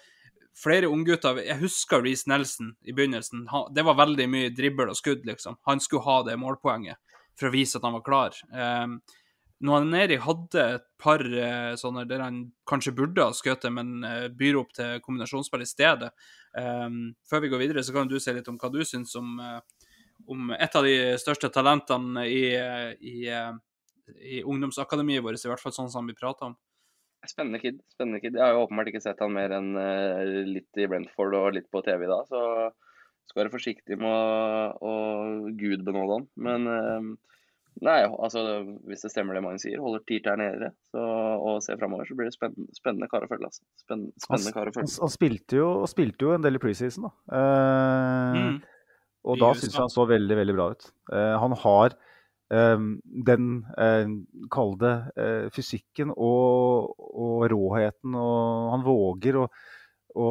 flere 0.57 0.89
unggutter 0.89 1.43
Jeg 1.45 1.61
husker 1.61 2.01
Reece 2.01 2.29
Nelson 2.29 2.73
i 2.81 2.93
begynnelsen. 2.93 3.45
Han, 3.53 3.69
det 3.73 3.85
var 3.85 3.99
veldig 4.01 4.29
mye 4.33 4.53
dribbel 4.57 4.89
og 4.89 4.97
skudd, 4.97 5.27
liksom. 5.29 5.61
Han 5.69 5.81
skulle 5.81 6.07
ha 6.07 6.23
det 6.25 6.39
målpoenget 6.41 6.97
for 7.37 7.49
å 7.49 7.53
vise 7.53 7.77
at 7.77 7.85
han 7.85 7.95
var 7.97 8.05
klar. 8.05 8.35
Når 9.63 9.85
Neri 9.87 10.19
hadde 10.21 10.65
et 10.75 10.85
par 11.01 11.23
sånne 11.79 12.03
der 12.05 12.21
han 12.21 12.43
kanskje 12.69 12.93
burde 12.93 13.25
ha 13.25 13.33
skutt, 13.33 13.65
men 13.73 14.05
byr 14.37 14.59
opp 14.61 14.75
til 14.77 15.01
kombinasjonsspill 15.01 15.65
i 15.65 15.69
stedet. 15.69 16.11
Um, 16.53 17.15
før 17.25 17.41
vi 17.41 17.49
går 17.49 17.63
videre, 17.63 17.81
så 17.81 17.95
kan 17.95 18.11
du 18.11 18.19
si 18.21 18.35
litt 18.35 18.51
om 18.51 18.59
hva 18.61 18.69
du 18.69 18.83
syns 18.85 19.15
om, 19.17 19.39
om 20.27 20.51
et 20.55 20.75
av 20.75 20.85
de 20.85 20.93
største 21.21 21.49
talentene 21.53 22.23
i, 22.29 22.43
i, 22.99 23.15
eh, 23.27 23.53
i 24.37 24.43
ungdomsakademiet 24.43 25.23
vårt, 25.25 25.41
i 25.43 25.49
hvert 25.51 25.63
fall 25.63 25.75
sånn 25.75 25.91
som 25.91 26.07
vi 26.07 26.15
prater 26.17 26.51
om. 26.51 26.55
Spennende 27.27 27.59
kid. 27.63 27.77
spennende 27.93 28.19
kid. 28.19 28.35
Jeg 28.35 28.43
har 28.43 28.51
jo 28.57 28.65
åpenbart 28.65 28.89
ikke 28.91 28.99
sett 29.03 29.21
han 29.23 29.31
mer 29.31 29.53
enn 29.55 29.69
eh, 29.79 30.41
litt 30.43 30.75
i 30.83 30.87
Brentford 30.91 31.37
og 31.39 31.53
litt 31.55 31.69
på 31.71 31.79
TV 31.85 32.03
da, 32.11 32.17
så 32.27 32.41
skal 33.29 33.45
være 33.45 33.53
forsiktig 33.53 33.95
med 33.95 34.11
å, 34.11 34.73
å 34.83 34.95
gudbenåde 35.55 36.17
han. 36.17 36.25
Men 36.35 36.67
eh, 36.67 37.07
nei, 37.87 38.01
altså 38.11 38.43
hvis 38.89 39.05
det 39.07 39.13
stemmer 39.13 39.39
det 39.39 39.45
man 39.45 39.61
sier, 39.63 39.79
holder 39.79 40.03
Tirter 40.09 40.35
nede 40.41 40.73
så, 40.91 40.99
og 41.39 41.63
ser 41.63 41.79
framover, 41.79 42.09
så 42.11 42.17
blir 42.19 42.27
det 42.27 42.35
spennende, 42.35 42.67
spennende 42.75 43.07
kar 43.07 43.23
å 43.23 43.31
følge. 43.31 43.47
Altså. 43.53 43.63
Spennende, 43.79 44.11
spennende 44.27 44.53
kar 44.57 44.67
å 44.67 44.73
Han, 44.73 44.77
følge. 44.81 44.99
han 45.05 45.15
spilte, 45.15 45.61
jo, 45.63 45.71
spilte 45.95 46.27
jo 46.27 46.35
en 46.35 46.43
del 46.43 46.59
i 46.59 46.63
preseason, 46.67 47.07
da. 47.07 47.15
Uh, 47.31 48.39
Mm. 48.43 48.55
Og 49.23 49.39
da 49.39 49.53
syns 49.55 49.71
jeg 49.71 49.81
han 49.81 49.91
så 49.93 50.05
veldig, 50.09 50.35
veldig 50.41 50.55
bra 50.57 50.65
ut. 50.73 50.89
Eh, 51.15 51.35
han 51.39 51.55
har 51.63 51.95
eh, 52.53 52.87
den, 53.29 53.47
uh, 53.77 54.09
kall 54.51 54.75
det, 54.81 54.95
eh, 55.19 55.45
fysikken 55.55 56.11
og, 56.11 56.91
og 56.99 57.45
råheten, 57.53 58.17
og 58.19 58.73
han 58.73 58.85
våger 58.85 59.39
å, 59.39 59.47
å 60.19 60.27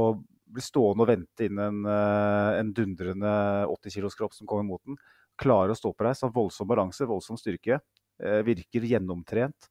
bli 0.52 0.64
stående 0.64 1.06
og 1.06 1.10
vente 1.10 1.48
inn 1.48 1.60
en, 1.62 1.82
eh, 1.88 2.60
en 2.60 2.72
dundrende 2.76 3.32
80 3.72 3.96
kilos 3.96 4.16
kropp 4.18 4.36
som 4.36 4.48
kommer 4.48 4.66
mot 4.68 4.82
den. 4.84 4.98
Klarer 5.40 5.72
å 5.72 5.78
stå 5.78 5.94
på 5.96 6.06
reis, 6.06 6.20
har 6.24 6.34
voldsom 6.34 6.68
balanse, 6.68 7.08
voldsom 7.08 7.40
styrke. 7.40 7.80
eh, 8.22 8.42
virker 8.46 8.84
gjennomtrent. 8.86 9.68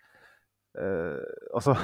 Eh, 0.76 1.22
altså 1.54 1.76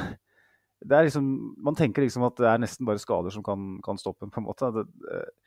det 0.81 0.95
er 0.95 1.07
liksom, 1.07 1.55
Man 1.63 1.75
tenker 1.75 2.03
liksom 2.03 2.25
at 2.27 2.37
det 2.39 2.47
er 2.49 2.61
nesten 2.61 2.85
bare 2.87 3.01
skader 3.01 3.33
som 3.33 3.43
kan, 3.45 3.77
kan 3.85 3.97
stoppe 3.99 4.25
en, 4.25 4.31
på 4.33 4.41
en 4.41 4.47
måte. 4.47 4.71
Det, 4.75 4.83
eh, 5.13 5.46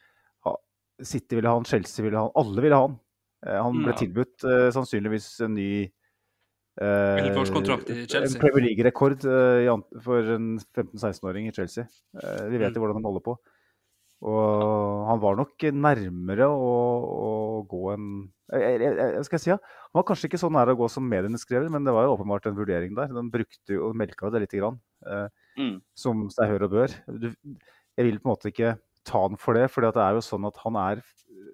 City 1.06 1.36
ville 1.38 1.48
ha 1.48 1.54
han, 1.58 1.64
Chelsea 1.68 2.04
ville 2.04 2.16
ha 2.18 2.26
han, 2.28 2.34
alle 2.36 2.62
ville 2.64 2.76
ha 2.76 2.86
han. 2.88 2.98
Eh, 3.46 3.56
han 3.62 3.78
ble 3.84 3.92
Ja. 3.94 3.98
tilbudt 4.02 4.44
uh, 4.44 4.68
sannsynligvis 4.74 5.28
en 5.46 5.54
ny 5.56 5.70
uh. 6.80 7.18
En 7.20 8.34
Premier 8.40 8.64
League-rekord 8.66 9.24
uh, 9.24 9.78
for 10.04 10.34
en 10.36 10.58
15-16-åring 10.76 11.48
i 11.48 11.52
Chelsea. 11.56 11.86
Vi 12.14 12.58
vet 12.60 12.70
Mm. 12.70 12.76
jo 12.76 12.80
hvordan 12.84 13.00
han 13.00 13.08
holder 13.08 13.24
på. 13.24 13.38
Og 14.20 15.06
han 15.08 15.20
var 15.22 15.36
nok 15.38 15.64
nærmere 15.72 16.44
å, 16.44 16.72
å 17.08 17.30
gå 17.68 17.94
en 17.94 18.08
jeg, 18.52 18.80
jeg, 18.82 18.96
jeg, 18.98 19.24
skal 19.24 19.36
jeg 19.38 19.42
si, 19.44 19.50
ja. 19.52 19.56
Han 19.94 20.00
var 20.02 20.06
kanskje 20.10 20.26
ikke 20.28 20.40
så 20.42 20.50
nær 20.52 20.68
å 20.72 20.76
gå 20.76 20.88
som 20.90 21.06
mediene 21.08 21.38
skrev, 21.40 21.68
men 21.70 21.84
det 21.86 21.92
var 21.94 22.04
jo 22.04 22.16
åpenbart 22.16 22.48
en 22.50 22.56
vurdering 22.58 22.96
der. 22.98 23.12
Den 23.14 23.30
brukte 23.32 23.76
jo 23.76 23.88
og 23.88 23.96
melka 23.96 24.30
det 24.34 24.42
lite 24.46 24.58
grann, 24.60 24.80
Mm. 25.58 25.80
som 25.98 26.28
seg 26.30 26.48
hør 26.50 26.62
og 26.68 26.70
bør. 26.74 26.92
Du, 27.08 27.28
jeg 27.96 28.04
vil 28.06 28.18
på 28.20 28.28
en 28.28 28.32
måte 28.34 28.50
ikke 28.52 28.74
ta 29.06 29.22
han 29.26 29.38
for 29.40 29.56
det, 29.56 29.68
for 29.72 29.84
det 29.84 29.94
er 29.96 30.16
jo 30.18 30.24
sånn 30.24 30.46
at 30.48 30.58
han 30.64 30.76
er 30.80 31.00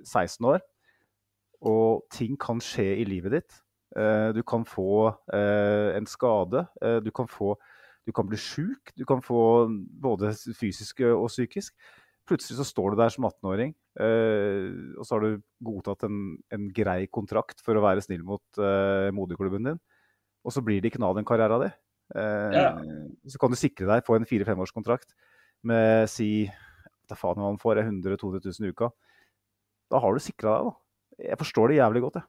16 0.06 0.48
år, 0.50 0.64
og 1.66 2.04
ting 2.12 2.36
kan 2.40 2.60
skje 2.62 2.88
i 3.00 3.06
livet 3.08 3.36
ditt. 3.38 3.58
Eh, 3.96 4.32
du 4.36 4.42
kan 4.46 4.66
få 4.68 5.08
eh, 5.32 5.96
en 5.96 6.06
skade, 6.10 6.66
eh, 6.82 6.98
du 7.04 7.10
kan 7.14 7.30
få 7.30 7.54
du 8.06 8.12
kan 8.14 8.28
bli 8.28 8.38
sjuk, 8.38 8.92
du 8.94 9.02
kan 9.08 9.18
få 9.18 9.66
både 9.98 10.28
fysisk 10.54 11.00
og 11.08 11.24
psykisk. 11.26 11.72
Plutselig 12.26 12.60
så 12.60 12.66
står 12.68 12.92
du 12.94 13.00
der 13.00 13.10
som 13.10 13.26
18-åring, 13.26 13.72
eh, 13.98 14.68
og 14.94 15.02
så 15.06 15.16
har 15.16 15.24
du 15.24 15.40
godtatt 15.66 16.04
en, 16.06 16.20
en 16.54 16.68
grei 16.74 17.08
kontrakt 17.10 17.58
for 17.66 17.74
å 17.74 17.82
være 17.82 18.04
snill 18.06 18.22
mot 18.26 18.60
moderklubben 19.16 19.66
din, 19.72 19.80
og 20.46 20.54
så 20.54 20.62
blir 20.62 20.78
det 20.78 20.92
ikke 20.92 21.02
noe 21.02 21.10
av 21.14 21.18
den 21.18 21.26
karrieren 21.26 21.66
din. 21.66 21.74
Eh, 22.14 22.54
Ja. 22.54 22.68
Så 23.26 23.40
kan 23.42 23.50
du 23.50 23.58
sikre 23.58 23.88
deg 23.90 24.04
på 24.06 24.14
en 24.14 24.26
fire-femårskontrakt 24.28 25.10
med 25.66 26.06
si 26.10 26.46
da 27.08 27.18
faen 27.18 27.38
hva 27.40 27.50
han 27.50 27.58
får, 27.62 27.80
100 27.84 28.16
000-200 28.16 28.48
000 28.60 28.68
i 28.68 28.72
uka. 28.74 28.90
Da 29.92 30.00
har 30.02 30.14
du 30.16 30.22
sikra 30.22 30.56
deg, 30.58 30.70
da. 30.70 31.26
Jeg 31.30 31.38
forstår 31.40 31.68
det 31.72 31.78
jævlig 31.78 32.02
godt, 32.06 32.18
jeg. 32.20 32.28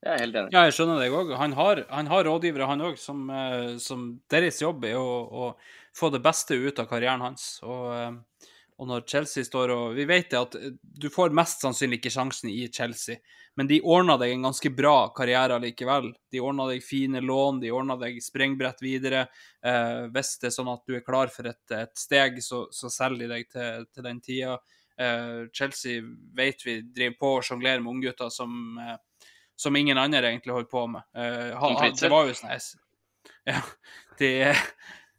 Jeg 0.00 0.12
er 0.16 0.22
helt 0.24 0.36
enig. 0.40 0.52
Ja, 0.56 0.60
jeg 0.64 0.72
skjønner 0.78 0.96
deg 1.02 1.12
òg. 1.12 1.30
Han, 1.36 1.52
har- 1.58 1.82
han 1.90 2.06
har 2.08 2.24
rådgivere, 2.24 2.66
han 2.70 2.80
òg, 2.86 2.96
som, 2.98 3.26
eh, 3.30 3.74
som 3.78 4.06
deres 4.32 4.60
jobb 4.62 4.84
er 4.88 4.96
å, 4.96 5.10
å 5.28 5.50
få 5.94 6.08
det 6.14 6.22
beste 6.24 6.56
ut 6.56 6.78
av 6.80 6.88
karrieren 6.88 7.20
hans. 7.20 7.60
Og, 7.62 7.84
eh, 7.92 8.48
og 8.80 8.88
når 8.88 9.04
Chelsea 9.08 9.44
står 9.44 9.74
og 9.74 9.98
Vi 9.98 10.06
vet 10.08 10.30
det 10.32 10.38
at 10.40 10.56
eh, 10.56 10.72
du 10.80 11.10
får 11.12 11.34
mest 11.36 11.60
sannsynlig 11.64 12.00
ikke 12.00 12.12
sjansen 12.14 12.48
i 12.52 12.64
Chelsea, 12.72 13.20
men 13.58 13.68
de 13.68 13.80
ordna 13.84 14.16
deg 14.20 14.32
en 14.32 14.46
ganske 14.48 14.72
bra 14.72 15.10
karriere 15.16 15.58
likevel. 15.60 16.08
De 16.32 16.40
ordna 16.40 16.68
deg 16.70 16.84
fine 16.86 17.20
lån, 17.20 17.60
de 17.60 17.72
ordna 17.74 17.98
deg 18.00 18.16
sprengbrett 18.24 18.80
videre. 18.80 19.26
Eh, 19.60 20.06
hvis 20.14 20.36
det 20.40 20.48
er 20.48 20.56
sånn 20.56 20.72
at 20.72 20.86
du 20.88 20.96
er 20.96 21.04
klar 21.04 21.32
for 21.34 21.50
et, 21.50 21.62
et 21.76 21.92
steg, 21.98 22.40
så, 22.44 22.64
så 22.72 22.88
selger 22.92 23.26
de 23.26 23.34
deg 23.34 23.50
til, 23.52 23.86
til 23.92 24.06
den 24.06 24.24
tida. 24.24 24.56
Eh, 24.96 25.44
Chelsea 25.52 26.00
vet 26.36 26.64
vi 26.64 26.80
driver 26.86 27.20
på 27.20 27.36
og 27.36 27.46
sjonglerer 27.46 27.84
med 27.84 27.98
unggutter 27.98 28.32
som 28.32 28.80
eh, 28.80 28.96
som 29.60 29.76
ingen 29.76 29.98
andre 29.98 30.28
egentlig 30.28 30.52
holdt 30.52 30.70
på 30.70 30.86
med. 30.86 31.02
Eh, 31.16 31.58
ha, 31.58 31.68
Som 31.68 31.76
ha, 31.76 31.90
det 32.00 32.08
var 32.08 32.28
jo 32.28 32.36
sånn 32.38 32.54
jeg 32.54 32.62
Ja, 33.50 33.60
de, 34.20 34.30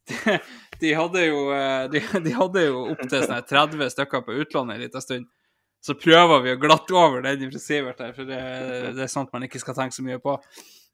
de, 0.10 0.39
de 0.82 0.93
hadde 0.97 1.22
jo 1.26 1.54
eh, 1.56 1.84
de, 1.91 1.99
de 2.26 2.32
hadde 2.36 2.62
jo 2.66 2.76
opptil 2.93 3.24
sånn 3.24 3.38
her 3.38 3.45
30 3.49 3.89
stykker 3.95 4.22
på 4.26 4.38
utlån 4.43 4.74
en 4.74 4.82
liten 4.82 5.02
stund. 5.04 5.26
Så 5.82 5.91
prøver 5.97 6.43
vi 6.45 6.52
å 6.54 6.62
glatte 6.62 6.93
over 6.93 7.24
den 7.26 7.49
fra 7.49 7.60
Sivert 7.62 8.02
her, 8.04 8.12
for 8.14 8.24
det, 8.30 8.41
det 8.93 9.02
er 9.02 9.10
sånt 9.10 9.32
man 9.34 9.43
ikke 9.47 9.62
skal 9.62 9.76
tenke 9.80 9.95
så 9.95 10.04
mye 10.06 10.20
på. 10.22 10.36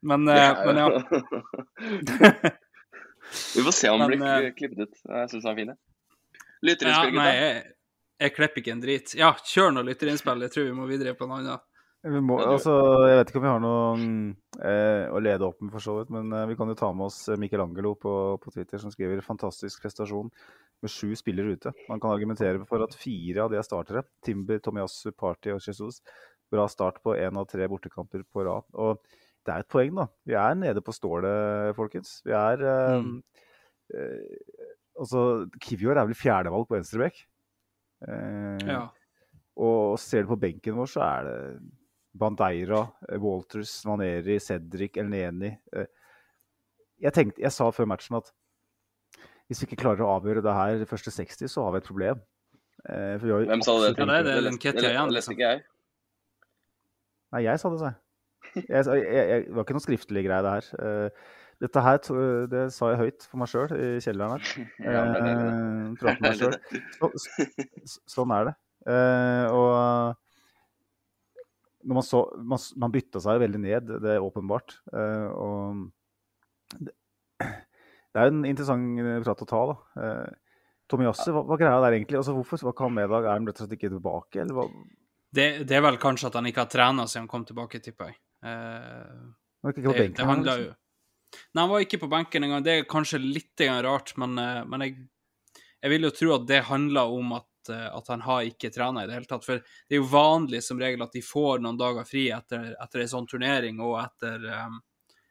Men, 0.08 0.20
ja. 0.32 0.54
men 0.64 0.76
ja. 0.80 0.88
Vi 3.56 3.64
får 3.64 3.72
se 3.72 3.90
om 3.90 4.00
den 4.00 4.20
blir 4.20 4.46
eh, 4.46 4.54
klippet 4.56 4.80
ut. 4.86 5.00
Jeg 5.04 5.30
syns 5.32 5.44
den 5.44 5.52
er 5.52 5.56
fin. 5.58 5.68
jeg. 5.74 5.78
ja 5.78 6.70
Lytterinnspill, 6.70 7.18
nei, 7.18 7.26
gutta. 7.26 7.42
jeg, 7.42 7.74
jeg 8.24 8.36
klipper 8.38 8.60
ikke 8.64 8.74
en 8.74 8.84
drit. 8.84 9.08
Ja, 9.20 9.30
kjør 9.52 9.70
noe 9.76 9.88
lytterinnspill. 9.90 10.46
Jeg 10.48 10.54
tror 10.56 10.66
vi 10.70 10.78
må 10.78 10.84
videre 10.90 11.18
på 11.18 11.28
noe 11.28 11.38
annet. 11.42 11.64
Vi 12.08 12.20
må, 12.24 12.38
altså, 12.40 12.74
jeg 13.08 13.18
vet 13.20 13.32
ikke 13.32 13.40
om 13.42 13.46
vi 13.46 13.52
har 13.52 13.64
noe 13.64 13.88
eh, 14.64 15.06
å 15.12 15.20
lede 15.20 15.48
opp 15.48 15.60
med, 15.62 15.72
for 15.74 15.84
så 15.84 15.98
vidt, 15.98 16.12
men 16.14 16.32
eh, 16.32 16.46
vi 16.48 16.56
kan 16.60 16.70
jo 16.72 16.76
ta 16.80 16.92
med 16.96 17.10
oss 17.10 17.18
Michelangelo 17.28 17.42
Mikkel 17.44 17.64
Angelo 17.66 17.92
på, 18.00 18.14
på 18.44 18.54
Twitter, 18.56 18.80
som 18.80 18.94
skriver 18.94 19.22
'fantastisk 19.26 19.82
prestasjon 19.84 20.30
med 20.82 20.92
sju 20.94 21.16
spillere 21.20 21.56
ute'. 21.58 21.74
Man 21.90 22.00
kan 22.00 22.12
argumentere 22.14 22.64
for 22.66 22.84
at 22.86 22.96
fire 22.96 23.44
av 23.44 23.52
de 23.52 23.58
er 23.60 23.66
startere. 23.68 24.04
Timber, 24.24 24.60
Tomiyasu, 24.60 25.12
Party 25.12 25.52
og 25.52 25.60
Jesus. 25.62 26.02
Bra 26.52 26.68
start 26.72 27.02
på 27.04 27.16
én 27.18 27.36
av 27.38 27.48
tre 27.50 27.68
bortekamper 27.68 28.24
på 28.24 28.46
rad. 28.46 28.64
Og 28.74 29.02
det 29.46 29.54
er 29.54 29.60
et 29.64 29.68
poeng, 29.72 29.96
da. 29.96 30.08
Vi 30.26 30.34
er 30.34 30.56
nede 30.56 30.82
på 30.84 30.94
stålet, 30.96 31.76
folkens. 31.76 32.22
Vi 32.26 32.32
er 32.32 32.64
eh, 32.64 33.02
Mm. 33.02 33.24
eh, 33.94 34.64
Altså, 34.98 35.46
Kivior 35.62 35.94
er 35.94 36.08
vel 36.08 36.16
fjerdevalg 36.18 36.66
på 36.68 36.74
venstrebekk. 36.74 37.20
Eh, 38.08 38.58
Ja. 38.66 38.90
og 39.56 40.00
ser 40.00 40.24
du 40.24 40.30
på 40.30 40.40
benken 40.40 40.74
vår, 40.74 40.88
så 40.90 41.02
er 41.06 41.24
det 41.24 41.62
Bandeira, 42.18 42.82
eh, 43.10 43.18
Walters, 43.22 43.74
Maneri, 43.86 44.40
Cedric, 44.44 44.98
Elneni. 44.98 45.54
eh. 45.74 45.86
Jeg, 47.00 47.14
tenkte, 47.14 47.42
jeg 47.44 47.52
sa 47.54 47.70
før 47.72 47.86
matchen 47.92 48.18
at 48.18 48.32
hvis 49.48 49.62
vi 49.62 49.68
ikke 49.70 49.80
klarer 49.84 50.02
å 50.04 50.16
avgjøre 50.18 50.42
det 50.44 50.54
her 50.58 50.80
de 50.82 50.86
første 50.90 51.12
60, 51.14 51.48
så 51.54 51.64
har 51.64 51.72
vi 51.76 51.78
et 51.84 51.88
problem. 51.88 52.20
Eh, 52.90 53.14
for 53.18 53.26
vi 53.28 53.32
har 53.36 53.46
Hvem 53.54 53.62
sa 53.64 53.76
det? 53.80 53.94
Ja, 53.98 54.06
det 54.06 54.10
er 54.10 54.18
ikke- 54.18 54.26
det 54.26 54.44
leste- 54.44 54.74
det 54.74 54.84
leste 54.84 55.14
liksom. 55.16 55.34
ikke 55.38 55.50
jeg. 55.52 55.64
Nei, 57.34 57.42
jeg 57.44 57.60
sa 57.60 57.70
det, 57.70 57.80
sa 57.80 57.86
jeg. 57.92 57.98
Jeg, 58.68 58.86
jeg, 58.86 59.28
jeg, 59.28 59.46
det 59.48 59.56
var 59.56 59.64
ikke 59.66 59.76
noe 59.76 59.84
skriftlig 59.86 60.24
greie, 60.28 60.42
det 60.46 60.54
her. 60.58 60.68
Eh, 61.06 61.10
Dette 61.60 61.82
her 61.82 61.98
det 62.52 62.72
sa 62.72 62.92
jeg 62.92 63.00
høyt 63.02 63.24
for 63.32 63.38
meg 63.42 63.48
sjøl 63.50 63.72
i 63.74 63.88
kjelleren 64.04 64.36
her. 64.36 64.44
Ja, 64.86 65.02
det 65.10 65.18
er 65.18 65.24
det. 65.26 66.04
Eh, 66.06 66.20
meg 66.22 66.36
selv. 66.38 66.54
Så, 67.00 67.10
så, 67.18 68.00
sånn 68.14 68.34
er 68.36 68.46
det. 68.52 68.54
Eh, 68.88 69.48
og 69.58 70.18
når 71.88 72.00
man 72.00 72.06
så 72.06 72.20
Man, 72.38 72.64
man 72.84 72.94
bytta 72.94 73.22
seg 73.24 73.40
veldig 73.42 73.62
ned, 73.64 73.94
det 74.04 74.18
er 74.18 74.24
åpenbart. 74.24 74.76
Uh, 74.92 75.28
og 75.32 76.78
det, 76.84 76.94
det 78.12 78.22
er 78.22 78.32
en 78.32 78.44
interessant 78.50 79.02
eh, 79.04 79.22
prat 79.24 79.44
å 79.44 79.50
ta, 79.50 79.64
da. 79.72 79.78
Tommy 80.88 81.04
Tomiyasu, 81.04 81.30
hva, 81.36 81.44
hva 81.48 81.58
greia 81.60 81.82
der 81.84 81.98
egentlig? 81.98 82.20
Altså, 82.20 82.36
hvorfor 82.36 82.64
var 82.64 82.76
ikke 82.76 82.88
han 82.88 82.96
med 82.96 83.08
i 83.10 83.12
dag? 83.12 83.26
Er 83.26 83.36
han 83.36 83.48
rett 83.50 83.60
og 83.60 83.66
slett 83.66 83.78
ikke 83.78 83.92
tilbake, 83.92 84.42
eller 84.44 84.58
hva? 84.58 84.68
Det, 85.38 85.48
det 85.68 85.76
er 85.76 85.84
vel 85.84 86.00
kanskje 86.02 86.30
at 86.30 86.38
han 86.40 86.48
ikke 86.50 86.64
har 86.64 86.72
trena 86.72 87.06
siden 87.08 87.26
han 87.26 87.32
kom 87.32 87.46
tilbake, 87.48 87.82
tipper 87.84 88.12
jeg. 88.12 88.20
Uh, 88.46 89.34
Han 89.64 89.74
ikke 89.74 89.88
på 89.90 89.96
det, 89.96 90.04
benken 90.06 90.20
det 90.20 90.30
handla 90.30 90.58
liksom. 90.60 90.68
jo 90.70 90.76
Nei, 91.28 91.62
han 91.62 91.72
var 91.72 91.84
ikke 91.84 92.00
på 92.02 92.10
benken 92.12 92.46
engang. 92.46 92.64
Det 92.64 92.74
er 92.74 92.90
kanskje 92.90 93.20
litt 93.20 93.64
rart, 93.84 94.14
men, 94.22 94.38
eh, 94.40 94.64
men 94.70 94.86
jeg, 94.86 94.94
jeg 95.84 95.92
vil 95.92 96.08
jo 96.08 96.12
tro 96.16 96.34
at 96.38 96.46
det 96.50 96.62
handler 96.70 97.14
om 97.14 97.34
at, 97.40 97.50
eh, 97.74 97.88
at 97.94 98.12
han 98.14 98.24
har 98.26 98.48
ikke 98.48 98.72
trena 98.74 99.04
i 99.04 99.10
det 99.10 99.18
hele 99.18 99.30
tatt. 99.30 99.46
For 99.46 99.62
det 99.62 99.96
er 99.98 100.02
jo 100.02 100.10
vanlig 100.12 100.64
som 100.66 100.80
regel 100.82 101.04
at 101.06 101.16
de 101.16 101.24
får 101.26 101.64
noen 101.64 101.80
dager 101.80 102.08
fri 102.08 102.28
etter, 102.36 102.74
etter 102.84 103.04
en 103.04 103.14
sånn 103.16 103.30
turnering 103.30 103.82
og 103.84 103.98
etter, 104.04 104.46
um, 104.66 104.82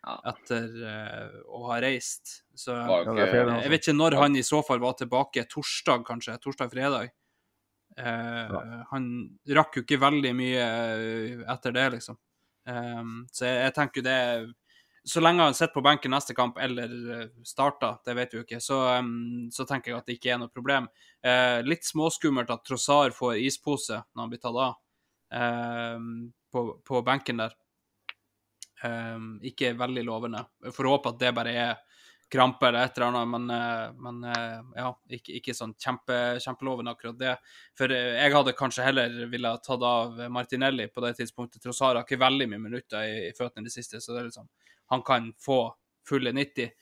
Ja. 0.07 0.17
etter 0.31 0.67
uh, 0.87 1.39
å 1.51 1.65
ha 1.73 1.81
reist. 1.83 2.43
Så 2.55 2.77
er 2.79 3.09
ikke 3.09 3.31
jeg 3.65 3.71
vet 3.73 3.87
ikke 3.87 3.97
når 3.97 4.19
han 4.21 4.37
i 4.39 4.45
så 4.47 4.61
fall 4.63 4.79
var 4.79 4.95
tilbake. 5.01 5.49
Torsdag, 5.51 6.05
kanskje? 6.07 6.37
Torsdag-fredag. 6.45 7.11
Uh, 7.99 8.85
Han 8.93 9.09
rakk 9.57 9.79
jo 9.79 9.83
ikke 9.87 9.99
veldig 10.03 10.33
mye 10.37 10.63
eh, 10.63 11.43
etter 11.49 11.73
det, 11.75 11.89
liksom. 11.97 12.19
Um, 12.67 13.27
så 13.33 13.47
jeg, 13.47 13.59
jeg 13.63 13.75
tenker 13.77 14.05
det 14.05 14.21
Så 15.07 15.23
lenge 15.23 15.45
han 15.47 15.55
sitter 15.55 15.75
på 15.75 15.85
benken 15.87 16.11
neste 16.11 16.35
kamp 16.35 16.57
eller 16.59 16.95
eh, 17.15 17.29
starter, 17.47 18.01
det 18.05 18.15
vet 18.19 18.33
vi 18.33 18.41
jo 18.41 18.47
ikke, 18.47 18.59
så, 18.63 18.81
så 19.55 19.67
tenker 19.69 19.93
jeg 19.93 20.01
at 20.01 20.09
det 20.09 20.17
ikke 20.19 20.33
er 20.35 20.41
noe 20.43 20.51
problem. 20.51 20.89
Eh, 21.23 21.61
litt 21.63 21.87
småskummelt 21.87 22.51
at 22.51 22.65
Trossar 22.67 23.15
får 23.15 23.39
ispose 23.47 24.01
når 24.01 24.25
han 24.25 24.33
blir 24.33 24.43
tatt 24.43 24.59
av 24.65 24.75
eh, 25.39 26.09
på, 26.53 26.67
på 26.83 27.05
benken 27.07 27.45
der. 27.45 27.55
Um, 28.85 29.39
ikke 29.47 29.73
veldig 29.79 30.03
lovende. 30.05 30.43
Får 30.75 30.91
håpe 30.91 31.15
at 31.15 31.21
det 31.23 31.31
bare 31.39 31.55
er 31.57 31.71
krampe 32.33 32.67
eller 32.69 32.85
et 32.85 32.97
eller 32.99 33.07
annet, 33.07 33.29
men, 33.29 33.51
eh, 33.51 33.93
men 34.03 34.25
eh, 34.33 34.63
ja, 34.81 34.89
ikke, 35.15 35.37
ikke 35.39 35.55
sånn 35.55 35.75
kjempe, 35.79 36.17
kjempeloven 36.43 36.91
akkurat 36.91 37.19
det. 37.21 37.35
For 37.79 37.93
eh, 37.95 38.17
jeg 38.19 38.35
hadde 38.35 38.55
kanskje 38.59 38.87
heller 38.87 39.15
ville 39.31 39.53
ha 39.53 39.61
tatt 39.63 39.85
av 39.87 40.19
Martinelli 40.35 40.89
på 40.91 41.05
det 41.05 41.15
tidspunktet. 41.21 41.63
Trossard 41.63 42.01
har 42.01 42.07
ikke 42.07 42.19
veldig 42.23 42.49
mye 42.51 42.63
minutter 42.65 43.07
i, 43.07 43.21
i 43.29 43.35
føttene 43.37 43.67
i 43.67 43.71
det 43.71 43.77
siste, 43.77 44.01
så 44.03 44.17
det 44.17 44.25
liksom, 44.29 44.49
han 44.95 45.05
kan 45.07 45.31
få 45.43 45.61
fulle 46.07 46.33
90. 46.35 46.73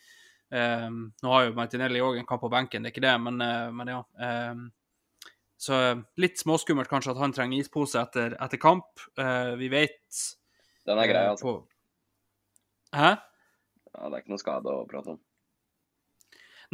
Um, 0.55 0.97
nå 1.25 1.31
har 1.33 1.47
jo 1.49 1.55
Martinelli 1.57 2.01
òg 2.05 2.19
en 2.21 2.27
kamp 2.29 2.43
på 2.45 2.51
benken, 2.53 2.85
det 2.85 2.93
er 2.93 2.95
ikke 2.95 3.05
det, 3.05 3.15
men, 3.27 3.41
men 3.75 3.91
ja. 3.91 4.01
Um, 4.53 4.67
så 5.65 5.79
litt 6.21 6.41
småskummelt 6.41 6.91
kanskje 6.91 7.15
at 7.15 7.21
han 7.23 7.33
trenger 7.35 7.63
ispose 7.63 7.97
etter, 8.01 8.35
etter 8.43 8.61
kamp. 8.61 9.01
Uh, 9.19 9.55
vi 9.61 9.71
vet 9.73 10.25
Den 10.85 11.01
er 11.01 11.09
grei, 11.09 11.23
altså. 11.31 11.45
på- 11.47 12.99
Hæ? 12.99 13.15
Ja, 13.95 14.09
det 14.11 14.19
er 14.19 14.21
ikke 14.23 14.35
noe 14.35 14.43
skade 14.43 14.73
å 14.75 14.85
prate 14.91 15.15
om. 15.15 15.23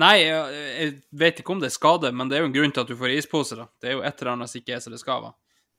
Nei, 0.01 0.16
jeg, 0.22 0.64
jeg 0.80 0.92
vet 1.20 1.40
ikke 1.42 1.53
om 1.53 1.61
det 1.61 1.68
er 1.68 1.74
skade, 1.76 2.11
men 2.16 2.30
det 2.30 2.38
er 2.38 2.44
jo 2.44 2.48
en 2.51 2.55
grunn 2.55 2.72
til 2.72 2.84
at 2.84 2.90
du 2.90 2.96
får 2.96 3.16
ispose. 3.18 3.59
da. 3.59 3.66
Det 3.82 3.90
er 3.90 3.96
jo 3.98 4.05
et 4.07 4.22
eller 4.22 4.32
annet 4.36 4.53
som 4.53 4.61
ikke 4.62 4.76
er 4.76 4.84
som 4.84 4.94
det 4.94 5.01
skal 5.03 5.24
være. 5.26 5.34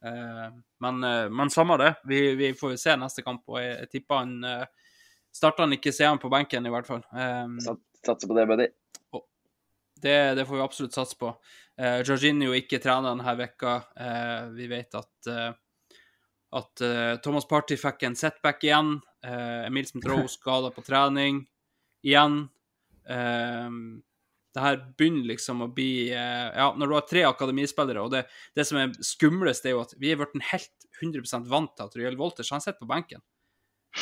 Eh, 0.05 0.45
men, 0.85 0.99
eh, 1.07 1.29
men 1.29 1.53
samme 1.53 1.77
det. 1.81 1.93
Vi, 2.09 2.19
vi 2.37 2.51
får 2.57 2.75
se 2.81 2.95
neste 2.99 3.23
kamp, 3.25 3.41
og 3.49 3.57
jeg, 3.61 3.73
jeg 3.85 3.89
tipper 3.95 4.21
han 4.23 4.37
uh, 4.45 4.91
Starter 5.31 5.63
han 5.63 5.71
ikke 5.77 5.93
CM 5.95 6.17
på 6.19 6.27
benken, 6.33 6.65
i 6.67 6.71
hvert 6.73 6.89
fall. 6.89 7.03
Eh, 7.15 7.57
Sat- 7.63 7.79
Satser 8.03 8.27
på 8.27 8.35
det, 8.35 8.43
buddy. 8.49 8.65
det, 10.01 10.15
det 10.35 10.45
får 10.49 10.57
vi 10.57 10.63
absolutt 10.65 10.95
satse 10.97 11.15
på. 11.21 11.29
Uh, 11.79 12.01
Jorginho 12.03 12.51
ikke 12.57 12.81
trener 12.83 13.13
denne 13.13 13.35
vekka. 13.39 13.75
Eh, 13.95 14.49
vi 14.57 14.67
vet 14.71 14.97
at, 14.99 15.29
eh, 15.31 15.51
at 16.59 16.83
eh, 16.83 17.13
Thomas 17.23 17.47
Party 17.47 17.77
fikk 17.79 18.03
en 18.09 18.17
setback 18.19 18.65
igjen. 18.67 18.97
Emil 19.23 19.85
Smith-Roe 19.87 20.25
skada 20.35 20.73
på 20.73 20.81
trening 20.83 21.43
igjen. 22.03 22.41
Eh, 23.07 23.69
det 24.55 24.63
her 24.63 24.79
begynner 24.99 25.29
liksom 25.31 25.63
å 25.63 25.69
bli 25.71 26.11
eh, 26.11 26.47
Ja, 26.51 26.71
når 26.77 26.89
du 26.89 26.95
har 26.97 27.05
tre 27.07 27.23
akademispillere, 27.29 28.03
og 28.03 28.11
det, 28.13 28.25
det 28.57 28.65
som 28.67 28.79
er 28.81 28.93
skumlest, 29.05 29.65
er 29.65 29.77
jo 29.77 29.83
at 29.85 29.93
vi 29.99 30.11
er 30.11 30.19
blitt 30.19 30.35
helt 30.51 30.87
100% 31.01 31.47
vant 31.49 31.71
til 31.77 31.87
at 31.87 31.97
Riel 31.97 32.19
Wolters 32.19 32.51
han 32.53 32.63
sitter 32.63 32.81
på 32.83 32.91
benken. 32.91 33.23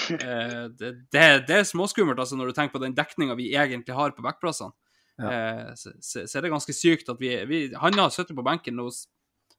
Eh, 0.10 0.66
det, 0.78 0.90
det, 1.10 1.22
det 1.50 1.56
er 1.56 1.64
småskummelt 1.66 2.20
altså, 2.22 2.38
når 2.38 2.52
du 2.52 2.58
tenker 2.58 2.76
på 2.76 2.82
den 2.84 2.94
dekninga 2.98 3.34
vi 3.38 3.48
egentlig 3.58 3.96
har 3.98 4.14
på 4.14 4.22
backplassene. 4.22 4.76
Eh, 5.20 5.72
så, 5.76 5.92
så, 6.00 6.38
er 6.38 6.46
det 6.46 6.52
ganske 6.54 6.76
sykt 6.76 7.10
at 7.12 7.20
vi, 7.20 7.32
vi 7.50 7.58
Han 7.76 7.98
har 8.00 8.14
sittet 8.14 8.38
på 8.38 8.46
benken 8.46 8.80
og 8.80 8.94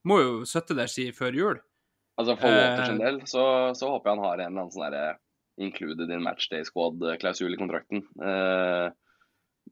må 0.09 0.21
jo 0.23 0.31
sitte 0.49 0.77
der 0.79 0.89
siden 0.89 1.17
før 1.17 1.37
jul. 1.37 1.59
Altså 2.21 2.37
For 2.39 2.49
Eh, 2.49 2.61
Walters 2.61 2.93
sin 2.93 3.03
del 3.03 3.21
så, 3.29 3.45
så 3.77 3.91
håper 3.93 4.11
jeg 4.11 4.19
han 4.19 4.25
har 4.25 4.39
en 4.39 4.47
eller 4.47 4.63
annen 4.63 4.73
sånn 4.75 4.87
derre 4.87 5.19
included 5.61 6.13
in 6.15 6.25
matchday 6.25 6.65
squad-klausul 6.65 7.53
i 7.53 7.61
kontrakten. 7.61 8.05
Eh, 8.25 8.87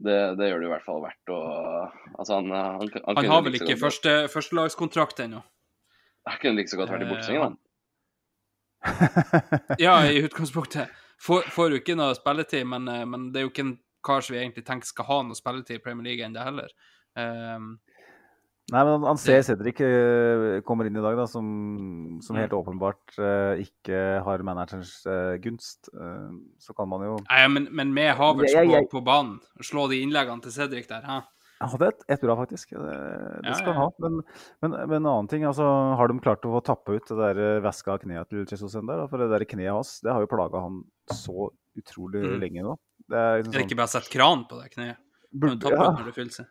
det, 0.04 0.16
det 0.38 0.48
gjør 0.50 0.60
det 0.62 0.68
i 0.68 0.72
hvert 0.72 0.84
fall 0.86 1.00
verdt 1.02 1.32
å 1.34 1.38
Altså, 2.18 2.34
han, 2.38 2.50
han, 2.54 2.90
han, 3.04 3.16
Han 3.18 3.30
har 3.32 3.42
vel 3.46 3.56
ikke 3.58 3.72
godt- 3.74 3.82
første, 3.86 4.14
førstelagskontrakt 4.32 5.20
ennå. 5.24 5.40
Han 6.28 6.38
kunne 6.42 6.58
like 6.60 6.70
så 6.72 6.76
godt 6.80 6.90
vært 6.92 7.04
i 7.04 7.08
Eh, 7.08 7.12
boksingen, 7.14 7.42
han-. 7.42 7.58
Ja, 9.84 9.96
i 10.06 10.20
utgangspunktet. 10.22 10.88
Får, 11.22 11.48
får 11.50 11.72
jo 11.74 11.80
ikke 11.80 11.96
noe 11.98 12.14
spilletid, 12.18 12.66
men, 12.70 12.86
eh, 12.92 13.04
men 13.08 13.30
det 13.32 13.40
er 13.40 13.46
jo 13.48 13.52
ikke 13.52 13.64
en 13.66 13.76
kar 14.06 14.22
som 14.22 14.36
vi 14.36 14.42
egentlig 14.42 14.64
tenker 14.68 14.86
skal 14.86 15.08
ha 15.08 15.18
noe 15.26 15.38
spilletid 15.38 15.80
i 15.80 15.82
Premier 15.82 16.06
League 16.12 16.24
enn 16.26 16.36
det 16.36 16.44
heller. 16.46 16.70
Um, 17.18 17.72
Nei, 18.68 18.82
men 18.84 19.04
han- 19.08 19.16
ser 19.16 19.40
Cedric 19.46 19.78
eh, 19.80 20.58
kommer 20.66 20.84
inn 20.84 20.96
i 20.98 21.00
dag, 21.00 21.16
da, 21.16 21.24
som, 21.30 21.46
som 22.20 22.36
helt 22.36 22.52
åpenbart 22.52 23.14
uh, 23.16 23.56
ikke 23.62 24.20
har 24.26 24.44
managerens 24.44 24.92
uh, 25.08 25.38
gunst. 25.40 25.88
Uh, 25.96 26.36
så 26.60 26.76
kan 26.76 26.90
man 26.90 27.06
jo 27.06 27.14
nei, 27.22 27.46
men, 27.48 27.70
men 27.72 27.94
med 27.96 28.12
Havertz 28.18 28.52
Jeg- 28.52 28.68
jeg- 28.68 28.90
på, 28.90 28.98
på 28.98 29.04
banen, 29.08 29.38
slå 29.64 29.86
de 29.88 30.02
innleggene 30.04 30.44
til 30.44 30.52
Cedric 30.52 30.86
der, 30.90 31.00
hæ? 31.08 31.22
Jeg 31.58 31.72
hadde 31.72 31.86
et, 31.90 32.04
et 32.14 32.20
bra, 32.22 32.34
faktisk. 32.38 32.70
Det, 32.76 32.98
det 33.42 33.54
skal 33.58 33.72
han 33.74 33.80
ja. 33.80 33.86
ha. 33.88 34.04
Men, 34.04 34.20
men, 34.62 34.76
men 34.76 34.96
en 35.00 35.08
annen 35.10 35.30
ting, 35.32 35.42
altså, 35.48 35.64
har 35.98 36.06
de 36.12 36.20
klart 36.22 36.44
å 36.46 36.52
få 36.54 36.60
tappa 36.68 36.94
ut 36.94 37.08
det 37.08 37.16
der 37.18 37.40
eh, 37.42 37.62
væska 37.64 37.96
av 37.96 38.04
kneet 38.04 38.28
til 38.30 38.44
Jesus 38.46 38.76
ennå? 38.78 39.00
For 39.10 39.18
det 39.24 39.26
der 39.32 39.42
kneet 39.48 39.72
hans 39.74 39.96
det 40.04 40.12
har 40.14 40.22
jo 40.22 40.30
plaga 40.30 40.60
han 40.68 40.84
så 41.10 41.48
utrolig 41.80 42.22
Mm. 42.28 42.38
lenge 42.44 42.62
nå. 42.68 42.76
Det 43.08 43.18
er 43.18 43.40
liksom 43.40 43.56
det 43.56 43.64
ikke 43.66 43.80
bare 43.80 43.90
å 43.90 43.94
sette 43.96 44.12
kran 44.12 44.44
på 44.46 44.60
det 44.60 44.70
kneet? 44.76 45.00
Burde, 45.28 45.68
ja. 45.68 45.88
når 45.92 46.06
det 46.08 46.14
fyller 46.16 46.32
seg? 46.32 46.46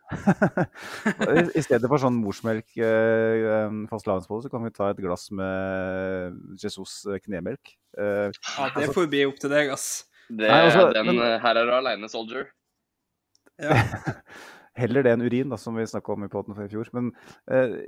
I, 1.26 1.42
I 1.58 1.62
stedet 1.66 1.88
for 1.90 1.98
sånn 1.98 2.20
morsmelk 2.22 2.76
eh, 2.78 3.72
fastelavnsbolle, 3.90 4.44
så 4.46 4.52
kan 4.52 4.62
vi 4.62 4.70
ta 4.76 4.92
et 4.92 5.00
glass 5.02 5.24
med 5.34 6.36
Jesus 6.62 7.00
eh, 7.10 7.18
knemelk. 7.24 7.72
Eh, 7.98 8.28
Ja, 8.54 8.68
det 8.76 8.92
får 8.94 9.08
bli 9.10 9.24
opp 9.26 9.40
til 9.42 9.50
deg, 9.50 9.72
ass. 9.74 9.88
Det, 10.28 10.46
Nei, 10.46 10.60
altså, 10.68 10.92
den, 10.94 11.10
men- 11.10 11.24
eh, 11.24 11.38
her 11.42 11.58
er 11.58 11.66
du 11.66 11.74
aleine, 11.74 12.10
soldier. 12.12 12.46
heller 14.78 15.02
det 15.02 15.16
enn 15.16 15.24
urin, 15.26 15.50
da, 15.50 15.58
som 15.58 15.74
vi 15.78 15.86
snakka 15.88 16.14
om 16.14 16.26
i 16.26 16.30
poden 16.30 16.54
for 16.54 16.66
i 16.68 16.70
fjor. 16.70 16.90
Men 16.94 17.10
eh, 17.50 17.80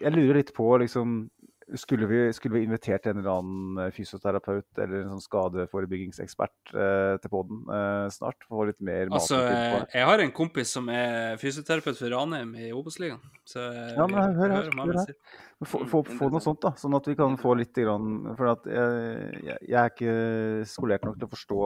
jeg 0.00 0.14
lurer 0.14 0.38
litt 0.40 0.54
på 0.56 0.70
liksom 0.80 1.26
skulle 1.78 2.06
vi, 2.10 2.32
skulle 2.32 2.58
vi 2.58 2.64
invitert 2.66 3.06
en 3.06 3.20
eller 3.20 3.30
annen 3.38 3.80
eh, 3.84 3.90
fysioterapeut 3.94 4.80
eller 4.82 5.02
en 5.04 5.12
sånn 5.14 5.24
skadeforebyggingsekspert 5.24 6.72
eh, 6.74 7.14
til 7.22 7.32
poden 7.32 7.62
eh, 7.66 8.06
snart? 8.14 8.38
For 8.46 8.56
å 8.56 8.60
få 8.62 8.66
litt 8.70 8.80
mer 8.84 9.10
Altså, 9.10 9.38
matmotiv 9.38 9.58
på 9.58 9.82
eh, 9.82 9.98
jeg 9.98 10.08
har 10.10 10.24
en 10.24 10.34
kompis 10.40 10.74
som 10.76 10.90
er 10.94 11.38
fysioterapeut 11.42 11.98
for 11.98 12.14
Ranheim 12.14 12.54
i 12.58 12.72
Obos-ligaen. 12.76 13.22
Eh, 13.54 13.80
Ja, 13.96 14.06
men 14.06 14.18
hør, 14.18 14.36
hør, 14.40 14.56
hør, 14.56 14.70
hør 14.80 15.00
her. 15.02 15.14
Få, 15.60 15.82
få, 15.84 16.02
få 16.08 16.30
noe 16.32 16.40
sånt, 16.40 16.62
da, 16.64 16.72
sånn 16.80 16.96
at 16.96 17.10
vi 17.10 17.16
kan 17.18 17.36
få 17.40 17.52
litt 17.60 17.76
grann, 17.76 18.22
For 18.38 18.54
at 18.54 18.70
jeg, 18.70 19.42
jeg, 19.44 19.76
er 19.76 19.92
ikke 19.92 20.14
skolert 20.70 21.04
nok 21.04 21.18
til 21.20 21.28
å 21.28 21.34
forstå 21.34 21.60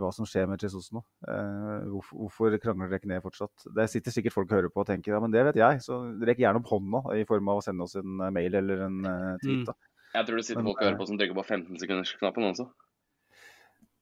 hva 0.00 0.08
som 0.14 0.26
skjer 0.28 0.46
med 0.48 0.62
Jesus 0.62 0.88
nå. 0.94 1.02
Eh, 1.28 1.82
hvorfor, 1.92 2.16
hvorfor 2.22 2.56
krangler 2.62 2.88
dere 2.88 3.00
ikke 3.02 3.10
ned 3.10 3.22
fortsatt? 3.24 3.66
Det 3.76 3.88
sitter 3.92 4.14
sikkert 4.14 4.34
folk 4.36 4.48
og 4.50 4.56
hører 4.58 4.72
på 4.72 4.80
og 4.84 4.88
tenker 4.88 5.12
ja, 5.12 5.20
men 5.20 5.34
det 5.34 5.42
vet 5.50 5.58
jeg. 5.60 5.82
Så 5.84 5.98
rekk 6.24 6.40
gjerne 6.40 6.62
opp 6.62 6.70
hånda 6.72 7.02
i 7.18 7.26
form 7.28 7.50
av 7.52 7.60
å 7.60 7.64
sende 7.66 7.84
oss 7.84 7.96
en 8.00 8.16
eh, 8.24 8.32
mail 8.34 8.56
eller 8.62 8.86
en 8.86 8.98
eh, 9.04 9.36
tweet. 9.42 9.62
Mm. 9.62 9.68
da. 9.68 9.76
Jeg 10.16 10.28
tror 10.28 10.40
det 10.40 10.46
sitter 10.48 10.62
Men, 10.62 10.70
folk 10.70 10.80
og 10.80 10.86
hører 10.86 10.98
på 11.02 11.06
som 11.10 11.20
trykker 11.20 11.36
på 11.36 11.44
15-sekundersknappen 11.44 12.48
også. 12.52 12.68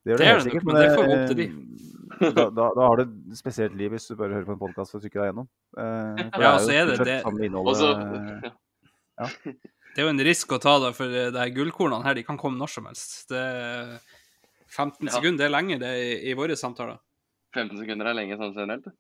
Det 0.04 0.12
gjør 0.12 0.20
Det 0.20 0.24
det 0.24 0.28
er 0.28 0.34
helt 0.34 0.46
sikkert. 0.46 0.66
men 0.68 0.76
det 0.78 0.88
får 0.94 1.04
vi 1.08 1.14
opp 1.16 1.28
til 1.30 1.38
til 1.42 2.34
Da, 2.36 2.44
da, 2.54 2.66
da 2.76 2.82
har 2.86 3.00
du 3.00 3.02
et 3.08 3.38
spesielt 3.38 3.74
liv 3.80 3.94
hvis 3.96 4.04
du 4.10 4.14
bare 4.18 4.36
hører 4.36 4.46
på 4.46 4.54
en 4.54 4.60
podkast 4.60 4.92
for 4.92 5.00
å 5.00 5.02
trykke 5.02 5.18
deg 5.18 5.30
gjennom. 5.32 5.48
Eh, 5.80 6.26
Ja, 6.44 6.50
så 6.62 6.74
er 6.76 6.90
det 6.92 6.98
det. 7.08 7.16
samme 7.24 7.48
Og 7.64 7.72
så 7.80 7.88
innholdet, 7.96 8.52
ja. 9.18 9.30
Det 9.94 10.02
er 10.02 10.06
jo 10.08 10.12
en 10.12 10.22
risk 10.26 10.52
å 10.54 10.58
ta, 10.62 10.76
da, 10.82 10.92
for 10.94 11.10
de 11.10 11.30
her 11.38 11.50
gullkornene 11.54 12.04
her 12.06 12.14
de 12.18 12.24
kan 12.26 12.38
komme 12.38 12.58
når 12.58 12.70
som 12.76 12.86
helst. 12.90 13.28
Det 13.30 13.42
15 14.74 15.06
Ja. 15.08 15.12
sekunder 15.16 15.44
det 15.44 15.48
er 15.48 15.54
lenge 15.54 15.78
det 15.80 15.88
er 15.90 16.00
i, 16.02 16.14
i 16.30 16.34
våre 16.38 16.56
samtaler. 16.58 16.98
15 17.54 17.78
sekunder 17.78 18.10
er 18.10 18.16
lenge 18.18 18.36
sånn 18.40 18.54
generelt. 18.56 18.84
det. 18.84 18.94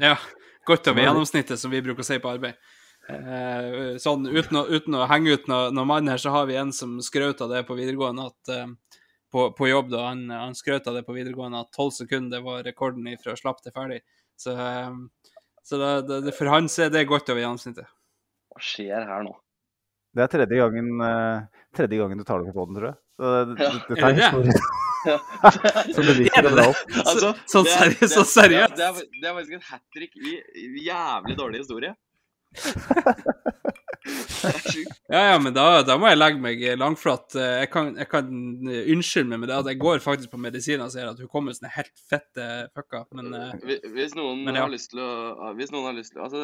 Ja. 0.00 0.16
Godt 0.64 0.86
over 0.88 1.02
gjennomsnittet, 1.02 1.58
som 1.58 1.72
vi 1.72 1.80
bruker 1.82 2.04
å 2.04 2.06
si 2.06 2.18
på 2.22 2.30
arbeid. 2.30 2.54
Eh, 3.10 3.96
sånn 3.98 4.28
uten 4.30 4.60
å, 4.60 4.62
uten 4.70 4.94
å 4.94 5.08
henge 5.10 5.32
ut 5.34 5.48
noen 5.50 5.74
noe 5.74 5.88
mann 5.90 6.06
her, 6.08 6.20
så 6.22 6.30
har 6.30 6.46
vi 6.46 6.54
en 6.60 6.70
som 6.72 7.00
skrøt 7.02 7.40
av 7.42 7.50
det 7.50 7.64
på 7.66 7.74
videregående 7.74 8.28
at 8.30 8.52
eh, 8.54 8.68
på, 9.32 9.48
på 9.58 9.68
jobb, 9.68 9.90
da. 9.90 10.04
Han, 10.12 10.28
han 10.30 10.54
skrøt 10.54 10.86
av 10.86 10.94
det 10.94 11.02
på 11.08 11.16
videregående 11.16 11.64
at 11.64 11.72
tolv 11.74 11.90
sekunder 11.96 12.44
var 12.44 12.62
rekorden 12.62 13.08
fra 13.18 13.34
slapp 13.38 13.58
til 13.64 13.74
ferdig. 13.74 14.00
Så, 14.38 14.54
eh, 14.54 14.94
så 15.66 15.80
det, 15.82 15.90
det, 16.06 16.20
det, 16.28 16.36
for 16.38 16.52
han 16.54 16.70
så 16.70 16.86
er 16.86 16.94
det 16.94 17.08
godt 17.10 17.32
over 17.34 17.42
gjennomsnittet. 17.42 17.90
Hva 18.52 18.62
skjer 18.62 19.08
her 19.08 19.26
nå? 19.26 19.34
Det 20.14 20.22
er 20.22 20.30
tredje 20.36 20.62
gangen, 20.62 20.94
eh, 21.02 21.64
tredje 21.74 21.98
gangen 21.98 22.22
du 22.22 22.24
tar 22.28 22.38
det 22.38 22.52
på 22.52 22.58
poden, 22.60 22.78
tror 22.78 22.92
jeg. 22.92 23.01
Så 23.18 23.32
det, 23.32 23.56
det, 23.58 23.72
dette 23.88 24.00
er 24.00 24.06
Er 24.12 24.14
det 24.14 24.22
historie 24.22 24.54
Ja. 25.02 25.16
som 25.96 26.04
beviser 26.06 26.42
det 26.46 26.50
bra 26.54 26.64
opp. 26.70 26.82
Altså, 27.02 27.30
sånn 27.50 27.64
det 27.66 27.72
er- 27.72 27.78
seriøst, 27.80 28.00
det- 28.04 28.10
sånn 28.14 28.28
seriøst. 28.32 28.76
Det, 28.76 28.76
det, 28.78 28.86
er- 28.86 29.20
det 29.20 29.26
er 29.30 29.34
faktisk 29.38 29.54
en 29.58 29.64
hat 29.72 29.82
trick 29.96 30.12
i 30.14 30.84
jævlig 30.86 31.34
dårlig 31.40 31.58
historie. 31.64 31.92
Ja, 35.12 35.20
ja, 35.30 35.38
men 35.38 35.52
da, 35.54 35.82
da 35.86 35.94
må 36.00 36.08
jeg 36.10 36.18
legge 36.18 36.40
meg 36.42 36.62
langflat. 36.80 37.34
Eh, 37.38 37.60
Jeg 37.62 37.68
kan, 37.70 37.92
jeg 38.00 38.08
kan 38.10 38.26
unnskylde 38.66 39.28
meg 39.30 39.42
med 39.44 39.50
det 39.52 39.58
at 39.60 39.68
jeg 39.70 39.78
går 39.82 40.00
faktisk 40.02 40.32
på 40.32 40.40
medisiner 40.42 40.86
og 40.88 40.90
ser 40.94 41.06
at 41.10 41.20
hukommelsen 41.22 41.68
er 41.68 41.74
helt 41.76 42.02
fette 42.10 42.46
fucka, 42.74 43.04
men 43.14 43.28
eh, 43.36 43.52
Hvis 43.94 44.16
noen 44.18 44.42
Men 44.46 44.58
ja. 44.58 44.64
har 44.64 44.72
lyst 44.72 44.90
til 44.94 45.02
å 45.04 45.52
Hvis 45.58 45.70
noen 45.74 45.86
har 45.90 45.94
lyst 45.98 46.14
til 46.16 46.22
å 46.22 46.26
Altså, 46.26 46.40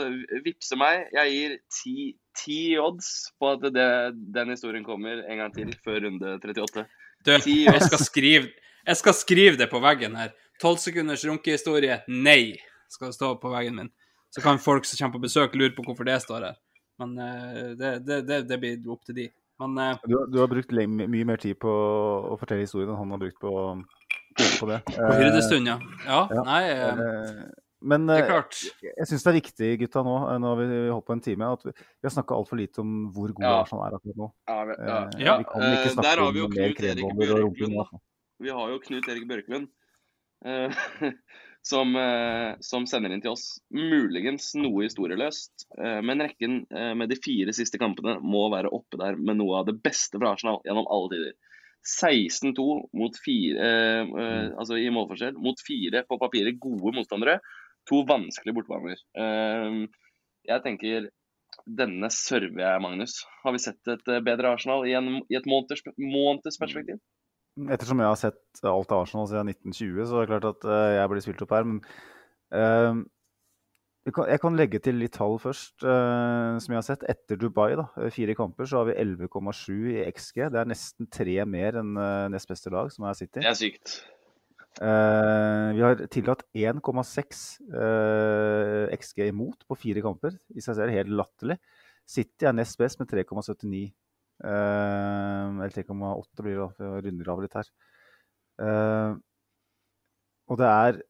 vippse 0.47 0.79
meg. 0.79 1.09
Jeg 1.17 1.35
gir 1.35 1.57
ti, 1.81 1.97
ti 2.39 2.79
odds 2.81 3.11
på 3.39 3.53
at 3.57 3.67
det, 3.75 3.89
den 4.35 4.55
historien 4.55 4.87
kommer 4.87 5.23
en 5.25 5.43
gang 5.43 5.55
til 5.55 5.73
før 5.85 6.01
runde 6.07 6.37
38. 6.39 6.85
du, 7.27 7.33
jeg 7.35 7.83
skal 7.83 8.05
skrive 8.05 8.49
Jeg 8.87 8.97
skal 8.97 9.15
skrive 9.15 9.59
det 9.61 9.69
på 9.69 9.81
veggen 9.85 10.15
her. 10.17 10.31
Tolv 10.63 10.79
sekunders 10.81 11.25
runkehistorie, 11.29 12.01
nei, 12.09 12.57
skal 12.89 13.11
det 13.11 13.19
stå 13.19 13.35
på 13.43 13.51
veggen 13.53 13.77
min. 13.77 13.91
Så 14.33 14.41
kan 14.45 14.59
folk 14.59 14.87
som 14.89 14.99
kommer 14.99 15.19
på 15.19 15.27
besøk, 15.27 15.55
lure 15.57 15.75
på 15.77 15.85
hvorfor 15.85 16.09
det 16.09 16.17
står 16.25 16.47
her. 16.49 16.57
Men 16.99 17.13
eh, 17.23 17.69
det, 17.79 17.93
det, 18.07 18.23
det, 18.29 18.41
det 18.49 18.59
blir 18.63 18.91
opp 18.91 19.05
til 19.07 19.17
de. 19.21 19.29
Men 19.63 19.79
eh, 19.83 20.01
Du, 20.09 20.17
du 20.33 20.41
har 20.41 20.51
brukt 20.51 20.73
mye 20.73 21.29
mer 21.29 21.41
tid 21.43 21.59
på 21.61 21.71
å 21.71 22.37
fortelle 22.41 22.65
historien 22.67 22.91
enn 22.93 23.01
han 23.01 23.15
har 23.15 23.23
brukt 23.23 23.39
på, 23.43 23.53
på 24.59 24.71
det. 24.71 24.81
på 24.97 25.15
hyrdestund, 25.21 25.71
ja. 25.71 25.79
Ja, 26.07 26.21
ja. 26.33 26.45
nei 26.49 26.63
eh, 26.73 27.03
Eh, 27.05 27.47
Men 27.81 28.07
Det 28.09 28.17
er 28.19 28.23
eh, 28.25 28.29
klart. 28.33 28.57
jeg 28.83 29.07
syns 29.07 29.23
det 29.23 29.31
er 29.31 29.37
viktig, 29.39 29.69
gutta, 29.85 30.03
nå, 30.03 30.15
eh, 30.33 30.39
nå 30.43 30.49
har 30.51 30.59
vi 30.59 30.79
holdt 30.91 31.07
på 31.07 31.15
en 31.15 31.21
time, 31.23 31.51
at 31.55 31.63
vi, 31.69 31.73
vi 31.79 32.09
har 32.09 32.15
snakka 32.17 32.35
altfor 32.35 32.59
lite 32.59 32.81
om 32.83 32.95
hvor 33.15 33.31
god 33.37 33.45
Ja. 33.47 33.53
Arsenal 33.63 33.85
er 33.87 33.99
akkurat 33.99 34.19
nå. 34.23 34.31
Ja, 34.51 34.57
vi, 34.65 34.79
ja. 34.79 34.97
Eh, 34.99 35.27
Ja. 35.27 35.37
Vi 35.39 35.45
kan 35.53 35.67
ikke 35.69 35.83
Eh, 35.85 35.93
snakke 35.95 36.09
der 36.09 36.23
har 36.25 36.33
vi 36.33 36.39
jo 36.43 36.49
Knut 36.49 36.81
Erik 36.83 37.05
Bjørklund, 37.21 37.45
rumpemat. 37.45 38.01
Vi 38.41 38.51
har 38.51 38.73
jo 38.73 38.81
Knut 38.83 39.09
Erik 39.09 39.29
Bjørklund 39.31 39.69
eh, 40.45 40.71
som, 41.71 41.95
eh, 41.97 42.57
som 42.61 42.87
sender 42.87 43.15
inn 43.15 43.23
til 43.23 43.31
oss 43.37 43.61
muligens 43.71 44.53
noe 44.59 44.87
historieløst. 44.89 45.69
Eh, 45.79 46.01
men 46.03 46.23
rekken 46.27 46.65
eh, 46.75 46.95
med 46.99 47.11
de 47.11 47.19
fire 47.23 47.55
siste 47.55 47.79
kampene 47.79 48.19
må 48.23 48.49
være 48.55 48.71
oppe 48.75 48.99
der 48.99 49.15
med 49.19 49.39
noe 49.39 49.61
av 49.63 49.67
det 49.71 49.79
beste 49.87 50.19
fra 50.19 50.35
Arsenal 50.35 50.59
gjennom 50.67 50.87
alle 50.91 51.15
tider. 51.15 51.37
16-2 51.89 52.65
mot 52.99 53.15
fire, 53.23 53.55
eh, 53.65 54.03
eh, 54.23 54.49
altså 54.59 54.77
i 54.83 54.91
målforskjell 54.93 55.39
mot 55.39 55.61
fire 55.63 56.03
på 56.09 56.19
papiret 56.21 56.59
gode 56.61 56.91
motstandere. 56.97 57.39
To 57.89 58.03
vanskelige 58.09 58.57
bortebaner. 58.59 59.01
Eh, 59.17 59.87
jeg 60.49 60.65
tenker 60.65 61.09
denne 61.69 62.11
server 62.13 62.63
jeg, 62.63 62.83
Magnus. 62.85 63.21
Har 63.43 63.55
vi 63.55 63.63
sett 63.63 63.93
et 63.93 64.11
eh, 64.13 64.25
bedre 64.25 64.55
Arsenal 64.55 64.87
i, 64.89 64.95
en, 64.99 65.21
i 65.29 65.39
et 65.39 65.49
måneders, 65.49 65.85
måneders 65.97 66.61
perspektiv? 66.61 67.01
Ettersom 67.59 68.01
jeg 68.01 68.11
har 68.13 68.19
sett 68.21 68.67
alt 68.69 68.93
av 68.95 69.05
Arsenal 69.05 69.29
siden 69.31 69.51
1920, 69.51 70.03
så 70.07 70.19
er 70.19 70.27
det 70.27 70.33
klart 70.33 70.51
at 70.53 70.67
eh, 70.69 70.97
jeg 70.99 71.13
blir 71.13 71.25
spilt 71.25 71.45
opp 71.45 71.55
her. 71.57 71.67
Men 71.69 71.81
eh, 72.55 73.01
kan, 74.15 74.29
jeg 74.31 74.41
kan 74.41 74.57
legge 74.57 74.81
til 74.85 75.01
litt 75.01 75.17
tall 75.19 75.37
først, 75.43 75.83
eh, 75.83 76.59
som 76.63 76.75
jeg 76.75 76.79
har 76.79 76.87
sett. 76.87 77.09
Etter 77.11 77.41
Dubai, 77.41 77.73
da, 77.79 77.89
eh, 78.01 78.13
fire 78.15 78.37
kamper, 78.39 78.69
så 78.69 78.83
har 78.83 78.91
vi 78.91 78.97
11,7 79.01 79.97
i 79.97 80.05
XG. 80.13 80.47
Det 80.55 80.63
er 80.63 80.71
nesten 80.71 81.11
tre 81.13 81.37
mer 81.45 81.81
enn 81.83 81.97
eh, 81.99 82.29
nest 82.33 82.49
beste 82.51 82.73
lag, 82.75 82.93
som 82.95 83.09
er 83.09 83.19
City. 83.19 83.43
Det 83.43 83.51
er 83.51 83.59
sykt. 83.59 83.99
Eh, 84.79 85.69
vi 85.75 85.83
har 85.83 86.01
tillatt 86.13 86.45
1,6 86.55 87.43
eh, 87.75 88.95
XG 88.95 89.25
imot 89.29 89.67
på 89.67 89.79
fire 89.79 90.03
kamper. 90.05 90.39
I 90.55 90.63
seg 90.65 90.79
selv 90.79 90.95
helt 90.95 91.13
latterlig. 91.13 91.59
City 92.09 92.49
er 92.49 92.57
nest 92.57 92.79
best 92.81 93.01
med 93.03 93.11
3,79. 93.11 93.85
Eh, 94.45 95.45
eller 95.59 95.75
3,8 95.75 96.47
blir 96.47 96.63
det, 96.63 96.71
jeg 96.79 97.05
runder 97.09 97.33
av 97.35 97.45
litt 97.45 97.59
her. 97.59 97.71
Og 100.49 100.61
det 100.61 100.73
er 100.73 101.05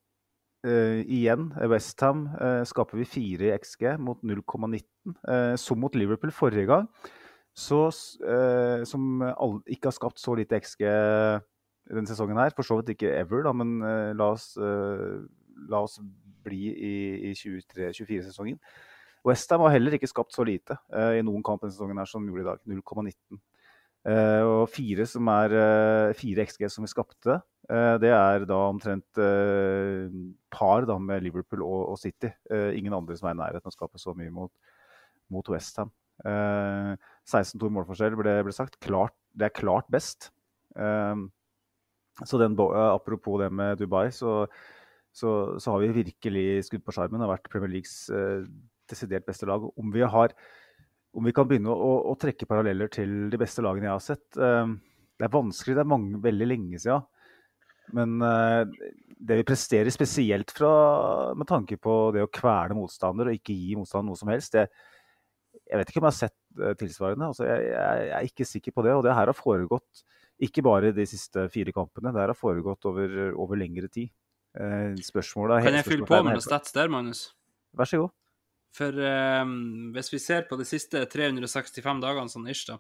Uh, 0.67 1.05
igjen 1.07 1.53
Westham 1.71 2.25
uh, 2.35 2.65
skaper 2.67 2.99
vi 2.99 3.05
4 3.07 3.45
i 3.47 3.53
XG 3.55 3.93
mot 4.03 4.19
0,19. 4.27 4.83
Uh, 5.23 5.55
som 5.55 5.79
mot 5.79 5.95
Liverpool 5.95 6.33
forrige 6.35 6.67
gang, 6.67 6.89
så, 7.59 7.89
eh, 8.23 8.85
som 8.87 9.23
all, 9.23 9.57
ikke 9.67 9.91
har 9.91 9.97
skapt 9.97 10.21
så 10.23 10.37
lite 10.39 10.61
XG 10.63 10.85
denne 11.91 12.09
sesongen 12.11 12.39
her. 12.41 12.55
For 12.57 12.67
så 12.67 12.79
vidt 12.79 12.95
ikke 12.95 13.15
ever, 13.17 13.45
da, 13.47 13.55
men 13.57 13.79
uh, 13.85 14.13
la, 14.17 14.31
oss, 14.35 14.53
uh, 14.61 15.25
la 15.71 15.83
oss 15.87 15.99
bli 16.47 16.71
i, 16.73 16.95
i 17.31 17.35
23-24-sesongen. 17.37 18.59
Westham 19.27 19.65
har 19.67 19.75
heller 19.75 19.97
ikke 19.97 20.09
skapt 20.09 20.37
så 20.37 20.47
lite 20.47 20.79
uh, 20.95 21.13
i 21.19 21.25
noen 21.27 21.45
kamp 21.45 21.65
denne 21.65 21.75
sesongen 21.75 22.01
her 22.01 22.09
som 22.09 22.25
de 22.25 22.33
gjorde 22.33 22.47
i 22.47 22.51
dag. 22.51 22.65
0,19. 22.79 23.41
Eh, 24.09 24.43
og 24.47 24.71
fire, 24.73 25.05
som 25.11 25.27
er, 25.29 25.53
fire 26.17 26.45
XG 26.49 26.63
som 26.71 26.85
vi 26.87 26.89
skapte, 26.89 27.35
det 28.01 28.09
er 28.15 28.47
da 28.49 28.61
omtrent 28.71 29.19
par 30.55 30.87
da, 30.89 30.95
med 31.03 31.27
Liverpool 31.27 31.65
og, 31.67 31.83
og 31.91 31.99
City. 32.01 32.31
Ingen 32.79 32.95
andre 32.97 33.19
som 33.19 33.29
er 33.29 33.35
i 33.35 33.41
nærheten 33.43 33.69
av 33.69 33.75
å 33.75 33.75
skape 33.75 34.01
så 34.01 34.15
mye 34.17 34.33
mot, 34.33 34.55
mot 35.35 35.51
Westham. 35.53 35.91
Uh, 36.27 36.99
16-2 37.29 37.69
målforskjell 37.71 38.17
ble, 38.19 38.39
ble 38.47 38.55
sagt. 38.55 38.79
Klart, 38.83 39.15
det 39.39 39.49
er 39.49 39.55
klart 39.55 39.91
best. 39.93 40.31
Eh, 40.75 41.21
så 42.27 42.41
den, 42.41 42.57
eh, 42.59 42.89
apropos 42.91 43.39
det 43.43 43.51
med 43.55 43.79
Dubai, 43.79 44.09
så, 44.15 44.47
så, 45.15 45.59
så 45.61 45.75
har 45.75 45.85
vi 45.85 46.03
virkelig 46.03 46.65
skudd 46.69 46.85
på 46.87 46.95
skjermen. 46.95 47.21
Det 47.21 47.29
har 47.29 47.37
vært 47.37 47.51
Premier 47.53 47.73
Leagues 47.77 48.09
eh, 48.11 48.47
desidert 48.91 49.27
beste 49.29 49.47
lag. 49.49 49.65
Om 49.79 49.93
vi, 49.95 50.03
har, 50.03 50.35
om 51.15 51.29
vi 51.29 51.35
kan 51.37 51.49
begynne 51.49 51.75
å, 51.75 51.93
å 52.11 52.17
trekke 52.21 52.49
paralleller 52.49 52.91
til 52.93 53.29
de 53.33 53.41
beste 53.41 53.65
lagene 53.65 53.91
jeg 53.91 53.95
har 53.95 54.05
sett 54.05 54.41
eh, 54.41 54.75
Det 55.19 55.29
er 55.29 55.35
vanskelig, 55.35 55.79
det 55.79 55.85
er 55.85 55.95
mange, 55.95 56.21
veldig 56.25 56.51
lenge 56.51 56.83
siden. 56.83 57.07
Men 57.97 58.21
eh, 58.25 58.93
det 59.19 59.41
vi 59.41 59.49
presterer 59.49 59.91
spesielt 59.95 60.53
fra, 60.55 60.73
med 61.39 61.49
tanke 61.49 61.79
på 61.81 61.97
det 62.15 62.27
å 62.27 62.33
kvele 62.33 62.77
motstander 62.77 63.31
og 63.31 63.39
ikke 63.39 63.57
gi 63.57 63.79
motstander 63.79 64.11
noe 64.11 64.21
som 64.21 64.31
helst, 64.33 64.55
det, 64.55 64.69
jeg 65.69 65.81
vet 65.81 65.91
ikke 65.91 66.03
om 66.03 66.09
jeg 66.09 66.15
har 66.15 66.21
sett 66.21 66.63
eh, 66.63 66.77
tilsvarende. 66.81 67.31
Altså, 67.33 67.47
jeg, 67.49 67.67
jeg, 67.73 68.05
jeg 68.09 68.17
er 68.19 68.31
ikke 68.33 68.49
sikker 68.53 68.77
på 68.77 68.85
det. 68.87 68.95
Og 68.97 69.05
det 69.07 69.17
her 69.17 69.31
har 69.31 69.37
foregått 69.37 70.05
ikke 70.43 70.63
bare 70.63 70.93
de 70.95 71.07
siste 71.09 71.49
fire 71.53 71.75
kampene, 71.75 72.13
det 72.15 72.23
har 72.23 72.39
foregått 72.39 72.87
over, 72.89 73.33
over 73.35 73.59
lengre 73.59 73.91
tid. 73.91 74.13
Eh, 74.59 74.95
spørsmålet 75.05 75.59
er 75.59 75.69
kan 75.69 75.79
jeg 75.79 75.87
fylle 75.87 76.09
på 76.09 76.21
med 76.23 76.35
noen 76.37 76.45
stats 76.45 76.75
der, 76.75 76.91
Magnus? 76.93 77.29
Vær 77.77 77.91
så 77.91 78.01
god. 78.05 78.15
For 78.77 78.95
ehm, 79.03 79.91
hvis 79.95 80.13
vi 80.13 80.21
ser 80.23 80.47
på 80.49 80.59
de 80.61 80.67
siste 80.69 81.03
365 81.11 82.03
dagene 82.05 82.33
sånn 82.33 82.49
ish, 82.51 82.69
da. 82.69 82.79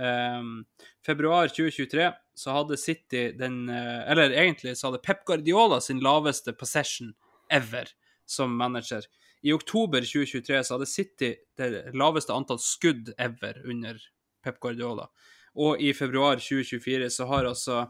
ehm, 0.00 0.64
februar 1.06 1.50
2023 1.52 2.08
så 2.38 2.56
hadde 2.56 2.78
City 2.80 3.26
den 3.38 3.68
eh, 3.70 4.00
Eller 4.10 4.34
egentlig 4.34 4.76
så 4.78 4.88
hadde 4.88 5.02
Pep 5.04 5.24
Guardiola 5.26 5.80
sin 5.80 6.00
laveste 6.02 6.54
possession 6.56 7.12
ever 7.50 7.90
som 8.26 8.56
manager. 8.56 9.04
I 9.44 9.52
oktober 9.52 10.00
2023 10.00 10.64
så 10.64 10.78
hadde 10.78 10.88
City 10.88 11.34
det 11.60 11.70
laveste 11.94 12.32
antall 12.32 12.58
skudd 12.62 13.12
ever 13.18 13.60
under 13.68 14.00
Pep 14.42 14.60
Guardiola. 14.60 15.10
Og 15.54 15.80
i 15.80 15.92
februar 15.94 16.40
2024 16.42 17.10
så 17.14 17.26
har 17.30 17.46
altså 17.46 17.84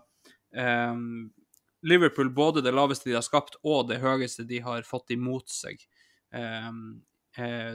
um, 0.52 1.30
Liverpool 1.84 2.30
både 2.34 2.62
det 2.64 2.74
laveste 2.74 3.08
de 3.08 3.16
har 3.16 3.24
skapt, 3.24 3.56
og 3.64 3.88
det 3.88 4.02
høyeste 4.02 4.44
de 4.48 4.60
har 4.64 4.84
fått 4.88 5.14
imot 5.16 5.48
seg. 5.52 5.80
Um, 6.34 7.02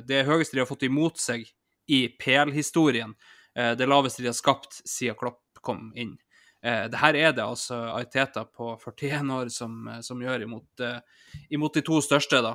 det 0.07 0.23
høyeste 0.23 0.55
de 0.55 0.63
har 0.63 0.69
fått 0.69 0.85
imot 0.87 1.19
seg 1.19 1.43
i 1.89 2.07
PL-historien. 2.07 3.15
Eh, 3.55 3.71
det 3.75 3.85
laveste 3.85 4.21
de 4.21 4.29
har 4.29 4.37
skapt 4.37 4.81
siden 4.87 5.17
Klopp 5.19 5.59
kom 5.61 5.89
inn. 5.95 6.13
Eh, 6.61 6.85
det 6.91 6.99
her 7.01 7.17
er 7.17 7.33
det 7.35 7.43
altså 7.43 7.79
Aiteta 7.97 8.45
på 8.45 8.71
41 8.79 9.33
år 9.35 9.51
som, 9.51 9.89
som 10.05 10.21
gjør 10.21 10.45
imot, 10.45 10.85
imot 11.49 11.75
de 11.75 11.83
to 11.83 11.99
største 12.05 12.39
da. 12.45 12.53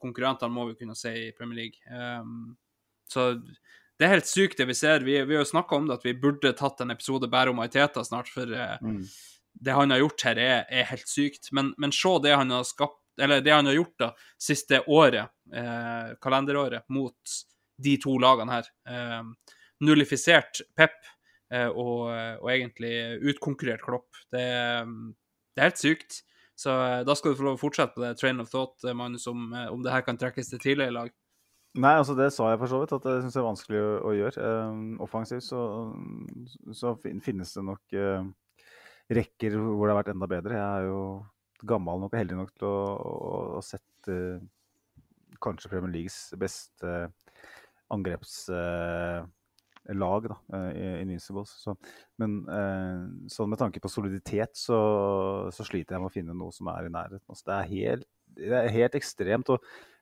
Konkurrentene, 0.00 0.52
må 0.54 0.68
vi 0.70 0.78
kunne 0.80 0.96
si, 0.96 1.12
i 1.26 1.34
Premier 1.36 1.64
League. 1.64 1.82
Ehm, 1.92 2.54
så 3.10 3.32
det 4.00 4.06
er 4.06 4.14
helt 4.14 4.28
sykt, 4.30 4.56
det 4.56 4.64
vi 4.70 4.74
ser. 4.78 5.04
Vi, 5.04 5.18
vi 5.28 5.36
har 5.36 5.44
jo 5.44 5.50
snakka 5.50 5.76
om 5.76 5.88
det, 5.88 5.98
at 6.00 6.06
vi 6.06 6.16
burde 6.16 6.54
tatt 6.56 6.80
en 6.80 6.94
episode 6.94 7.28
bare 7.28 7.52
om 7.52 7.60
Aiteta 7.60 8.00
snart. 8.06 8.30
for 8.32 8.48
eh, 8.48 8.78
det 9.60 9.76
han 9.76 9.92
har 9.92 10.00
gjort 10.00 10.24
her, 10.24 10.40
er, 10.40 10.62
er 10.72 10.88
helt 10.88 11.10
sykt. 11.10 11.50
Men, 11.52 11.74
men 11.76 11.92
se 11.92 12.14
det 12.24 12.32
han 12.32 12.54
har 12.54 12.64
skapt, 12.64 13.02
eller 13.20 13.44
det 13.44 13.52
han 13.52 13.68
har 13.68 13.76
gjort 13.76 13.96
da, 14.00 14.10
siste 14.40 14.80
året, 14.88 15.28
eh, 15.52 16.14
kalenderåret, 16.24 16.88
mot 16.88 17.36
de 17.84 17.96
to 18.00 18.16
lagene 18.22 18.56
her. 18.56 18.72
Eh, 18.88 19.52
nullifisert 19.84 20.62
Pep 20.76 20.96
eh, 21.52 21.68
og, 21.68 22.08
og 22.40 22.48
egentlig 22.52 22.94
utkonkurrert 23.34 23.84
Klopp. 23.84 24.24
Det, 24.32 24.48
det 25.52 25.60
er 25.60 25.68
helt 25.68 25.84
sykt. 25.84 26.22
Så 26.60 26.72
eh, 26.72 27.02
da 27.04 27.16
skal 27.16 27.32
du 27.32 27.40
få 27.40 27.50
lov 27.50 27.60
å 27.60 27.64
fortsette 27.66 27.96
på 27.96 28.04
det 28.04 28.16
train 28.20 28.40
of 28.40 28.48
thought, 28.52 28.76
eh, 28.84 28.96
Magnus, 28.96 29.28
om, 29.28 29.50
om 29.52 29.84
det 29.84 29.92
her 29.92 30.08
kan 30.08 30.20
trekkes 30.20 30.52
til 30.52 30.60
tidligere 30.62 30.96
lag. 31.02 31.12
Nei, 31.78 31.92
altså 31.94 32.16
det 32.18 32.32
sa 32.34 32.48
jeg 32.50 32.58
for 32.58 32.72
så 32.72 32.80
vidt, 32.82 32.92
at 32.96 33.04
det 33.06 33.18
syns 33.22 33.36
jeg 33.36 33.42
er 33.44 33.46
vanskelig 33.46 33.80
å, 33.80 33.90
å 34.10 34.14
gjøre. 34.16 34.46
Um, 34.66 34.86
offensivt 35.04 35.46
så, 35.46 35.60
så 36.74 36.96
finnes 36.98 37.52
det 37.54 37.62
nok 37.62 37.94
eh, 37.94 38.24
rekker 39.14 39.54
hvor 39.54 39.84
det 39.86 39.92
har 39.92 40.00
vært 40.00 40.10
enda 40.14 40.28
bedre. 40.30 40.58
Jeg 40.58 40.80
er 40.80 40.88
jo 40.88 41.02
gammel 41.70 42.02
nok 42.02 42.14
og 42.14 42.18
heldig 42.18 42.38
nok 42.40 42.50
til 42.58 42.66
å 42.66 42.72
ha 43.56 43.62
sett 43.62 44.10
eh, 44.10 44.42
kanskje 45.42 45.70
Premier 45.72 45.92
Leagues 45.94 46.18
beste 46.40 46.94
angrepslag, 47.90 49.28
da, 50.30 50.38
eh, 50.56 50.70
i 50.74 50.88
Invincibles. 51.04 51.52
Så, 51.64 51.74
men 52.22 52.40
eh, 52.50 52.98
sånn 53.32 53.50
med 53.52 53.60
tanke 53.62 53.82
på 53.82 53.92
soliditet, 53.92 54.58
så, 54.58 54.80
så 55.54 55.66
sliter 55.66 55.96
jeg 55.96 56.02
med 56.02 56.10
å 56.10 56.16
finne 56.18 56.36
noe 56.36 56.54
som 56.54 56.70
er 56.72 56.86
i 56.86 56.92
nærheten. 56.94 57.26
Altså, 57.30 57.46
det, 57.46 57.56
er 57.56 57.72
helt, 57.74 58.10
det 58.38 58.58
er 58.62 58.76
helt 58.78 58.98
ekstremt, 59.00 59.54
og 59.54 59.58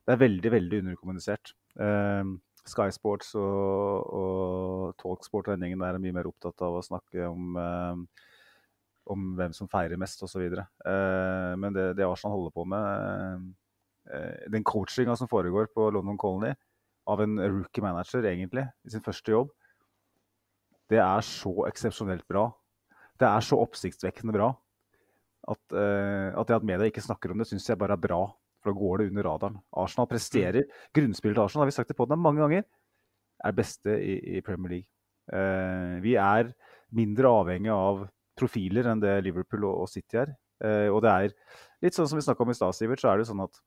det 0.09 0.15
er 0.15 0.23
veldig, 0.23 0.53
veldig 0.55 0.79
underkommunisert. 0.83 1.53
Eh, 1.85 2.31
Sky 2.69 2.89
Sports 2.93 3.35
og, 3.37 4.09
og 4.09 4.97
Talksport 5.01 5.51
og 5.53 5.61
der 5.61 5.85
er 5.93 6.01
mye 6.01 6.17
mer 6.17 6.29
opptatt 6.29 6.65
av 6.65 6.79
å 6.79 6.85
snakke 6.85 7.29
om 7.29 7.61
eh, 7.61 8.25
om 9.13 9.33
hvem 9.39 9.55
som 9.57 9.69
feirer 9.71 10.01
mest 10.01 10.23
osv. 10.25 10.45
Eh, 10.45 11.53
men 11.61 11.77
det, 11.77 11.93
det 11.99 12.07
Arsenal 12.07 12.37
holder 12.37 12.55
på 12.55 12.65
med, 12.69 13.47
eh, 14.13 14.49
den 14.53 14.67
coachinga 14.67 15.17
som 15.19 15.31
foregår 15.31 15.71
på 15.75 15.89
London 15.95 16.19
Colony 16.21 16.53
av 17.09 17.23
en 17.25 17.39
rookie 17.41 17.85
manager 17.85 18.27
egentlig, 18.29 18.67
i 18.85 18.93
sin 18.93 19.05
første 19.05 19.33
jobb, 19.33 19.53
det 20.93 21.01
er 21.05 21.25
så 21.25 21.53
eksepsjonelt 21.69 22.27
bra. 22.29 22.49
Det 23.19 23.29
er 23.29 23.45
så 23.45 23.59
oppsiktsvekkende 23.61 24.35
bra 24.37 24.53
at, 25.49 25.65
eh, 25.73 26.29
at 26.33 26.49
det 26.49 26.59
at 26.59 26.69
media 26.69 26.89
ikke 26.89 27.05
snakker 27.05 27.33
om 27.33 27.41
det, 27.41 27.49
syns 27.49 27.69
jeg 27.69 27.81
bare 27.81 27.97
er 27.97 28.05
bra. 28.05 28.23
For 28.63 28.73
da 28.73 28.79
går 28.79 29.01
det 29.01 29.09
under 29.13 29.27
radaren. 29.29 29.59
Arsenal 29.79 30.09
presterer. 30.11 30.67
Grunnspillet 30.97 31.39
til 31.39 31.45
Arsenal, 31.45 31.65
har 31.65 31.71
vi 31.71 31.77
sagt 31.77 31.93
det 31.93 31.99
på 31.99 32.09
den 32.11 32.23
mange 32.23 32.43
ganger, 32.43 32.67
er 33.45 33.55
beste 33.55 33.95
i, 34.03 34.19
i 34.39 34.43
Premier 34.43 34.79
League. 34.79 34.89
Eh, 35.31 35.99
vi 36.03 36.17
er 36.19 36.53
mindre 36.97 37.31
avhengig 37.31 37.71
av 37.71 38.07
profiler 38.39 38.89
enn 38.91 39.03
det 39.03 39.19
Liverpool 39.27 39.67
og, 39.69 39.85
og 39.85 39.91
City 39.93 40.21
er. 40.25 40.35
Eh, 40.65 40.89
og 40.91 41.03
det 41.05 41.13
er 41.13 41.35
litt 41.85 41.97
sånn 41.97 42.09
som 42.11 42.19
vi 42.19 42.25
snakka 42.27 42.45
om 42.45 42.53
i 42.53 42.59
stad, 42.59 42.75
Sivert, 42.75 43.03
så 43.03 43.13
er 43.13 43.21
det 43.21 43.29
sånn 43.31 43.45
at 43.45 43.63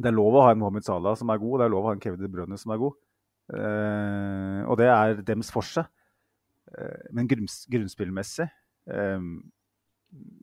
det 0.00 0.08
er 0.08 0.16
lov 0.16 0.38
å 0.38 0.44
ha 0.46 0.52
en 0.54 0.60
Mohammed 0.62 0.86
Salah 0.86 1.16
som 1.18 1.30
er 1.30 1.40
god, 1.40 1.54
og 1.54 1.60
det 1.60 1.66
er 1.66 1.74
lov 1.74 1.84
å 1.84 1.90
ha 1.90 1.96
en 1.96 2.02
Kevin 2.02 2.22
De 2.22 2.30
Bruyne 2.32 2.58
som 2.58 2.72
er 2.72 2.80
god. 2.80 2.96
Eh, 3.52 4.60
og 4.64 4.78
det 4.80 4.88
er 4.88 5.20
dems 5.26 5.52
forse. 5.52 5.84
Eh, 6.72 7.08
men 7.12 7.28
grunns, 7.28 7.62
grunnspillmessig 7.70 8.46
eh, 8.48 9.26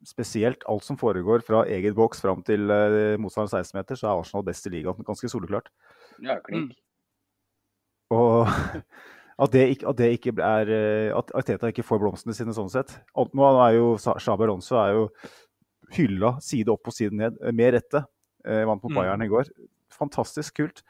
Spesielt 0.07 0.63
alt 0.71 0.85
som 0.87 0.97
foregår 0.97 1.43
fra 1.45 1.63
eget 1.69 1.93
boks 1.97 2.21
fram 2.23 2.41
til 2.45 2.71
eh, 2.73 3.17
motstanders 3.21 3.53
16-meter, 3.69 3.99
så 3.99 4.07
er 4.09 4.21
Arsenal 4.23 4.45
best 4.47 4.65
i 4.65 4.71
ligaen. 4.73 5.03
Ganske 5.05 5.29
soleklart. 5.29 5.69
Ja, 6.25 6.39
klink. 6.45 6.73
Og 8.15 8.47
at 9.43 9.53
det 9.53 9.65
ikke, 9.75 9.89
at 9.91 9.99
det 9.99 10.07
ikke 10.17 10.33
er 10.41 10.71
eh, 10.73 11.11
At 11.15 11.29
Arteta 11.37 11.69
ikke 11.69 11.85
får 11.85 12.01
blomstene 12.01 12.33
sine 12.35 12.55
sånn 12.57 12.71
sett. 12.73 12.95
Nå 13.13 13.51
er 13.67 13.75
jo 13.77 13.91
Xabi 14.01 14.47
Alonso 14.47 14.79
er 14.81 14.95
jo 14.97 15.03
hylla 15.95 16.35
side 16.43 16.73
opp 16.73 16.89
og 16.89 16.95
side 16.95 17.15
ned, 17.17 17.37
eh, 17.43 17.53
med 17.55 17.75
rette. 17.77 18.03
Eh, 18.45 18.63
vant 18.65 18.81
mot 18.81 18.91
Mm. 18.91 18.97
Bayern 18.97 19.25
i 19.25 19.29
går. 19.29 19.51
Fantastisk 19.93 20.57
kult. 20.61 20.83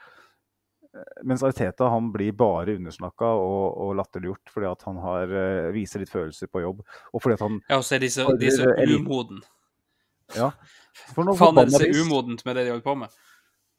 Eh, 0.94 1.22
Mens 1.24 1.42
Arteta 1.46 1.88
han 1.92 2.10
blir 2.12 2.32
bare 2.36 2.74
undersnakka 2.78 3.28
og, 3.38 3.78
og 3.84 3.96
latterliggjort 4.00 4.50
fordi 4.50 4.66
at 4.70 4.82
han 4.88 4.96
har, 5.04 5.30
eh, 5.30 5.70
viser 5.76 6.02
litt 6.02 6.10
følelser 6.12 6.50
på 6.50 6.62
jobb. 6.64 6.84
Og 7.14 7.22
fordi 7.22 7.38
at 7.38 7.44
han 7.46 7.60
Ja, 7.68 7.78
og 7.78 7.84
så 7.86 7.96
er 7.96 8.04
de 8.04 8.10
så, 8.10 8.26
de 8.38 8.46
er 8.50 8.56
så 8.56 8.70
umoden. 8.98 9.42
Ja. 10.36 10.50
Faen 11.14 11.58
er 11.58 11.66
det 11.70 11.74
så 11.78 12.04
umodent 12.04 12.44
med 12.46 12.56
det 12.56 12.64
de 12.66 12.72
holder 12.74 12.86
på 12.86 12.96
med? 13.04 13.08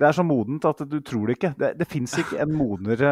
Det 0.01 0.07
er 0.07 0.16
så 0.18 0.24
modent 0.26 0.66
at 0.66 0.80
du 0.89 0.97
tror 1.05 1.28
det 1.30 1.36
ikke. 1.38 1.51
Det, 1.59 1.68
det 1.78 1.86
fins 1.88 2.16
ikke 2.18 2.39
en 2.41 2.55
modnere, 2.57 3.12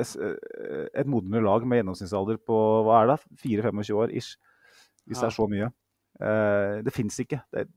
eh, 0.00 0.88
et 0.98 1.06
modnere 1.06 1.44
lag 1.44 1.64
med 1.68 1.78
gjennomsnittsalder 1.80 2.40
på 2.42 2.56
hva 2.86 3.02
er 3.04 3.12
det, 3.12 3.18
4-25 3.44 3.94
år 4.02 4.10
ish. 4.16 4.34
Hvis 5.06 5.20
det 5.20 5.28
er 5.28 5.36
så 5.36 5.46
mye. 5.52 5.68
Eh, 6.18 6.80
det 6.82 6.92
fins 6.96 7.20
ikke. 7.22 7.38
Det, 7.52 7.68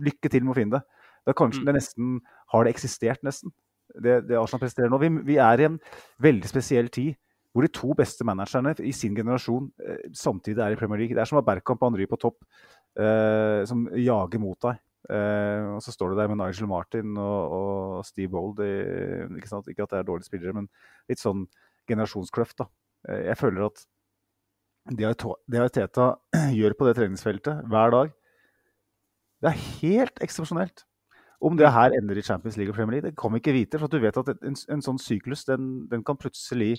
lykke 0.00 0.30
til 0.32 0.44
med 0.46 0.54
å 0.54 0.58
finne 0.58 0.78
det. 0.80 0.82
Det 1.20 1.32
er 1.34 1.38
kanskje 1.38 1.60
Mm. 1.60 1.66
det 1.68 1.74
nesten 1.76 2.20
Har 2.50 2.64
det 2.64 2.74
eksistert, 2.74 3.22
nesten? 3.22 3.52
Det, 3.94 4.20
det 4.28 4.38
Arsenal 4.38 4.62
presterer 4.64 4.92
nå. 4.92 5.00
Vi, 5.02 5.10
vi 5.32 5.40
er 5.42 5.62
i 5.62 5.68
en 5.70 5.80
veldig 6.22 6.50
spesiell 6.50 6.90
tid 6.92 7.16
hvor 7.50 7.66
de 7.66 7.72
to 7.74 7.94
beste 7.98 8.22
managerne 8.26 8.76
i 8.86 8.92
sin 8.94 9.16
generasjon 9.16 9.66
eh, 9.82 10.04
samtidig 10.14 10.62
er 10.62 10.76
i 10.76 10.78
Premier 10.78 11.02
League. 11.02 11.16
Det 11.16 11.24
er 11.24 11.30
som 11.30 11.40
å 11.40 11.42
ha 11.42 11.48
Bergkamp 11.48 11.82
og 11.82 11.90
Henry 11.90 12.06
på 12.06 12.20
topp, 12.22 12.44
eh, 12.94 13.64
som 13.66 13.88
jager 13.98 14.42
mot 14.42 14.60
deg. 14.68 14.78
Eh, 15.10 15.64
og 15.74 15.80
så 15.82 15.94
står 15.94 16.12
du 16.12 16.20
der 16.20 16.30
med 16.30 16.38
Nigel 16.38 16.70
Martin 16.70 17.16
og, 17.18 17.56
og 17.56 18.04
Steve 18.06 18.30
Bold. 18.30 18.62
Ikke, 18.62 19.62
ikke 19.72 19.88
at 19.88 19.96
det 19.96 19.98
er 19.98 20.06
dårlige 20.06 20.30
spillere, 20.30 20.54
men 20.60 20.70
litt 21.10 21.22
sånn 21.22 21.48
generasjonskløft. 21.90 22.60
da. 22.62 22.68
Eh, 23.08 23.24
jeg 23.30 23.40
føler 23.40 23.66
at 23.66 23.84
det 24.90 25.66
Teta 25.74 26.12
gjør 26.58 26.76
på 26.78 26.88
det 26.88 26.96
treningsfeltet 26.98 27.66
hver 27.70 27.94
dag, 27.94 28.14
det 29.40 29.50
er 29.50 29.66
helt 29.80 30.22
eksepsjonelt. 30.24 30.84
Om 31.40 31.56
det 31.56 31.70
her 31.72 31.94
ender 31.96 32.18
i 32.20 32.24
Champions 32.24 32.58
League 32.60 32.72
og 32.72 32.76
Premier 32.76 32.98
League, 32.98 33.10
det 33.10 33.16
kan 33.18 33.32
vi 33.32 33.40
ikke 33.40 33.54
vite. 33.56 33.78
For 33.80 33.88
at 33.88 33.94
du 33.94 34.02
vet 34.02 34.18
at 34.20 34.32
en, 34.44 34.56
en 34.74 34.82
sånn 34.84 35.00
syklus 35.00 35.46
den, 35.48 35.86
den 35.88 36.02
kan 36.04 36.18
plutselig 36.20 36.74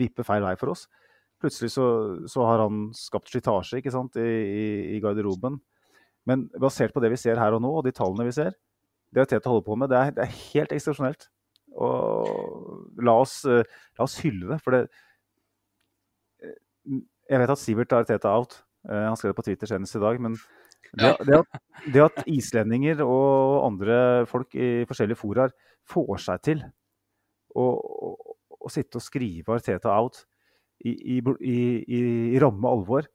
vippe 0.00 0.24
feil 0.24 0.44
vei 0.46 0.54
for 0.56 0.72
oss. 0.72 0.86
Plutselig 1.42 1.74
så, 1.74 1.86
så 2.32 2.46
har 2.48 2.62
han 2.64 2.86
skapt 2.96 3.28
slitasje 3.28 3.82
ikke 3.82 3.92
sant, 3.92 4.16
i, 4.16 4.24
i, 4.24 4.68
i 4.96 5.00
garderoben. 5.04 5.58
Men 6.26 6.46
basert 6.58 6.94
på 6.94 7.02
det 7.04 7.12
vi 7.12 7.20
ser 7.20 7.36
her 7.38 7.54
og 7.54 7.60
nå, 7.62 7.70
og 7.76 7.84
de 7.84 7.92
tallene 7.94 8.24
vi 8.26 8.34
ser, 8.34 8.56
det 9.14 9.22
Arteta 9.26 9.52
holder 9.52 9.66
på 9.68 9.76
med, 9.78 9.92
det 9.92 9.98
er, 9.98 10.14
det 10.16 10.24
er 10.24 10.38
helt 10.52 10.72
eksepsjonelt. 10.74 11.28
Og 11.76 13.02
la 13.04 13.14
oss, 13.20 13.42
eh, 13.44 13.64
la 13.98 14.06
oss 14.06 14.16
hylle 14.24 14.48
det. 14.50 14.58
For 14.64 14.74
det 14.74 14.86
eh, 16.42 16.56
Jeg 17.30 17.42
vet 17.42 17.52
at 17.52 17.60
Sivert 17.60 17.92
har 17.92 18.06
Teta 18.08 18.32
out. 18.32 18.62
Eh, 18.88 19.04
Han 19.06 19.16
skrev 19.16 19.34
det 19.34 19.38
på 19.40 19.46
Twitter 19.46 19.70
senest 19.70 19.96
i 19.98 20.02
dag. 20.02 20.20
Men 20.20 20.38
det, 20.94 21.04
Ja. 21.04 21.16
det, 21.24 21.38
at, 21.42 21.60
det 21.94 22.02
at 22.04 22.22
islendinger 22.38 23.02
og 23.04 23.64
andre 23.66 24.26
folk 24.30 24.54
i 24.54 24.84
forskjellige 24.88 25.16
foraer 25.20 25.52
får 25.88 26.18
seg 26.22 26.42
til 26.42 26.62
å, 27.56 27.66
å, 27.80 28.14
å 28.60 28.68
sitte 28.72 28.98
og 29.00 29.04
skrive 29.04 29.56
Arteta 29.56 29.92
out 29.96 30.24
i, 30.84 30.92
i, 31.16 31.20
i, 31.40 31.58
i 32.36 32.38
ramme 32.42 32.68
alvor, 32.68 33.06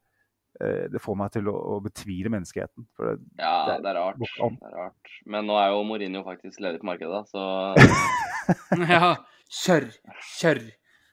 eh, 0.60 0.88
det 0.90 1.02
får 1.04 1.16
meg 1.20 1.32
til 1.36 1.48
å, 1.52 1.54
å 1.76 1.80
betvile 1.84 2.32
menneskeheten. 2.34 2.88
For 2.98 3.12
det, 3.12 3.20
Ja, 3.38 3.66
Det 3.68 3.76
er- 3.76 3.82
det 3.82 3.92
er. 3.92 4.18
Det 4.18 4.30
er 4.66 4.78
rart. 4.80 5.12
Men 5.26 5.46
nå 5.46 5.60
er 5.62 5.70
jo 5.76 5.84
Mourinho 5.86 6.24
faktisk 6.26 6.60
ledig 6.64 6.82
på 6.82 6.90
markedet, 6.90 7.22
så 7.30 7.76
Ja, 8.90 9.16
kjør, 9.62 9.90
kjør. 10.40 10.62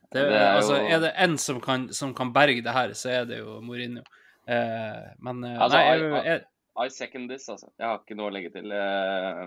Det, 0.08 0.22
Det 0.24 0.38
er 0.40 0.54
altså, 0.56 0.78
jo- 0.80 0.88
er 0.96 1.00
det 1.04 1.12
en 1.20 1.36
som 1.36 1.60
kan, 1.60 1.88
som 1.92 2.14
kan 2.16 2.32
berge 2.32 2.62
det 2.64 2.72
her, 2.72 2.94
så 2.96 3.10
er 3.12 3.26
det 3.28 3.42
jo 3.42 3.58
Mourinho. 3.60 4.02
Eh, 4.48 5.08
men 5.20 5.44
uh, 5.44 5.58
Altså, 5.66 5.76
nei, 5.76 5.84
I- 5.84 6.00
jeg, 6.00 6.24
jeg, 6.30 6.40
I 6.78 6.88
second 6.94 7.28
this, 7.30 7.48
altså. 7.52 7.68
Jeg 7.76 7.84
har 7.88 7.98
ikke 8.00 8.16
noe 8.16 8.28
å 8.30 8.34
legge 8.34 8.50
til. 8.54 8.70
Uh, 8.72 9.44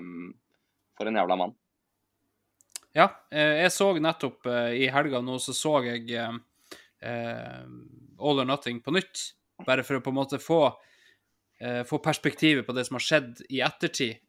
For 1.00 1.06
en 1.10 1.18
jævla 1.18 1.36
mann. 1.40 1.54
Ja, 2.94 3.06
jeg 3.32 3.72
så 3.72 3.86
nettopp 4.04 4.44
i 4.76 4.90
helga 4.92 5.22
nå, 5.24 5.38
så 5.40 5.54
så 5.56 5.78
jeg 5.86 6.10
All 6.20 6.42
or 8.44 8.46
Nothing 8.46 8.82
på 8.84 8.92
nytt. 8.92 9.22
Bare 9.64 9.80
for 9.88 9.96
å 9.96 10.02
på 10.04 10.12
en 10.12 10.18
måte 10.18 10.40
få, 10.44 10.58
få 11.88 11.98
perspektivet 12.04 12.68
på 12.68 12.76
det 12.76 12.84
som 12.90 12.98
har 13.00 13.06
skjedd 13.06 13.40
i 13.48 13.62
ettertid 13.64 14.20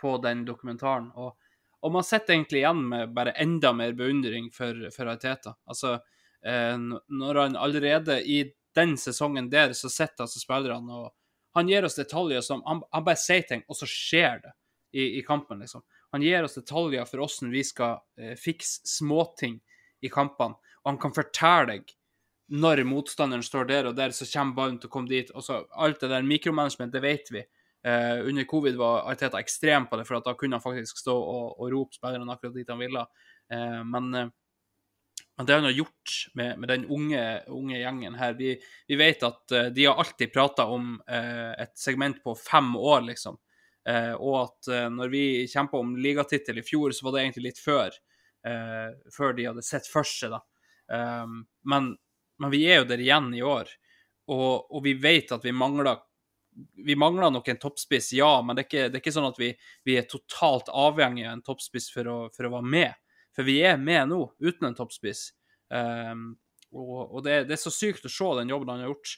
på 0.00 0.14
den 0.24 0.46
dokumentaren. 0.48 1.10
Og, 1.20 1.36
og 1.84 1.92
man 1.98 2.04
sitter 2.08 2.32
egentlig 2.38 2.62
igjen 2.64 2.80
med 2.94 3.12
bare 3.12 3.36
enda 3.44 3.74
mer 3.76 3.92
beundring 3.98 4.48
for, 4.54 4.88
for 4.96 5.12
Arteta. 5.12 5.52
Altså, 5.68 5.98
når 6.42 7.34
han 7.44 7.60
allerede 7.60 8.22
i 8.24 8.40
den 8.78 8.96
sesongen 9.00 9.50
der, 9.50 9.74
så 9.74 9.90
sitter 9.90 10.24
altså 10.24 10.40
spillerne 10.42 11.02
og 11.02 11.10
han 11.58 11.68
gir 11.68 11.84
oss 11.84 11.96
detaljer 11.98 12.40
som 12.44 12.62
Han, 12.66 12.82
han 12.92 13.04
bare 13.04 13.18
sier 13.18 13.42
ting, 13.48 13.64
og 13.66 13.76
så 13.76 13.88
skjer 13.88 14.42
det 14.44 14.52
i, 14.92 15.18
i 15.18 15.22
kampen, 15.26 15.58
liksom. 15.64 15.82
Han 16.14 16.22
gir 16.24 16.44
oss 16.46 16.56
detaljer 16.56 17.04
for 17.08 17.24
hvordan 17.24 17.52
vi 17.52 17.62
skal 17.66 17.98
eh, 18.16 18.36
fikse 18.38 18.86
småting 18.88 19.58
i 20.00 20.10
kampene. 20.12 20.56
Og 20.84 20.92
han 20.92 21.00
kan 21.02 21.14
fortelle 21.16 21.72
deg 21.72 21.94
når 22.48 22.80
motstanderen 22.88 23.44
står 23.44 23.66
der 23.68 23.90
og 23.90 23.96
der, 23.98 24.14
så 24.16 24.24
kommer 24.30 24.56
ballen 24.56 24.78
til 24.80 24.88
å 24.88 24.92
komme 24.94 25.10
dit. 25.10 25.32
Og 25.36 25.44
så 25.44 25.60
alt 25.76 26.00
det 26.00 26.08
der 26.14 26.24
mikromanagement, 26.24 26.94
det 26.94 27.02
vet 27.04 27.32
vi. 27.34 27.42
Eh, 27.84 28.24
under 28.24 28.46
covid 28.48 28.78
var 28.80 29.04
Arteta 29.10 29.40
ekstrem 29.42 29.86
på 29.90 29.98
det, 30.00 30.06
for 30.08 30.24
da 30.24 30.34
kunne 30.38 30.56
han 30.56 30.64
faktisk 30.64 31.02
stå 31.02 31.16
og, 31.18 31.58
og 31.58 31.74
rope 31.74 31.98
spillerne 31.98 32.32
akkurat 32.32 32.56
dit 32.56 32.72
han 32.72 32.80
ville. 32.80 33.04
Eh, 33.52 33.82
men, 33.84 34.08
eh, 34.14 34.32
det 35.46 35.54
han 35.54 35.66
har 35.68 35.76
gjort 35.76 36.14
med, 36.34 36.58
med 36.58 36.68
den 36.68 36.84
unge, 36.90 37.24
unge 37.46 37.78
gjengen 37.78 38.14
her 38.18 38.34
Vi, 38.38 38.56
vi 38.88 38.96
vet 38.98 39.22
at 39.22 39.54
uh, 39.54 39.66
de 39.74 39.84
har 39.84 40.00
alltid 40.00 40.32
prata 40.34 40.66
om 40.66 40.96
uh, 41.10 41.52
et 41.54 41.76
segment 41.78 42.18
på 42.24 42.34
fem 42.34 42.74
år, 42.76 43.04
liksom. 43.12 43.38
Uh, 43.88 44.14
og 44.18 44.34
at 44.42 44.70
når 44.92 45.12
vi 45.12 45.24
kjempa 45.48 45.78
om 45.78 45.94
ligatittel 45.96 46.58
i 46.60 46.66
fjor, 46.66 46.92
så 46.92 47.06
var 47.06 47.14
det 47.14 47.22
egentlig 47.24 47.50
litt 47.50 47.62
før. 47.62 47.94
før 49.16 49.32
de 49.34 49.46
hadde 49.48 49.62
sett 49.66 49.88
for 49.90 50.06
seg, 50.06 50.30
da. 50.30 50.38
Men, 51.68 51.88
men 52.38 52.52
vi 52.52 52.60
er 52.70 52.82
jo 52.82 52.88
der 52.88 53.00
igjen 53.02 53.32
i 53.34 53.42
år. 53.42 53.70
Og, 54.30 54.68
og 54.70 54.84
vi 54.84 54.92
vet 55.00 55.32
at 55.34 55.44
vi 55.44 55.52
mangler 55.56 55.98
vi 56.74 56.96
mangler 56.96 57.30
nok 57.30 57.48
en 57.48 57.58
toppspiss, 57.58 58.12
ja, 58.12 58.42
men 58.42 58.56
det 58.56 58.64
er 58.64 58.68
ikke, 58.68 58.86
det 58.88 58.98
er 58.98 59.02
ikke 59.02 59.14
sånn 59.14 59.28
at 59.28 59.38
vi, 59.38 59.52
vi, 59.86 59.96
er 59.98 60.08
totalt 60.10 60.70
avhengig 60.74 61.26
av 61.26 61.36
en 61.36 61.44
toppspiss 61.46 61.90
for 61.94 62.10
å, 62.10 62.16
for 62.34 62.48
å, 62.48 62.52
være 62.56 62.72
med. 62.72 62.96
For 63.38 63.46
vi 63.46 63.60
er 63.62 63.76
med 63.78 64.08
nå, 64.10 64.16
uten 64.42 64.66
en 64.66 64.74
toppspiss. 64.74 65.28
Um, 65.70 66.32
og, 66.74 66.96
og 67.06 67.20
det, 67.22 67.44
det, 67.46 67.54
er 67.54 67.60
så 67.62 67.70
sykt 67.70 68.08
å 68.08 68.10
se 68.10 68.30
den 68.40 68.50
jobben 68.50 68.72
han 68.72 68.82
har 68.82 68.90
gjort. 68.90 69.12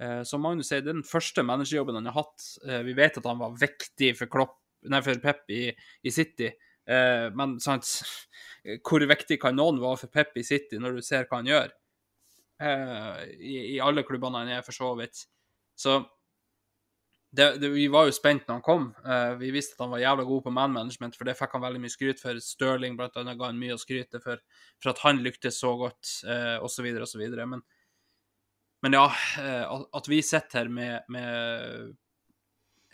Uh, 0.00 0.22
som 0.24 0.40
Magnus 0.40 0.70
sier, 0.70 0.80
det 0.80 0.94
er 0.94 0.96
den 0.96 1.04
første 1.04 1.44
managerjobben 1.44 1.98
han 2.00 2.08
har 2.08 2.16
hatt. 2.22 2.46
Uh, 2.64 2.80
vi 2.86 2.94
vet 2.96 3.20
at 3.20 3.28
han 3.28 3.42
var 3.42 3.58
viktig 3.60 4.14
for, 4.16 4.32
Klopp, 4.32 4.56
nei, 4.88 5.02
for 5.04 5.20
Pep 5.20 5.44
i, 5.52 5.66
i 5.76 6.14
City. 6.14 6.48
Uh, 6.88 7.28
men 7.36 7.58
sant, 7.60 7.90
hvor 8.88 9.04
viktig 9.12 9.36
kan 9.42 9.60
noen 9.60 9.82
være 9.82 10.06
for 10.06 10.14
Pep 10.16 10.40
i 10.40 10.46
City 10.46 10.80
når 10.80 10.96
du 10.96 11.04
ser 11.04 11.28
hva 11.28 11.42
han 11.42 11.52
gjør? 11.52 11.76
I, 12.56 13.54
I, 13.76 13.78
alle 13.84 14.00
klubbene 14.08 14.40
han 14.40 14.54
er, 14.54 14.62
for 14.64 14.72
så 14.72 14.94
vidt. 14.96 15.26
Så 15.76 15.98
det, 17.36 17.58
det, 17.58 17.68
vi 17.68 17.86
var 17.92 18.08
jo 18.08 18.14
spent 18.14 18.46
når 18.46 18.58
han 18.58 18.64
kom. 18.64 18.86
Uh, 19.04 19.34
vi 19.40 19.50
visste 19.54 19.76
at 19.76 19.84
han 19.84 19.92
var 19.92 20.02
jævla 20.02 20.24
god 20.28 20.44
på 20.46 20.52
man 20.56 20.72
management, 20.72 21.16
for 21.18 21.28
det 21.28 21.36
fikk 21.36 21.56
han 21.56 21.64
veldig 21.66 21.82
mye 21.82 21.92
skryt 21.92 22.22
for. 22.22 22.40
Stirling 22.42 22.96
blant 22.96 23.16
annet 23.20 23.38
ga 23.38 23.50
han 23.50 23.60
mye 23.60 23.76
å 23.76 23.80
skryte 23.80 24.20
for, 24.24 24.40
for 24.80 24.92
at 24.92 25.02
han 25.04 25.20
lyktes 25.24 25.60
så 25.60 25.74
godt, 25.80 26.12
uh, 26.28 26.56
osv., 26.64 26.88
osv. 27.04 27.22
Men, 27.36 27.62
men 28.86 28.98
ja, 28.98 29.06
uh, 29.12 29.86
at 30.00 30.10
vi 30.10 30.22
sitter 30.24 30.62
her 30.62 30.72
med, 30.72 31.08
med, 31.12 31.96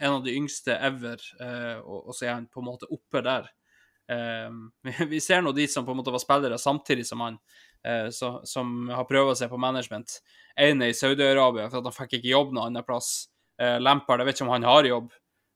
en 0.03 0.17
av 0.19 0.23
de 0.27 0.35
yngste 0.35 0.75
ever, 0.75 1.23
uh, 1.39 1.79
og, 1.85 1.99
og, 2.01 2.15
så 2.17 2.27
er 2.27 2.35
han 2.35 2.51
på 2.51 2.63
en 2.63 2.71
måte 2.73 2.91
oppe 2.91 3.25
der. 3.25 3.51
vi 5.09 5.21
ser 5.23 5.41
nå 5.41 5.55
de 5.57 5.65
som 5.71 5.87
på 5.87 5.95
en 5.95 5.97
måte 6.03 6.13
var 6.13 6.21
spillere 6.21 6.59
samtidig 6.61 7.07
som 7.09 7.23
han, 7.23 7.39
så, 8.13 8.33
som 8.45 8.91
har 8.93 9.07
prøvd 9.09 9.39
seg 9.39 9.49
på 9.49 9.61
management. 9.63 10.19
En 10.59 10.83
er 10.85 10.91
i 10.91 10.97
Saudi-Arabia 10.99 11.71
for 11.71 11.79
at 11.79 11.89
han 11.89 11.97
fikk 11.97 12.19
ikke 12.19 12.33
jobb 12.35 12.53
noe 12.53 12.67
annet 12.69 12.85
plass. 12.85 13.31
Uh, 13.61 13.79
Lampard, 13.83 14.23
jeg 14.23 14.29
vet 14.29 14.39
ikke 14.39 14.47
om 14.49 14.55
han 14.55 14.69
har 14.69 14.89
jobb. 14.89 15.11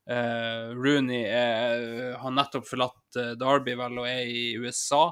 Eh, 0.06 0.68
Rooney 0.78 1.24
er, 1.27 2.12
har 2.20 2.31
nettopp 2.31 2.68
forlatt 2.68 3.16
uh, 3.18 3.32
Derby 3.40 3.73
vel 3.74 3.97
og 3.98 4.05
er 4.06 4.28
i 4.31 4.55
USA. 4.55 5.09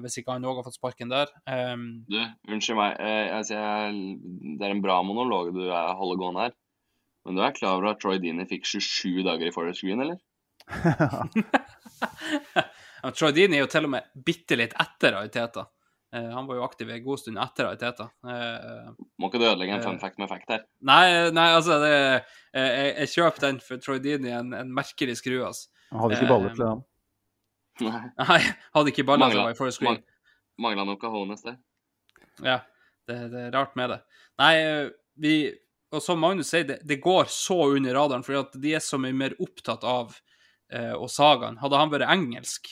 hvis 0.00 0.16
ikke 0.18 0.34
han 0.34 0.46
òg 0.48 0.56
har 0.56 0.64
fått 0.66 0.78
sparken 0.78 1.12
der. 1.12 1.28
Um, 1.46 1.82
du, 2.08 2.16
unnskyld 2.48 2.78
meg. 2.78 2.96
Altså, 3.30 3.54
jeg, 3.54 3.92
det 4.58 4.66
er 4.66 4.72
en 4.74 4.82
bra 4.82 5.02
monolog 5.06 5.52
du 5.54 5.60
holder 5.68 6.18
gående 6.18 6.42
her. 6.46 6.52
Men 7.22 7.36
du 7.36 7.40
er 7.44 7.54
klar 7.54 7.76
over 7.76 7.92
at 7.92 8.00
Troy 8.02 8.18
Dini 8.18 8.48
fikk 8.50 8.64
27 8.66 9.22
dager 9.28 9.46
i 9.46 9.54
forest 9.54 9.84
green, 9.84 10.02
eller? 10.02 10.18
Troy 13.18 13.32
Dini 13.36 13.60
er 13.60 13.64
jo 13.64 13.70
til 13.70 13.86
og 13.86 13.92
med 13.94 14.02
bitte 14.26 14.58
litt 14.58 14.74
etter 14.80 15.20
Ariteta. 15.20 15.62
Uh, 16.10 16.30
han 16.34 16.46
var 16.48 16.58
jo 16.58 16.64
aktiv 16.66 16.88
en 16.90 17.02
god 17.04 17.20
stund 17.22 17.38
etter 17.38 17.68
Ariteta. 17.68 18.08
Uh, 18.26 18.90
Må 19.20 19.30
ikke 19.30 19.38
du 19.38 19.46
ødelegge 19.46 19.76
en 19.76 19.84
fun 19.84 20.00
fact 20.02 20.18
med 20.18 20.30
fact 20.30 20.50
her? 20.50 20.64
Nei, 20.82 21.30
nei 21.34 21.48
altså 21.54 21.78
det, 21.82 21.92
jeg, 22.50 22.88
jeg 22.96 23.12
kjøper 23.14 23.46
den 23.46 23.60
for 23.62 23.82
Troy 23.82 24.00
Dini, 24.02 24.32
en, 24.34 24.50
en 24.58 24.72
merkelig 24.74 25.20
skrue. 25.20 25.44
Altså. 25.46 25.70
Han 25.92 26.02
hadde 26.04 26.18
ikke 26.18 26.30
baller 26.32 26.56
til 26.56 26.64
det, 26.64 26.70
han. 26.72 26.86
Nei. 27.80 28.02
nei, 28.18 28.40
hadde 28.76 28.92
ikke 28.92 29.06
baller 29.08 29.32
til 29.32 29.42
det 29.42 29.58
forrige 29.58 29.78
screen. 29.78 30.02
Mangla 30.60 30.84
noe 30.84 31.00
cajones 31.00 31.46
der. 31.46 31.60
Ja, 32.44 32.58
det, 33.08 33.16
det, 33.32 33.46
er 33.46 33.54
rart 33.54 33.76
med 33.78 33.94
det. 33.94 34.00
Nei, 34.40 34.54
vi 35.20 35.34
Og 35.90 36.02
som 36.04 36.20
Magnus 36.22 36.52
sier, 36.52 36.66
det, 36.68 36.76
det 36.86 37.00
går 37.02 37.26
så 37.32 37.56
under 37.74 37.96
radaren, 37.96 38.22
for 38.22 38.38
at 38.38 38.52
de 38.62 38.76
er 38.78 38.82
så 38.84 38.98
mye 39.00 39.16
mer 39.16 39.32
opptatt 39.42 39.82
av 39.82 40.12
eh, 40.70 40.92
og 40.94 41.08
sagaen. 41.10 41.58
Hadde 41.58 41.80
han 41.80 41.90
vært 41.90 42.06
engelsk 42.06 42.70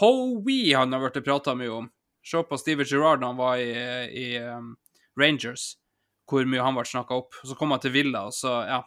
Howie 0.00 0.74
han 0.76 0.92
har 0.92 1.00
blitt 1.00 1.24
prata 1.24 1.54
mye 1.56 1.70
om. 1.72 1.86
Se 2.26 2.42
på 2.42 2.58
Steve 2.58 2.86
Gerrard 2.88 3.22
da 3.22 3.30
han 3.30 3.38
var 3.38 3.60
i, 3.62 3.70
i 4.10 4.26
um, 4.42 4.74
Rangers, 5.20 5.76
hvor 6.26 6.46
mye 6.48 6.64
han 6.64 6.74
ble 6.74 6.84
snakka 6.88 7.20
opp. 7.22 7.38
Så 7.46 7.54
kom 7.58 7.70
han 7.74 7.82
til 7.84 7.94
Villa, 7.94 8.24
og 8.26 8.34
så 8.34 8.58
ja, 8.66 8.80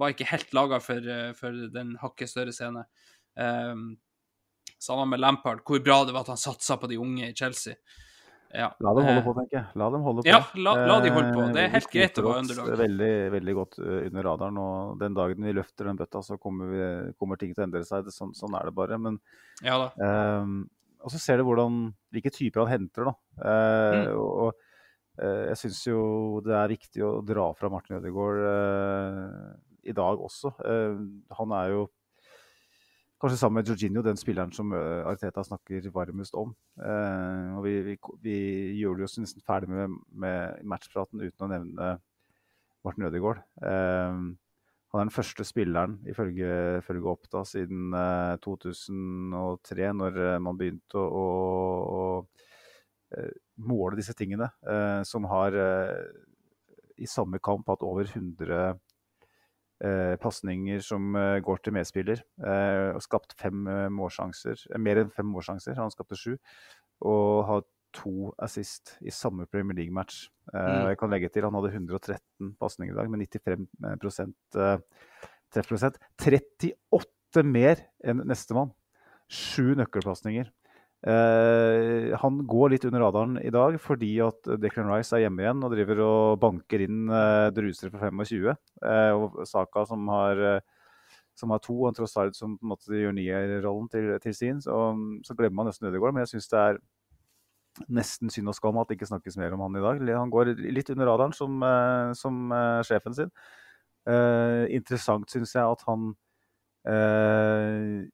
var 0.00 0.14
ikke 0.14 0.30
helt 0.32 0.56
laga 0.56 0.80
for, 0.80 1.04
uh, 1.04 1.30
for, 1.36 1.66
den 1.74 1.94
hakket 2.00 2.32
større 2.32 2.56
scene. 2.56 2.86
Um, 3.36 3.94
Sammen 4.82 5.08
med 5.08 5.22
Lampard, 5.22 5.62
hvor 5.64 5.80
bra 5.80 6.02
det 6.04 6.12
var 6.12 6.26
at 6.26 6.34
han 6.34 6.40
satsa 6.40 6.76
på 6.76 6.88
de 6.90 6.98
unge 7.00 7.30
i 7.30 7.34
Chelsea. 7.34 7.78
Ja. 8.52 8.68
La 8.80 8.92
dem 8.94 9.06
holde 9.08 9.22
på, 9.24 9.32
tenker 9.36 9.56
jeg. 9.58 9.66
La 9.80 9.88
dem 9.92 10.04
holde 10.06 10.22
på. 10.22 10.28
Ja, 10.28 10.40
la, 10.62 10.74
la 10.88 10.98
de 11.02 11.10
holde 11.12 11.32
på. 11.34 11.46
Det 11.56 11.62
er 11.64 11.72
helt 11.72 11.90
greit 11.92 12.20
å 12.20 12.24
være 12.26 12.42
underlag. 12.44 12.70
Veldig, 12.80 13.10
veldig 13.34 13.54
godt 13.56 13.78
eh, 13.82 13.98
under 14.06 14.28
radaren. 14.28 14.60
Og 14.62 15.00
den 15.00 15.16
dagen 15.16 15.48
vi 15.48 15.54
løfter 15.56 15.90
den 15.90 15.98
bøtta, 15.98 16.22
så 16.24 16.38
kommer, 16.40 16.70
vi, 16.70 16.86
kommer 17.20 17.40
ting 17.40 17.52
til 17.54 17.64
å 17.64 17.66
endre 17.66 17.82
seg. 17.88 18.08
Sånn, 18.14 18.32
sånn, 18.36 18.56
er 18.58 18.70
det 18.70 18.76
bare. 18.76 19.00
Men 19.02 19.18
ja, 19.64 19.80
um, 19.96 20.60
og 21.04 21.12
så 21.12 21.20
ser 21.20 21.38
du 21.40 21.46
hvordan, 21.46 21.82
hvilke 22.14 22.32
typer 22.34 22.64
han 22.64 22.72
henter. 22.72 23.10
da. 23.10 23.14
Eh, 23.42 23.98
mm. 24.06 24.16
og, 24.16 24.56
eh, 25.20 25.44
jeg 25.50 25.60
syns 25.62 25.82
jo 25.86 26.00
det 26.44 26.56
er 26.56 26.72
viktig 26.72 27.04
å 27.04 27.12
dra 27.26 27.50
fra 27.58 27.70
Martin 27.72 27.98
Ødegaard 28.00 28.42
eh, 28.52 29.52
i 29.90 29.94
dag 29.96 30.24
også. 30.28 30.56
Eh, 30.66 31.04
han 31.38 31.54
er 31.60 31.74
jo 31.74 31.84
kanskje 33.22 33.38
sammen 33.40 33.62
med 33.62 33.70
Jorginho 33.70 34.02
den 34.04 34.18
spilleren 34.20 34.52
som 34.52 34.74
Ariteta 34.76 35.44
snakker 35.46 35.86
varmest 35.94 36.36
om. 36.36 36.50
Eh, 36.80 37.52
og 37.56 37.62
vi, 37.64 37.76
vi, 37.86 37.98
vi, 38.24 38.40
gjør 38.80 38.98
det 38.98 39.06
jo 39.06 39.22
nesten 39.24 39.46
ferdig 39.46 39.70
med, 39.72 39.94
med 40.12 40.66
matchpraten 40.68 41.22
uten 41.22 41.46
å 41.46 41.52
nevne 41.52 41.94
Martin 42.86 43.08
Ødegaard. 43.08 43.46
Han 44.96 45.02
er 45.02 45.10
den 45.10 45.12
første 45.12 45.44
spilleren, 45.44 45.98
ifølge, 46.08 46.48
ifølge 46.80 47.10
Oppda, 47.10 47.42
siden 47.44 47.92
uh, 47.92 48.38
2003, 48.40 49.90
når 49.92 50.16
uh, 50.16 50.36
man 50.40 50.56
begynte 50.56 50.96
å, 50.96 51.02
å, 51.20 51.26
å 51.92 53.18
uh, 53.18 53.34
måle 53.60 53.98
disse 53.98 54.14
tingene, 54.16 54.48
eh, 54.68 55.02
som 55.08 55.24
har 55.28 55.54
i 56.96 57.06
samme 57.08 57.38
kamp 57.44 57.68
hatt 57.68 57.84
over 57.84 58.08
100 58.08 58.56
uh, 58.72 60.16
pasninger 60.20 60.80
som 60.84 61.12
går 61.44 61.60
til 61.60 61.76
medspiller. 61.76 62.20
og 62.94 63.00
skapt 63.04 63.36
fem 63.40 63.68
målsjanser, 63.92 64.66
mer 64.80 65.02
enn 65.02 65.12
fem 65.12 65.28
målsjanser. 65.28 65.76
Han 65.76 65.92
skapte 65.92 66.16
sju. 66.20 66.36
Og 67.04 67.44
har 67.48 67.64
to 67.94 68.32
assist 68.42 68.96
i 69.04 69.12
samme 69.14 69.46
Premier 69.50 69.76
League-match. 69.78 70.26
Uh, 70.52 70.60
mm. 70.60 70.88
Jeg 70.90 70.98
kan 71.00 71.12
legge 71.12 71.30
til 71.32 71.46
han 71.46 71.56
hadde 71.58 71.72
113 71.72 72.54
pasninger 72.60 72.94
i 72.94 72.98
dag 72.98 73.10
med 73.10 73.26
95 73.26 73.66
uh, 74.58 74.76
treffprosent. 75.54 75.98
38 76.20 77.46
mer 77.46 77.82
enn 78.04 78.24
nestemann. 78.28 78.72
Sju 79.32 79.74
nøkkelpasninger. 79.78 80.50
Uh, 81.06 82.16
han 82.18 82.38
går 82.48 82.72
litt 82.72 82.86
under 82.88 83.04
radaren 83.04 83.36
i 83.38 83.50
dag 83.52 83.76
fordi 83.78 84.14
at 84.24 84.48
Declan 84.58 84.88
Rice 84.90 85.12
er 85.14 85.26
hjemme 85.26 85.44
igjen 85.44 85.60
og 85.62 85.74
driver 85.74 86.00
og 86.02 86.38
banker 86.42 86.82
inn 86.86 87.04
uh, 87.12 87.52
drusere 87.54 87.92
for 87.92 88.02
25. 88.02 88.56
Uh, 88.80 89.12
og 89.14 89.36
Saka 89.46 89.84
som 89.86 90.08
har, 90.10 90.42
som 91.36 91.52
har 91.54 91.62
to, 91.62 91.76
og 91.84 91.94
Trossard 91.98 92.34
som 92.34 92.56
på 92.56 92.66
en 92.66 92.72
måte 92.72 93.02
gjør 93.02 93.14
nierrollen 93.14 93.90
til, 93.92 94.14
til 94.24 94.34
sin. 94.34 94.62
Så, 94.64 94.74
så 95.26 95.36
glemmer 95.38 95.62
man 95.62 95.70
nesten 95.70 95.90
Ødegaard. 95.90 96.16
Men 96.16 96.24
jeg 96.24 96.36
syns 96.36 96.50
det 96.52 96.62
er 96.62 96.80
nesten 97.92 98.32
synd 98.32 98.50
og 98.50 98.56
skam 98.56 98.78
at 98.80 98.90
det 98.90 98.98
ikke 98.98 99.10
snakkes 99.10 99.38
mer 99.40 99.54
om 99.56 99.64
han 99.66 99.78
i 99.78 99.84
dag. 99.84 100.02
Han 100.18 100.32
går 100.32 100.54
litt 100.64 100.90
under 100.94 101.10
radaren 101.10 101.34
som, 101.36 101.56
eh, 101.62 102.12
som 102.18 102.52
uh, 102.52 102.82
sjefen 102.86 103.16
sin. 103.16 103.32
Uh, 104.06 104.66
interessant 104.70 105.30
syns 105.32 105.56
jeg 105.56 105.66
at 105.66 105.82
han 105.88 106.12
uh, 106.86 108.04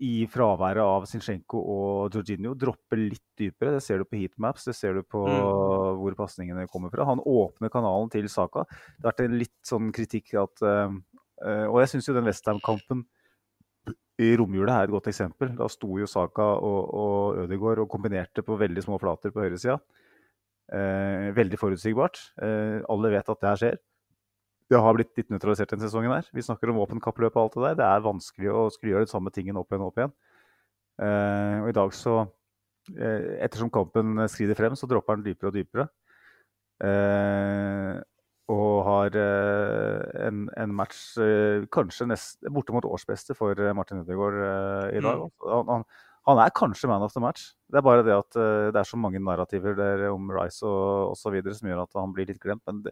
i 0.00 0.14
fraværet 0.32 0.80
av 0.80 1.04
Zinchenko 1.08 1.60
og 1.60 2.16
Jorginho 2.16 2.54
dropper 2.56 3.02
litt 3.02 3.24
dypere. 3.36 3.76
Det 3.76 3.84
ser 3.84 4.00
du 4.00 4.08
på 4.08 4.20
heatmaps, 4.20 4.68
det 4.70 4.76
ser 4.78 4.96
du 4.96 5.04
på 5.04 5.26
mm. 5.28 6.00
hvor 6.00 6.16
pasningene 6.16 6.68
kommer 6.72 6.92
fra. 6.92 7.08
Han 7.08 7.20
åpner 7.20 7.72
kanalen 7.72 8.08
til 8.12 8.28
Saka. 8.32 8.64
Det 8.96 9.04
har 9.04 9.12
vært 9.12 9.24
en 9.26 9.40
litt 9.42 9.58
sånn 9.66 9.92
kritikk 9.92 10.32
at 10.40 10.64
Og 10.64 11.76
jeg 11.82 11.90
syns 11.92 12.08
jo 12.08 12.16
den 12.16 12.28
Westham-kampen 12.28 13.04
i 14.20 14.30
romjula 14.38 14.76
er 14.78 14.88
et 14.88 14.92
godt 14.92 15.08
eksempel. 15.10 15.52
Da 15.58 15.68
sto 15.72 15.96
jo 16.00 16.08
Saka 16.10 16.46
og, 16.60 16.80
og 17.02 17.42
Ødegaard 17.44 17.82
og 17.84 17.90
kombinerte 17.92 18.44
på 18.44 18.58
veldig 18.60 18.84
små 18.84 18.98
flater 19.00 19.32
på 19.34 19.42
høyresida. 19.44 19.78
Eh, 20.70 21.30
veldig 21.36 21.58
forutsigbart. 21.58 22.20
Eh, 22.44 22.80
alle 22.92 23.12
vet 23.14 23.32
at 23.32 23.40
det 23.40 23.48
her 23.50 23.62
skjer. 23.62 23.78
Det 24.70 24.78
har 24.78 24.94
blitt 24.94 25.16
litt 25.18 25.32
nøytralisert 25.32 25.72
denne 25.72 25.88
sesongen. 25.88 26.12
her. 26.14 26.28
Vi 26.34 26.44
snakker 26.46 26.70
om 26.70 26.78
våpenkappløp 26.78 27.36
og 27.36 27.42
alt 27.42 27.56
det 27.56 27.64
der. 27.64 27.78
Det 27.80 27.88
er 27.88 28.04
vanskelig 28.06 28.52
å 28.52 28.66
skulle 28.70 28.94
gjøre 28.94 29.08
den 29.08 29.14
samme 29.14 29.32
tingen 29.34 29.58
opp 29.58 29.72
igjen 29.72 29.86
og 29.86 29.90
opp 29.90 29.98
igjen. 29.98 30.12
Eh, 31.00 31.56
og 31.64 31.70
i 31.72 31.78
dag 31.80 31.96
så 31.96 32.14
eh, 32.92 33.40
Ettersom 33.46 33.72
kampen 33.72 34.28
skrider 34.28 34.58
frem, 34.58 34.76
så 34.76 34.86
dropper 34.90 35.18
den 35.18 35.26
dypere 35.30 35.50
og 35.50 35.56
dypere. 35.56 35.88
Eh, 36.80 37.96
og 38.50 38.84
har 38.86 39.16
eh, 39.20 40.26
en, 40.26 40.44
en, 40.58 40.74
match 40.74 41.16
eh, 41.22 41.66
kanskje 41.72 42.08
nest, 42.10 42.38
bortimot 42.50 42.88
årsbeste 42.88 43.36
for 43.38 43.58
eh, 43.58 43.74
Martin 43.76 44.02
Ødegaard 44.02 44.38
i 44.96 45.02
dag. 45.04 45.24
Mm. 45.24 45.34
Han, 45.46 45.72
han, 45.74 45.84
han, 46.28 46.42
er 46.42 46.54
kanskje 46.56 46.90
man 46.90 47.04
of 47.06 47.14
the 47.14 47.22
match. 47.22 47.52
Det 47.70 47.80
er 47.80 47.86
bare 47.86 48.06
det 48.06 48.16
at 48.16 48.38
det 48.74 48.80
er 48.80 48.88
så 48.88 48.98
mange 49.00 49.22
narrativer 49.22 49.76
der 49.78 50.08
om 50.10 50.30
Rice 50.34 50.66
og 50.66 51.14
osv. 51.14 51.38
som 51.54 51.70
gjør 51.70 51.84
at 51.84 52.00
han 52.00 52.16
blir 52.16 52.28
litt 52.30 52.42
glemt. 52.42 52.64
Men 52.66 52.82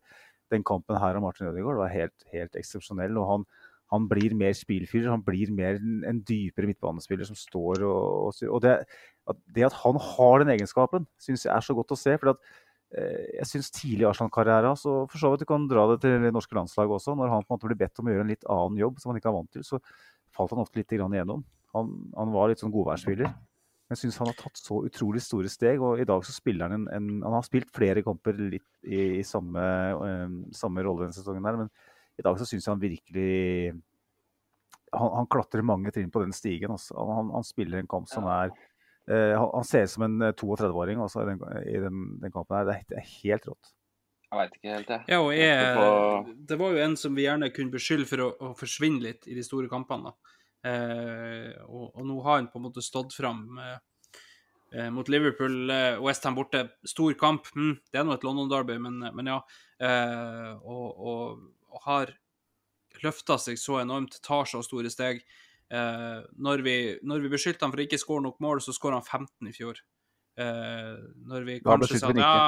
den 0.53 0.65
kampen 0.67 0.99
her 1.01 1.19
av 1.19 1.25
Martin 1.25 1.51
Ødegaard 1.51 1.83
var 1.83 1.93
helt, 1.93 2.29
helt 2.33 2.57
eksepsjonell. 2.57 3.19
og 3.19 3.29
han, 3.33 3.49
han 3.93 4.09
blir 4.09 4.37
mer 4.37 4.55
spillfyrer, 4.57 5.11
han 5.11 5.25
blir 5.25 5.53
mer 5.55 5.81
en 6.09 6.23
dypere 6.29 6.71
midtbanespiller 6.71 7.29
som 7.29 7.39
står 7.39 7.85
og, 7.89 8.29
og, 8.29 8.43
og 8.49 8.63
det, 8.65 8.79
at 9.29 9.45
det, 9.55 9.67
at 9.69 9.77
han 9.83 10.01
har 10.01 10.43
den 10.43 10.55
egenskapen, 10.57 11.07
syns 11.21 11.47
jeg 11.47 11.55
er 11.55 11.65
så 11.65 11.77
godt 11.77 11.93
å 11.93 12.01
se. 12.01 12.17
for 12.21 12.35
at 12.35 12.43
jeg 12.89 13.45
syns 13.51 13.69
tidlig 13.75 14.07
i 14.07 14.09
Arsenal-karrieren 14.09 14.77
så 14.81 15.03
for 15.11 15.21
så 15.21 15.29
vidt 15.33 15.43
du 15.45 15.49
kan 15.51 15.67
dra 15.69 15.83
det 15.91 15.99
til 16.05 16.23
det 16.23 16.31
norske 16.33 16.57
landslaget 16.57 16.95
også. 16.97 17.17
Når 17.19 17.35
han 17.35 17.45
på 17.45 17.53
en 17.53 17.59
måte 17.59 17.69
blir 17.69 17.81
bedt 17.83 18.01
om 18.01 18.09
å 18.09 18.15
gjøre 18.15 18.25
en 18.25 18.33
litt 18.33 18.49
annen 18.49 18.81
jobb 18.81 19.03
som 19.03 19.13
han 19.13 19.21
ikke 19.21 19.29
er 19.29 19.37
vant 19.37 19.51
til, 19.53 19.67
så 19.67 19.81
falt 20.35 20.55
han 20.55 20.63
ofte 20.63 20.81
litt 20.81 20.95
grann 20.97 21.13
igjennom. 21.13 21.45
Han, 21.77 21.91
han 22.17 22.33
var 22.33 22.49
litt 22.49 22.63
sånn 22.63 22.73
godværsspiller. 22.73 23.29
Men 23.29 23.97
jeg 23.97 24.03
syns 24.03 24.19
han 24.21 24.29
har 24.29 24.37
tatt 24.37 24.61
så 24.61 24.83
utrolig 24.85 25.21
store 25.25 25.53
steg, 25.53 25.85
og 25.85 26.01
i 26.01 26.07
dag 26.09 26.25
så 26.25 26.35
spiller 26.35 26.69
han 26.69 26.77
en, 26.77 26.89
en 26.93 27.23
Han 27.25 27.37
har 27.39 27.45
spilt 27.47 27.71
flere 27.73 28.05
kamper 28.05 28.37
litt 28.37 28.67
i, 28.85 29.21
i 29.21 29.25
samme, 29.25 29.65
um, 30.01 30.41
samme 30.57 30.85
rolle 30.85 31.07
denne 31.07 31.17
sesongen 31.17 31.49
her, 31.49 31.61
men 31.63 31.71
i 32.19 32.25
dag 32.25 32.37
så 32.37 32.49
syns 32.49 32.67
jeg 32.67 32.73
han 32.73 32.83
virkelig 32.83 33.73
han, 34.93 35.13
han 35.15 35.29
klatrer 35.31 35.65
mange 35.65 35.93
trinn 35.95 36.11
på 36.13 36.23
den 36.25 36.35
stigen. 36.37 36.73
Altså. 36.75 36.97
Han, 36.97 37.33
han, 37.35 37.47
spiller 37.47 37.81
en 37.81 37.91
kamp 37.91 38.09
som 38.11 38.29
er 38.29 38.53
eh, 38.53 38.68
han, 39.09 39.51
han 39.55 39.65
ser 39.65 39.87
ut 39.87 39.93
som 39.95 40.05
en 40.05 40.23
32-åring 40.37 41.01
altså, 41.01 41.23
i, 41.23 41.29
den, 41.31 41.43
i 41.65 41.81
den, 41.81 42.01
den 42.21 42.33
kampen 42.35 42.59
her. 42.59 42.69
Det 42.69 42.99
er, 43.01 43.07
helt 43.23 43.49
rått. 43.49 43.71
Jeg 44.29 44.37
veit 44.37 44.57
ikke 44.59 44.73
helt, 44.75 44.91
jeg. 44.93 45.05
Ja, 45.09 45.19
og 45.25 45.31
Jeg 45.33 46.35
det 46.51 46.59
var 46.61 46.75
jo 46.75 46.83
en 46.85 46.97
som 47.01 47.15
vi 47.17 47.25
gjerne 47.25 47.49
kunne 47.55 47.73
beskylde 47.73 48.09
for 48.11 48.25
å, 48.27 48.29
å 48.45 48.51
forsvinne 48.59 49.01
litt 49.07 49.29
i 49.31 49.37
de 49.39 49.45
store 49.47 49.71
kampene. 49.73 50.13
da. 50.13 50.35
Eh, 50.69 51.53
og, 51.65 51.95
og 51.95 52.07
nå 52.07 52.19
har 52.27 52.41
han 52.41 52.51
på 52.51 52.59
en 52.59 52.67
måte 52.67 52.85
stått 52.85 53.15
fram 53.17 53.59
eh, 53.63 53.79
eh, 54.75 54.91
mot 54.95 55.09
Liverpool. 55.09 55.71
Eh, 55.71 55.99
Westham 56.05 56.37
borte, 56.37 56.67
stor 56.87 57.15
kamp. 57.19 57.49
Mm, 57.57 57.77
det 57.89 58.01
er 58.01 58.07
nå 58.07 58.17
et 58.17 58.27
London-derby, 58.27 58.79
men, 58.83 59.01
men 59.17 59.33
ja. 59.33 59.41
Eh, 59.81 60.53
og, 60.59 60.87
og, 60.99 61.45
og 61.73 61.85
har 61.87 62.13
løfta 63.05 63.39
seg 63.41 63.61
så 63.61 63.79
enormt, 63.83 64.21
tar 64.25 64.49
så 64.51 64.63
store 64.67 64.91
steg. 64.93 65.23
Eh, 65.69 66.19
når, 66.41 66.65
vi, 66.65 66.77
når 67.05 67.25
vi 67.25 67.31
beskyldte 67.33 67.67
han 67.67 67.73
for 67.75 67.83
å 67.83 67.85
ikke 67.85 68.01
skåre 68.01 68.25
nok 68.25 68.41
mål, 68.45 68.63
så 68.65 68.73
skåra 68.73 69.01
han 69.01 69.05
15 69.05 69.51
i 69.51 69.55
fjor. 69.57 69.81
Eh, 70.41 70.97
når 71.29 71.47
vi 71.49 71.59
Da 71.61 71.75
kanskje 71.75 71.99
beskyldte 71.99 72.15
sa 72.15 72.19
ja, 72.23 72.43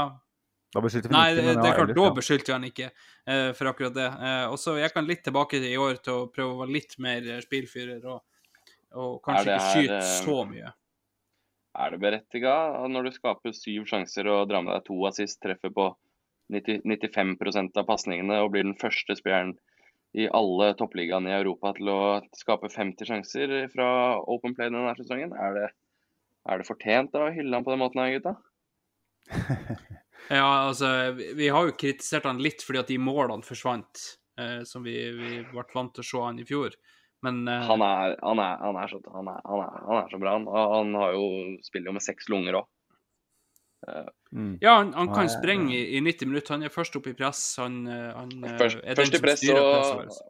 Da 0.71 0.83
beskyldte 0.85 1.11
vi 1.11 1.17
Nei, 1.17 1.25
ikke, 1.33 1.43
det, 1.43 1.55
det 1.59 1.69
er 1.69 1.79
klart, 1.81 1.95
da 1.99 2.11
beskyldte 2.15 2.53
vi 2.53 2.55
han 2.55 2.67
ikke 2.69 2.89
eh, 2.89 3.49
for 3.59 3.73
akkurat 3.73 3.97
det. 3.97 4.09
Eh, 4.31 4.45
og 4.49 4.59
så 4.63 4.77
gikk 4.79 5.01
han 5.01 5.09
litt 5.09 5.25
tilbake 5.27 5.63
i 5.69 5.77
år 5.81 6.01
til 6.05 6.17
å 6.17 6.29
prøve 6.33 6.55
å 6.55 6.61
være 6.63 6.77
litt 6.79 6.95
mer 7.03 7.27
eh, 7.27 7.41
spillfyrer 7.45 8.05
og, 8.07 8.21
og 8.95 9.17
kanskje 9.27 9.49
her, 9.51 9.57
ikke 9.59 9.73
skyte 9.75 9.99
eh, 9.99 10.13
så 10.21 10.39
mye. 10.49 10.75
Er 11.81 11.93
det 11.95 12.01
berettiga 12.03 12.55
når 12.91 13.07
du 13.07 13.13
skaper 13.15 13.53
syv 13.55 13.85
sjanser 13.91 14.31
og 14.31 14.49
drar 14.51 14.65
med 14.67 14.75
deg 14.75 14.87
to 14.89 14.97
assist, 15.07 15.39
treffer 15.43 15.75
på 15.75 15.91
90, 16.51 16.83
95% 16.89 17.79
av 17.79 17.87
pasningene 17.87 18.41
og 18.43 18.55
blir 18.55 18.67
den 18.67 18.79
første 18.79 19.15
spilleren 19.19 19.55
i 20.19 20.27
alle 20.35 20.73
toppligaene 20.78 21.31
i 21.31 21.37
Europa 21.39 21.73
til 21.77 21.91
å 21.93 22.01
skape 22.37 22.70
50 22.73 23.07
sjanser 23.07 23.55
fra 23.74 23.89
Open 24.31 24.57
Play 24.57 24.73
denne 24.73 24.95
sesongen? 24.99 25.35
Er 25.39 25.57
det, 25.57 25.69
er 26.51 26.61
det 26.61 26.69
fortjent 26.69 27.15
å 27.15 27.28
hylle 27.31 27.57
han 27.57 27.66
på 27.66 27.74
den 27.74 27.82
måten 27.85 28.03
her, 28.03 28.16
gutta? 28.19 28.37
Ja, 30.31 30.47
altså, 30.69 30.87
vi, 31.35 31.49
har 31.51 31.66
jo 31.66 31.74
kritisert 31.74 32.28
han 32.28 32.39
litt 32.39 32.62
fordi 32.62 32.78
at 32.78 32.91
de 32.93 33.01
målene 33.03 33.43
forsvant, 33.43 34.03
eh, 34.39 34.61
som 34.69 34.85
vi, 34.87 34.95
vi 35.16 35.31
ble 35.49 35.65
vant 35.74 35.91
til 35.97 36.05
å 36.05 36.07
se 36.07 36.20
han 36.23 36.39
i 36.39 36.47
fjor. 36.47 36.77
Men 37.27 37.41
eh, 37.51 37.65
Han 37.66 37.82
er, 37.82 38.15
han 38.23 38.39
er, 38.39 38.61
han 38.62 38.78
er, 38.78 38.93
så, 38.93 39.01
han 39.11 39.31
er, 39.32 39.41
han 39.43 40.12
så 40.12 40.20
bra, 40.23 40.37
han. 40.37 40.47
Han 40.47 40.95
har 41.01 41.16
jo, 41.16 41.24
spiller 41.66 41.91
jo 41.91 41.97
med 41.97 42.07
seks 42.07 42.31
lunger 42.31 42.61
òg. 42.61 42.70
Mm. 44.31 44.59
ja, 44.62 44.77
han, 44.77 44.93
han 44.94 45.09
kan 45.11 45.27
ja, 45.27 45.32
sprenge 45.32 45.74
i, 45.74 45.97
i 45.97 46.01
90 46.07 46.28
minutter. 46.31 46.55
Han 46.55 46.62
er 46.62 46.70
først 46.74 46.97
opp 47.01 47.09
i 47.11 47.15
press. 47.19 47.40
Han, 47.59 47.81
eh, 47.90 48.11
han 48.15 48.31
eh, 48.44 48.59
Først, 48.61 48.82
er 48.85 48.98
først 49.01 49.15
den 49.15 49.16
i 49.16 49.19
som 49.19 49.24
press 49.27 49.43
styrer 49.43 49.62
og 49.62 50.05
presset 50.05 50.28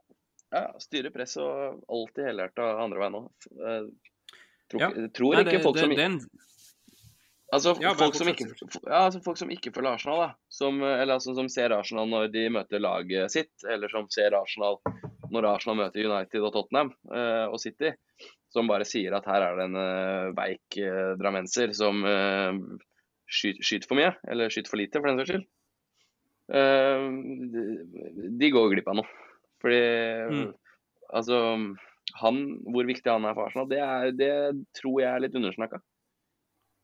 ja, 0.51 0.63
styrer 0.83 1.13
press 1.15 1.37
og 1.39 1.83
alltid 1.95 2.25
helhjerta 2.27 2.71
andre 2.83 3.03
veien 3.03 3.19
òg. 3.21 3.29
Tror, 4.71 4.81
Ja. 4.81 4.89
ikke- 4.89 5.13
tror 5.15 5.35
Nei, 5.35 5.43
ikke 5.45 5.53
det, 5.59 5.63
folk 5.67 5.77
det, 5.77 5.85
som 5.85 5.95
den... 5.99 6.17
en 6.21 6.47
Altså, 7.53 7.75
Ja, 7.83 7.95
folk, 7.99 8.15
som 8.15 8.29
ikke, 8.31 8.47
ja, 8.87 8.99
altså 9.09 9.21
folk 9.25 9.39
som 9.41 9.51
ikke 9.51 9.73
følger 9.75 9.97
Arsenal, 9.97 10.21
da. 10.23 10.29
Som, 10.55 10.77
eller 10.87 11.17
altså, 11.17 11.33
som 11.35 11.49
ser 11.51 11.73
Arsenal 11.75 12.07
når 12.07 12.29
de 12.31 12.45
møter 12.55 12.79
laget 12.79 13.33
sitt, 13.35 13.51
eller 13.67 13.91
som 13.91 14.07
ser 14.15 14.37
Arsenal 14.39 14.79
når 15.35 15.49
Arsenal 15.51 15.81
møter 15.81 16.07
United 16.07 16.47
og 16.47 16.53
Tottenham 16.55 16.93
eh, 17.11 17.47
og 17.51 17.59
City, 17.59 17.91
som 18.55 18.71
bare 18.71 18.87
sier 18.87 19.15
at 19.19 19.27
her 19.31 19.43
er 19.47 19.59
det 19.59 19.67
en 19.69 19.79
uh, 19.79 20.31
veik 20.35 20.79
uh, 20.83 21.13
drammenser 21.19 21.75
som 21.77 22.01
eh, 22.07 22.55
skyter, 23.31 23.65
skyter 23.65 23.91
for 23.91 24.01
mye, 24.01 24.13
eller 24.31 24.53
skyter 24.53 24.73
for 24.73 24.81
lite, 24.81 25.01
for 25.01 25.11
den 25.11 25.21
saks 25.21 25.33
skyld. 25.33 25.47
Eh, 26.51 27.07
de, 28.41 28.51
går 28.51 28.73
glipp 28.75 28.91
av 28.91 29.01
noe. 29.01 29.27
Fordi 29.63 29.81
Mm. 30.31 30.53
altså 31.13 31.37
han, 32.17 32.37
Hvor 32.65 32.87
viktig 32.87 33.11
han 33.11 33.25
er 33.25 33.35
for 33.35 33.47
Arsenal, 33.47 33.69
det, 33.69 33.79
er, 33.79 34.11
det 34.11 34.65
tror 34.75 35.01
jeg 35.01 35.11
er 35.11 35.21
litt 35.21 35.35
undersnakka. 35.35 35.81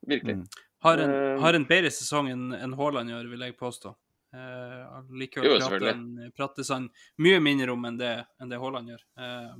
Virkelig. 0.07 0.37
Mm. 0.37 0.45
Har 0.85 0.97
en, 0.97 1.09
uh, 1.09 1.39
har 1.41 1.53
en 1.57 1.65
bedre 1.65 1.89
sesong 1.91 2.29
enn 2.31 2.53
en 2.53 2.75
Haaland 2.77 3.09
gjør, 3.09 3.31
vil 3.31 3.43
jeg 3.47 3.57
påstå. 3.57 3.95
Uh, 4.35 4.83
han 4.93 5.07
likevel 5.17 5.57
prater, 5.59 6.31
prates 6.37 6.69
han 6.69 6.89
mye 7.17 7.39
mindre 7.41 7.73
om 7.73 7.85
enn 7.89 7.97
det, 7.97 8.13
enn 8.39 8.51
det 8.51 8.59
Haaland 8.61 8.93
gjør 8.93 9.03
uh, 9.17 9.55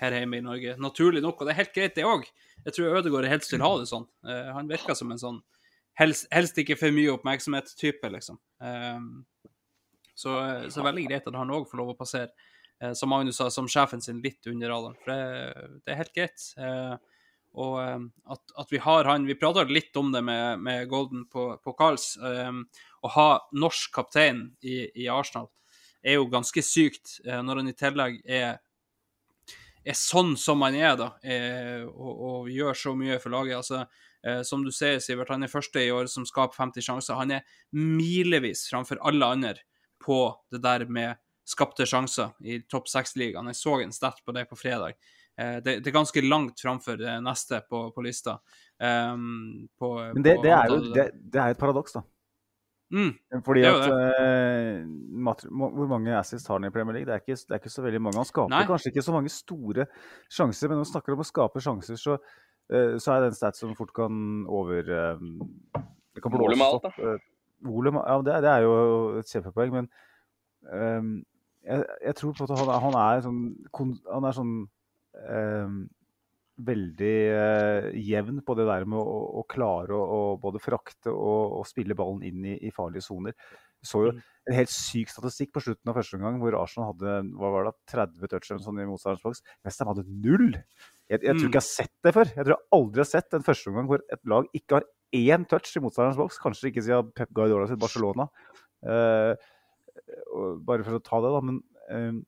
her 0.00 0.16
hjemme 0.16 0.40
i 0.40 0.46
Norge. 0.46 0.76
Naturlig 0.80 1.22
nok, 1.22 1.40
og 1.40 1.46
det 1.46 1.54
er 1.54 1.60
helt 1.60 1.74
greit, 1.76 1.94
det 1.94 2.06
òg. 2.08 2.24
Jeg 2.64 2.74
tror 2.74 2.98
Ødegaard 2.98 3.28
helst 3.30 3.52
vil 3.52 3.62
ha 3.62 3.72
det 3.78 3.90
sånn. 3.92 4.08
Uh, 4.26 4.48
han 4.56 4.70
virker 4.70 4.98
som 4.98 5.12
en 5.12 5.22
sånn 5.22 5.42
helst, 6.00 6.28
helst 6.34 6.58
ikke 6.62 6.78
for 6.78 6.94
mye 6.94 7.14
oppmerksomhet-type, 7.16 8.10
liksom. 8.16 8.38
Eh, 8.62 9.00
så, 10.16 10.36
så 10.72 10.84
veldig 10.84 11.08
greit 11.10 11.26
at 11.28 11.36
han 11.36 11.52
òg 11.52 11.66
får 11.68 11.82
lov 11.82 11.92
å 11.92 11.98
passere, 11.98 12.32
eh, 12.80 12.94
som 12.96 13.12
Magnus 13.12 13.40
sa, 13.40 13.50
som 13.52 13.68
sjefen 13.68 14.04
sin 14.04 14.22
litt 14.24 14.48
under 14.48 14.72
radaren. 14.72 14.96
For 15.02 15.12
det, 15.12 15.68
det 15.84 15.92
er 15.94 16.00
helt 16.00 16.14
greit. 16.16 16.46
Eh, 16.56 16.94
og 17.56 17.76
eh, 17.82 17.98
at, 18.32 18.56
at 18.60 18.72
vi 18.72 18.80
har 18.84 19.08
han 19.08 19.26
Vi 19.28 19.38
prata 19.40 19.64
litt 19.68 19.96
om 19.96 20.12
det 20.12 20.22
med, 20.24 20.60
med 20.60 20.88
Golden 20.92 21.26
på, 21.32 21.48
på 21.64 21.76
Carls. 21.78 22.14
eh, 22.16 22.52
å 23.02 23.12
ha 23.16 23.28
norsk 23.54 23.92
kaptein 23.94 24.48
i, 24.60 24.86
i 25.04 25.10
Arsenal 25.12 25.50
er 26.06 26.20
jo 26.20 26.28
ganske 26.30 26.62
sykt, 26.62 27.18
eh, 27.26 27.40
når 27.42 27.62
han 27.62 27.72
i 27.72 27.76
tillegg 27.76 28.22
er 28.24 28.56
er 29.86 29.94
sånn 29.94 30.32
som 30.34 30.64
han 30.66 30.74
er, 30.74 30.96
da, 30.98 31.04
og, 31.86 32.14
og 32.26 32.48
gjør 32.50 32.74
så 32.74 32.90
mye 32.98 33.20
for 33.22 33.30
laget. 33.30 33.60
altså 33.60 33.84
Som 34.44 34.64
du 34.64 34.72
ser, 34.74 34.96
Sivert, 35.04 35.28
han 35.30 35.44
er 35.46 35.50
første 35.52 35.78
i 35.78 35.90
år 35.94 36.08
som 36.10 36.24
skaper 36.26 36.56
50 36.56 36.82
sjanser. 36.82 37.18
Han 37.18 37.34
er 37.36 37.58
milevis 37.76 38.64
framfor 38.70 38.98
alle 39.06 39.28
andre 39.36 39.52
på 40.02 40.18
det 40.50 40.62
der 40.64 40.86
med 40.90 41.20
skapte 41.46 41.86
sjanser 41.86 42.34
i 42.42 42.58
topp 42.66 42.90
seks-ligaen. 42.90 43.46
Jeg 43.52 43.60
så 43.60 43.78
en 43.82 43.94
stat 43.94 44.18
på 44.26 44.34
det 44.34 44.48
på 44.50 44.58
fredag. 44.58 44.98
Eh, 45.38 45.58
det, 45.62 45.78
det 45.84 45.90
er 45.90 45.94
ganske 45.94 46.24
langt 46.24 46.60
framfor 46.60 46.98
det 47.00 47.14
neste 47.22 47.60
på, 47.70 47.86
på 47.94 48.04
lista. 48.04 48.38
Um, 48.82 49.68
på, 49.78 49.92
Men 50.16 50.24
det, 50.24 50.36
det 50.44 50.52
er 50.52 50.72
jo 50.72 50.80
det, 50.92 51.06
er 51.32 51.54
et 51.54 51.60
paradoks, 51.60 51.96
da. 51.96 52.02
Mm, 52.94 53.40
Fordi 53.42 53.64
at 53.66 53.80
uh, 53.90 54.84
Hvor 55.50 55.88
mange 55.90 56.12
assists 56.14 56.46
har 56.46 56.60
han 56.60 56.68
i 56.68 56.70
Premier 56.70 56.94
League? 56.94 57.08
Det 57.08 57.16
er 57.16 57.22
ikke, 57.24 57.40
det 57.48 57.56
er 57.56 57.62
ikke 57.64 57.72
så 57.74 57.82
veldig 57.82 58.02
mange. 58.04 58.20
Han 58.20 58.28
skaper 58.28 58.52
Nei. 58.52 58.66
kanskje 58.68 58.92
ikke 58.92 59.06
så 59.06 59.14
mange 59.16 59.32
store 59.34 59.88
sjanser, 60.30 60.68
men 60.68 60.78
når 60.78 60.84
man 60.84 60.92
snakker 60.92 61.16
om 61.16 61.24
å 61.24 61.26
skape 61.26 61.62
sjanser, 61.64 61.98
så, 61.98 62.14
eh, 62.14 62.36
så 62.98 63.12
er 63.14 63.20
det 63.22 63.28
en 63.32 63.38
stat 63.38 63.56
som 63.58 63.74
fort 63.78 63.92
kan 63.94 64.44
over 64.50 64.88
eh, 64.90 65.20
Det 66.16 66.22
kan 66.24 66.34
alt, 66.34 66.84
opp. 66.90 66.98
Eh, 66.98 67.18
Volum, 67.66 67.96
ja, 68.02 68.16
det, 68.26 68.34
det 68.44 68.50
er 68.52 68.64
jo 68.66 68.72
et 69.20 69.30
kjempepoeng, 69.32 69.70
men 69.72 69.86
um, 70.72 71.12
jeg, 71.64 71.84
jeg 72.04 72.16
tror 72.18 72.34
på 72.36 72.44
at 72.44 72.52
han, 72.58 72.68
er- 72.68 72.82
han 72.84 72.96
er 73.00 73.22
sånn 73.24 73.38
Han 74.12 74.26
er 74.28 74.36
sånn 74.36 74.52
um, 75.30 75.78
veldig 76.66 77.14
uh, 77.36 77.86
jevn 78.00 78.38
på 78.46 78.54
det 78.56 78.64
der 78.68 78.86
med 78.88 78.98
å, 79.00 79.16
å 79.40 79.44
klare 79.48 79.92
å, 79.96 80.20
både 80.40 80.60
frakte 80.62 81.12
og, 81.12 81.58
og 81.60 81.66
spille 81.68 81.96
ballen 81.98 82.22
inn 82.24 82.44
i, 82.48 82.54
i 82.64 82.70
farlige 82.72 83.04
soner. 83.08 83.36
Vi 83.80 83.88
så 83.90 84.06
jo 84.06 84.12
Mm. 84.16 84.20
en 84.48 84.54
helt 84.60 84.70
syk 84.72 85.10
statistikk 85.10 85.50
på 85.52 85.60
slutten 85.64 85.90
av 85.90 85.96
første 85.98 86.16
omgang, 86.16 86.36
hvor 86.40 86.54
Arsenal 86.60 86.92
hadde 86.94 87.16
hva 87.36 87.50
var 87.52 87.66
det, 87.66 87.72
30 87.92 88.30
touch 88.30 88.46
sånn 88.62 88.78
i 88.80 88.86
motstanderens 88.88 89.24
boks. 89.26 89.42
Westham 89.66 89.90
hadde 89.90 90.04
null! 90.08 90.54
Jeg, 91.06 91.22
jeg 91.22 91.36
tror 91.36 91.42
Mm. 91.44 91.48
ikke 91.48 91.60
jeg 91.60 91.62
har 91.62 91.70
sett 91.70 91.94
det 92.04 92.12
før. 92.16 92.30
Jeg 92.34 92.44
tror 92.44 92.54
jeg 92.56 92.68
aldri 92.78 93.02
har 93.02 93.10
sett 93.10 93.34
en 93.36 93.46
første 93.46 93.70
omgang 93.70 93.90
hvor 93.90 94.00
et 94.02 94.22
lag 94.26 94.48
ikke 94.58 94.80
har 94.80 94.86
én 95.14 95.44
touch 95.48 95.76
i 95.76 95.82
motstanderens 95.82 96.18
boks. 96.18 96.38
Kanskje 96.42 96.70
ikke 96.72 96.82
siden 96.82 97.12
Pep 97.14 97.30
Guardiola 97.34 97.68
sitt 97.70 97.78
Barcelona. 97.82 98.26
Uh, 98.82 99.34
bare 100.66 100.84
for 100.84 100.98
å 100.98 101.04
ta 101.04 101.20
det, 101.22 101.30
da. 101.36 101.40
Men 101.46 101.60
uh, 101.90 102.18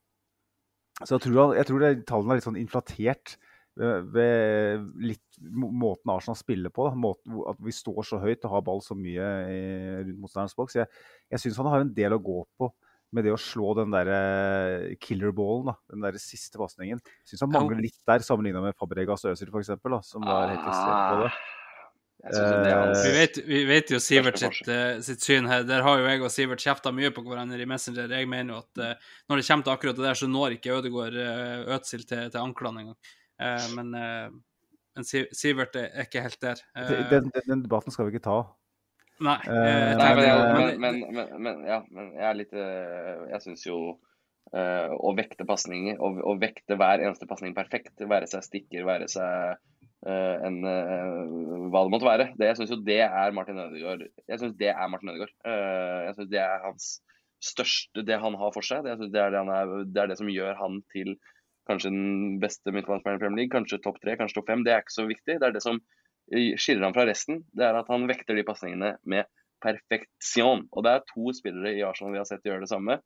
så 1.05 1.16
jeg 1.16 1.26
tror, 1.26 1.55
jeg 1.55 1.66
tror 1.68 1.84
det, 1.84 1.92
tallene 2.09 2.34
er 2.34 2.40
litt 2.40 2.46
sånn 2.48 2.59
inflatert 2.59 3.36
eh, 3.78 4.00
ved 4.10 4.88
litt 4.98 5.36
måten 5.38 6.10
Arsenal 6.10 6.34
spiller 6.34 6.72
på. 6.74 6.88
Måten, 6.98 7.36
at 7.46 7.60
vi 7.62 7.74
står 7.74 8.00
så 8.02 8.18
høyt 8.18 8.42
og 8.48 8.56
har 8.56 8.64
ball 8.66 8.82
så 8.82 8.96
mye 8.98 9.28
i, 9.46 9.60
rundt 10.09 10.24
motstanderens 10.24 10.59
boks. 10.59 10.74
Jeg, 10.80 10.90
jeg 11.30 11.44
syns 11.44 11.60
han 11.62 11.70
har 11.70 11.84
en 11.84 11.92
del 11.94 12.16
å 12.16 12.18
gå 12.18 12.40
på 12.59 12.72
med 13.14 13.24
det 13.24 13.35
å 13.35 13.40
slå 13.40 13.74
den 13.78 13.94
der 13.94 14.09
killer-ballen, 15.02 15.70
da. 15.70 15.76
Den 15.93 16.05
der 16.05 16.18
siste 16.22 16.60
pasningen. 16.60 17.01
Syns 17.28 17.44
han 17.47 17.52
mangler 17.55 17.80
litt 17.82 17.98
der, 18.09 18.24
sammenligna 18.24 18.64
med 18.64 18.76
Fabregas 18.78 19.24
og 19.24 19.36
Øzil 19.36 19.52
f.eks., 19.52 19.72
som 20.10 20.26
var 20.26 20.52
helt 20.52 20.66
ekstremt 20.66 21.14
på 21.14 21.22
det. 21.22 21.30
Hans 22.18 23.05
Vi 23.06 23.12
vet, 23.14 23.36
vi 23.47 23.60
vet 23.68 23.93
jo 23.94 24.01
Sivert 24.02 24.40
sitt, 24.43 24.64
uh, 24.66 24.98
sitt 25.06 25.22
syn 25.22 25.47
her. 25.47 25.62
Der 25.68 25.85
har 25.86 26.01
jo 26.01 26.09
jeg 26.09 26.24
og 26.26 26.32
Sivert 26.35 26.64
kjefta 26.64 26.90
mye 26.93 27.12
på 27.14 27.22
hverandre 27.22 27.62
i 27.62 27.68
Messenger. 27.70 28.10
Jeg 28.10 28.28
mener 28.28 28.56
jo 28.56 28.64
at 28.64 28.82
uh, 28.82 29.12
når 29.30 29.39
det 29.39 29.47
kommer 29.47 29.68
til 29.68 29.74
akkurat 29.76 30.01
det 30.01 30.09
der, 30.09 30.18
så 30.18 30.28
når 30.28 30.56
ikke 30.59 30.74
Ødegaard 30.80 31.14
uh, 31.14 31.76
Øtzil 31.78 32.02
til, 32.02 32.26
til 32.26 32.43
anklene 32.43 32.85
engang. 32.85 32.98
Eh, 33.39 33.74
men 33.76 33.94
eh, 33.94 34.28
men 34.98 35.06
Sivert 35.06 35.76
er 35.78 35.93
ikke 36.02 36.24
helt 36.24 36.40
der. 36.43 36.62
Eh, 36.74 36.89
Den, 36.90 37.28
den, 37.30 37.43
den 37.47 37.60
debatten 37.62 37.94
skal 37.94 38.09
vi 38.09 38.16
ikke 38.16 38.24
ta. 38.24 38.40
Nei. 39.24 39.38
Eh, 39.50 39.94
Nei, 39.98 40.10
men, 40.14 40.24
jeg, 40.24 40.78
men- 40.78 41.00
men, 41.14 41.32
men, 41.42 41.64
ja, 41.66 41.80
men 41.90 42.12
jeg 42.14 42.26
er 42.28 42.36
litt 42.38 42.52
eh, 42.54 43.24
Jeg 43.32 43.42
syns 43.48 43.66
jo 43.66 43.80
Uh, 44.48 44.94
å 45.04 45.10
vekte 45.12 45.44
pasninger, 45.44 45.98
og, 46.00 46.22
og 46.24 46.38
vekte 46.40 46.72
hver 46.80 47.02
eneste 47.04 47.26
pasning 47.28 47.52
perfekt, 47.52 48.00
være 48.00 48.24
seg 48.30 48.46
stikker, 48.46 48.86
være 48.88 49.04
seg 49.12 49.58
uh, 50.08 50.36
en 50.46 50.56
uh, 50.64 51.66
hva 51.68 51.82
det 51.84 51.92
måtte 51.92 52.08
være, 52.08 52.26
det, 52.40 52.48
jeg 52.48 52.56
syns 52.56 52.72
jo 52.72 52.78
det 52.86 52.96
er 53.04 53.34
Martin 53.36 53.60
Ødegaard. 53.60 54.06
Jeg 54.24 54.40
synes 54.40 54.54
det 54.56 54.70
er 54.72 54.88
Martin 54.88 55.12
Ødegaard. 55.12 55.34
Eh, 55.44 55.98
jeg 56.06 56.14
syns 56.16 56.30
det 56.32 56.40
er 56.40 56.64
hans 56.64 56.86
største 57.44 58.06
Det 58.08 58.16
han 58.24 58.38
har 58.40 58.54
for 58.54 58.64
seg. 58.64 58.86
Det, 58.86 58.94
jeg 58.94 59.12
det, 59.12 59.20
er 59.20 59.34
det, 59.34 59.42
han 59.44 59.52
er, 59.52 59.74
det 59.84 60.02
er 60.02 60.08
det 60.10 60.16
som 60.22 60.32
gjør 60.32 60.56
han 60.62 60.80
til 60.96 61.12
kanskje 61.68 61.92
den 61.92 62.40
beste 62.40 62.72
midtbanespilleren 62.72 63.20
i 63.20 63.22
Premier 63.26 63.42
League. 63.42 63.52
Kanskje 63.52 63.82
topp 63.84 64.00
tre, 64.00 64.16
kanskje 64.16 64.40
topp 64.40 64.48
fem. 64.48 64.64
Det 64.64 64.72
er 64.74 64.80
ikke 64.86 64.96
så 64.96 65.04
viktig. 65.10 65.36
Det 65.36 65.50
er 65.50 65.54
det 65.54 65.62
som 65.66 65.82
skiller 66.60 66.86
ham 66.86 66.94
fra 66.96 67.06
resten. 67.09 67.42
Det 67.56 67.66
er 67.66 67.78
at 67.78 67.90
han 67.92 68.06
vekter 68.09 68.36
de 68.36 68.46
pasningene 68.46 68.94
med 69.09 69.28
perfeksjon. 69.64 70.66
Og 70.72 70.84
det 70.86 70.94
er 70.94 71.06
to 71.09 71.34
spillere 71.36 71.74
i 71.76 71.84
Arsenal 71.86 72.14
vi 72.14 72.20
har 72.22 72.28
sett 72.28 72.46
gjøre 72.46 72.64
det 72.64 72.70
samme. 72.70 72.98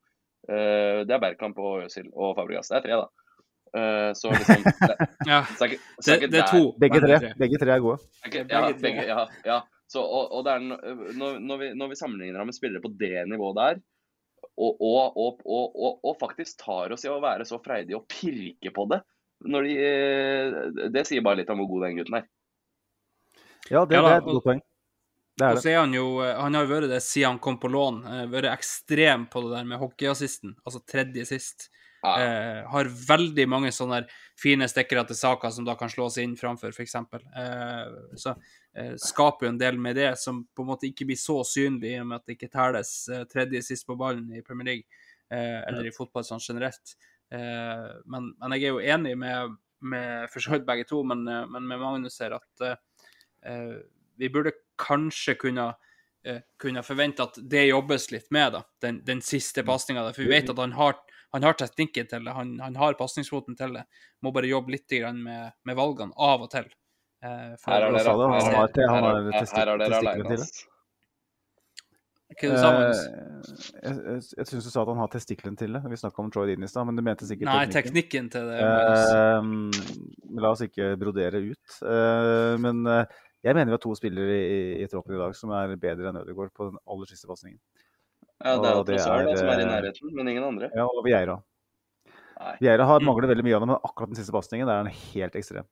Eh, 0.48 1.02
det 1.06 1.14
er 1.14 1.22
Bergkamp 1.22 1.60
og 1.62 1.86
Øzil 1.86 2.08
og 2.12 2.34
Fabregas. 2.38 2.72
Det 2.72 2.80
er 2.80 2.86
tre, 2.86 2.98
da. 3.04 3.28
Eh, 3.72 4.10
så 4.18 4.32
liksom 4.34 4.66
det, 4.90 4.96
Ja, 5.28 5.44
så 5.54 5.64
er 5.64 5.70
ikke, 5.70 5.84
så 5.98 6.12
er 6.12 6.18
ikke 6.20 6.32
det 6.34 6.42
er 6.42 6.50
to. 6.50 6.64
Begge 6.82 7.00
tre, 7.04 7.20
begge 7.40 7.62
tre 7.62 7.76
er 7.76 7.84
gode. 7.84 8.10
Okay, 8.26 8.44
ja, 8.44 8.66
begge, 8.82 9.06
ja, 9.08 9.24
ja. 9.48 9.62
Så, 9.92 10.02
og, 10.02 10.32
og 10.32 10.44
det 10.46 10.52
er 10.56 10.62
når, 11.20 11.40
når, 11.44 11.56
vi, 11.60 11.72
når 11.76 11.90
vi 11.90 11.98
sammenligner 12.00 12.40
ham 12.40 12.48
med 12.48 12.56
spillere 12.56 12.80
på 12.84 12.90
det 13.00 13.26
nivået 13.28 13.58
der, 13.58 13.80
og, 14.56 14.80
og, 14.80 15.16
og, 15.16 15.40
og, 15.44 15.76
og, 15.76 15.98
og 16.08 16.14
faktisk 16.20 16.60
tar 16.60 16.92
oss 16.92 17.04
i 17.06 17.10
å 17.12 17.20
være 17.22 17.44
så 17.48 17.58
freidige 17.64 17.98
og 18.00 18.06
pirke 18.10 18.72
på 18.74 18.86
det 18.90 19.02
når 19.48 19.66
de, 19.66 19.72
eh, 19.82 20.88
Det 20.94 21.04
sier 21.08 21.24
bare 21.24 21.40
litt 21.40 21.50
om 21.50 21.62
hvor 21.62 21.70
god 21.72 21.86
den 21.88 21.98
gutten 22.00 22.18
er. 22.20 22.26
Ja, 23.70 23.84
det, 23.86 23.94
Ja 23.96 24.02
da, 24.02 24.08
det 24.08 24.14
er 24.14 24.18
et 24.22 24.30
godt 24.30 24.44
poeng. 24.44 24.62
Det 25.38 25.46
Og 25.46 25.50
er 25.50 25.54
det. 25.56 25.62
så 25.64 25.70
er 25.72 25.78
han 25.80 25.94
jo 25.96 26.06
eh, 26.20 26.34
Han 26.36 26.54
har 26.54 26.66
jo 26.66 26.72
vært 26.74 26.90
det 26.90 27.02
siden 27.02 27.30
han 27.30 27.38
kom 27.40 27.56
på 27.62 27.70
lån. 27.72 28.02
eh, 28.04 28.26
Vært 28.32 28.50
ekstrem 28.52 29.28
på 29.32 29.42
det 29.46 29.54
der 29.56 29.64
med 29.64 29.80
hockeyassisten, 29.80 30.56
altså 30.66 30.82
tredje 30.84 31.24
sist. 31.30 31.70
Ja. 32.02 32.16
Eh, 32.18 32.60
har 32.66 32.88
veldig 33.08 33.44
mange 33.48 33.70
sånne 33.72 34.02
fine 34.42 34.66
stikkere 34.68 35.04
til 35.06 35.14
saker 35.16 35.52
som 35.54 35.64
da 35.64 35.76
kan 35.78 35.88
slås 35.88 36.16
inn 36.18 36.34
framfor, 36.36 36.72
f.eks. 36.74 36.96
Eh, 36.98 37.92
så 38.18 38.34
eh, 38.74 38.96
skaper 38.98 39.46
jo 39.46 39.52
en 39.52 39.60
del 39.60 39.78
med 39.78 39.94
det 39.96 40.10
som 40.18 40.42
på 40.50 40.64
en 40.64 40.72
måte 40.72 40.88
ikke 40.90 41.06
blir 41.06 41.20
så 41.20 41.38
synlig, 41.46 41.92
i 41.94 42.00
og 42.02 42.08
med 42.10 42.18
at 42.18 42.26
det 42.26 42.36
ikke 42.36 42.50
telles 42.50 42.90
eh, 43.08 43.22
tredje 43.30 43.62
sist 43.62 43.86
på 43.86 43.94
ballen 43.96 44.26
i 44.34 44.42
Premier 44.42 44.66
League, 44.72 44.84
eh, 45.30 45.60
eller 45.70 45.86
i 45.86 45.94
fotball 45.94 46.26
sånn 46.26 46.42
generelt. 46.42 46.96
Eh, 47.30 47.86
men, 48.10 48.32
men 48.42 48.56
jeg 48.58 48.66
er 48.66 48.74
jo 48.74 48.82
enig 48.98 49.14
med, 49.22 49.54
med 49.94 50.26
for 50.34 50.42
så 50.42 50.56
vidt 50.56 50.66
begge 50.66 50.84
to, 50.90 51.04
men, 51.06 51.22
men 51.24 51.70
med 51.70 51.80
Magnus 51.86 52.18
her 52.20 52.34
at 52.40 52.66
vi 54.16 54.28
burde 54.30 54.52
kanskje 54.78 55.34
kunne 55.40 55.74
eh, 56.24 56.40
kunne 56.62 56.82
forvente 56.86 57.24
at 57.26 57.38
det 57.50 57.64
jobbes 57.66 58.10
litt 58.12 58.28
med, 58.30 58.52
da, 58.54 58.60
den, 58.84 59.00
den 59.04 59.20
siste 59.24 59.64
pasninga. 59.66 60.04
For 60.14 60.22
vi 60.22 60.30
vet 60.30 60.50
at 60.52 60.58
han 60.62 60.72
har, 60.78 60.94
han 61.34 61.42
har 61.42 61.54
teknikken 61.58 62.06
til 62.10 62.24
det, 62.28 62.34
han, 62.36 62.52
han 62.62 62.76
har 62.78 62.94
pasningsfoten 63.00 63.56
til 63.58 63.74
det. 63.78 63.82
Må 64.22 64.30
bare 64.32 64.46
jobbe 64.50 64.70
litt 64.76 64.92
med, 65.18 65.52
med 65.64 65.76
valgene 65.76 66.12
av 66.16 66.42
og 66.46 66.50
til. 66.54 66.68
Eh, 67.22 67.56
Her 67.66 67.88
er 67.88 67.96
dere, 67.96 68.14
har 68.18 69.08
er- 69.22 69.32
er 69.32 69.78
dere 69.78 69.98
alene. 70.02 70.38
Hva 72.32 72.56
sa, 72.56 72.68
Eh, 72.72 73.90
jeg 73.92 74.22
jeg, 74.38 74.46
syns 74.48 74.64
du 74.64 74.70
sa 74.72 74.82
at 74.82 74.88
han 74.88 75.00
har 75.02 75.10
testiklene 75.12 75.58
til 75.58 75.74
det. 75.76 75.82
Vi 75.90 75.98
snakka 76.00 76.22
om 76.22 76.30
Troy 76.32 76.46
Dean 76.48 76.64
i 76.64 76.68
stad, 76.70 76.86
men 76.88 76.96
du 76.96 77.02
mente 77.04 77.26
sikkert 77.28 77.44
Nei, 77.50 77.66
teknikken. 77.66 77.92
teknikken 77.92 78.30
til 78.32 78.46
det. 78.48 78.60
Eh, 78.62 80.38
la 80.40 80.52
oss 80.54 80.62
ikke 80.64 80.94
brodere 80.96 81.42
ut. 81.44 81.76
Eh, 81.84 82.54
men 82.62 82.80
eh, 82.88 83.04
jeg 83.42 83.56
mener 83.56 83.72
vi 83.72 83.76
har 83.76 83.82
to 83.82 83.94
spillere 83.98 84.34
i, 84.38 84.42
i, 84.42 84.60
i 84.84 84.90
troppen 84.90 85.16
i 85.16 85.20
dag 85.20 85.34
som 85.38 85.52
er 85.58 85.74
bedre 85.80 86.10
enn 86.10 86.20
Ødegaard 86.22 86.52
på 86.54 86.70
den 86.70 86.78
aller 86.86 87.10
siste 87.10 87.30
pasningen. 87.30 87.58
Ja, 88.42 88.56
det 88.58 88.70
er 88.70 88.76
jo 88.76 88.84
det 88.86 88.98
Trossard 88.98 89.28
er, 89.28 89.38
som 89.38 89.50
er 89.52 89.60
i 89.60 89.64
eh, 89.64 89.70
nærheten, 89.70 90.14
men 90.16 90.30
ingen 90.32 90.46
andre. 90.46 90.70
Ja, 90.74 90.86
og 90.88 91.04
Vieira. 91.06 91.38
Vieira 92.58 92.86
har 92.88 92.98
manglet 92.98 93.06
mangler 93.06 93.30
veldig 93.34 93.46
mye 93.46 93.54
av 93.54 93.62
det, 93.62 93.70
men 93.70 93.78
akkurat 93.78 94.10
den 94.10 94.18
siste 94.18 94.34
pasningen 94.34 94.70
er 94.70 94.82
han 94.82 94.90
helt 94.90 95.38
ekstrem. 95.38 95.68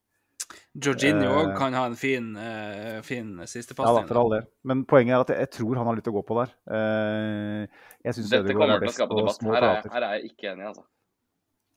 Jorginho 0.83 1.27
eh, 1.27 1.39
òg 1.41 1.51
kan 1.59 1.75
ha 1.75 1.83
en 1.91 1.97
fin, 1.99 2.31
uh, 2.39 3.01
fin 3.07 3.33
siste 3.51 3.75
Ja, 3.75 3.83
pasning. 3.83 4.07
for 4.07 4.21
all 4.23 4.33
del. 4.37 4.47
Men 4.67 4.85
poenget 4.87 5.17
er 5.17 5.25
at 5.25 5.33
jeg, 5.35 5.47
jeg 5.47 5.53
tror 5.59 5.81
han 5.81 5.91
har 5.91 5.99
litt 5.99 6.11
å 6.11 6.15
gå 6.15 6.23
på 6.27 6.39
der. 6.39 6.55
Eh, 6.77 7.83
jeg 8.07 8.19
syns 8.19 8.35
Ødegaard 8.39 8.77
er 8.77 8.79
å 8.79 8.87
best 8.87 9.03
på 9.11 9.35
små 9.35 9.55
Her 9.57 9.67
er, 9.69 9.91
her 9.95 10.07
er 10.07 10.19
jeg 10.19 10.33
ikke 10.33 10.53
enig, 10.53 10.69
altså. 10.71 10.87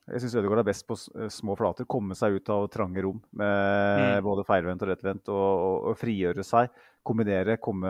Jeg 0.04 0.20
syns 0.20 0.34
Ødegaard 0.36 0.60
er 0.60 0.66
best 0.68 0.84
på 0.86 0.92
eh, 1.16 1.28
små 1.32 1.54
flater. 1.56 1.86
Komme 1.88 2.12
seg 2.18 2.34
ut 2.36 2.48
av 2.52 2.66
trange 2.68 3.00
rom 3.02 3.22
med 3.32 4.18
Mm. 4.18 4.22
både 4.26 4.44
feilvendt 4.44 4.82
og 4.84 4.88
rettvendt, 4.90 5.28
og, 5.32 5.60
og, 5.64 5.76
og 5.90 5.96
frigjøre 5.96 6.44
seg. 6.44 6.68
Kombinere, 7.04 7.56
komme 7.60 7.88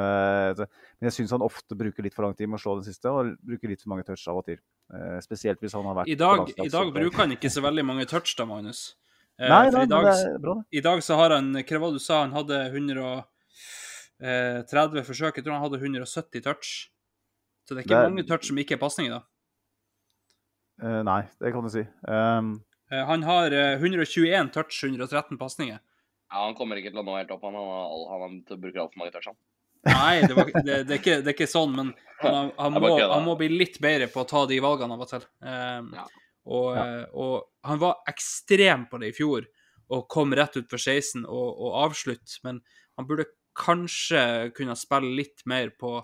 Men 0.59 1.07
jeg 1.09 1.13
syns 1.15 1.31
han 1.35 1.43
ofte 1.43 1.75
bruker 1.79 2.03
litt 2.03 2.15
for 2.15 2.23
lang 2.27 2.35
tid 2.39 2.49
med 2.51 2.59
å 2.59 2.63
slå 2.63 2.75
den 2.81 2.85
siste, 2.87 3.07
og 3.11 3.35
bruker 3.43 3.69
litt 3.71 3.83
for 3.83 3.89
mange 3.95 4.05
touch 4.07 4.29
av 4.31 4.37
og 4.39 4.45
til. 4.47 4.59
Eh, 4.95 5.19
spesielt 5.27 5.59
hvis 5.63 5.73
han 5.75 5.85
har 5.87 5.95
vært 6.01 6.09
I 6.11 6.15
dag, 6.19 6.39
I 6.59 6.69
dag 6.71 6.93
bruker 6.95 7.19
han 7.25 7.33
ikke 7.37 7.51
så 7.51 7.61
veldig 7.63 7.85
mange 7.87 8.07
touch, 8.11 8.35
da, 8.39 8.45
Magnus. 8.47 8.95
Eh, 9.39 9.49
Nei, 9.51 9.71
nei, 9.75 9.83
i 9.83 9.87
dag, 9.91 10.05
bra. 10.43 10.55
I 10.71 10.81
dag 10.87 10.99
så 11.03 11.15
har 11.19 11.31
han 11.35 11.51
Hva 11.55 11.79
var 11.83 11.91
det 11.91 11.99
du 11.99 12.03
sa? 12.05 12.21
Han 12.23 12.33
hadde 12.39 12.57
130 12.71 13.25
forsøk. 15.07 15.35
Jeg 15.39 15.45
tror 15.45 15.55
han 15.59 15.65
hadde 15.67 15.81
170 15.83 16.41
touch. 16.47 16.69
Så 17.67 17.75
det 17.75 17.81
er 17.83 17.87
ikke 17.89 18.03
Det 18.03 18.11
mange 18.13 18.27
touch 18.29 18.45
som 18.51 18.59
ikke 18.61 18.77
er 18.77 18.83
pasninger, 18.83 19.13
da. 19.19 19.23
Eh, 20.83 21.01
nei, 21.07 21.23
det 21.41 21.53
kan 21.55 21.67
du 21.67 21.71
si. 21.73 21.85
Um, 22.09 22.57
Eh, 22.93 23.07
Han 23.07 23.23
har 23.23 23.51
eh, 23.53 23.75
121 23.81 24.51
touch, 24.53 24.85
113 24.85 25.39
pasninger. 25.39 25.79
Ja, 26.31 26.45
han 26.45 26.55
kommer 26.59 26.77
ikke 26.77 26.91
til 26.93 27.01
å 27.01 27.05
nå 27.07 27.17
helt 27.17 27.31
opp. 27.33 27.45
Han, 27.47 27.57
han, 27.57 28.23
han, 28.25 28.41
bruker 28.61 28.83
altfor 28.83 29.01
mange 29.03 29.15
touch, 29.15 29.31
han. 29.31 29.39
Nei, 29.85 30.21
det, 30.25 30.35
var, 30.37 30.51
det, 30.53 30.77
det, 30.89 30.93
er 30.97 31.01
ikke, 31.01 31.17
det 31.23 31.33
er 31.33 31.37
ikke 31.37 31.49
sånn, 31.51 31.75
men 31.77 31.91
han, 32.23 32.35
han, 32.35 32.53
han, 32.59 32.79
må, 32.81 32.93
han 33.01 33.27
må 33.27 33.37
bli 33.41 33.51
litt 33.53 33.79
bedre 33.85 34.09
på 34.13 34.23
å 34.25 34.29
ta 34.29 34.45
de 34.51 34.61
valgene 34.65 34.97
av 34.97 35.05
og 35.07 35.11
til. 35.11 35.27
Um, 35.45 35.91
Ja. 35.97 36.07
og, 36.45 36.69
Ja. 36.77 36.85
eh, 36.85 37.05
og 37.13 37.69
han 37.69 37.81
var 37.83 38.01
ekstrem 38.11 38.87
på 38.91 39.01
det 39.03 39.13
i 39.13 39.17
fjor, 39.17 39.49
og 39.93 40.07
kom 40.13 40.33
rett 40.37 40.57
ut 40.57 40.69
for 40.73 40.81
16 40.81 41.25
og, 41.25 41.49
og 41.61 41.79
avslutt, 41.87 42.39
men 42.45 42.63
han 42.99 43.09
burde 43.09 43.29
kanskje 43.55 44.51
kunne 44.57 44.75
spille 44.77 45.13
litt 45.21 45.45
mer 45.47 45.71
på, 45.79 45.99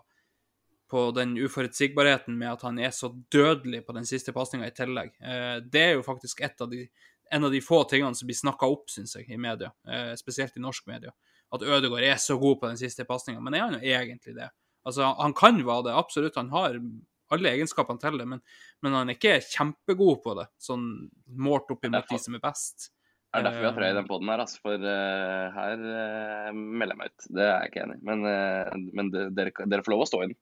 på 0.90 1.06
den 1.16 1.36
uforutsigbarheten 1.38 2.36
med 2.38 2.52
at 2.56 2.66
han 2.66 2.78
er 2.82 2.92
så 2.94 3.12
dødelig 3.32 3.84
på 3.86 3.94
den 3.96 4.08
siste 4.08 4.34
pasninga 4.36 4.68
i 4.68 4.74
tillegg. 4.76 5.14
Eh, 5.22 5.56
det 5.62 5.86
er 5.86 5.92
jo 5.96 6.06
faktisk 6.06 6.42
av 6.50 6.70
de, 6.72 6.84
en 7.30 7.46
av 7.46 7.54
de 7.54 7.62
få 7.64 7.84
tingene 7.90 8.18
som 8.18 8.28
blir 8.28 8.38
snakka 8.38 8.68
opp, 8.70 8.88
syns 8.90 9.16
jeg, 9.16 9.28
i 9.30 9.38
media, 9.40 9.72
eh, 9.88 10.14
spesielt 10.18 10.58
i 10.58 10.64
norsk 10.64 10.90
media 10.90 11.14
at 11.50 11.62
Ødegaard 11.66 12.06
er 12.06 12.18
så 12.20 12.36
god 12.38 12.60
på 12.60 12.68
den 12.70 12.78
siste 12.78 13.06
pasninga, 13.08 13.42
men 13.42 13.56
er 13.56 13.64
han 13.66 13.78
jo 13.78 13.80
egentlig 13.82 14.36
det? 14.36 14.50
Altså, 14.86 15.14
han- 15.18 15.34
kan 15.34 15.58
være 15.66 15.84
det, 15.84 15.96
absolutt. 15.98 16.36
Han 16.36 16.50
har 16.50 16.78
alle 17.30 17.48
egenskapene 17.50 18.00
til 18.00 18.18
det, 18.18 18.26
men, 18.26 18.40
men 18.82 18.92
han 18.92 19.10
er 19.10 19.14
ikke 19.14 19.40
kjempegod 19.42 20.22
på 20.22 20.34
det, 20.38 20.46
sånn 20.58 21.10
målt 21.26 21.70
opp 21.70 21.84
imot 21.84 22.08
de 22.08 22.18
som 22.18 22.34
er 22.34 22.42
best. 22.42 22.90
Det 23.30 23.38
er 23.38 23.44
derfor 23.46 23.60
vi 23.60 23.66
har 23.68 23.74
tre 23.76 23.86
i 23.86 23.90
Eh, 23.90 23.94
den 23.94 24.06
poden 24.08 24.28
her, 24.28 24.40
altså. 24.42 24.58
For 24.58 24.74
uh, 24.74 25.50
her 25.54 25.76
uh, 25.78 26.52
melder 26.52 26.96
jeg 26.96 26.98
meg 26.98 27.10
ut. 27.12 27.26
Det 27.30 27.44
er 27.44 27.52
jeg 27.52 27.70
ikke 27.70 27.82
enig 27.84 27.94
i. 27.94 28.02
Men, 28.08 28.24
uh, 28.26 28.72
men 28.98 29.10
dere, 29.14 29.52
dere 29.70 29.84
får 29.86 29.94
lov 29.94 30.02
å 30.02 30.08
stå 30.10 30.22
i 30.24 30.26
den. 30.26 30.34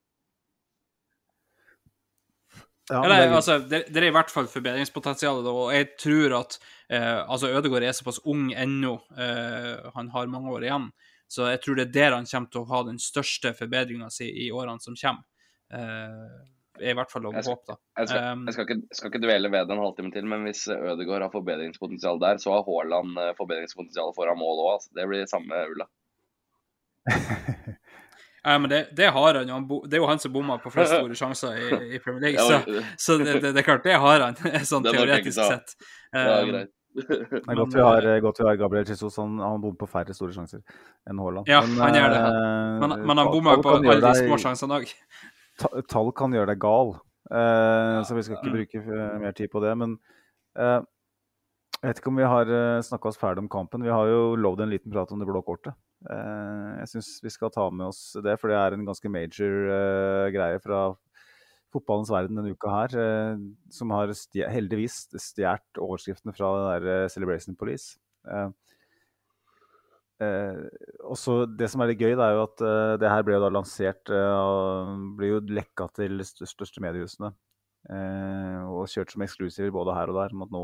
Ja, 2.90 3.02
Eller, 3.04 3.14
det 3.20 3.28
er- 3.28 3.36
altså, 3.36 3.58
det, 3.68 3.80
det 3.92 4.02
er 4.02 4.08
i 4.08 4.14
hvert 4.16 4.30
fall 4.32 4.46
forbedringspotensial, 4.50 5.42
og 5.46 5.72
jeg 5.74 5.90
tror 6.00 6.36
at 6.40 6.58
eh, 6.88 7.20
altså 7.28 7.50
Ødegaard 7.52 7.84
er 7.88 7.96
såpass 7.96 8.20
ung 8.24 8.50
ennå, 8.52 8.94
eh, 9.18 9.90
han 9.94 10.08
har 10.14 10.26
mange 10.32 10.52
år 10.56 10.64
igjen, 10.68 10.90
så 11.28 11.50
jeg 11.52 11.60
tror 11.64 11.76
det 11.76 11.88
er 11.88 11.96
der 11.98 12.16
han 12.16 12.28
kommer 12.30 12.52
til 12.54 12.62
å 12.62 12.68
ha 12.70 12.82
den 12.88 12.98
største 13.02 13.52
forbedringa 13.58 14.08
si 14.10 14.30
i 14.46 14.50
årene 14.50 14.80
som 14.80 14.96
kommer. 14.96 15.26
Eh, 15.72 16.38
er 16.78 16.92
i 16.92 16.94
hvert 16.94 17.10
fall 17.10 17.24
lov 17.26 17.34
å 17.34 17.42
håpe, 17.42 17.72
da. 17.72 17.74
Jeg 17.98 18.08
skal, 18.08 18.24
Um, 18.32 18.42
jeg 18.46 18.54
skal, 18.54 18.66
ikke, 18.68 18.94
skal 18.94 19.10
ikke 19.10 19.20
dvele 19.24 19.48
ved 19.50 19.66
det 19.66 19.74
en 19.74 19.80
halvtime 19.82 20.12
til, 20.14 20.26
men 20.30 20.44
hvis 20.46 20.60
Ødegaard 20.70 21.24
har 21.26 21.32
forbedringspotensial 21.32 22.20
der, 22.22 22.38
så 22.38 22.52
har 22.54 22.62
Haaland 22.68 23.18
eh, 23.18 23.32
forbedringspotensial 23.36 24.14
foran 24.14 24.38
mål 24.38 24.62
òg. 24.62 24.68
Altså. 24.76 24.92
Det 24.94 25.08
blir 25.10 25.26
samme 25.26 25.64
ulla. 25.72 25.88
Ja, 28.48 28.56
men 28.58 28.70
det, 28.72 28.80
det 28.96 29.10
har 29.12 29.36
han 29.40 29.50
jo. 29.50 29.54
Han 29.58 29.66
bo, 29.68 29.78
det 29.84 29.98
er 29.98 30.02
jo 30.02 30.08
han 30.08 30.20
som 30.22 30.32
bomma 30.32 30.56
på 30.62 30.72
flest 30.72 30.94
store 30.94 31.16
sjanser 31.18 31.58
i, 31.60 31.68
i 31.98 32.00
Premier 32.00 32.24
League, 32.30 32.40
så, 32.48 32.82
så 32.96 33.18
det, 33.20 33.34
det, 33.44 33.52
det 33.52 33.60
er 33.62 33.66
klart, 33.66 33.84
det 33.84 33.98
har 34.00 34.24
han, 34.24 34.38
sånn 34.72 34.86
teoretisk 34.88 35.38
sett. 35.38 35.76
Ja, 36.16 36.40
Um, 36.40 36.50
greit. 36.54 36.74
Det 36.98 37.42
er 37.44 37.58
godt 37.60 37.74
vi 37.76 37.82
har, 37.84 38.06
eh, 38.10 38.16
godt 38.24 38.38
vi 38.40 38.46
har 38.48 38.56
Gabriel 38.58 38.88
Jesus. 38.88 39.18
Han, 39.20 39.36
han 39.44 39.60
bommer 39.62 39.76
på 39.78 39.86
færre 39.92 40.14
store 40.16 40.32
sjanser 40.34 40.62
enn 41.06 41.20
Haaland. 41.22 41.46
Ja, 41.46 41.60
han 41.60 41.94
gjør 41.94 42.14
det. 42.14 42.22
eh, 42.24 42.78
Men, 42.80 42.94
men 43.06 43.20
han 43.20 43.28
bomma 43.30 43.58
på 43.62 43.74
alle 43.76 43.98
de 44.02 44.12
små 44.22 44.38
sjansene 44.40 44.78
òg. 44.80 44.94
Tall 45.92 46.08
kan 46.16 46.34
gjøre 46.34 46.48
deg 46.54 46.62
gal, 46.64 46.94
eh, 47.30 47.98
så 48.08 48.16
vi 48.16 48.24
skal 48.26 48.38
ikke 48.40 48.54
bruke 48.56 48.82
mer 49.22 49.36
tid 49.36 49.52
på 49.52 49.62
det. 49.62 49.74
Men 49.78 49.94
eh, 50.58 50.80
jeg 51.82 51.90
vet 51.90 52.00
ikke 52.00 52.10
om 52.12 52.20
vi 52.20 52.30
har 52.30 52.50
uh, 52.50 52.84
snakka 52.84 53.10
oss 53.10 53.20
ferdig 53.20 53.44
om 53.44 53.50
kampen. 53.52 53.84
Vi 53.86 53.92
har 53.92 54.08
jo 54.10 54.36
lovd 54.38 54.64
en 54.64 54.72
liten 54.72 54.92
prat 54.92 55.12
om 55.14 55.20
det 55.20 55.28
blå 55.28 55.42
kortet. 55.46 55.76
Eh, 56.06 56.72
jeg 56.78 56.90
syns 56.92 57.08
vi 57.24 57.30
skal 57.34 57.50
ta 57.50 57.64
med 57.74 57.88
oss 57.88 58.12
det, 58.22 58.36
for 58.38 58.52
det 58.52 58.58
er 58.60 58.76
en 58.76 58.84
ganske 58.86 59.10
major 59.10 59.70
eh, 59.74 60.28
greie 60.30 60.60
fra 60.62 60.92
fotballens 61.74 62.12
verden 62.14 62.38
denne 62.38 62.54
uka 62.54 62.70
her, 62.70 62.94
eh, 63.02 63.40
som 63.74 63.90
har 63.90 64.12
stjert, 64.14 64.52
heldigvis 64.54 65.08
stjålet 65.10 65.80
overskriftene 65.82 66.36
fra 66.36 66.52
det 66.54 66.68
der 66.68 66.88
eh, 66.92 67.08
Celebration 67.10 67.58
Police. 67.58 67.98
Eh, 68.30 68.46
Eh, 70.18 70.64
også 71.06 71.44
Det 71.46 71.68
som 71.70 71.82
er 71.82 71.92
litt 71.92 72.00
gøy, 72.02 72.16
det 72.18 72.24
er 72.24 72.34
jo 72.34 72.46
at 72.48 72.62
eh, 72.66 72.94
det 72.98 73.10
her 73.10 73.22
ble 73.22 73.36
jo 73.36 73.42
da 73.44 73.52
lansert 73.54 74.10
eh, 74.10 74.94
Ble 75.14 75.28
jo 75.30 75.38
lekka 75.46 75.86
til 75.94 76.18
de 76.18 76.26
største 76.26 76.82
mediehusene. 76.82 77.30
Eh, 77.88 78.64
og 78.66 78.90
kjørt 78.90 79.14
som 79.14 79.22
eksklusiver 79.22 79.70
både 79.74 79.94
her 79.94 80.10
og 80.10 80.18
der. 80.18 80.34
Om 80.34 80.42
at 80.48 80.54
nå 80.54 80.62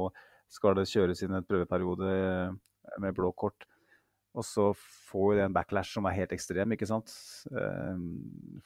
skal 0.54 0.76
det 0.78 0.88
kjøres 0.90 1.22
inn 1.24 1.34
en 1.34 1.46
prøveperiode 1.46 2.10
eh, 2.14 2.56
med 3.02 3.16
blå 3.16 3.32
kort. 3.36 3.66
Og 4.34 4.42
så 4.46 4.70
får 5.10 5.36
det 5.36 5.44
en 5.44 5.54
backlash 5.54 5.94
som 5.94 6.06
er 6.08 6.16
helt 6.16 6.34
ekstrem, 6.34 6.74
ikke 6.74 6.88
sant. 6.90 7.12
Eh, 7.50 8.00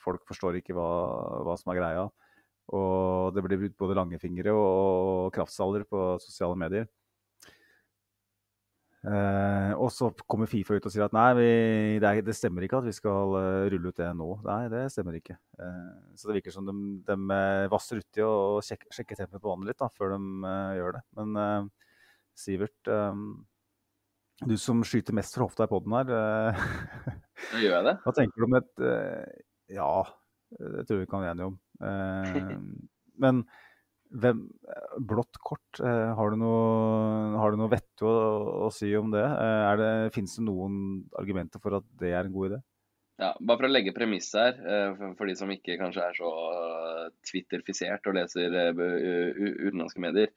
folk 0.01 0.25
forstår 0.29 0.59
ikke 0.59 0.77
hva, 0.77 0.89
hva 1.45 1.57
som 1.59 1.73
er 1.73 1.81
greia. 1.81 2.07
Og 2.73 3.33
det 3.33 3.43
blir 3.45 3.61
brukt 3.63 3.77
både 3.81 3.97
langfingre 3.97 4.53
og, 4.53 5.29
kraftsaler 5.33 5.85
på 5.89 6.03
sosiale 6.21 6.57
medier. 6.57 6.89
Eh, 8.99 9.73
og 9.79 9.87
så 9.95 10.09
kommer 10.27 10.49
Fifa 10.51 10.75
ut 10.75 10.87
og 10.89 10.91
sier 10.91 11.05
at 11.05 11.13
nei, 11.15 11.29
vi, 11.37 11.49
det, 12.03 12.09
er, 12.09 12.23
det 12.25 12.35
stemmer 12.35 12.65
ikke 12.65 12.81
at 12.81 12.87
vi 12.89 12.95
skal 12.97 13.35
uh, 13.37 13.67
rulle 13.71 13.93
ut 13.93 13.99
det 13.99 14.09
nå. 14.19 14.27
Nei, 14.43 14.63
det 14.73 14.81
stemmer 14.91 15.15
ikke. 15.15 15.37
Uh, 15.55 16.11
så 16.19 16.27
det 16.27 16.39
virker 16.39 16.55
som 16.55 16.67
de, 16.67 16.75
de 17.07 17.37
vasser 17.71 18.01
uti 18.01 18.25
og 18.25 18.59
sjek, 18.65 18.83
sjekker 18.91 19.21
tempoet 19.21 19.43
på 19.43 19.53
vannet 19.53 19.71
litt 19.71 19.79
da, 19.79 19.87
før 19.95 20.17
de 20.17 20.53
gjør 20.79 20.97
det. 20.97 21.03
Men 21.19 21.71
Sivert, 22.39 22.91
du 24.47 24.55
som 24.59 24.83
skyter 24.87 25.15
mest 25.15 25.35
fra 25.35 25.47
hofta 25.47 25.67
i 25.67 25.71
poden 25.71 25.95
her, 25.95 26.13
gjør 27.59 27.73
jeg 27.77 27.87
det. 27.87 27.95
hva 28.05 28.15
tenker 28.15 28.39
du 28.39 28.47
om 28.47 28.59
et 28.59 28.85
Ja, 29.75 29.89
det 30.59 30.85
tror 30.87 30.99
jeg 30.99 31.05
vi 31.05 31.11
kan 31.11 31.23
være 31.23 31.35
enige 31.35 31.49
om. 31.51 31.57
Men 33.19 33.43
hvem, 34.09 34.41
blått 35.05 35.37
kort, 35.45 35.79
eh, 35.83 36.09
har 36.17 36.33
du 36.33 36.39
noe, 36.41 37.37
har 37.37 37.53
du 37.53 37.59
noe 37.61 37.71
vettig 37.71 38.07
å, 38.07 38.15
å 38.65 38.69
si 38.73 38.89
om 38.97 39.11
det? 39.13 39.25
Eh, 39.25 39.61
er 39.69 39.79
det 39.79 39.91
Fins 40.15 40.35
det 40.39 40.45
noen 40.47 41.03
argumenter 41.19 41.61
for 41.61 41.77
at 41.79 41.87
det 42.01 42.13
er 42.13 42.25
en 42.25 42.33
god 42.33 42.51
idé? 42.51 42.61
Ja, 43.19 43.33
bare 43.35 43.59
for 43.59 43.67
å 43.67 43.71
legge 43.71 43.93
premiss 43.95 44.31
her, 44.37 44.55
eh, 44.63 44.93
for, 45.17 45.27
de 45.27 45.35
som 45.35 45.51
ikke 45.51 45.77
kanskje 45.81 46.05
er 46.05 46.17
så 46.17 46.31
twitterfisert 47.27 48.07
og 48.07 48.15
leser 48.17 48.55
eh, 48.63 49.43
utenlandske 49.67 50.01
medier. 50.03 50.33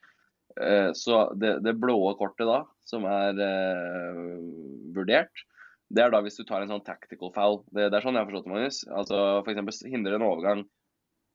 Eh, 0.61 0.91
Så 0.99 1.25
det, 1.41 1.59
det 1.65 1.79
blå 1.81 1.97
kortet 2.19 2.49
da, 2.49 2.63
som 2.85 3.07
er 3.09 3.39
eh, 3.41 4.21
vurdert, 4.97 5.47
det 5.93 6.05
er 6.05 6.13
da 6.13 6.23
hvis 6.25 6.39
du 6.41 6.45
tar 6.49 6.65
en 6.65 6.73
sånn 6.73 6.85
tactical 6.85 7.33
foul. 7.35 7.59
Det, 7.69 7.91
det 7.93 7.99
er 7.99 8.05
sånn 8.05 8.17
jeg 8.17 8.25
har 8.25 8.31
forstått 8.31 8.47
det, 8.49 8.53
Magnus. 8.55 8.79
Altså 8.89 9.19
f.eks. 9.45 9.83
hindrer 9.93 10.17
en 10.17 10.25
overgang. 10.25 10.63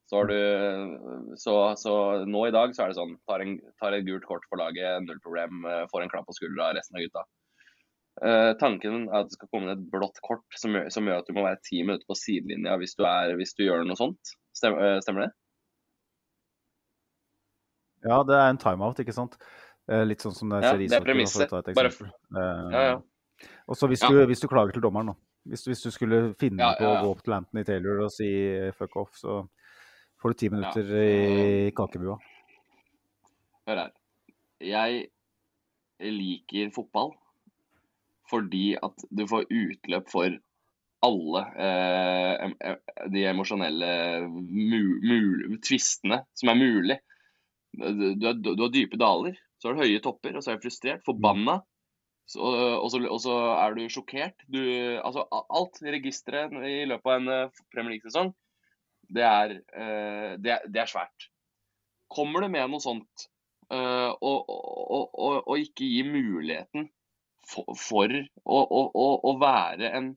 Så 0.08 0.22
du 0.24 0.36
så, 1.36 1.54
så 1.76 1.94
nå 2.24 2.46
i 2.48 2.52
dag 2.54 2.72
så 2.72 2.86
er 2.86 2.92
det 2.92 2.96
sånn 2.96 3.10
tar, 3.28 3.42
en, 3.44 3.58
tar 3.76 3.92
et 3.92 4.06
gult 4.06 4.24
kort 4.24 4.46
for 4.48 4.56
laget, 4.60 5.02
null 5.04 5.18
problem, 5.20 5.66
eh, 5.68 5.82
får 5.90 6.06
en 6.06 6.12
klapp 6.14 6.24
på 6.30 6.36
skuldra 6.38 6.70
av 6.70 6.78
resten 6.78 6.96
av 6.96 7.04
gutta. 7.04 7.24
Eh, 8.24 8.52
tanken 8.58 9.04
er 9.10 9.18
at 9.20 9.28
det 9.28 9.36
skal 9.36 9.50
komme 9.52 9.68
inn 9.68 9.74
et 9.76 9.90
blått 9.92 10.16
kort 10.24 10.56
som 10.56 10.72
gjør, 10.74 10.88
som 10.90 11.06
gjør 11.06 11.20
at 11.20 11.28
du 11.28 11.36
må 11.36 11.44
være 11.44 11.60
ti 11.68 11.82
minutter 11.84 12.08
på 12.08 12.16
sidelinja 12.18 12.78
hvis 12.80 12.96
du, 12.98 13.04
er, 13.06 13.34
hvis 13.38 13.52
du 13.58 13.66
gjør 13.66 13.84
noe 13.86 14.00
sånt. 14.00 14.32
Stem, 14.56 14.78
eh, 14.80 14.96
stemmer 15.04 15.26
det? 15.28 15.30
Ja, 18.08 18.22
det 18.24 18.34
er 18.38 18.48
en 18.54 18.60
timeout, 18.62 18.98
ikke 19.02 19.14
sant? 19.14 19.36
Eh, 19.90 20.04
Litt 20.08 20.24
sånn 20.24 20.34
som 20.36 20.50
det 20.52 20.62
Ja, 20.62 20.72
skjer 20.72 20.84
i 20.84 20.88
det 20.88 20.98
er 20.98 21.04
ishockey, 21.04 21.48
for 21.48 21.60
å 21.60 21.62
premisset. 21.68 22.10
Bare 22.32 22.72
Ja, 22.72 22.82
ja. 22.94 23.48
Og 23.68 23.76
så 23.76 23.86
hvis, 23.92 24.02
Ja. 24.02 24.08
du, 24.08 24.24
hvis 24.26 24.40
du 24.40 24.48
klager 24.48 24.72
til 24.72 24.82
dommeren, 24.82 25.12
da. 25.12 25.14
Hvis, 25.48 25.64
hvis 25.68 25.82
du 25.84 25.90
skulle 25.92 26.34
finne 26.40 26.64
Ja, 26.64 26.74
på 26.80 26.84
ja, 26.88 26.96
å 26.96 27.04
gå 27.04 27.10
opp 27.12 27.22
til 27.24 27.36
Anthony 27.36 27.64
Taylor 27.64 28.02
og 28.04 28.10
si 28.12 28.28
fuck 28.76 28.96
off, 28.96 29.14
så 29.16 29.42
får 30.22 30.34
du 30.34 30.38
ti 30.40 30.48
minutter 30.50 30.90
i 31.02 31.70
kakebua. 31.76 32.18
Hør 33.68 33.82
her. 33.84 33.92
Jeg 34.64 35.08
liker 36.02 36.70
fotball 36.74 37.12
fordi 38.28 38.74
at 38.76 39.04
du 39.14 39.22
får 39.30 39.46
utløp 39.48 40.10
for 40.12 40.34
alle 41.06 41.40
eh, 41.56 42.48
em- 42.48 42.80
de 43.14 43.22
emosjonelle 43.30 43.90
tvistene 45.64 46.22
som 46.36 46.50
er 46.52 46.58
mulig. 46.58 46.98
Du, 47.78 48.26
har- 48.26 48.36
du 48.42 48.62
har 48.62 48.72
dype 48.74 48.98
daler, 49.00 49.36
så 49.60 49.68
har 49.70 49.76
du 49.78 49.82
høye 49.84 50.00
topper, 50.04 50.36
og 50.36 50.42
så 50.44 50.52
er 50.52 50.58
du 50.58 50.66
frustrert, 50.66 51.04
forbanna. 51.06 51.60
Så, 52.28 52.40
og, 52.42 52.90
så, 52.92 53.00
og 53.08 53.20
så 53.24 53.34
er 53.56 53.74
du 53.78 53.84
sjokkert. 53.88 54.42
Du, 54.52 54.58
altså, 55.00 55.24
alt 55.32 55.78
registeret 55.82 56.52
i 56.68 56.82
løpet 56.90 57.08
av 57.08 57.20
en 57.22 57.28
eh, 57.32 57.62
Premier 57.72 57.94
League-sesong, 57.96 58.34
det, 59.14 59.24
er, 59.24 59.56
eh, 59.72 60.30
det, 60.40 60.60
det 60.68 60.84
er 60.84 60.90
svært. 60.90 61.28
Kommer 62.12 62.44
det 62.44 62.52
med 62.54 62.70
noe 62.72 62.82
sånt 62.82 63.28
og, 63.68 64.46
og, 64.48 65.10
og, 65.12 65.34
og 65.44 65.58
ikke 65.60 65.84
gi 65.84 66.00
muligheten 66.08 66.86
for, 67.48 67.68
for 67.78 68.14
å, 68.44 69.34
være 69.40 69.92
en 69.96 70.10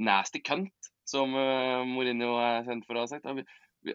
nasty 0.00 0.40
cunt, 0.44 0.90
som 1.08 1.34
eh, 1.36 1.82
Mourinho 1.88 2.36
er 2.40 2.64
kjent 2.68 2.86
for 2.86 2.98
å 2.98 3.04
ha 3.04 3.10
sagt. 3.10 3.28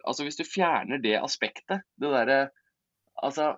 Altså, 0.02 0.26
hvis 0.26 0.40
du 0.40 0.46
fjerner 0.48 1.02
det 1.02 1.18
aspektet, 1.22 1.86
det 2.02 2.14
derre 2.14 2.46
Altså 3.24 3.54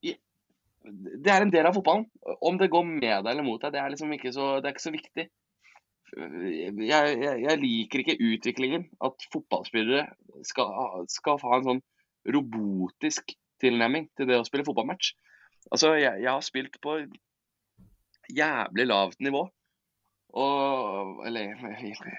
Det 0.00 1.28
er 1.28 1.44
en 1.44 1.50
del 1.52 1.66
av 1.68 1.74
fotballen. 1.76 2.06
Om 2.40 2.56
det 2.56 2.70
går 2.72 2.86
med 2.88 3.02
deg 3.26 3.28
eller 3.34 3.44
mot 3.44 3.60
deg, 3.60 3.74
det 3.74 3.82
er 3.82 3.90
liksom 3.92 4.14
ikke 4.16 4.32
så, 4.32 4.54
det 4.56 4.70
er 4.70 4.72
ikke 4.72 4.86
så 4.86 4.92
viktig. 4.94 5.26
Jeg, 6.16 6.74
jeg, 6.88 7.34
jeg 7.44 7.60
liker 7.62 8.02
ikke 8.02 8.18
utviklingen. 8.18 8.88
At 9.04 9.26
fotballspillere 9.32 10.06
skal, 10.46 11.06
skal 11.12 11.40
ha 11.44 11.58
en 11.58 11.68
sånn 11.68 11.82
robotisk 12.34 13.34
tilnærming 13.60 14.08
til 14.16 14.28
det 14.28 14.40
å 14.40 14.46
spille 14.46 14.66
fotballmatch. 14.66 15.12
Altså, 15.70 15.94
jeg, 16.00 16.22
jeg 16.24 16.30
har 16.32 16.44
spilt 16.44 16.80
på 16.82 16.96
jævlig 18.34 18.86
lavt 18.88 19.20
nivå. 19.24 19.46
Og 20.40 21.24
Eller 21.26 21.56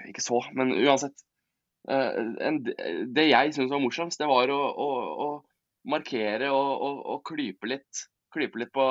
ikke 0.08 0.24
så, 0.24 0.42
men 0.56 0.74
uansett. 0.76 1.24
Eh, 1.90 2.58
det 3.10 3.26
jeg 3.26 3.54
syns 3.56 3.72
var 3.72 3.82
morsomst, 3.82 4.20
det 4.20 4.28
var 4.30 4.52
å, 4.52 4.60
å, 4.60 4.88
å 5.26 5.28
markere 5.90 6.52
og, 6.54 6.70
og, 6.86 7.00
og 7.14 7.22
klype 7.26 7.70
litt. 7.70 8.06
Klype 8.32 8.62
litt 8.62 8.72
på, 8.72 8.86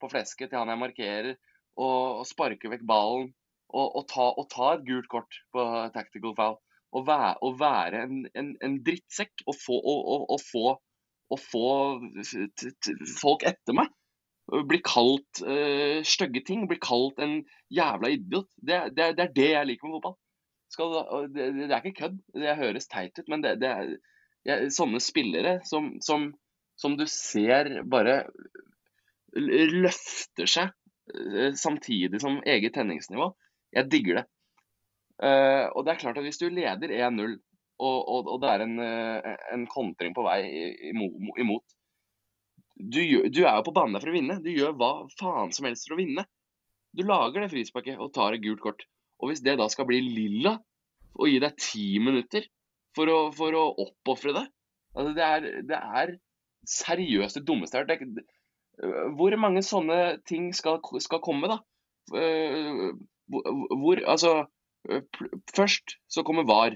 på 0.00 0.10
flesket 0.12 0.50
til 0.50 0.60
han 0.60 0.72
jeg 0.72 0.82
markerer, 0.82 1.36
og, 1.78 2.20
og 2.20 2.26
sparke 2.28 2.72
vekk 2.72 2.84
ballen. 2.88 3.30
Og, 3.72 3.86
og, 3.96 4.04
ta, 4.10 4.28
og 4.34 4.48
ta 4.52 4.74
et 4.74 4.84
gult 4.86 5.08
kort 5.10 5.38
på 5.54 5.64
tactical 5.94 6.34
foul. 6.38 6.58
Og 6.94 7.06
være, 7.08 7.32
og 7.42 7.56
være 7.58 8.04
en, 8.06 8.20
en, 8.38 8.52
en 8.62 8.74
drittsekk 8.86 9.42
og 9.50 9.56
få, 9.58 9.78
få, 10.44 10.76
få 11.42 11.68
t- 12.22 12.70
t- 12.70 12.98
folk 13.18 13.42
etter 13.48 13.74
meg. 13.74 13.90
Bli 14.68 14.78
kalt 14.84 15.40
uh, 15.42 16.04
stygge 16.06 16.44
ting. 16.46 16.68
Bli 16.70 16.78
kalt 16.78 17.18
en 17.24 17.40
jævla 17.72 18.12
idiot. 18.14 18.50
Det, 18.60 18.82
det, 18.94 19.14
det 19.18 19.24
er 19.24 19.34
det 19.40 19.48
jeg 19.56 19.70
liker 19.72 19.88
med 19.88 19.96
fotball. 19.96 20.18
Skal, 20.70 20.94
det, 21.34 21.48
det 21.56 21.70
er 21.70 21.80
ikke 21.80 21.98
kødd. 22.04 22.20
Det 22.44 22.58
høres 22.60 22.90
teit 22.92 23.18
ut, 23.18 23.28
men 23.32 23.42
det, 23.42 23.56
det 23.62 23.72
er 23.72 23.90
jeg, 24.44 24.70
sånne 24.76 25.00
spillere 25.02 25.58
som, 25.66 25.96
som, 26.04 26.28
som 26.78 26.96
du 27.00 27.06
ser 27.10 27.80
bare 27.90 28.20
løfter 29.34 30.46
seg 30.50 30.70
eh, 31.10 31.54
samtidig 31.58 32.20
som 32.22 32.38
eget 32.46 32.76
tenningsnivå. 32.76 33.32
Jeg 33.74 33.90
digger 33.92 34.20
det. 34.20 34.24
Uh, 35.22 35.70
og 35.74 35.84
det 35.84 35.94
er 35.94 36.00
klart 36.00 36.18
at 36.18 36.26
hvis 36.26 36.40
du 36.40 36.48
leder 36.50 36.90
1-0, 36.90 37.36
og, 37.84 37.98
og, 38.08 38.28
og 38.34 38.40
det 38.42 38.50
er 38.50 38.62
en, 38.62 38.74
eh, 38.78 39.32
en 39.50 39.64
kontring 39.66 40.12
på 40.14 40.22
vei 40.22 40.44
imot 40.94 41.74
du, 42.74 43.00
du 43.30 43.40
er 43.44 43.56
jo 43.58 43.64
på 43.66 43.74
banen 43.74 44.00
for 44.02 44.10
å 44.10 44.14
vinne. 44.14 44.40
Du 44.42 44.50
gjør 44.50 44.74
hva 44.78 44.90
faen 45.18 45.52
som 45.54 45.66
helst 45.68 45.86
for 45.88 45.96
å 45.96 46.00
vinne. 46.00 46.24
Du 46.94 47.04
lager 47.06 47.42
det 47.44 47.50
frisparket 47.52 48.00
og 48.02 48.12
tar 48.14 48.34
et 48.34 48.42
gult 48.44 48.62
kort. 48.62 48.84
Og 49.22 49.30
hvis 49.30 49.42
det 49.46 49.56
da 49.60 49.68
skal 49.70 49.86
bli 49.88 50.00
lilla 50.02 50.56
og 51.14 51.30
gi 51.30 51.38
deg 51.42 51.58
ti 51.62 51.86
minutter 52.02 52.46
for 52.94 53.10
å, 53.10 53.18
for 53.34 53.54
å 53.54 53.64
oppofre 53.86 54.34
det 54.34 54.44
altså 54.94 55.14
det, 55.14 55.26
er, 55.26 55.46
det 55.66 55.78
er 55.78 56.14
seriøst 56.70 57.40
det 57.40 57.46
dummeste 57.46 57.78
jeg 57.78 57.86
har 57.86 58.02
hørt. 58.02 58.34
Hvor 59.18 59.36
mange 59.38 59.62
sånne 59.62 59.98
ting 60.26 60.50
skal, 60.56 60.80
skal 61.02 61.22
komme, 61.22 61.50
da? 61.50 61.60
Hvor, 63.30 64.00
Altså 64.04 64.46
Først 65.56 65.96
så 66.12 66.22
kommer 66.22 66.44
VAR. 66.44 66.74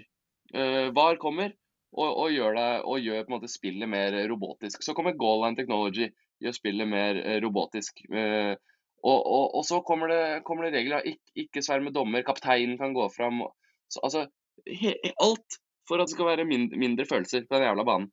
VAR 0.97 1.19
kommer 1.21 1.51
og, 1.93 2.09
og, 2.09 2.31
gjør 2.33 2.55
det, 2.57 2.69
og 2.89 3.05
gjør 3.05 3.29
måte 3.33 3.51
spillet 3.53 3.89
mer 3.89 4.17
robotisk. 4.31 4.83
Så 4.85 4.95
kommer 4.97 5.17
Goal 5.17 5.43
Line 5.45 5.59
Technology, 5.59 6.09
gjør 6.41 6.57
spillet 6.57 6.89
mer 6.89 7.21
robotisk. 7.45 8.01
Og, 8.09 9.21
og, 9.29 9.61
så 9.69 9.81
kommer 9.87 10.11
det, 10.11 10.23
kommer 10.49 10.67
det 10.67 10.75
regler. 10.79 11.05
Ikke, 11.07 11.33
Ikke, 11.45 11.63
svær 11.63 11.85
med 11.85 11.95
dommer, 11.97 12.25
kapteinen 12.27 12.79
kan 12.81 12.97
gå 12.97 13.07
fram. 13.15 13.45
Så, 13.93 14.01
altså, 14.05 14.25
he, 14.67 14.95
alt 15.21 15.61
for 15.89 16.01
at 16.01 16.09
det 16.09 16.17
skal 16.17 16.29
være 16.29 16.49
mindre, 16.49 16.81
mindre 16.81 17.07
følelser 17.09 17.47
på 17.47 17.57
den 17.57 17.69
jævla 17.69 17.85
banen. 17.89 18.11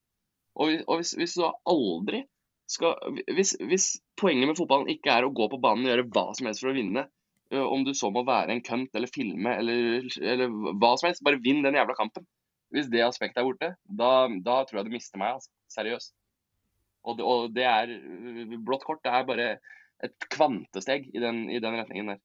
Og, 0.55 0.71
hvis- 0.99 1.15
hvis, 1.19 1.33
du 1.35 1.41
da 1.43 1.51
aldri 1.67 2.23
skal 2.71 2.95
hvis, 3.35 3.57
hvis 3.59 3.87
poenget 4.17 4.47
med 4.47 4.57
fotballen 4.57 4.89
ikke 4.89 5.11
er 5.11 5.25
å 5.25 5.33
gå 5.35 5.49
på 5.51 5.59
banen 5.61 5.85
og 5.85 5.91
gjøre 5.91 6.07
hva 6.15 6.23
som 6.37 6.47
helst 6.47 6.63
for 6.63 6.71
å 6.71 6.77
vinne, 6.77 7.03
om 7.61 7.85
du 7.85 7.93
så 7.97 8.11
må 8.13 8.25
være 8.27 8.53
en 8.53 8.63
kønt 8.65 8.95
eller 8.97 9.11
filme 9.11 9.55
eller, 9.59 10.07
eller 10.21 10.51
hva 10.79 10.95
som 10.97 11.09
helst, 11.09 11.23
bare 11.25 11.41
vinn 11.43 11.63
den 11.65 11.77
jævla 11.77 11.95
kampen. 11.97 12.25
Hvis 12.73 12.89
det 12.91 13.03
aspektet 13.05 13.39
er 13.41 13.47
borte, 13.47 13.71
da, 13.85 14.11
da 14.43 14.59
tror 14.65 14.81
jeg 14.81 14.89
du 14.89 14.95
mister 14.95 15.21
meg, 15.21 15.37
altså. 15.37 15.51
Seriøst. 15.75 16.13
Og 17.05 17.21
og 17.21 17.51
det 17.53 17.65
er 17.67 17.91
Blått 18.65 18.85
kort 18.85 19.03
det 19.05 19.11
er 19.13 19.27
bare 19.27 19.49
et 20.03 20.27
kvantesteg 20.33 21.07
i 21.13 21.21
den, 21.23 21.45
i 21.49 21.61
den 21.63 21.77
retningen 21.79 22.13
der. 22.13 22.23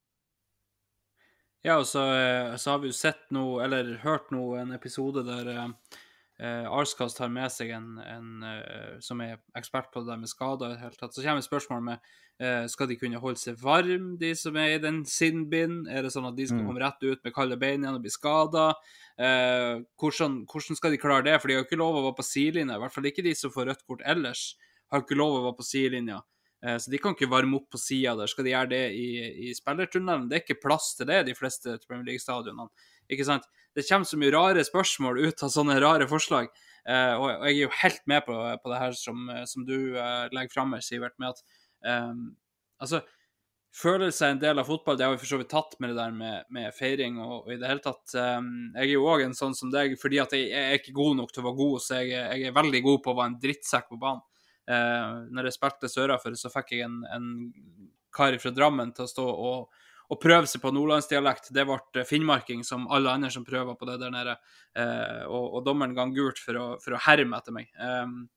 Ja, 1.63 1.77
og 1.77 1.85
så, 1.87 2.07
eh, 2.17 2.57
så 2.57 2.73
har 2.73 2.81
vi 2.81 2.89
jo 2.89 2.97
sett 2.97 3.27
noe, 3.37 3.61
eller 3.67 3.99
hørt 4.05 4.31
noe, 4.33 4.63
en 4.63 4.73
episode 4.73 5.23
der 5.27 5.51
eh, 6.41 6.65
Arscast 6.67 7.01
Arskast 7.11 7.19
har 7.21 7.29
med 7.29 7.53
seg 7.53 7.71
en, 7.77 7.99
en 8.01 8.43
eh, 8.49 8.97
som 9.05 9.21
er 9.21 9.39
ekspert 9.57 9.93
på 9.93 10.01
det 10.03 10.11
der 10.15 10.21
med 10.23 10.31
skader 10.33 10.79
Helt 10.81 10.99
tatt. 10.99 11.15
Så 11.15 11.23
kommer 11.23 11.45
spørsmålet 11.45 11.85
med 11.85 11.99
eh, 12.41 12.67
skal 12.73 12.89
de 12.89 12.97
kunne 12.97 13.21
holde 13.21 13.37
seg 13.39 13.59
varme, 13.61 14.17
de 14.21 14.33
som 14.35 14.57
er 14.57 14.75
i 14.79 14.81
den 14.83 15.03
sinnbind? 15.05 15.87
Er 15.93 16.03
det 16.07 16.13
sånn 16.15 16.29
at 16.31 16.37
de 16.39 16.47
skal 16.49 16.63
Mm. 16.63 16.67
komme 16.71 16.81
rett 16.81 17.03
ut 17.05 17.23
med 17.25 17.35
kalde 17.37 17.59
bein 17.61 17.85
igjen 17.85 17.95
og 17.99 18.03
bli 18.03 18.11
skada? 18.11 18.71
Eh, 19.21 19.83
hvordan, 20.01 20.47
hvordan 20.49 20.77
skal 20.81 20.91
de 20.91 20.99
klare 21.03 21.25
det? 21.29 21.37
For 21.41 21.49
de 21.49 21.55
har 21.59 21.65
ikke 21.69 21.77
lov 21.81 21.95
å 22.01 22.05
være 22.09 22.17
på 22.23 22.25
sidelinja, 22.31 22.77
i 22.77 22.81
hvert 22.85 22.93
fall 22.97 23.05
ikke 23.11 23.25
de 23.29 23.35
som 23.37 23.51
får 23.53 23.67
rødt 23.69 23.87
kort 23.87 24.03
ellers. 24.09 24.55
Har 24.91 25.03
ikke 25.05 25.19
lov 25.21 25.37
å 25.37 25.45
være 25.51 25.59
på 25.61 25.67
sidelinja. 25.69 26.23
Eh, 26.63 26.77
Så 26.77 26.91
de 26.91 26.99
kan 26.99 27.15
ikke 27.15 27.29
varme 27.31 27.57
opp 27.57 27.71
på 27.71 27.79
sida 27.79 28.17
der. 28.17 28.27
Skal 28.27 28.45
de 28.45 28.51
gjøre 28.53 28.69
det 28.69 28.83
i, 28.93 29.07
i 29.51 29.53
spillertunnelen? 29.55 30.29
Det 30.29 30.37
er 30.39 30.45
ikke 30.45 30.63
plass 30.65 30.95
til 30.97 31.07
det, 31.07 31.27
de 31.27 31.35
fleste 31.37 31.79
Premier 31.87 32.05
League-stadionene. 32.11 32.69
Ikke 33.11 33.27
sant? 33.27 33.47
Det 33.77 33.87
kommer 33.87 34.09
så 34.09 34.19
mye 34.19 34.35
rare 34.35 34.65
spørsmål 34.67 35.21
ut 35.27 35.45
av 35.47 35.53
sånne 35.55 35.79
rare 35.83 36.09
forslag. 36.11 36.51
Eh, 36.89 37.15
og 37.15 37.27
og 37.29 37.47
jeg 37.47 37.57
er 37.57 37.63
jo 37.65 37.79
helt 37.83 38.05
med 38.09 38.25
på, 38.27 38.35
på 38.35 38.73
det 38.73 38.83
her 38.83 38.99
som, 38.99 39.25
eh, 39.31 39.47
som 39.47 39.67
du 39.69 39.77
eh, 39.95 40.29
legger 40.33 40.55
fram 40.55 40.75
her, 40.75 40.85
Sivert, 40.85 41.19
med 41.21 41.35
at 41.35 41.43
eh, 41.85 42.15
Altså, 42.81 43.03
følelse 43.77 44.25
er 44.25 44.35
en 44.35 44.41
del 44.41 44.59
av 44.59 44.69
fotball. 44.71 44.97
Det 44.97 45.05
har 45.05 45.13
vi 45.13 45.21
for 45.21 45.29
så 45.29 45.39
vidt 45.41 45.51
tatt 45.53 45.77
med 45.83 45.93
det 45.93 45.99
der 45.99 46.15
med, 46.17 46.47
med 46.49 46.73
feiring 46.75 47.19
og, 47.21 47.35
og 47.45 47.53
i 47.53 47.59
det 47.61 47.69
hele 47.69 47.85
tatt. 47.85 48.15
Um, 48.15 48.71
jeg 48.73 48.87
er 48.87 48.95
jo 48.95 49.07
òg 49.13 49.27
en 49.27 49.37
sånn 49.37 49.57
som 49.59 49.69
deg, 49.73 49.99
fordi 50.01 50.21
at 50.23 50.33
jeg, 50.33 50.49
jeg 50.49 50.71
er 50.71 50.81
ikke 50.81 50.97
god 50.97 51.19
nok 51.21 51.35
til 51.35 51.43
å 51.43 51.51
være 51.51 51.61
god, 51.61 51.77
så 51.85 52.01
jeg, 52.01 52.15
jeg 52.17 52.49
er 52.49 52.57
veldig 52.57 52.81
god 52.87 53.03
på 53.05 53.13
å 53.13 53.19
være 53.21 53.33
en 53.35 53.39
drittsekk 53.45 53.93
på 53.93 54.01
banen. 54.01 54.25
Uh, 54.71 55.29
når 55.35 55.51
jeg 55.51 55.59
spilte 55.59 55.91
Sørafor, 55.93 56.41
så 56.41 56.53
fikk 56.53 56.73
jeg 56.77 56.87
en, 56.87 56.99
en 57.13 57.29
kar 58.15 58.37
fra 58.41 58.53
Drammen 58.55 58.95
til 58.97 59.05
å 59.07 59.13
stå 59.13 59.29
og, 59.29 59.80
og 60.11 60.19
prøve 60.21 60.49
seg 60.51 60.61
på 60.65 60.73
nordlandsdialekt. 60.75 61.53
Det 61.55 61.65
ble 61.69 62.05
finnmarking, 62.09 62.65
som 62.67 62.89
alle 62.91 63.13
andre 63.15 63.31
som 63.31 63.45
prøver 63.47 63.77
på 63.79 63.87
det 63.87 63.99
der 64.03 64.11
nede. 64.11 64.37
Eh, 64.77 65.23
og, 65.29 65.55
og 65.61 65.65
dommeren 65.69 65.95
ga 65.95 66.07
gult 66.15 66.39
for 66.43 66.59
å, 66.59 66.67
for 66.83 66.97
å 66.97 67.03
herme 67.07 67.39
etter 67.39 67.55
meg. 67.55 67.69
Um, 67.79 68.29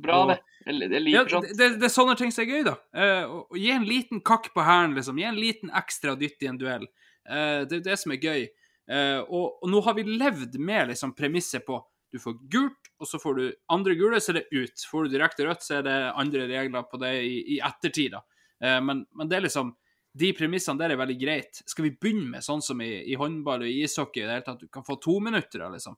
Bra, 0.00 0.22
Og- 0.22 0.30
det. 0.32 0.38
Jeg, 0.64 1.28
sånt. 1.28 1.32
ja, 1.34 1.40
det, 1.44 1.56
det, 1.58 1.66
det 1.80 1.88
er 1.88 1.92
sånne 1.92 2.14
ting 2.16 2.30
som 2.32 2.44
er 2.44 2.52
gøy, 2.54 2.62
da. 2.64 2.74
Eh, 2.96 3.24
å- 3.28 3.42
å 3.52 3.58
gi 3.60 3.70
en 3.74 3.84
liten 3.84 4.20
kakk 4.24 4.50
på 4.54 4.62
hælen, 4.64 4.94
liksom. 4.96 5.18
Gi 5.20 5.26
en 5.28 5.36
liten 5.40 5.72
ekstra 5.76 6.14
dytt 6.16 6.40
i 6.44 6.48
en 6.48 6.60
duell. 6.60 6.86
Eh, 7.28 7.64
det 7.68 7.80
er 7.80 7.84
det 7.90 7.98
som 8.00 8.12
er 8.14 8.20
gøy. 8.24 8.46
Eh, 8.88 9.20
og, 9.24 9.58
og 9.64 9.68
nå 9.72 9.82
har 9.84 9.94
vi 9.98 10.04
levd 10.08 10.56
med 10.60 10.88
liksom, 10.92 11.12
premisset 11.16 11.64
på 11.68 11.80
du 12.14 12.20
får 12.22 12.36
gult, 12.48 12.90
og 13.02 13.08
så 13.10 13.18
får 13.18 13.34
du 13.40 13.44
andre 13.74 13.96
gule, 13.98 14.20
så 14.22 14.30
er 14.30 14.38
det 14.38 14.46
ut. 14.54 14.84
Får 14.86 15.08
du 15.08 15.16
direkte 15.16 15.44
rødt, 15.48 15.64
så 15.66 15.80
er 15.80 15.82
det 15.88 15.94
andre 16.14 16.44
regler 16.52 16.84
på 16.86 17.00
det 17.02 17.10
i, 17.26 17.32
i 17.56 17.60
ettertid. 17.64 18.12
da. 18.14 18.20
Eh, 18.62 18.76
men, 18.86 19.00
men 19.18 19.28
det 19.32 19.36
er 19.40 19.44
liksom 19.48 19.72
de 20.14 20.30
premissene 20.38 20.78
der 20.78 20.94
er 20.94 21.00
veldig 21.00 21.16
greit. 21.18 21.62
Skal 21.66 21.88
vi 21.88 21.96
begynne 21.98 22.36
med 22.36 22.46
sånn 22.46 22.62
som 22.62 22.80
i, 22.84 22.90
i 23.10 23.16
håndball 23.18 23.64
og 23.66 23.70
i 23.70 23.80
ishockey, 23.82 24.22
i 24.22 24.28
det 24.28 24.36
hele 24.36 24.46
tatt, 24.46 24.62
du 24.62 24.70
kan 24.70 24.86
få 24.86 24.96
to 25.02 25.18
minutter, 25.22 25.66
liksom? 25.72 25.96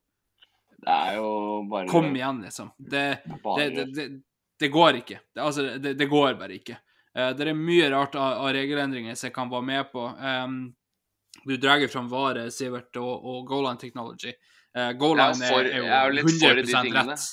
Det 0.76 0.92
er 0.92 1.18
jo 1.18 1.28
bare 1.70 1.88
Kom 1.88 2.08
igjen, 2.16 2.40
liksom. 2.44 2.72
Det, 2.76 3.04
det, 3.58 3.84
det, 3.96 4.08
det, 4.60 4.68
går 4.72 5.02
ikke. 5.02 5.20
Det, 5.34 5.40
altså, 5.42 5.68
det, 5.78 6.08
går 6.08 6.36
bare 6.40 6.56
ikke. 6.56 6.78
Uh, 7.16 7.30
det 7.36 7.48
er 7.48 7.56
mye 7.58 7.88
rart 7.92 8.16
av, 8.16 8.42
av 8.44 8.52
regelendringer 8.56 9.16
som 9.16 9.28
jeg 9.28 9.36
kan 9.36 9.52
være 9.52 9.68
med 9.68 9.88
på. 9.92 10.04
Um, 10.20 10.58
du 11.46 11.56
drar 11.60 11.84
fram 11.92 12.08
Vare, 12.12 12.50
Sivert, 12.52 12.96
og, 13.00 13.24
og 13.24 13.48
Goal 13.48 13.68
Technology. 13.80 14.32
Uh, 14.76 14.92
Goal 14.96 15.20
er 15.20 15.36
er, 15.44 15.72
er 15.72 15.80
jo 15.80 15.88
jo 15.88 16.16
litt 16.20 16.30
for 16.30 16.60
de 16.60 16.64
100 16.64 16.84
tingene. 16.88 17.08
rett. 17.12 17.32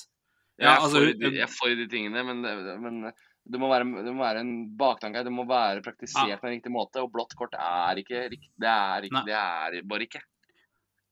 Jeg 0.54 0.68
er, 0.68 0.70
Ja, 0.70 0.74
altså, 0.78 1.00
for, 1.00 1.14
de, 1.20 1.32
jeg 1.34 1.44
er 1.48 1.52
for 1.52 1.80
de 1.80 1.88
tingene, 1.90 2.24
men, 2.28 2.44
men 2.84 3.00
det, 3.46 3.60
må 3.60 3.70
være, 3.72 3.88
det 4.06 4.14
må 4.16 4.24
være 4.24 4.40
en 4.44 4.54
baktanke. 4.80 5.24
Det 5.24 5.32
må 5.34 5.46
være 5.50 5.82
praktisert 5.86 6.30
Ja. 6.30 6.38
på 6.40 6.48
en 6.48 6.56
riktig 6.58 6.72
måte. 6.72 7.02
Og 7.04 7.12
blått 7.12 7.36
kort 7.36 7.54
er 7.60 8.00
ikke 8.00 8.28
riktig. 8.32 8.52
Det 8.58 8.70
er 8.70 9.10
ikke, 9.10 9.26
det 9.28 9.36
er 9.40 9.82
bare 9.90 10.08
ikke. 10.08 10.22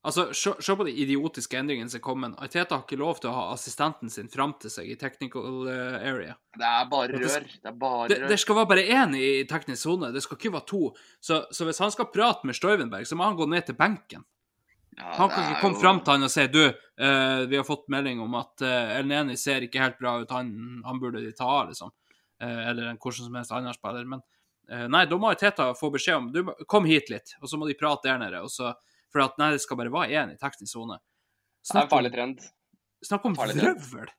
Altså, 0.04 0.32
se, 0.34 0.50
se 0.66 0.74
på 0.74 0.86
de 0.88 0.96
idiotiske 1.04 1.60
endringene 1.60 1.92
som 1.94 2.02
kommer. 2.02 2.32
Arteta 2.42 2.74
har 2.74 2.82
ikke 2.88 2.98
lov 2.98 3.20
til 3.22 3.30
å 3.30 3.36
ha 3.36 3.44
assistenten 3.54 4.10
sin 4.10 4.32
fram 4.34 4.56
til 4.58 4.72
seg 4.74 4.88
i 4.90 4.96
technical 4.98 5.68
eh, 5.70 6.00
area. 6.10 6.34
Det 6.58 6.66
er 6.66 6.88
bare 6.90 7.20
rør. 7.22 7.46
Det 7.46 7.70
er 7.70 7.76
bare 7.84 8.08
rør. 8.10 8.26
det 8.32 8.40
skal 8.42 8.58
være 8.58 8.70
bare 8.72 8.86
én 8.98 9.14
i 9.20 9.28
teknisk 9.46 9.84
sone, 9.84 10.10
det 10.16 10.24
skal 10.26 10.40
ikke 10.40 10.54
være 10.56 10.66
to. 10.72 10.82
Så, 11.22 11.44
så 11.54 11.68
hvis 11.70 11.84
han 11.86 11.94
skal 11.94 12.10
prate 12.10 12.50
med 12.50 12.58
Støyvenberg, 12.58 13.06
så 13.06 13.20
må 13.20 13.28
han 13.30 13.38
gå 13.38 13.46
ned 13.52 13.68
til 13.70 13.78
benken. 13.78 14.26
Ja, 14.98 15.14
Han 15.20 15.30
kan 15.30 15.46
ikke 15.52 15.62
komme 15.62 15.78
jo- 15.78 15.82
fram 15.86 16.02
til 16.02 16.12
han 16.18 16.26
og 16.26 16.34
si 16.34 16.48
du, 16.52 16.64
eh, 16.66 17.46
vi 17.48 17.62
har 17.62 17.64
fått 17.70 17.86
melding 17.94 18.20
om 18.26 18.34
at 18.42 18.66
uh, 18.66 18.98
Elneni 18.98 19.38
ser 19.40 19.62
ikke 19.70 19.80
helt 19.86 20.02
bra 20.02 20.18
ut, 20.20 20.34
han, 20.34 20.82
han 20.84 21.00
burde 21.00 21.22
de 21.24 21.30
ta 21.32 21.46
av, 21.46 21.70
liksom. 21.70 21.94
Eh, 22.42 22.62
eller 22.72 22.90
en 22.90 22.98
hvordan 23.02 23.28
som 23.28 23.36
helst 23.38 23.54
annen 23.56 23.76
spiller. 23.78 24.08
Men 24.10 24.24
eh, 24.72 24.88
nei, 24.90 25.04
da 25.10 25.20
må 25.22 25.34
Teta 25.38 25.72
få 25.78 25.92
beskjed 25.94 26.18
om 26.18 26.32
du, 26.34 26.42
kom 26.72 26.88
hit 26.90 27.12
litt, 27.14 27.36
og 27.42 27.52
så 27.52 27.60
må 27.62 27.70
de 27.70 27.78
prate 27.78 28.10
der 28.10 28.18
nede. 28.24 28.42
Og 28.42 28.50
så, 28.54 28.74
for 29.14 29.26
at 29.28 29.38
nei, 29.42 29.52
det 29.56 29.62
skal 29.64 29.80
bare 29.80 29.94
være 29.94 30.18
én 30.24 30.34
i 30.34 30.40
teknisk 30.42 30.74
sone. 30.74 30.98
Det 30.98 31.04
er 31.04 31.62
en 31.62 31.72
Snakk 31.76 31.94
farlig 31.94 32.12
trend. 32.16 32.42
snakk 33.06 33.30
om 33.30 33.38
vrøvl! 33.38 34.10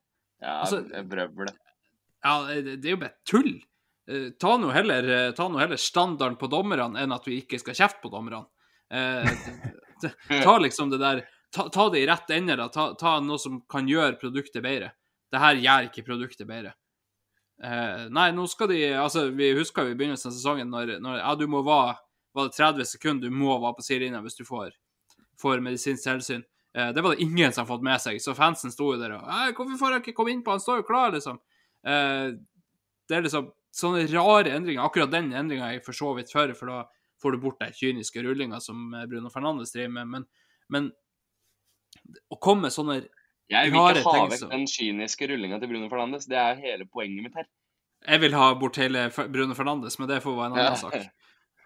Ja, 0.43 0.55
Altså- 0.63 0.85
vrøvl. 1.11 1.53
Ja, 2.23 2.33
det, 2.47 2.77
det 2.83 2.89
er 2.89 2.95
jo 2.95 3.03
bare 3.03 3.17
tull. 3.27 3.53
Eh, 4.11 4.29
ta 4.39 4.57
nå 4.59 4.71
heller, 4.75 5.07
heller 5.35 5.79
standarden 5.79 6.39
på 6.39 6.51
dommerne 6.51 6.99
enn 7.03 7.15
at 7.15 7.27
vi 7.27 7.41
ikke 7.43 7.59
skal 7.59 7.75
kjefte 7.75 8.03
på 8.05 8.11
dommerne. 8.15 8.45
Eh, 8.91 9.27
ta 10.45 10.55
liksom 10.63 10.91
det 10.91 11.01
der 11.03 11.25
ta, 11.55 11.69
ta 11.69 11.89
det 11.91 12.03
i 12.03 12.07
rett 12.07 12.31
ende, 12.31 12.57
da. 12.59 12.69
Ta, 12.73 12.93
ta 12.99 13.17
noe 13.23 13.39
som 13.43 13.61
kan 13.71 13.89
gjøre 13.91 14.19
produktet 14.21 14.63
bedre. 14.63 14.93
Det 15.33 15.41
her 15.41 15.59
gjør 15.63 15.89
ikke 15.91 16.07
produktet 16.07 16.47
bedre. 16.49 16.75
Eh, 17.63 18.07
nei, 18.11 18.31
nå 18.35 18.47
skal 18.51 18.71
de 18.73 18.79
Altså, 18.99 19.29
vi 19.37 19.53
husker 19.55 19.87
jo 19.87 19.93
i 19.93 19.99
begynnelsen 19.99 20.33
av 20.33 20.35
sesongen 20.35 20.73
når, 20.73 20.97
når 21.05 21.21
ja, 21.21 21.35
du 21.39 21.45
må 21.47 21.61
være 21.63 21.99
Var 22.35 22.49
det 22.49 22.57
30 22.57 22.89
sekunder 22.89 23.29
du 23.29 23.37
må 23.37 23.59
være 23.61 23.77
på 23.77 23.85
sidelinja 23.87 24.23
hvis 24.25 24.39
du 24.39 24.43
får, 24.49 24.73
får 25.39 25.63
medisinsk 25.63 26.03
tilsyn? 26.07 26.43
Eh, 26.75 26.93
det 26.97 27.05
var 27.05 27.15
det 27.15 27.23
ingen 27.23 27.53
som 27.53 27.63
har 27.63 27.75
fått 27.75 27.85
med 27.85 28.01
seg, 28.01 28.17
så 28.25 28.35
fansen 28.35 28.73
sto 28.73 28.95
jo 28.95 29.01
der 29.01 29.19
og 29.19 29.27
«Nei, 29.29 29.53
'Hvorfor 29.53 29.79
får 29.79 29.93
jeg 29.93 30.03
ikke 30.03 30.17
komme 30.17 30.33
innpå? 30.33 30.57
Han 30.57 30.65
står 30.65 30.81
jo 30.81 30.89
klar', 30.89 31.13
liksom. 31.13 31.39
Eh, 31.85 32.33
det 33.09 33.17
er 33.17 33.27
liksom 33.27 33.51
sånne 33.73 34.07
rare 34.09 34.57
endringer. 34.57 34.85
Akkurat 34.85 35.13
den 35.13 35.33
endringa 35.37 35.69
er 35.69 35.77
jeg 35.77 35.85
for 35.85 35.97
så 35.97 36.15
vidt 36.17 36.33
for, 36.33 36.53
for 36.57 36.73
da 36.73 36.79
får 37.23 37.33
du 37.33 37.43
bort 37.43 37.61
den 37.61 37.73
kyniske 37.77 38.25
rullinga 38.25 38.61
som 38.61 38.95
eh, 38.95 39.07
Bruno 39.07 39.31
Fernandes 39.31 39.73
driver 39.75 39.93
med. 39.99 40.09
Men, 40.09 40.27
men 40.69 40.91
å 42.33 42.41
komme 42.41 42.73
sånne 42.73 43.03
Jeg 43.53 43.73
vil 43.73 43.81
ikke 44.01 44.05
ha 44.17 44.23
vekk 44.33 44.47
den 44.53 44.67
kyniske 44.71 45.29
rullinga 45.31 45.59
til 45.63 45.71
Bruno 45.71 45.89
Fernandes. 45.93 46.27
Det 46.31 46.39
er 46.41 46.61
hele 46.63 46.87
poenget 46.89 47.27
mitt 47.27 47.37
her. 47.39 47.47
Jeg 48.03 48.21
vil 48.25 48.35
ha 48.35 48.49
bort 48.59 48.79
hele 48.81 49.07
Bruno 49.15 49.55
Fernandes, 49.55 49.99
men 50.01 50.09
det 50.11 50.23
får 50.25 50.35
være 50.39 50.47
en 50.51 50.57
annen 50.59 50.73
Ja. 50.73 50.75
sak. 50.81 50.95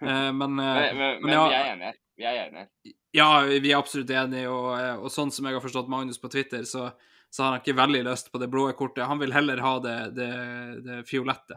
Eh, 0.03 0.33
men, 0.33 0.59
eh, 0.61 0.75
Men, 0.77 0.97
men, 0.99 1.23
men 1.23 1.33
ja. 1.33 1.45
vi 1.49 1.55
er 1.55 1.71
enige 1.73 1.87
her. 1.91 1.95
Vi 2.17 2.25
er 2.25 2.41
enige. 2.47 2.95
Ja, 3.17 3.29
vi 3.49 3.71
er 3.73 3.79
absolutt 3.79 4.11
enige, 4.11 4.49
og, 4.53 4.79
eh, 4.79 4.97
og 4.97 5.09
sånn 5.13 5.33
som 5.33 5.47
jeg 5.49 5.55
har 5.57 5.65
forstått 5.65 5.89
Magnus 5.89 6.19
på 6.21 6.29
Twitter, 6.33 6.67
så, 6.69 6.91
så 7.31 7.43
har 7.43 7.55
han 7.55 7.63
ikke 7.63 7.77
veldig 7.79 8.03
lyst 8.05 8.29
på 8.33 8.39
det 8.43 8.51
blå 8.53 8.67
kortet. 8.77 9.07
Han 9.09 9.19
vil 9.23 9.33
heller 9.33 9.63
ha 9.65 9.79
det, 9.81 9.97
det, 10.19 10.31
det 10.85 10.99
fiolette. 11.09 11.57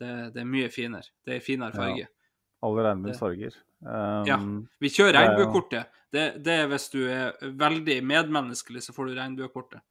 Det, 0.00 0.32
det 0.34 0.42
er 0.42 0.50
mye 0.50 0.68
finere. 0.68 1.06
Det 1.24 1.36
er 1.36 1.40
finere 1.40 1.92
Ja. 1.96 2.06
Alle 2.64 2.84
regnbuens 2.86 3.20
Um, 3.84 4.24
Ja. 4.26 4.36
Vi 4.80 4.88
kjører 4.88 5.14
er 5.14 5.26
regnbuekortet. 5.28 5.90
Det, 6.12 6.22
det 6.44 6.54
er 6.62 6.70
hvis 6.70 6.88
du 6.94 7.02
er 7.12 7.34
veldig 7.60 7.98
medmenneskelig, 8.08 8.82
så 8.86 8.94
får 8.96 9.10
du 9.10 9.18
regnbuekortet. 9.18 9.82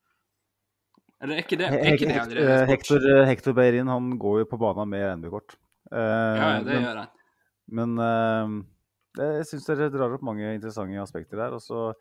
Eller 1.22 1.38
er 1.38 1.46
ikke 1.46 1.58
det, 1.60 1.68
er 1.72 1.94
ikke 1.94 2.08
det 2.10 2.18
allerede? 2.20 2.56
eh? 2.64 2.68
Hector, 2.74 3.06
eh, 3.12 3.26
Hector 3.30 3.54
Beirin 3.56 3.88
han 3.88 4.10
går 4.20 4.40
jo 4.42 4.48
på 4.52 4.58
banen 4.60 4.90
med 4.90 5.06
regnbuekort. 5.06 5.56
Uh, 5.92 6.00
Ja, 6.00 6.50
det 6.66 6.74
men 6.74 6.84
gjør 6.88 6.98
han. 7.04 7.12
men 7.78 7.94
eh, 8.08 8.56
jeg 9.22 9.46
syns 9.52 9.70
dere 9.70 9.92
drar 9.94 10.18
opp 10.18 10.26
mange 10.26 10.50
interessante 10.58 11.00
aspekter 11.02 11.38
der. 11.40 11.54
Og 11.56 11.62
så 11.64 11.94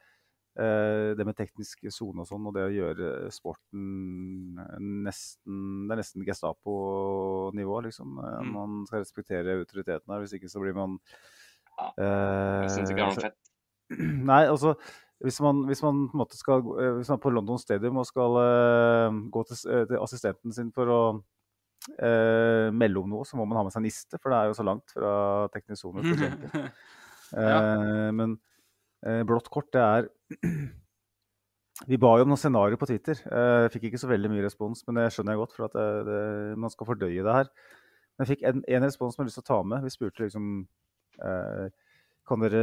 det 0.55 1.25
med 1.27 1.35
teknisk 1.35 1.81
sone 1.91 2.23
og 2.23 2.29
sånn, 2.29 2.45
og 2.47 2.55
det 2.55 2.63
å 2.63 2.71
gjøre 2.71 3.09
sporten 3.35 4.55
nesten 4.79 5.89
Det 5.89 5.97
er 5.97 5.99
nesten 5.99 6.27
Gestapo-nivå, 6.27 7.81
liksom. 7.89 8.19
Eh, 8.23 8.35
Mm. 8.45 8.53
Man 8.53 8.87
skal 8.87 9.03
respektere 9.03 9.57
autoriteten 9.59 10.13
her, 10.13 10.21
hvis 10.23 10.37
ikke 10.37 10.51
så 10.53 10.61
blir 10.63 10.75
man 10.77 10.99
Ja, 11.75 11.89
eh, 11.99 12.63
Jeg 12.65 12.71
syns 12.71 12.91
ikke 12.91 13.01
det 13.01 13.07
var 13.07 13.17
noe 13.17 13.27
fett. 13.27 13.51
Nei, 14.31 14.45
altså 14.47 14.75
hvis 15.25 15.41
man, 15.41 15.65
hvis 15.69 15.83
man 15.83 16.09
på 16.13 16.27
skal 16.37 16.65
eh, 16.81 16.97
Hvis 16.99 17.09
man 17.09 17.19
er 17.19 17.23
på 17.23 17.33
London 17.33 17.59
Stadium 17.59 17.97
og 17.97 18.07
skal 18.07 18.37
uh, 18.37 19.21
gå 19.31 19.45
til, 19.49 19.57
eh, 19.71 19.87
til 19.89 20.03
assistenten 20.03 20.53
sin 20.53 20.73
for 20.75 20.91
å 20.91 21.01
uh, 21.15 22.69
melde 22.75 23.01
om 23.01 23.11
noe, 23.15 23.25
så 23.25 23.39
må 23.39 23.47
man 23.47 23.61
ha 23.61 23.65
med 23.67 23.73
seg 23.75 23.87
niste, 23.87 24.19
for 24.21 24.33
det 24.33 24.41
er 24.41 24.51
jo 24.51 24.59
så 24.59 24.67
langt 24.67 24.95
fra 24.95 25.15
teknisk 25.55 25.85
sone 25.85 26.05
ja. 27.35 27.61
Eh, 27.65 28.11
men 28.15 28.37
eh, 28.37 28.54
blått 29.29 29.51
kort, 29.53 29.69
det 29.75 29.83
er 29.85 30.09
Vi 31.91 31.99
ba 31.99 32.13
jo 32.17 32.25
om 32.25 32.31
noen 32.31 32.39
scenarioer 32.39 32.79
på 32.79 32.87
Twitter. 32.87 33.19
Jeg 33.19 33.73
fikk 33.75 33.89
ikke 33.89 33.99
så 33.99 34.09
veldig 34.09 34.31
mye 34.31 34.45
respons, 34.45 34.85
men 34.87 35.01
det 35.01 35.09
skjønner 35.13 35.35
jeg 35.35 35.41
godt, 35.41 35.55
for 35.57 35.67
at 35.67 35.75
det, 35.75 35.87
det, 36.07 36.21
man 36.63 36.71
skal 36.73 36.87
fordøye 36.87 37.25
det 37.27 37.35
her. 37.35 37.51
Men 38.15 38.23
jeg 38.23 38.37
fikk 38.37 38.45
en, 38.47 38.87
respons 38.87 39.17
som 39.17 39.21
jeg 39.21 39.25
har 39.25 39.31
lyst 39.33 39.41
til 39.41 39.45
å 39.45 39.51
ta 39.51 39.61
med. 39.67 39.83
Vi 39.83 39.93
spurte 39.93 40.23
liksom 40.23 40.51
eh, 41.19 41.65
Kan 42.29 42.45
dere 42.45 42.63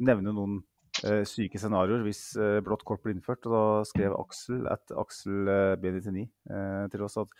nevne 0.00 0.32
noen 0.32 0.62
eh, 1.04 1.22
syke 1.28 1.60
scenarioer 1.60 2.06
hvis 2.06 2.22
eh, 2.40 2.60
blått 2.64 2.86
kort 2.88 3.04
blir 3.04 3.14
innført? 3.14 3.44
Og 3.48 3.52
da 3.52 3.64
skrev 3.88 4.16
Aksel 4.16 4.64
at 4.72 4.94
Aksel 4.96 5.52
eh, 5.52 5.74
B99 5.82 6.24
eh, 6.24 6.86
til 6.94 7.04
oss 7.04 7.20
at 7.20 7.36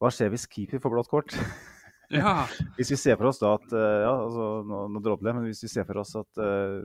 hva 0.00 0.08
skjer 0.08 0.32
hvis 0.32 0.48
keeper 0.48 0.80
får 0.80 0.96
blått 0.96 1.12
kort? 1.12 1.36
Ja. 2.10 2.46
Hvis 2.78 2.90
vi 2.90 2.98
ser 2.98 3.18
for 3.18 3.30
oss 3.30 3.38
da 3.40 3.52
at 3.56 3.76
eh, 3.76 3.98
ja, 4.04 4.14
altså, 4.24 4.48
nå, 4.66 4.80
nå 4.90 5.02
droppe 5.04 5.26
det. 5.26 5.34
Men 5.36 5.46
hvis 5.46 5.62
vi 5.66 5.70
ser 5.70 5.86
for 5.88 6.02
oss 6.02 6.16
at 6.18 6.42
uh, 6.42 6.80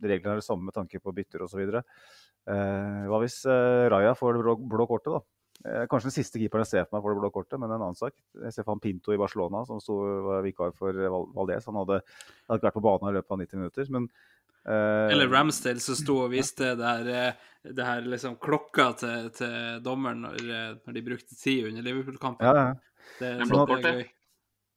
reglene 0.00 0.36
er 0.36 0.40
det 0.40 0.46
samme 0.46 0.68
med 0.68 0.76
tanke 0.76 1.02
på 1.02 1.12
bytter 1.16 1.44
osv. 1.44 1.60
Uh, 1.60 3.04
hva 3.10 3.20
hvis 3.20 3.42
uh, 3.44 3.90
Raja 3.92 4.14
får 4.16 4.38
det 4.38 4.46
blå, 4.46 4.56
blå 4.72 4.88
kortet, 4.88 5.12
da? 5.12 5.20
Uh, 5.60 5.84
kanskje 5.90 6.08
den 6.08 6.16
siste 6.16 6.40
keeperen 6.40 6.64
jeg 6.64 6.70
ser 6.70 6.86
for 6.86 6.96
meg 6.96 7.04
får 7.04 7.14
det 7.14 7.20
blå 7.20 7.32
kortet, 7.34 7.60
men 7.60 7.68
en 7.68 7.78
annen 7.78 7.98
sak. 7.98 8.16
Jeg 8.46 8.56
ser 8.56 8.64
for 8.64 8.78
meg 8.78 8.86
Pinto 8.86 9.12
i 9.12 9.20
Barcelona, 9.20 9.62
som 9.68 9.82
sto, 9.84 10.00
var 10.30 10.44
vikar 10.46 10.72
for 10.78 10.96
Val 10.96 11.28
Valdez. 11.36 11.68
Han 11.68 11.80
hadde, 11.82 12.00
hadde 12.48 12.60
ikke 12.60 12.70
vært 12.70 12.78
på 12.78 12.86
banen 12.88 13.12
i 13.12 13.16
løpet 13.18 13.36
av 13.36 13.42
90 13.44 13.60
minutter. 13.60 13.90
men 13.96 14.08
Eller 15.12 15.28
Ramsdale 15.32 15.80
som 15.84 15.96
sto 15.96 16.22
og 16.24 16.32
viste 16.32 16.72
det 16.76 16.94
her, 16.94 17.36
det 17.64 17.84
her 17.84 18.08
liksom 18.08 18.40
klokka 18.40 18.92
til, 19.00 19.28
til 19.36 19.84
dommeren 19.84 20.24
når, 20.24 20.40
når, 20.80 20.96
de 20.96 21.04
brukte 21.04 21.36
tid 21.36 21.68
under 21.68 21.84
Liverpool-kampen. 21.84 22.48
Ja, 22.48 22.70
ja. 22.70 22.72
Det, 23.18 23.36
Det 23.40 23.50
det 23.50 23.84
er 23.84 24.00
gøy. 24.00 24.08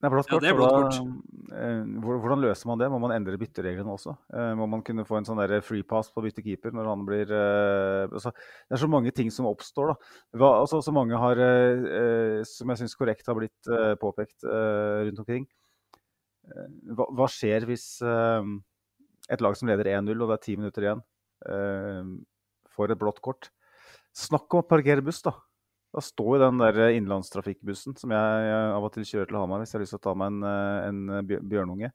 Det 0.04 0.10
er 0.10 0.12
blått 0.12 0.28
Ja, 0.28 0.36
kort. 0.36 0.42
det 0.44 0.50
er 0.50 0.56
blått 0.58 0.74
blått 0.74 0.96
da, 1.48 2.18
hvordan 2.20 2.42
løser 2.42 2.68
man 2.68 2.80
det? 2.80 2.90
Må 2.92 2.98
man 3.00 3.14
endre 3.14 3.38
byttereglene 3.40 3.88
også? 3.88 4.12
Eh, 4.36 4.50
må 4.58 4.66
man 4.68 4.82
kunne 4.84 5.06
få 5.08 5.16
en 5.16 5.24
sånn 5.24 5.40
free 5.64 5.82
pass 5.86 6.10
på 6.12 6.20
byttekeeper 6.24 6.74
når 6.76 6.90
han 6.90 7.06
blir 7.08 7.30
eh, 7.32 8.04
altså, 8.10 8.34
Det 8.68 8.76
er 8.76 8.82
så 8.82 8.88
mange 8.90 9.14
ting 9.16 9.30
som 9.32 9.48
oppstår. 9.48 9.94
Hva, 10.36 10.50
altså, 10.60 10.82
så 10.84 10.92
mange 10.92 11.16
har, 11.16 11.40
eh, 11.40 12.42
som 12.44 12.68
jeg 12.68 12.82
syns 12.82 12.96
korrekt 13.00 13.26
har 13.30 13.38
blitt 13.38 13.70
påpekt 14.02 14.44
rundt 14.44 15.24
omkring. 15.24 15.48
Hva, 16.92 17.08
hva 17.16 17.30
skjer 17.32 17.64
hvis 17.64 17.88
et 18.04 19.40
lag 19.40 19.56
som 19.56 19.70
leder 19.70 19.88
1-0, 19.94 20.12
og 20.20 20.28
det 20.28 20.36
er 20.36 20.44
ti 20.44 20.58
minutter 20.60 20.84
igjen, 20.84 21.04
får 22.76 22.92
et 22.92 23.00
blått 23.00 23.22
kort? 23.24 23.48
Snakk 24.12 24.52
om 24.52 24.60
å 24.60 24.68
parkere 24.68 25.04
buss, 25.04 25.22
da. 25.24 25.32
Da 25.94 26.02
står 26.02 26.40
den 26.42 26.58
der 26.58 26.74
innenlandstrafikkbussen 26.96 27.94
som 27.98 28.10
jeg, 28.10 28.46
jeg 28.48 28.70
av 28.74 28.86
og 28.86 28.92
til 28.94 29.04
kjører 29.06 29.28
til 29.30 29.38
Hamar 29.38 29.60
hvis 29.62 29.70
jeg 29.70 29.78
har 29.78 29.84
lyst 29.84 29.94
til 29.94 30.00
å 30.00 30.06
ta 30.08 30.14
meg 30.18 30.26
en, 30.32 30.40
eh, 30.50 30.88
en 30.90 31.00
bjørnunge. 31.50 31.88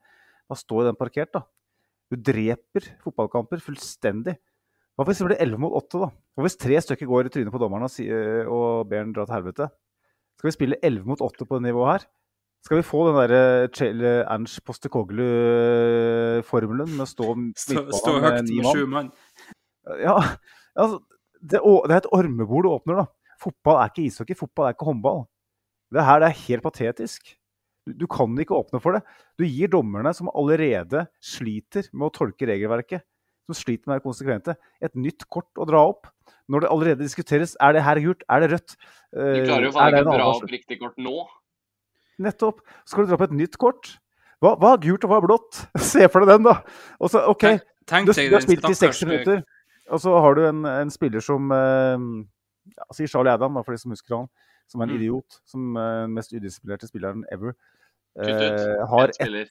Da 0.50 0.56
står 0.58 0.82
den 0.88 1.00
parkert, 1.00 1.32
da. 1.36 1.42
Du 2.10 2.16
dreper 2.16 2.82
fotballkamper 3.04 3.60
fullstendig. 3.62 4.36
Hva 4.96 5.04
hvis 5.08 5.20
det 5.20 5.28
blir 5.28 5.44
11 5.44 5.60
mot 5.64 5.74
8, 5.78 6.00
da? 6.00 6.10
Hva 6.36 6.42
hvis 6.46 6.60
tre 6.60 6.76
stykker 6.84 7.08
går 7.12 7.22
i 7.28 7.32
trynet 7.34 7.54
på 7.54 7.62
dommeren 7.62 7.86
og, 7.88 7.92
og 8.56 8.68
ber 8.90 9.04
han 9.04 9.16
dra 9.16 9.24
til 9.28 9.38
helvete? 9.38 9.66
Skal 10.40 10.50
vi 10.50 10.56
spille 10.56 10.82
11 10.84 11.06
mot 11.08 11.22
8 11.24 11.46
på 11.46 11.54
det 11.60 11.66
nivået 11.68 11.92
her? 11.92 12.02
Skal 12.64 12.78
vi 12.80 12.88
få 12.88 13.00
den 13.08 13.18
derre 13.20 13.42
Ernst 14.28 14.58
Postecoglou-formelen 14.68 16.90
med 16.92 17.04
å 17.06 17.08
stå 17.08 17.26
Stå, 17.56 18.12
høyt 18.20 18.44
ni 18.48 18.56
med 18.60 18.68
sju 18.76 18.84
mann. 18.92 19.08
Ja, 20.04 20.18
altså, 20.76 20.98
det, 21.40 21.60
det 21.64 21.94
er 21.96 22.02
et 22.02 22.14
ormebol 22.16 22.64
du 22.66 22.70
åpner, 22.74 22.96
da. 23.04 23.08
Fotball 23.40 23.80
er 23.82 23.92
ikke 23.92 24.06
ishockey, 24.08 24.38
fotball 24.38 24.70
er 24.70 24.76
ikke 24.76 24.88
håndball. 24.90 25.24
Det 25.94 26.06
her 26.06 26.22
det 26.22 26.30
er 26.30 26.42
helt 26.46 26.66
patetisk. 26.66 27.32
Du, 27.88 27.94
du 28.04 28.06
kan 28.12 28.36
ikke 28.42 28.58
åpne 28.58 28.82
for 28.84 28.98
det. 28.98 29.02
Du 29.40 29.46
gir 29.48 29.72
dommerne, 29.72 30.12
som 30.16 30.30
allerede 30.36 31.06
sliter 31.24 31.88
med 31.94 32.10
å 32.10 32.14
tolke 32.20 32.50
regelverket, 32.50 33.06
som 33.50 33.58
sliter 33.58 33.88
med 33.88 33.96
å 33.96 33.98
være 33.98 34.06
konsekvente, 34.06 34.56
et 34.84 35.00
nytt 35.00 35.26
kort 35.32 35.50
å 35.58 35.66
dra 35.70 35.82
opp. 35.90 36.12
Når 36.50 36.66
det 36.66 36.70
allerede 36.74 37.06
diskuteres 37.06 37.56
er 37.62 37.74
det 37.78 37.86
her 37.86 38.02
gult, 38.04 38.26
er 38.30 38.44
det 38.44 38.52
rødt, 38.54 38.76
Du 39.14 39.22
eh, 39.24 39.46
klarer 39.48 39.70
jo 39.70 39.72
er 39.72 39.78
faen 39.78 39.96
ikke 39.96 40.04
å 40.04 40.18
dra 40.18 40.30
opp 40.36 40.52
riktig 40.54 40.80
kort 40.82 41.02
nå. 41.02 41.16
Nettopp. 42.20 42.62
Så 42.84 42.94
skal 42.94 43.06
du 43.06 43.12
dra 43.12 43.18
opp 43.18 43.28
et 43.30 43.38
nytt 43.40 43.58
kort. 43.62 43.94
Hva, 44.44 44.54
hva 44.60 44.74
er 44.76 44.84
gult 44.84 45.06
og 45.06 45.12
hva 45.12 45.20
er 45.20 45.26
blått? 45.26 45.62
Se 45.92 46.06
for 46.12 46.26
deg 46.26 46.36
den, 46.36 46.50
da. 46.50 46.60
Og 47.00 47.14
så, 47.14 47.24
OK, 47.32 47.46
Tenk, 47.48 47.64
tenk 47.90 48.12
du, 48.12 48.14
du 48.14 48.36
har 48.36 48.46
spilt 48.46 48.68
i 48.70 48.76
60 48.78 49.10
minutter, 49.10 49.42
og 49.90 50.04
så 50.04 50.14
har 50.22 50.38
du 50.38 50.44
en, 50.46 50.62
en 50.70 50.92
spiller 50.94 51.24
som 51.26 51.50
eh, 51.56 52.06
ja, 52.78 52.86
sier 52.96 53.08
Charlie 53.12 53.32
Adam, 53.34 53.56
da, 53.58 53.62
for 53.66 53.76
de 53.76 53.82
som 53.82 53.92
husker 53.94 54.16
han, 54.18 54.28
som 54.70 54.82
er 54.82 54.88
en 54.88 54.94
Mm. 54.94 55.00
idiot. 55.02 55.40
Som 55.46 55.74
den 55.76 56.14
mest 56.14 56.34
udisiplinerte 56.34 56.88
spilleren 56.88 57.26
ever. 57.32 57.56
Uh, 58.20 58.86
har 58.90 59.14
spiller. 59.16 59.48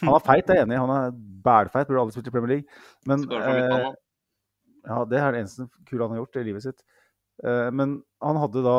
Han 0.00 0.14
er 0.14 0.24
feit, 0.24 0.48
jeg 0.48 0.58
er 0.58 0.66
enig. 0.66 0.78
Han 0.78 0.90
er 0.92 1.10
bælfeit, 1.44 1.86
burde 1.88 2.00
aldri 2.00 2.12
spilt 2.12 2.26
i 2.26 2.30
Premier 2.30 2.52
League. 2.54 2.68
Men 3.06 3.24
uh, 3.28 3.94
ja, 4.86 5.04
det 5.04 5.18
er 5.20 5.30
det 5.32 5.40
eneste 5.40 5.68
kule 5.88 6.04
han 6.04 6.10
har 6.14 6.20
gjort 6.22 6.36
i 6.36 6.44
livet 6.44 6.62
sitt. 6.62 6.82
Men 7.72 8.02
han 8.20 8.36
hadde 8.36 8.62
da 8.64 8.74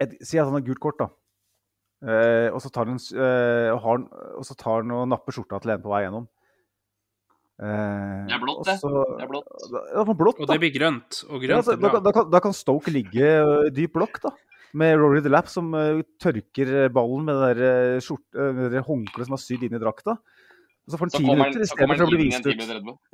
et, 0.00 0.18
Si 0.20 0.36
at 0.36 0.44
han 0.44 0.52
har 0.52 0.64
gult 0.66 0.80
kort, 0.80 0.98
da. 1.00 1.06
Og, 2.52 2.60
så 2.60 2.68
tar 2.70 2.84
han, 2.84 2.98
og 3.72 3.78
har, 3.80 4.02
og 4.36 4.44
så 4.44 4.54
tar 4.54 4.82
han 4.82 4.90
og 4.92 5.08
napper 5.08 5.32
skjorta 5.32 5.58
til 5.62 5.72
en 5.72 5.82
på 5.82 5.88
vei 5.88 6.02
gjennom. 6.04 6.28
Eh, 7.58 8.26
Det 8.28 8.34
er 8.36 8.42
blått, 8.42 8.60
det. 8.68 8.76
Det 8.80 9.22
er 9.24 9.30
blått. 9.30 9.48
Det 9.70 10.04
var 10.06 10.14
blått, 10.18 10.40
Og 10.40 10.46
det 10.46 10.58
blir 10.62 10.74
grønt. 10.74 11.24
Og 11.28 11.42
Ja, 11.42 11.56
altså, 11.58 11.74
da, 11.80 11.88
kan- 11.90 12.02
da, 12.04 12.12
kan, 12.14 12.30
da 12.30 12.40
kan 12.40 12.52
Stoke 12.54 12.92
ligge 12.94 13.18
i 13.66 13.70
dyp 13.74 13.92
blokk, 13.98 14.20
da. 14.22 14.30
Med 14.78 14.98
Rory 15.00 15.22
the 15.24 15.30
Lap 15.32 15.48
som 15.48 15.72
uh, 15.74 16.02
tørker 16.20 16.90
ballen 16.92 17.24
med 17.24 17.34
det 17.34 17.56
der, 17.56 17.96
uh, 17.96 18.00
skjort, 18.04 18.20
ø, 18.36 18.68
det 18.68 18.82
håndkleet 18.84 19.26
som 19.26 19.34
er 19.34 19.40
sydd 19.40 19.62
inn 19.64 19.74
i 19.74 19.80
drakta. 19.80 20.18
Og 20.18 20.92
så 20.92 20.98
får 21.00 21.08
han 21.08 21.14
ti 21.16 21.24
minutter 21.24 21.56
han, 21.56 21.62
i 21.62 21.64
så 21.64 21.72
stedet 21.72 21.80
kommer 21.80 21.96
for 21.96 22.04
å 22.04 22.12
bli 22.12 22.26
vist 22.28 22.46
ut. 22.46 22.58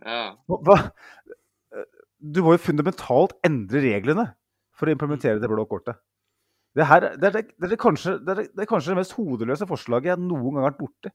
Ja. 0.04 1.84
Du 2.24 2.40
må 2.42 2.54
jo 2.56 2.62
fundamentalt 2.64 3.36
endre 3.46 3.80
reglene 3.84 4.26
for 4.74 4.88
å 4.90 4.94
implementere 4.96 5.40
det 5.42 5.50
blå 5.50 5.64
kortet. 5.70 5.96
Det, 6.74 6.86
her, 6.90 7.06
det, 7.22 7.30
er, 7.30 7.44
det, 7.46 7.70
er 7.70 7.78
kanskje, 7.78 8.16
det, 8.18 8.34
er, 8.34 8.48
det 8.50 8.64
er 8.64 8.68
kanskje 8.70 8.90
det 8.90 8.98
mest 8.98 9.14
hodeløse 9.14 9.66
forslaget 9.70 10.10
jeg 10.10 10.22
noen 10.24 10.56
gang 10.56 10.64
har 10.64 10.72
vært 10.72 10.80
borti. 10.82 11.12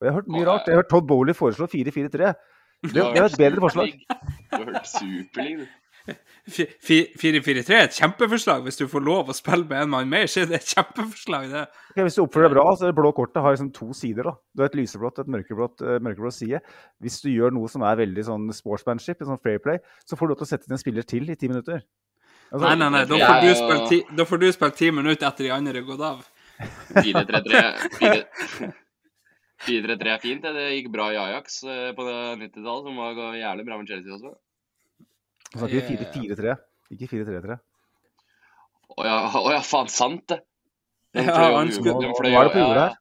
Og 0.00 0.06
jeg 0.06 0.12
har 0.12 0.16
hørt 0.22 0.30
mye 0.32 0.46
rart. 0.48 0.64
Jeg 0.68 0.72
har 0.76 0.80
hørt 0.82 0.88
Todd 0.92 1.08
Bowley 1.10 1.36
foreslå 1.36 1.68
4-4-3. 1.68 2.32
Det, 2.82 2.98
det 2.98 3.20
er 3.20 3.28
et 3.28 3.38
bedre 3.38 3.62
forslag. 3.62 3.92
Du 4.50 4.56
har 4.58 4.66
hørt 4.72 4.90
Superliga, 4.90 5.62
du. 5.62 5.78
4-4-3 6.50 7.76
er 7.76 7.84
et 7.86 7.94
kjempeforslag. 7.94 8.64
Hvis 8.66 8.80
du 8.80 8.88
får 8.90 9.04
lov 9.06 9.30
å 9.30 9.36
spille 9.36 9.68
med 9.68 9.84
en 9.84 9.92
mann 9.92 10.08
mer, 10.10 10.26
så 10.26 10.42
er 10.42 10.48
det 10.50 10.58
et 10.58 10.72
kjempeforslag. 10.74 11.46
det. 11.52 11.62
Okay, 11.92 12.02
hvis 12.08 12.18
du 12.18 12.24
oppfører 12.24 12.48
deg 12.48 12.56
bra, 12.56 12.64
så 12.74 12.88
er 12.88 12.90
det 12.90 12.98
blå 12.98 13.12
kortet 13.14 13.38
har 13.44 13.54
liksom 13.54 13.70
to 13.76 13.92
sider. 13.94 14.26
da. 14.26 14.34
Du 14.50 14.64
har 14.64 14.72
et 14.72 14.78
lyseblått 14.80 15.20
og 15.20 15.28
et 15.28 15.32
mørkeblått, 15.36 15.84
eh, 15.86 16.00
mørkeblått 16.02 16.34
side. 16.40 16.60
Hvis 16.98 17.20
du 17.22 17.30
gjør 17.30 17.54
noe 17.54 17.70
som 17.70 17.86
er 17.86 18.00
veldig 18.02 18.26
sånn 18.26 18.50
sportsmanship, 18.56 19.22
en 19.22 19.30
sånn 19.30 19.42
fair 19.46 19.62
play, 19.62 19.78
så 20.02 20.18
får 20.18 20.26
du 20.26 20.34
lov 20.34 20.42
til 20.42 20.48
å 20.48 20.52
sette 20.56 20.66
inn 20.66 20.74
en 20.74 20.82
spiller 20.82 21.06
til 21.06 21.30
i 21.30 21.38
ti 21.38 21.46
minutter. 21.52 21.86
Altså, 22.50 22.66
Nei, 22.66 22.74
nei, 22.82 22.90
nei. 22.90 23.04
Da 23.06 23.22
får, 23.22 23.40
du 23.40 23.54
spille 23.62 23.88
ti, 23.88 24.02
da 24.18 24.24
får 24.28 24.42
du 24.42 24.52
spille 24.52 24.78
ti 24.82 24.90
minutter 24.90 25.30
etter 25.30 25.46
de 25.46 25.54
andre 25.54 25.78
er 25.78 25.86
gått 25.86 26.02
av. 26.10 26.26
4-3-3 26.98 28.72
4-3-3 29.66 30.12
er 30.14 30.22
fint. 30.22 30.42
det. 30.42 30.64
Gikk 30.76 30.88
bra 30.94 31.10
i 31.12 31.18
Ajax 31.20 31.62
eh, 31.64 31.90
på 31.96 32.06
90-tallet, 32.06 32.86
som 32.88 32.96
var 33.02 33.36
jævlig 33.38 33.66
bra 33.68 33.78
med 33.80 33.88
Chelsea 33.92 34.16
også. 34.16 34.32
Nå 35.52 35.60
snakker 35.60 35.76
vi 35.76 35.98
4-4-3, 36.32 36.56
ikke 36.96 37.10
4-3-3. 37.12 37.58
Å 38.92 39.04
ja, 39.08 39.18
ja, 39.56 39.60
faen, 39.64 39.88
sant 39.92 40.26
det! 40.32 40.40
Den 41.12 41.28
Ja, 41.28 41.34
fløy 41.36 41.46
over 41.46 41.58
han 41.58 41.68
huet- 41.68 41.84
på 41.84 41.92
over- 41.92 42.28
jordet 42.32 42.82
her. 42.82 42.98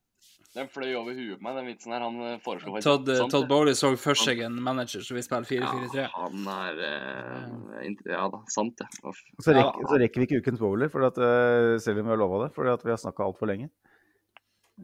Den 0.51 0.67
fløy 0.67 0.89
over 0.99 1.13
huet 1.15 1.37
på 1.39 1.43
meg, 1.45 1.53
den 1.55 1.67
vitsen 1.71 1.93
her. 1.95 2.01
Han 2.03 2.17
eh, 2.27 2.37
foreslo 2.43 2.73
faktisk 2.73 2.83
Todd, 2.89 3.11
sant 3.15 3.31
Todd. 3.31 3.45
Bowley 3.47 3.71
så 3.79 3.93
for 3.95 4.19
seg 4.19 4.41
en 4.43 4.57
manager 4.63 4.99
som 5.07 5.15
vil 5.15 5.23
spille 5.23 5.47
4-4-3. 5.47 6.01
Ja, 6.01 6.09
han 6.17 6.49
er 6.51 6.81
eh, 6.89 7.93
Ja 8.11 8.25
da, 8.33 8.41
sant 8.51 8.75
det. 8.81 8.87
Så, 8.99 9.53
Ja. 9.55 9.61
rekker, 9.61 9.87
så 9.87 9.99
rekker 10.03 10.19
vi 10.19 10.27
ikke 10.27 10.41
ukens 10.43 10.59
bowler, 10.59 10.91
for 10.91 11.07
at, 11.07 11.17
eh, 11.23 11.77
selv 11.79 11.99
om 12.03 12.09
vi 12.09 12.11
har 12.11 12.19
lova 12.19 12.43
det, 12.45 12.51
fordi 12.55 12.73
at 12.73 12.83
vi 12.83 12.91
har 12.91 12.99
snakka 12.99 13.23
altfor 13.29 13.47
lenge. 13.47 13.69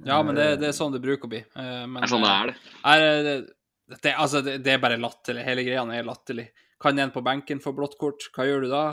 Ja, 0.05 0.21
men 0.23 0.35
det, 0.35 0.47
det 0.61 0.69
er 0.69 0.75
sånn 0.75 0.93
det 0.93 1.01
bruker 1.03 1.25
å 1.25 1.31
bli. 1.31 1.39
Eh, 1.41 1.83
Men, 1.87 1.99
Det 2.01 2.07
er 2.07 2.11
sånn 2.13 2.25
det 2.25 2.33
er, 2.33 2.51
det. 2.51 2.77
er, 2.91 3.17
det, 3.25 3.97
det, 4.03 4.13
altså, 4.13 4.41
det, 4.45 4.71
er 4.71 4.81
bare 4.83 4.99
latterlig. 5.01 5.45
Hele 5.47 5.65
greia 5.65 5.83
er 5.95 6.07
latterlig. 6.07 6.47
Kan 6.81 6.99
en 6.99 7.13
på 7.13 7.23
benken 7.25 7.61
få 7.63 7.73
blått 7.73 7.97
kort? 7.99 8.29
Hva 8.35 8.45
gjør 8.45 8.67
du 8.67 8.71
da? 8.71 8.85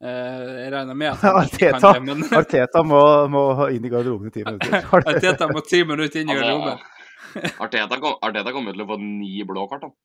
Eh, 0.00 0.44
jeg 0.64 0.72
regner 0.72 0.96
med 0.96 1.12
at 1.12 1.24
Arteta, 1.28 1.80
kan 1.84 1.98
det, 1.98 2.04
men 2.08 2.24
Arteta 2.40 2.82
må, 2.86 3.00
må 3.32 3.44
inn 3.68 3.84
i 3.84 3.92
garderoben 3.92 4.30
i 4.30 4.34
ti 4.34 4.44
minutter. 4.46 4.88
Arteta 5.00 5.48
må 5.50 5.64
ti 5.66 5.82
minutter 5.84 6.22
inn 6.22 6.32
i 6.32 6.36
garderoben. 6.38 6.76
Altså, 7.30 7.56
Arteta, 7.62 7.98
kom, 8.02 8.16
Arteta 8.26 8.54
kommer 8.56 8.76
til 8.76 8.84
å 8.84 8.88
få 8.90 9.00
ni 9.00 9.44
blå 9.46 9.66
kort, 9.70 9.84
han. 9.86 9.96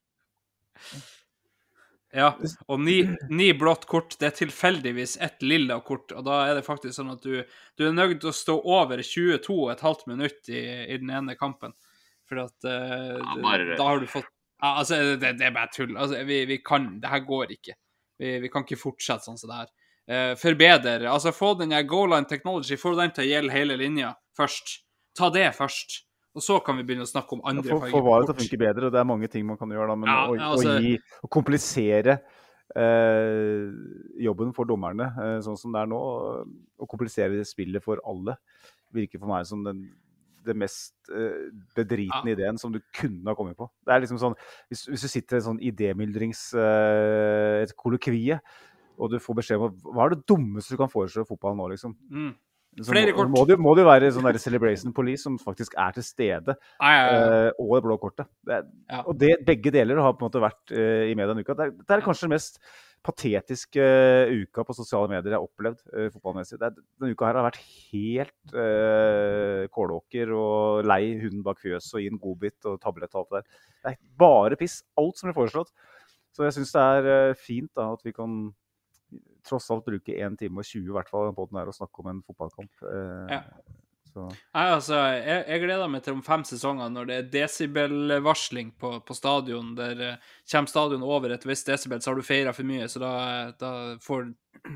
Ja, 2.16 2.30
og 2.72 2.80
ni, 2.80 3.02
ni 3.28 3.50
blått 3.58 3.86
kort, 3.92 4.16
det 4.22 4.30
er 4.30 4.36
tilfeldigvis 4.38 5.18
ett 5.26 5.42
lilla 5.44 5.82
kort, 5.84 6.14
og 6.16 6.24
da 6.28 6.38
er 6.48 6.56
det 6.56 6.64
faktisk 6.68 6.96
sånn 6.96 7.12
at 7.12 7.26
du, 7.26 7.42
du 7.76 7.84
er 7.88 7.96
nødt 7.96 8.22
til 8.24 8.32
å 8.32 8.36
stå 8.36 8.56
over 8.64 9.04
22,5 9.04 10.06
minutt 10.08 10.48
i, 10.48 10.62
i 10.96 11.00
den 11.02 11.12
ene 11.12 11.36
kampen. 11.36 11.76
For 12.30 12.40
at 12.46 12.56
uh, 12.66 13.20
Ja, 13.20 13.36
bare- 13.44 13.76
da 13.78 13.90
har 13.90 14.00
du 14.02 14.08
fått 14.10 14.30
ja, 14.62 14.72
Altså, 14.80 14.98
det, 15.20 15.36
det 15.38 15.50
er 15.50 15.54
bare 15.54 15.70
tull. 15.76 15.92
Altså, 16.00 16.24
vi, 16.26 16.40
vi 16.50 16.58
kan 16.64 16.88
Det 17.04 17.12
her 17.12 17.26
går 17.28 17.52
ikke. 17.58 17.76
Vi, 18.18 18.32
vi 18.46 18.50
kan 18.50 18.64
ikke 18.66 18.80
fortsette 18.80 19.28
sånn 19.28 19.38
som 19.38 19.52
det 19.52 19.60
her. 19.60 19.74
Uh, 20.06 20.34
forbedre. 20.40 21.12
Altså, 21.12 21.36
få 21.36 21.52
den 21.60 21.76
goal 21.90 22.10
line 22.16 22.30
technology, 22.30 22.80
få 22.80 22.96
den 22.98 23.12
til 23.14 23.28
å 23.28 23.30
gjelde 23.30 23.54
hele 23.54 23.78
linja 23.82 24.14
først. 24.40 24.80
Ta 25.20 25.30
det 25.36 25.50
først. 25.58 26.05
Og 26.36 26.44
så 26.44 26.58
kan 26.64 26.76
vi 26.76 26.84
begynne 26.84 27.06
å 27.06 27.10
snakke 27.10 27.38
om 27.38 27.44
andre 27.48 27.64
Få 27.64 27.80
farger 27.80 27.96
få 27.96 28.02
på 28.04 28.16
til 28.26 28.34
å 28.34 28.40
funke 28.42 28.60
bedre, 28.60 28.88
og 28.88 28.96
det 28.96 29.00
er 29.00 29.08
mange 29.08 29.30
ting 29.32 29.46
man 29.48 29.60
kan 29.60 29.72
gjøre 29.72 29.88
da. 29.94 29.96
Men 29.96 30.10
Ja, 30.12 30.18
å, 30.28 30.40
altså- 30.52 30.74
å, 30.74 30.82
gi, 30.84 30.98
å 31.24 31.30
komplisere 31.32 32.18
eh, 32.76 33.68
jobben 34.26 34.52
for 34.54 34.68
dommerne 34.68 35.08
eh, 35.16 35.38
sånn 35.46 35.58
som 35.58 35.72
det 35.72 35.84
er 35.84 35.92
nå, 35.92 36.00
og 36.80 36.90
komplisere 36.92 37.46
spillet 37.48 37.84
for 37.84 38.04
alle, 38.04 38.36
virker 38.96 39.22
for 39.22 39.32
meg 39.32 39.48
som 39.48 39.64
den, 39.64 39.86
det 40.46 40.54
mest 40.56 40.94
uh, 41.10 41.50
bedritne 41.76 42.36
ideen 42.36 42.60
som 42.62 42.72
du 42.72 42.78
kunne 42.94 43.26
ha 43.26 43.34
kommet 43.36 43.58
på. 43.58 43.66
Det 43.82 43.96
er 43.96 44.04
liksom 44.04 44.20
sånn, 44.22 44.36
Hvis, 44.70 44.86
hvis 44.92 45.02
du 45.02 45.10
sitter 45.10 45.40
i 45.40 45.46
sånn 45.48 45.58
idémyldrings 45.60 46.52
et 47.64 47.74
kollokvie, 47.80 48.38
og 48.96 49.12
du 49.12 49.18
får 49.20 49.40
beskjed 49.40 49.64
om 49.64 49.74
hva 49.90 50.06
er 50.06 50.14
det 50.14 50.28
dummeste 50.30 50.76
du 50.76 50.80
kan 50.80 50.92
foreslå 50.92 51.26
i 51.26 51.28
fotballen 51.28 51.60
nå, 51.60 51.72
liksom? 51.74 51.96
Mm. 52.12 52.36
Flere 52.84 53.14
kort. 53.16 53.30
må, 53.32 53.46
det, 53.48 53.56
må 53.62 53.72
det 53.78 53.86
jo 53.86 53.88
være 53.88 54.10
sånn 54.12 54.26
der 54.28 54.38
celebration 54.42 54.92
police 54.96 55.24
som 55.24 55.38
faktisk 55.40 55.78
er 55.80 55.94
til 55.96 56.04
stede, 56.04 56.56
ah, 56.84 56.92
ja, 56.92 57.04
ja. 57.06 57.22
eh, 57.46 57.52
og 57.62 57.78
det 57.78 57.84
blå 57.86 57.96
kortet. 58.02 58.28
Det, 58.44 58.58
er- 58.58 58.66
Ja. 58.92 59.04
Og 59.08 59.16
det, 59.22 59.30
begge 59.48 59.72
deler 59.72 60.02
har 60.04 60.12
på 60.18 60.26
en 60.26 60.28
måte 60.30 60.42
vært 60.44 60.74
uh, 60.76 61.06
i 61.08 61.14
media 61.16 61.32
denne 61.32 61.46
uka. 61.46 61.56
Det 61.56 61.70
er, 61.70 61.72
det 61.72 61.96
er 61.96 62.04
kanskje 62.04 62.28
den 62.28 62.34
mest 62.36 62.60
patetiske 63.06 63.80
uh, 64.28 64.34
uka 64.44 64.66
på 64.68 64.76
sosiale 64.76 65.08
medier 65.12 65.32
jeg 65.36 65.38
har 65.40 65.46
opplevd 65.48 65.82
eh, 65.94 66.10
fotballmessig. 66.12 66.60
Det 66.60 66.68
er, 66.68 66.76
denne 67.00 67.16
uka 67.16 67.30
her 67.30 67.40
har 67.40 67.48
vært 67.48 67.62
helt 67.94 68.56
uh, 68.58 69.64
kålåker 69.72 70.36
og 70.36 70.84
lei 70.90 71.02
hunden 71.22 71.46
bak 71.46 71.62
fjøset 71.64 71.96
og 71.96 72.04
gi 72.04 72.12
en 72.12 72.20
godbit 72.22 72.70
og 72.72 72.80
tablett 72.84 73.16
og 73.16 73.24
alt 73.24 73.32
det 73.32 73.40
der. 73.40 73.64
Det 73.86 73.94
er 73.94 74.00
bare 74.26 74.60
piss. 74.60 74.82
Alt 75.00 75.22
som 75.22 75.30
blir 75.32 75.38
foreslått. 75.38 75.72
Så 76.36 76.44
jeg 76.44 76.58
syns 76.58 76.74
det 76.76 76.84
er 76.84 77.38
fint 77.40 77.72
da, 77.78 77.94
at 77.96 78.02
vi 78.04 78.12
kan 78.12 78.50
tross 79.46 79.70
alt 79.72 79.86
bruke 79.86 80.16
1 80.18 80.38
time 80.40 80.60
og 80.62 80.66
20 80.68 80.90
i 80.90 80.94
hvert 80.98 81.10
fall 81.10 81.32
på 81.38 81.48
den 81.50 81.60
der 81.62 81.72
og 81.72 81.78
snakke 81.78 82.04
om 82.04 82.12
en 82.14 82.24
fotballkamp. 82.28 82.72
Eh, 82.92 83.34
Ja. 83.38 83.42
Så 84.16 84.22
Nei, 84.32 84.62
altså, 84.72 84.96
jeg, 85.20 85.42
jeg 85.50 85.60
gleder 85.66 85.90
meg 85.92 86.04
til 86.06 86.14
om 86.16 86.22
fem 86.24 86.44
sesonger, 86.48 86.88
når 86.94 87.08
det 87.10 87.16
er 87.18 87.26
desibelvarsling 87.34 88.70
på, 88.80 89.00
på 89.04 89.14
stadion. 89.18 89.74
Der 89.76 90.02
eh, 90.06 90.16
kommer 90.52 90.72
stadion 90.72 91.04
over 91.04 91.34
et 91.36 91.44
visst 91.46 91.68
desibel, 91.68 92.00
så 92.02 92.12
har 92.14 92.16
du 92.16 92.24
feira 92.24 92.54
for 92.56 92.64
mye, 92.68 92.88
så 92.88 93.02
da, 93.04 93.12
da 93.60 93.72
får 94.04 94.30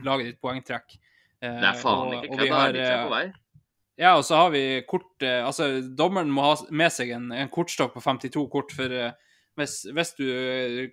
laget 0.04 0.34
ditt 0.34 0.42
poengtrekk. 0.44 0.98
Eh, 1.42 1.56
Det 1.62 1.70
er 1.70 1.80
faen 1.80 2.08
og- 2.10 2.18
ikke 2.26 2.34
og 2.34 2.40
kødd. 2.42 2.50
Da 2.50 2.60
har, 2.60 2.70
er 2.70 2.74
de 2.74 3.08
på 3.08 3.14
vei. 3.16 3.24
Ja, 4.00 4.12
og 4.18 4.24
så 4.24 4.36
har 4.40 4.50
vi 4.54 4.62
kort 4.88 5.24
eh, 5.28 5.42
Altså, 5.44 5.66
dommeren 5.96 6.30
må 6.32 6.42
ha 6.46 6.54
med 6.72 6.92
seg 6.96 7.10
en, 7.16 7.32
en 7.36 7.50
kortstokk 7.52 7.94
på 7.96 8.04
52 8.04 8.46
kort, 8.52 8.72
for 8.76 8.92
eh, 8.92 9.12
hvis, 9.60 9.82
hvis 9.92 10.14
du 10.16 10.26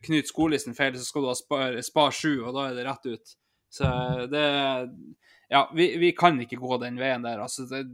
knyter 0.03 0.27
skolisten 0.31 0.75
feil, 0.75 0.95
så 0.99 1.05
skal 1.07 1.23
du 1.23 1.29
ha 1.31 1.35
spar, 1.39 1.77
spar 1.87 2.11
7, 2.15 2.45
og 2.47 2.55
da 2.57 2.69
er 2.71 2.79
det 2.79 2.87
rett 2.89 3.07
ut. 3.13 3.35
Så 3.73 3.87
det 4.31 4.47
Ja, 5.49 5.71
vi, 5.75 5.93
vi 6.03 6.11
kan 6.17 6.41
ikke 6.43 6.59
gå 6.59 6.79
den 6.83 6.99
veien 6.99 7.23
der. 7.23 7.39
Altså, 7.45 7.69
det, 7.71 7.85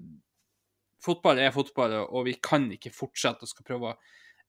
fotball 1.05 1.41
er 1.43 1.53
fotball, 1.53 1.99
og 2.07 2.27
vi 2.29 2.37
kan 2.41 2.65
ikke 2.73 2.93
fortsette 2.95 3.45
å 3.45 3.51
skal 3.51 3.67
prøve 3.67 3.91
å 3.91 3.99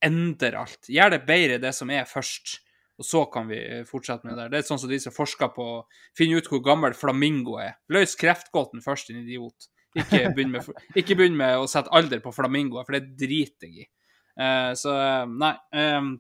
endre 0.04 0.60
alt. 0.60 0.88
Gjør 0.92 1.16
det 1.16 1.26
bedre 1.28 1.60
det 1.64 1.74
som 1.76 1.92
er 1.92 2.08
først, 2.08 2.58
og 3.00 3.08
så 3.08 3.24
kan 3.34 3.48
vi 3.50 3.60
eh, 3.60 3.86
fortsette 3.90 4.28
med 4.28 4.38
det. 4.38 4.50
Det 4.54 4.62
er 4.62 4.68
sånn 4.68 4.82
som 4.82 4.92
de 4.92 5.00
som 5.02 5.16
forsker 5.16 5.52
på 5.56 5.68
å 5.78 5.80
finne 6.18 6.40
ut 6.40 6.50
hvor 6.52 6.62
gammel 6.64 6.96
flamingo 6.98 7.58
er. 7.62 7.78
Løs 7.92 8.16
kreftgåten 8.20 8.84
først, 8.86 9.10
din 9.12 9.24
idiot. 9.24 9.70
Ikke 9.98 10.30
begynn 10.34 10.54
med, 10.54 11.36
med 11.42 11.58
å 11.60 11.68
sette 11.70 11.92
alder 11.94 12.22
på 12.24 12.34
flamingoer, 12.36 12.86
for 12.88 12.98
det 12.98 13.18
driter 13.20 13.70
jeg 13.70 13.88
i. 13.88 13.90
Uh, 14.34 14.72
så 14.78 14.94
eh, 14.98 15.26
nei. 15.30 15.56
Um, 15.78 16.16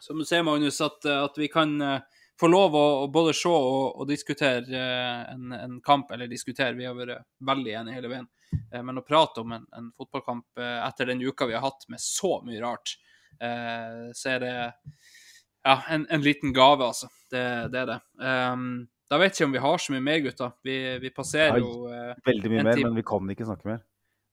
som 0.00 0.20
du 0.20 0.24
ser, 0.24 0.44
Magnus, 0.46 0.78
at, 0.84 1.02
at 1.10 1.34
vi 1.40 1.48
kan 1.50 1.72
eh, 1.82 2.17
få 2.40 2.50
lov 2.50 2.74
å, 2.78 2.86
å 3.02 3.06
både 3.12 3.34
se 3.36 3.50
og, 3.50 4.00
og 4.02 4.08
diskutere 4.08 4.64
eh, 4.64 5.22
en, 5.34 5.52
en 5.56 5.78
kamp, 5.84 6.10
eller 6.14 6.30
diskutere, 6.30 6.76
vi 6.78 6.86
har 6.86 6.96
vært 6.96 7.26
veldig 7.44 7.78
enige 7.80 8.00
hele 8.00 8.12
veien, 8.14 8.28
Eh, 8.72 8.82
men 8.82 9.00
å 9.00 9.04
prate 9.06 9.42
om 9.42 9.54
en, 9.56 9.66
en 9.76 9.90
fotballkamp 9.96 10.60
eh, 10.60 10.80
etter 10.86 11.10
den 11.12 11.22
uka 11.24 11.48
vi 11.48 11.56
har 11.56 11.64
hatt 11.64 11.88
med 11.92 12.00
så 12.02 12.38
mye 12.46 12.62
rart, 12.64 12.96
så 13.38 14.30
er 14.32 14.38
det 14.42 14.52
ja, 14.58 15.74
en, 15.94 16.06
en 16.10 16.22
liten 16.24 16.50
gave, 16.56 16.82
altså. 16.82 17.06
Det, 17.30 17.42
det 17.70 17.82
er 17.84 17.90
det. 17.92 17.98
Um, 18.18 18.88
da 19.06 19.20
vet 19.20 19.30
jeg 19.30 19.36
ikke 19.36 19.46
om 19.46 19.54
vi 19.54 19.60
har 19.62 19.82
så 19.84 19.94
mye 19.94 20.02
mer, 20.02 20.22
gutter. 20.24 20.56
Vi, 20.66 20.74
vi 21.04 21.12
passerer 21.14 21.60
jo 21.60 21.86
uh, 21.86 22.16
veldig 22.26 22.50
mye 22.50 22.64
mer, 22.66 22.80
men 22.88 22.98
vi 22.98 23.04
kan 23.06 23.30
ikke 23.30 23.46
snakke 23.46 23.68
mer. 23.68 23.84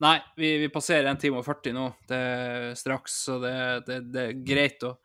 Nei, 0.01 0.15
vi, 0.39 0.55
vi 0.63 0.71
passerer 0.73 1.11
1 1.11 1.21
time 1.21 1.43
og 1.43 1.45
40 1.45 1.75
nå 1.75 1.85
det 2.09 2.21
er 2.31 2.65
straks, 2.79 3.19
så 3.27 3.37
det, 3.43 3.53
det, 3.85 3.99
det 4.15 4.25
er 4.31 4.41
greit 4.47 4.87
å 4.87 4.95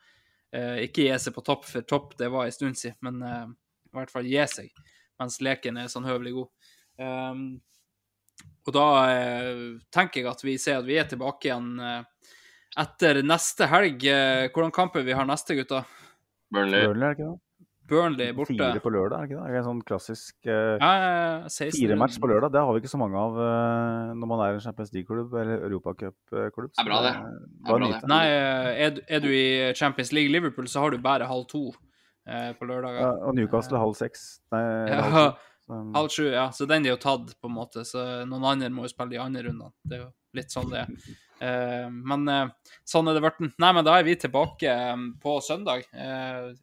ikke 0.56 1.06
gi 1.06 1.18
seg 1.22 1.35
på 1.36 1.44
topp, 1.47 1.66
for 1.68 1.86
topp 1.86 2.16
det 2.18 2.31
var 2.32 2.47
en 2.47 2.55
stund 2.55 2.78
siden, 2.78 2.98
men 3.06 3.22
eh, 3.22 3.44
i 3.90 3.98
hvert 3.98 4.12
fall 4.12 4.27
gi 4.27 4.47
seg 4.51 4.72
mens 5.20 5.40
leken 5.44 5.77
er 5.77 5.90
sånn 5.93 6.09
høvelig 6.09 6.32
god. 6.32 6.70
Um, 7.01 7.43
og 8.64 8.72
da 8.77 8.86
eh, 9.10 9.64
tenker 9.93 10.22
jeg 10.22 10.31
at 10.31 10.44
vi 10.44 10.56
ser 10.60 10.81
at 10.81 10.89
vi 10.89 10.97
er 11.01 11.09
tilbake 11.10 11.48
igjen 11.51 11.74
eh, 11.85 12.32
etter 12.81 13.20
neste 13.27 13.68
helg. 13.68 14.05
Eh, 14.09 14.48
hvordan 14.48 14.72
kamper 14.74 15.05
vi 15.05 15.16
har 15.16 15.28
neste, 15.28 15.56
gutta? 15.59 15.85
Burnley. 16.52 16.86
Burnley, 16.89 17.36
det 17.91 17.99
det? 17.99 18.29
Burnley 18.31 18.33
borte. 18.39 18.55
Fire 18.57 18.81
på 18.85 18.93
lørdag, 18.95 19.17
er 19.19 19.27
det 19.27 19.31
ikke 19.35 19.43
det? 19.43 19.51
Er 19.51 19.59
en 19.61 19.67
sånn 19.67 19.83
klassisk 19.89 20.37
uh, 20.47 20.53
Ja, 20.79 20.91
ja, 21.03 21.11
ja, 21.51 21.69
fire 21.75 21.97
match 22.01 22.17
på 22.23 22.31
lørdag? 22.31 22.53
Det 22.55 22.62
har 22.62 22.73
vi 22.77 22.81
ikke 22.85 22.93
så 22.95 23.01
mange 23.03 23.19
av 23.21 23.37
uh, 23.41 24.15
når 24.17 24.31
man 24.33 24.43
er 24.47 24.57
en 24.57 24.65
Champions 24.65 24.93
League-klubb 24.95 25.35
eller 25.43 25.67
Europacupklubb. 25.69 26.71
Det 26.73 26.85
er 26.85 26.89
bra, 26.91 27.01
det. 27.05 27.12
Det 27.21 27.75
er 27.75 27.85
bra, 27.85 27.91
det. 27.93 28.01
Nei, 28.15 28.23
eh, 28.31 28.71
er, 28.87 28.91
du- 28.97 29.03
er 29.09 29.21
du 29.27 29.29
i 29.35 29.45
Champions 29.79 30.12
League 30.17 30.33
Liverpool, 30.33 30.69
så 30.71 30.81
har 30.87 30.91
du 30.95 30.99
bare 31.03 31.29
halv 31.31 31.47
to 31.51 31.67
uh, 31.71 32.51
på 32.59 32.69
lørdager. 32.71 33.01
Ja, 33.05 33.12
og 33.29 33.35
Newcastle 33.39 33.79
halv 33.83 33.95
seks. 33.99 34.41
Nei, 34.55 34.65
Ja, 34.91 35.03
halv 35.07 35.15
sju. 35.37 35.47
Så, 35.71 35.77
Halv 35.95 36.09
sju, 36.11 36.25
ja. 36.33 36.49
Så 36.51 36.67
den 36.67 36.83
er 36.87 36.97
jo 36.97 36.99
tatt, 36.99 37.29
på 37.39 37.47
en 37.47 37.55
måte. 37.55 37.85
Så 37.87 38.01
noen 38.27 38.43
andre 38.49 38.71
må 38.75 38.89
jo 38.89 38.91
spille 38.91 39.12
de 39.12 39.21
andre 39.23 39.45
rundene. 39.47 39.69
Det 39.87 39.99
er 39.99 40.01
jo 40.01 40.09
litt 40.35 40.51
sånn 40.51 40.71
det 40.73 40.81
er. 40.81 40.89
Eh, 41.41 41.89
men 41.91 42.29
eh, 42.29 42.49
sånn 42.85 43.09
er 43.09 43.17
det 43.17 43.23
blitt. 43.25 43.41
Nei, 43.62 43.73
men 43.77 43.87
da 43.87 43.97
er 43.99 44.05
vi 44.07 44.17
tilbake 44.21 44.69
eh, 44.71 45.05
på 45.23 45.37
søndag. 45.45 45.87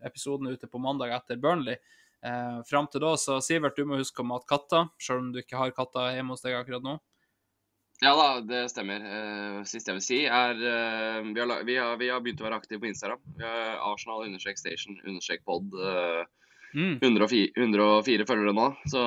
Episoden 0.06 0.48
er 0.52 0.58
ute 0.60 0.70
på 0.70 0.82
mandag 0.84 1.14
etter 1.18 1.40
Burnley. 1.42 1.78
Eh, 2.26 2.58
Fram 2.70 2.88
til 2.92 3.02
da, 3.04 3.16
så 3.18 3.40
Sivert, 3.44 3.78
du 3.78 3.86
må 3.90 4.00
huske 4.00 4.24
å 4.24 4.28
mate 4.28 4.50
katter, 4.50 4.88
selv 5.02 5.22
om 5.26 5.32
du 5.34 5.42
ikke 5.44 5.60
har 5.60 5.74
katter 5.78 6.16
hjemme 6.16 6.34
hos 6.36 6.46
deg 6.46 6.58
akkurat 6.58 6.86
nå. 6.86 6.98
Ja 8.06 8.12
da, 8.14 8.26
det 8.46 8.68
stemmer. 8.70 9.02
Eh, 9.02 9.60
siste 9.66 9.90
jeg 9.90 9.98
vil 9.98 10.06
si, 10.06 10.18
er 10.30 10.54
eh, 10.54 11.22
vi, 11.34 11.40
har, 11.42 11.64
vi, 11.66 11.78
har, 11.82 11.96
vi 11.98 12.10
har 12.14 12.22
begynt 12.22 12.44
å 12.44 12.46
være 12.46 12.60
aktive 12.62 12.84
på 12.84 12.90
Instagram. 12.92 13.22
Vi 13.40 13.46
har 13.46 13.80
Arsenal 13.90 14.26
understrek 14.28 14.60
station 14.62 15.00
understrek 15.04 15.46
pod. 15.48 15.74
eh, 15.74 16.26
Mm. 16.76 16.98
104, 17.00 17.54
104 17.56 18.26
følgere 18.28 18.52
nå, 18.54 18.66
så 18.92 19.00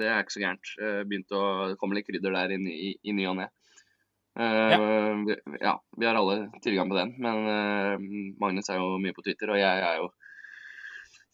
det 0.00 0.08
er 0.10 0.18
ikke 0.24 0.34
så 0.34 0.40
gærent. 0.42 0.70
Begynt 1.06 1.30
å, 1.32 1.42
komme 1.78 1.94
litt 1.96 2.08
krydder 2.08 2.34
der 2.34 2.56
inn 2.56 2.66
i, 2.68 2.88
i 3.06 3.14
ny 3.14 3.22
og 3.30 3.36
ne. 3.38 3.46
Eh, 4.36 5.24
vi, 5.26 5.36
ja, 5.62 5.74
vi 5.96 6.06
har 6.06 6.14
alle 6.20 6.50
tilgang 6.64 6.90
på 6.92 6.96
den, 6.98 7.14
men 7.24 7.46
eh, 7.48 8.06
Magnus 8.42 8.68
er 8.70 8.76
jo 8.82 8.98
mye 9.00 9.14
på 9.16 9.24
Twitter, 9.24 9.48
og 9.54 9.60
jeg 9.60 9.84
er 9.88 9.96
jo 10.02 10.10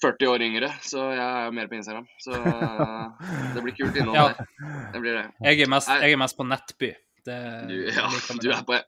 40 0.03 0.29
år 0.33 0.43
yngre, 0.43 0.69
så 0.83 1.09
jeg 1.15 1.23
er 1.23 1.45
jo 1.49 1.55
mer 1.55 1.69
på 1.71 1.77
Instagram. 1.79 2.07
Så 2.23 2.35
eh, 2.35 3.27
det 3.55 3.63
blir 3.67 3.75
kult 3.79 3.99
innhold 3.99 4.19
Ja. 4.21 4.29
der. 4.31 4.47
Det 4.95 5.03
blir 5.03 5.19
det. 5.19 5.25
Jeg 5.47 5.67
er 5.67 5.71
mest, 5.75 5.91
jeg 6.03 6.15
er 6.17 6.23
mest 6.23 6.39
på 6.39 6.47
Nettby. 6.47 6.93
Det, 7.27 7.37
Du, 7.71 7.77
ja, 7.87 8.09
du 8.43 8.49
er 8.55 8.65
på 8.67 8.81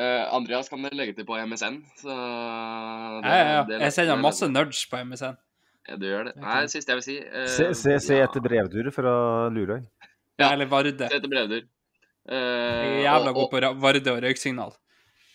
Uh, 0.00 0.22
Andreas 0.32 0.68
kan 0.70 0.84
legge 0.94 1.12
til 1.18 1.26
på 1.26 1.34
MSN, 1.50 1.80
så 1.98 2.14
det, 2.14 3.26
Ja, 3.26 3.32
ja, 3.34 3.48
ja. 3.56 3.62
det- 3.66 3.80
Jeg 3.82 3.92
sender 3.92 4.20
masse 4.22 4.46
nudge 4.48 4.86
på 4.88 5.00
MSN. 5.02 5.34
Ja, 5.90 5.96
du 5.98 6.06
gjør 6.06 6.28
det. 6.28 6.34
Nei, 6.38 6.60
det 6.62 6.70
siste 6.70 6.92
jeg 6.94 7.00
vil 7.00 7.02
si 7.02 7.16
uh, 7.18 7.46
se, 7.50 7.66
se, 7.74 7.96
se 7.98 8.20
etter 8.22 8.40
brevdurer 8.44 8.94
fra 8.94 9.12
Lurøy. 9.50 9.82
Ja, 10.38 10.52
eller 10.54 10.70
Varde. 10.70 10.94
Se 11.10 11.18
etter 11.18 11.28
brevdur. 11.28 11.66
Eh, 12.28 12.36
Jeg 12.36 13.00
er 13.00 13.02
jævla 13.06 13.32
god 13.32 13.50
på 13.50 13.60
Varde 13.80 14.12
og 14.12 14.22
røyksignal. 14.22 14.72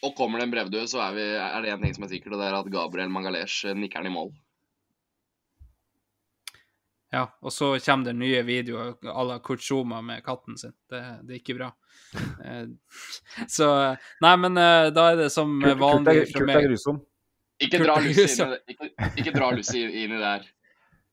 Og 0.06 0.14
kommer 0.16 0.40
det 0.40 0.46
en 0.46 0.52
brevdue, 0.54 0.86
så 0.88 1.00
er, 1.02 1.14
vi, 1.18 1.22
er 1.34 1.62
det 1.66 1.72
én 1.74 1.82
ting 1.82 1.96
som 1.96 2.04
er 2.06 2.12
sikkert, 2.12 2.34
og 2.36 2.40
det 2.44 2.48
er 2.52 2.58
at 2.60 2.68
Gabriel 2.72 3.10
Mangalesh 3.10 3.66
nikker 3.74 4.04
den 4.04 4.12
i 4.12 4.14
mål. 4.14 4.30
Ja, 7.14 7.26
og 7.42 7.54
så 7.54 7.72
kommer 7.80 8.10
det 8.10 8.16
nye 8.20 8.42
videoer 8.44 8.96
à 9.08 9.24
la 9.24 9.40
Kurt 9.40 9.62
med 10.04 10.24
katten 10.26 10.58
sin. 10.58 10.74
Det, 10.90 11.02
det 11.24 11.34
er 11.34 11.40
ikke 11.40 11.56
bra. 11.58 11.72
Eh, 12.44 12.66
Så 13.48 13.70
Nei, 14.22 14.36
men 14.38 14.58
eh, 14.58 14.90
da 14.92 15.12
er 15.12 15.16
det 15.24 15.30
som 15.32 15.60
vanlig 15.62 16.22
er- 16.22 16.26
fra 16.32 16.40
kult 16.40 16.56
er 16.56 16.68
grusom. 16.68 17.02
Ikke 17.62 17.80
dra 17.80 19.52
Lucy 19.56 19.78
inn, 19.80 19.94
i 19.94 20.08
det- 20.08 20.20
der. 20.20 20.44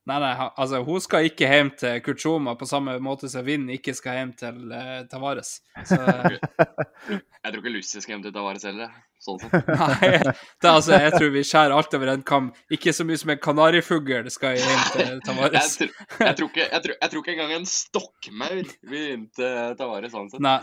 Nei, 0.02 0.16
nei, 0.18 0.32
altså, 0.58 0.80
hun 0.82 0.98
skal 0.98 1.28
ikke 1.28 1.46
hjem 1.46 1.68
til 1.78 2.00
Kurt 2.02 2.24
på 2.58 2.66
samme 2.66 2.96
måte 2.98 3.28
som 3.30 3.44
Vind 3.46 3.70
ikke 3.70 3.94
skal 3.94 4.16
hjem 4.18 4.32
til 4.34 4.72
uh, 4.74 5.04
Tavares. 5.10 5.60
Så 5.86 5.94
Jeg 5.94 7.52
tror 7.52 7.60
ikke 7.60 7.70
Lucy 7.70 8.00
skal 8.00 8.16
hjem 8.16 8.24
til 8.24 8.34
Tavares 8.34 8.66
heller. 8.66 8.90
Sånn 9.22 9.38
sett. 9.38 9.68
nei, 9.78 10.08
det, 10.18 10.66
altså, 10.66 10.96
jeg 10.98 11.12
tror 11.14 11.30
vi 11.36 11.44
skjærer 11.46 11.74
alt 11.76 11.94
over 11.94 12.10
en 12.16 12.24
kam. 12.26 12.48
Ikke 12.74 12.90
så 12.96 13.06
mye 13.06 13.20
som 13.22 13.30
en 13.30 13.42
kanarifugl 13.44 14.26
skal 14.34 14.58
hjem 14.58 14.82
til 14.90 15.04
Jeg, 15.12 15.20
Tavares. 15.28 15.76
tror, 15.78 15.92
jeg, 16.18 16.34
tror 16.40 16.50
ikke, 16.50 16.66
jeg, 16.66 16.82
tror, 16.86 16.96
jeg 16.96 17.12
tror 17.14 17.22
ikke 17.22 17.36
engang 17.36 17.54
en 17.60 17.70
stokkmaur 17.76 18.58
vil 18.90 19.06
hjem 19.12 19.28
til 19.38 19.78
Tavares 19.78 20.16
sånn 20.16 20.32
sett. 20.34 20.42
Nei. 20.42 20.58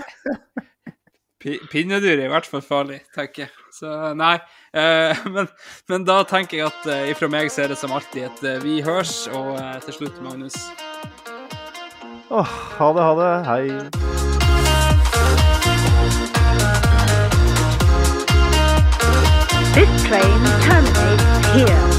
Pi- 1.39 1.59
Pinnedyr 1.71 2.17
er 2.19 2.25
i 2.25 2.31
hvert 2.33 2.47
fall 2.51 2.63
farlig, 2.65 2.97
tenker 3.15 3.45
jeg. 3.45 3.51
Så 3.71 3.91
nei. 4.19 4.33
Eh, 4.75 5.21
men, 5.35 5.47
men 5.87 6.03
da 6.07 6.17
tenker 6.27 6.59
jeg 6.59 6.67
at 6.67 6.89
eh, 6.91 7.05
ifra 7.13 7.29
meg 7.31 7.51
så 7.53 7.63
er 7.63 7.71
det 7.73 7.79
som 7.79 7.93
alltid 7.95 8.27
et 8.27 8.43
eh, 8.51 8.59
vi 8.65 8.79
hørs, 8.83 9.21
og 9.31 9.55
eh, 9.55 9.77
til 9.87 10.01
slutt, 10.01 10.19
Magnus. 10.25 10.59
Åh, 12.29 12.51
ha 12.79 12.91
det, 12.93 13.07
ha 13.07 13.13
det. 13.23 13.31
Hei. 13.47 14.79
This 19.73 20.03
train 20.03 20.43
terminates 20.61 21.45
here. 21.55 21.98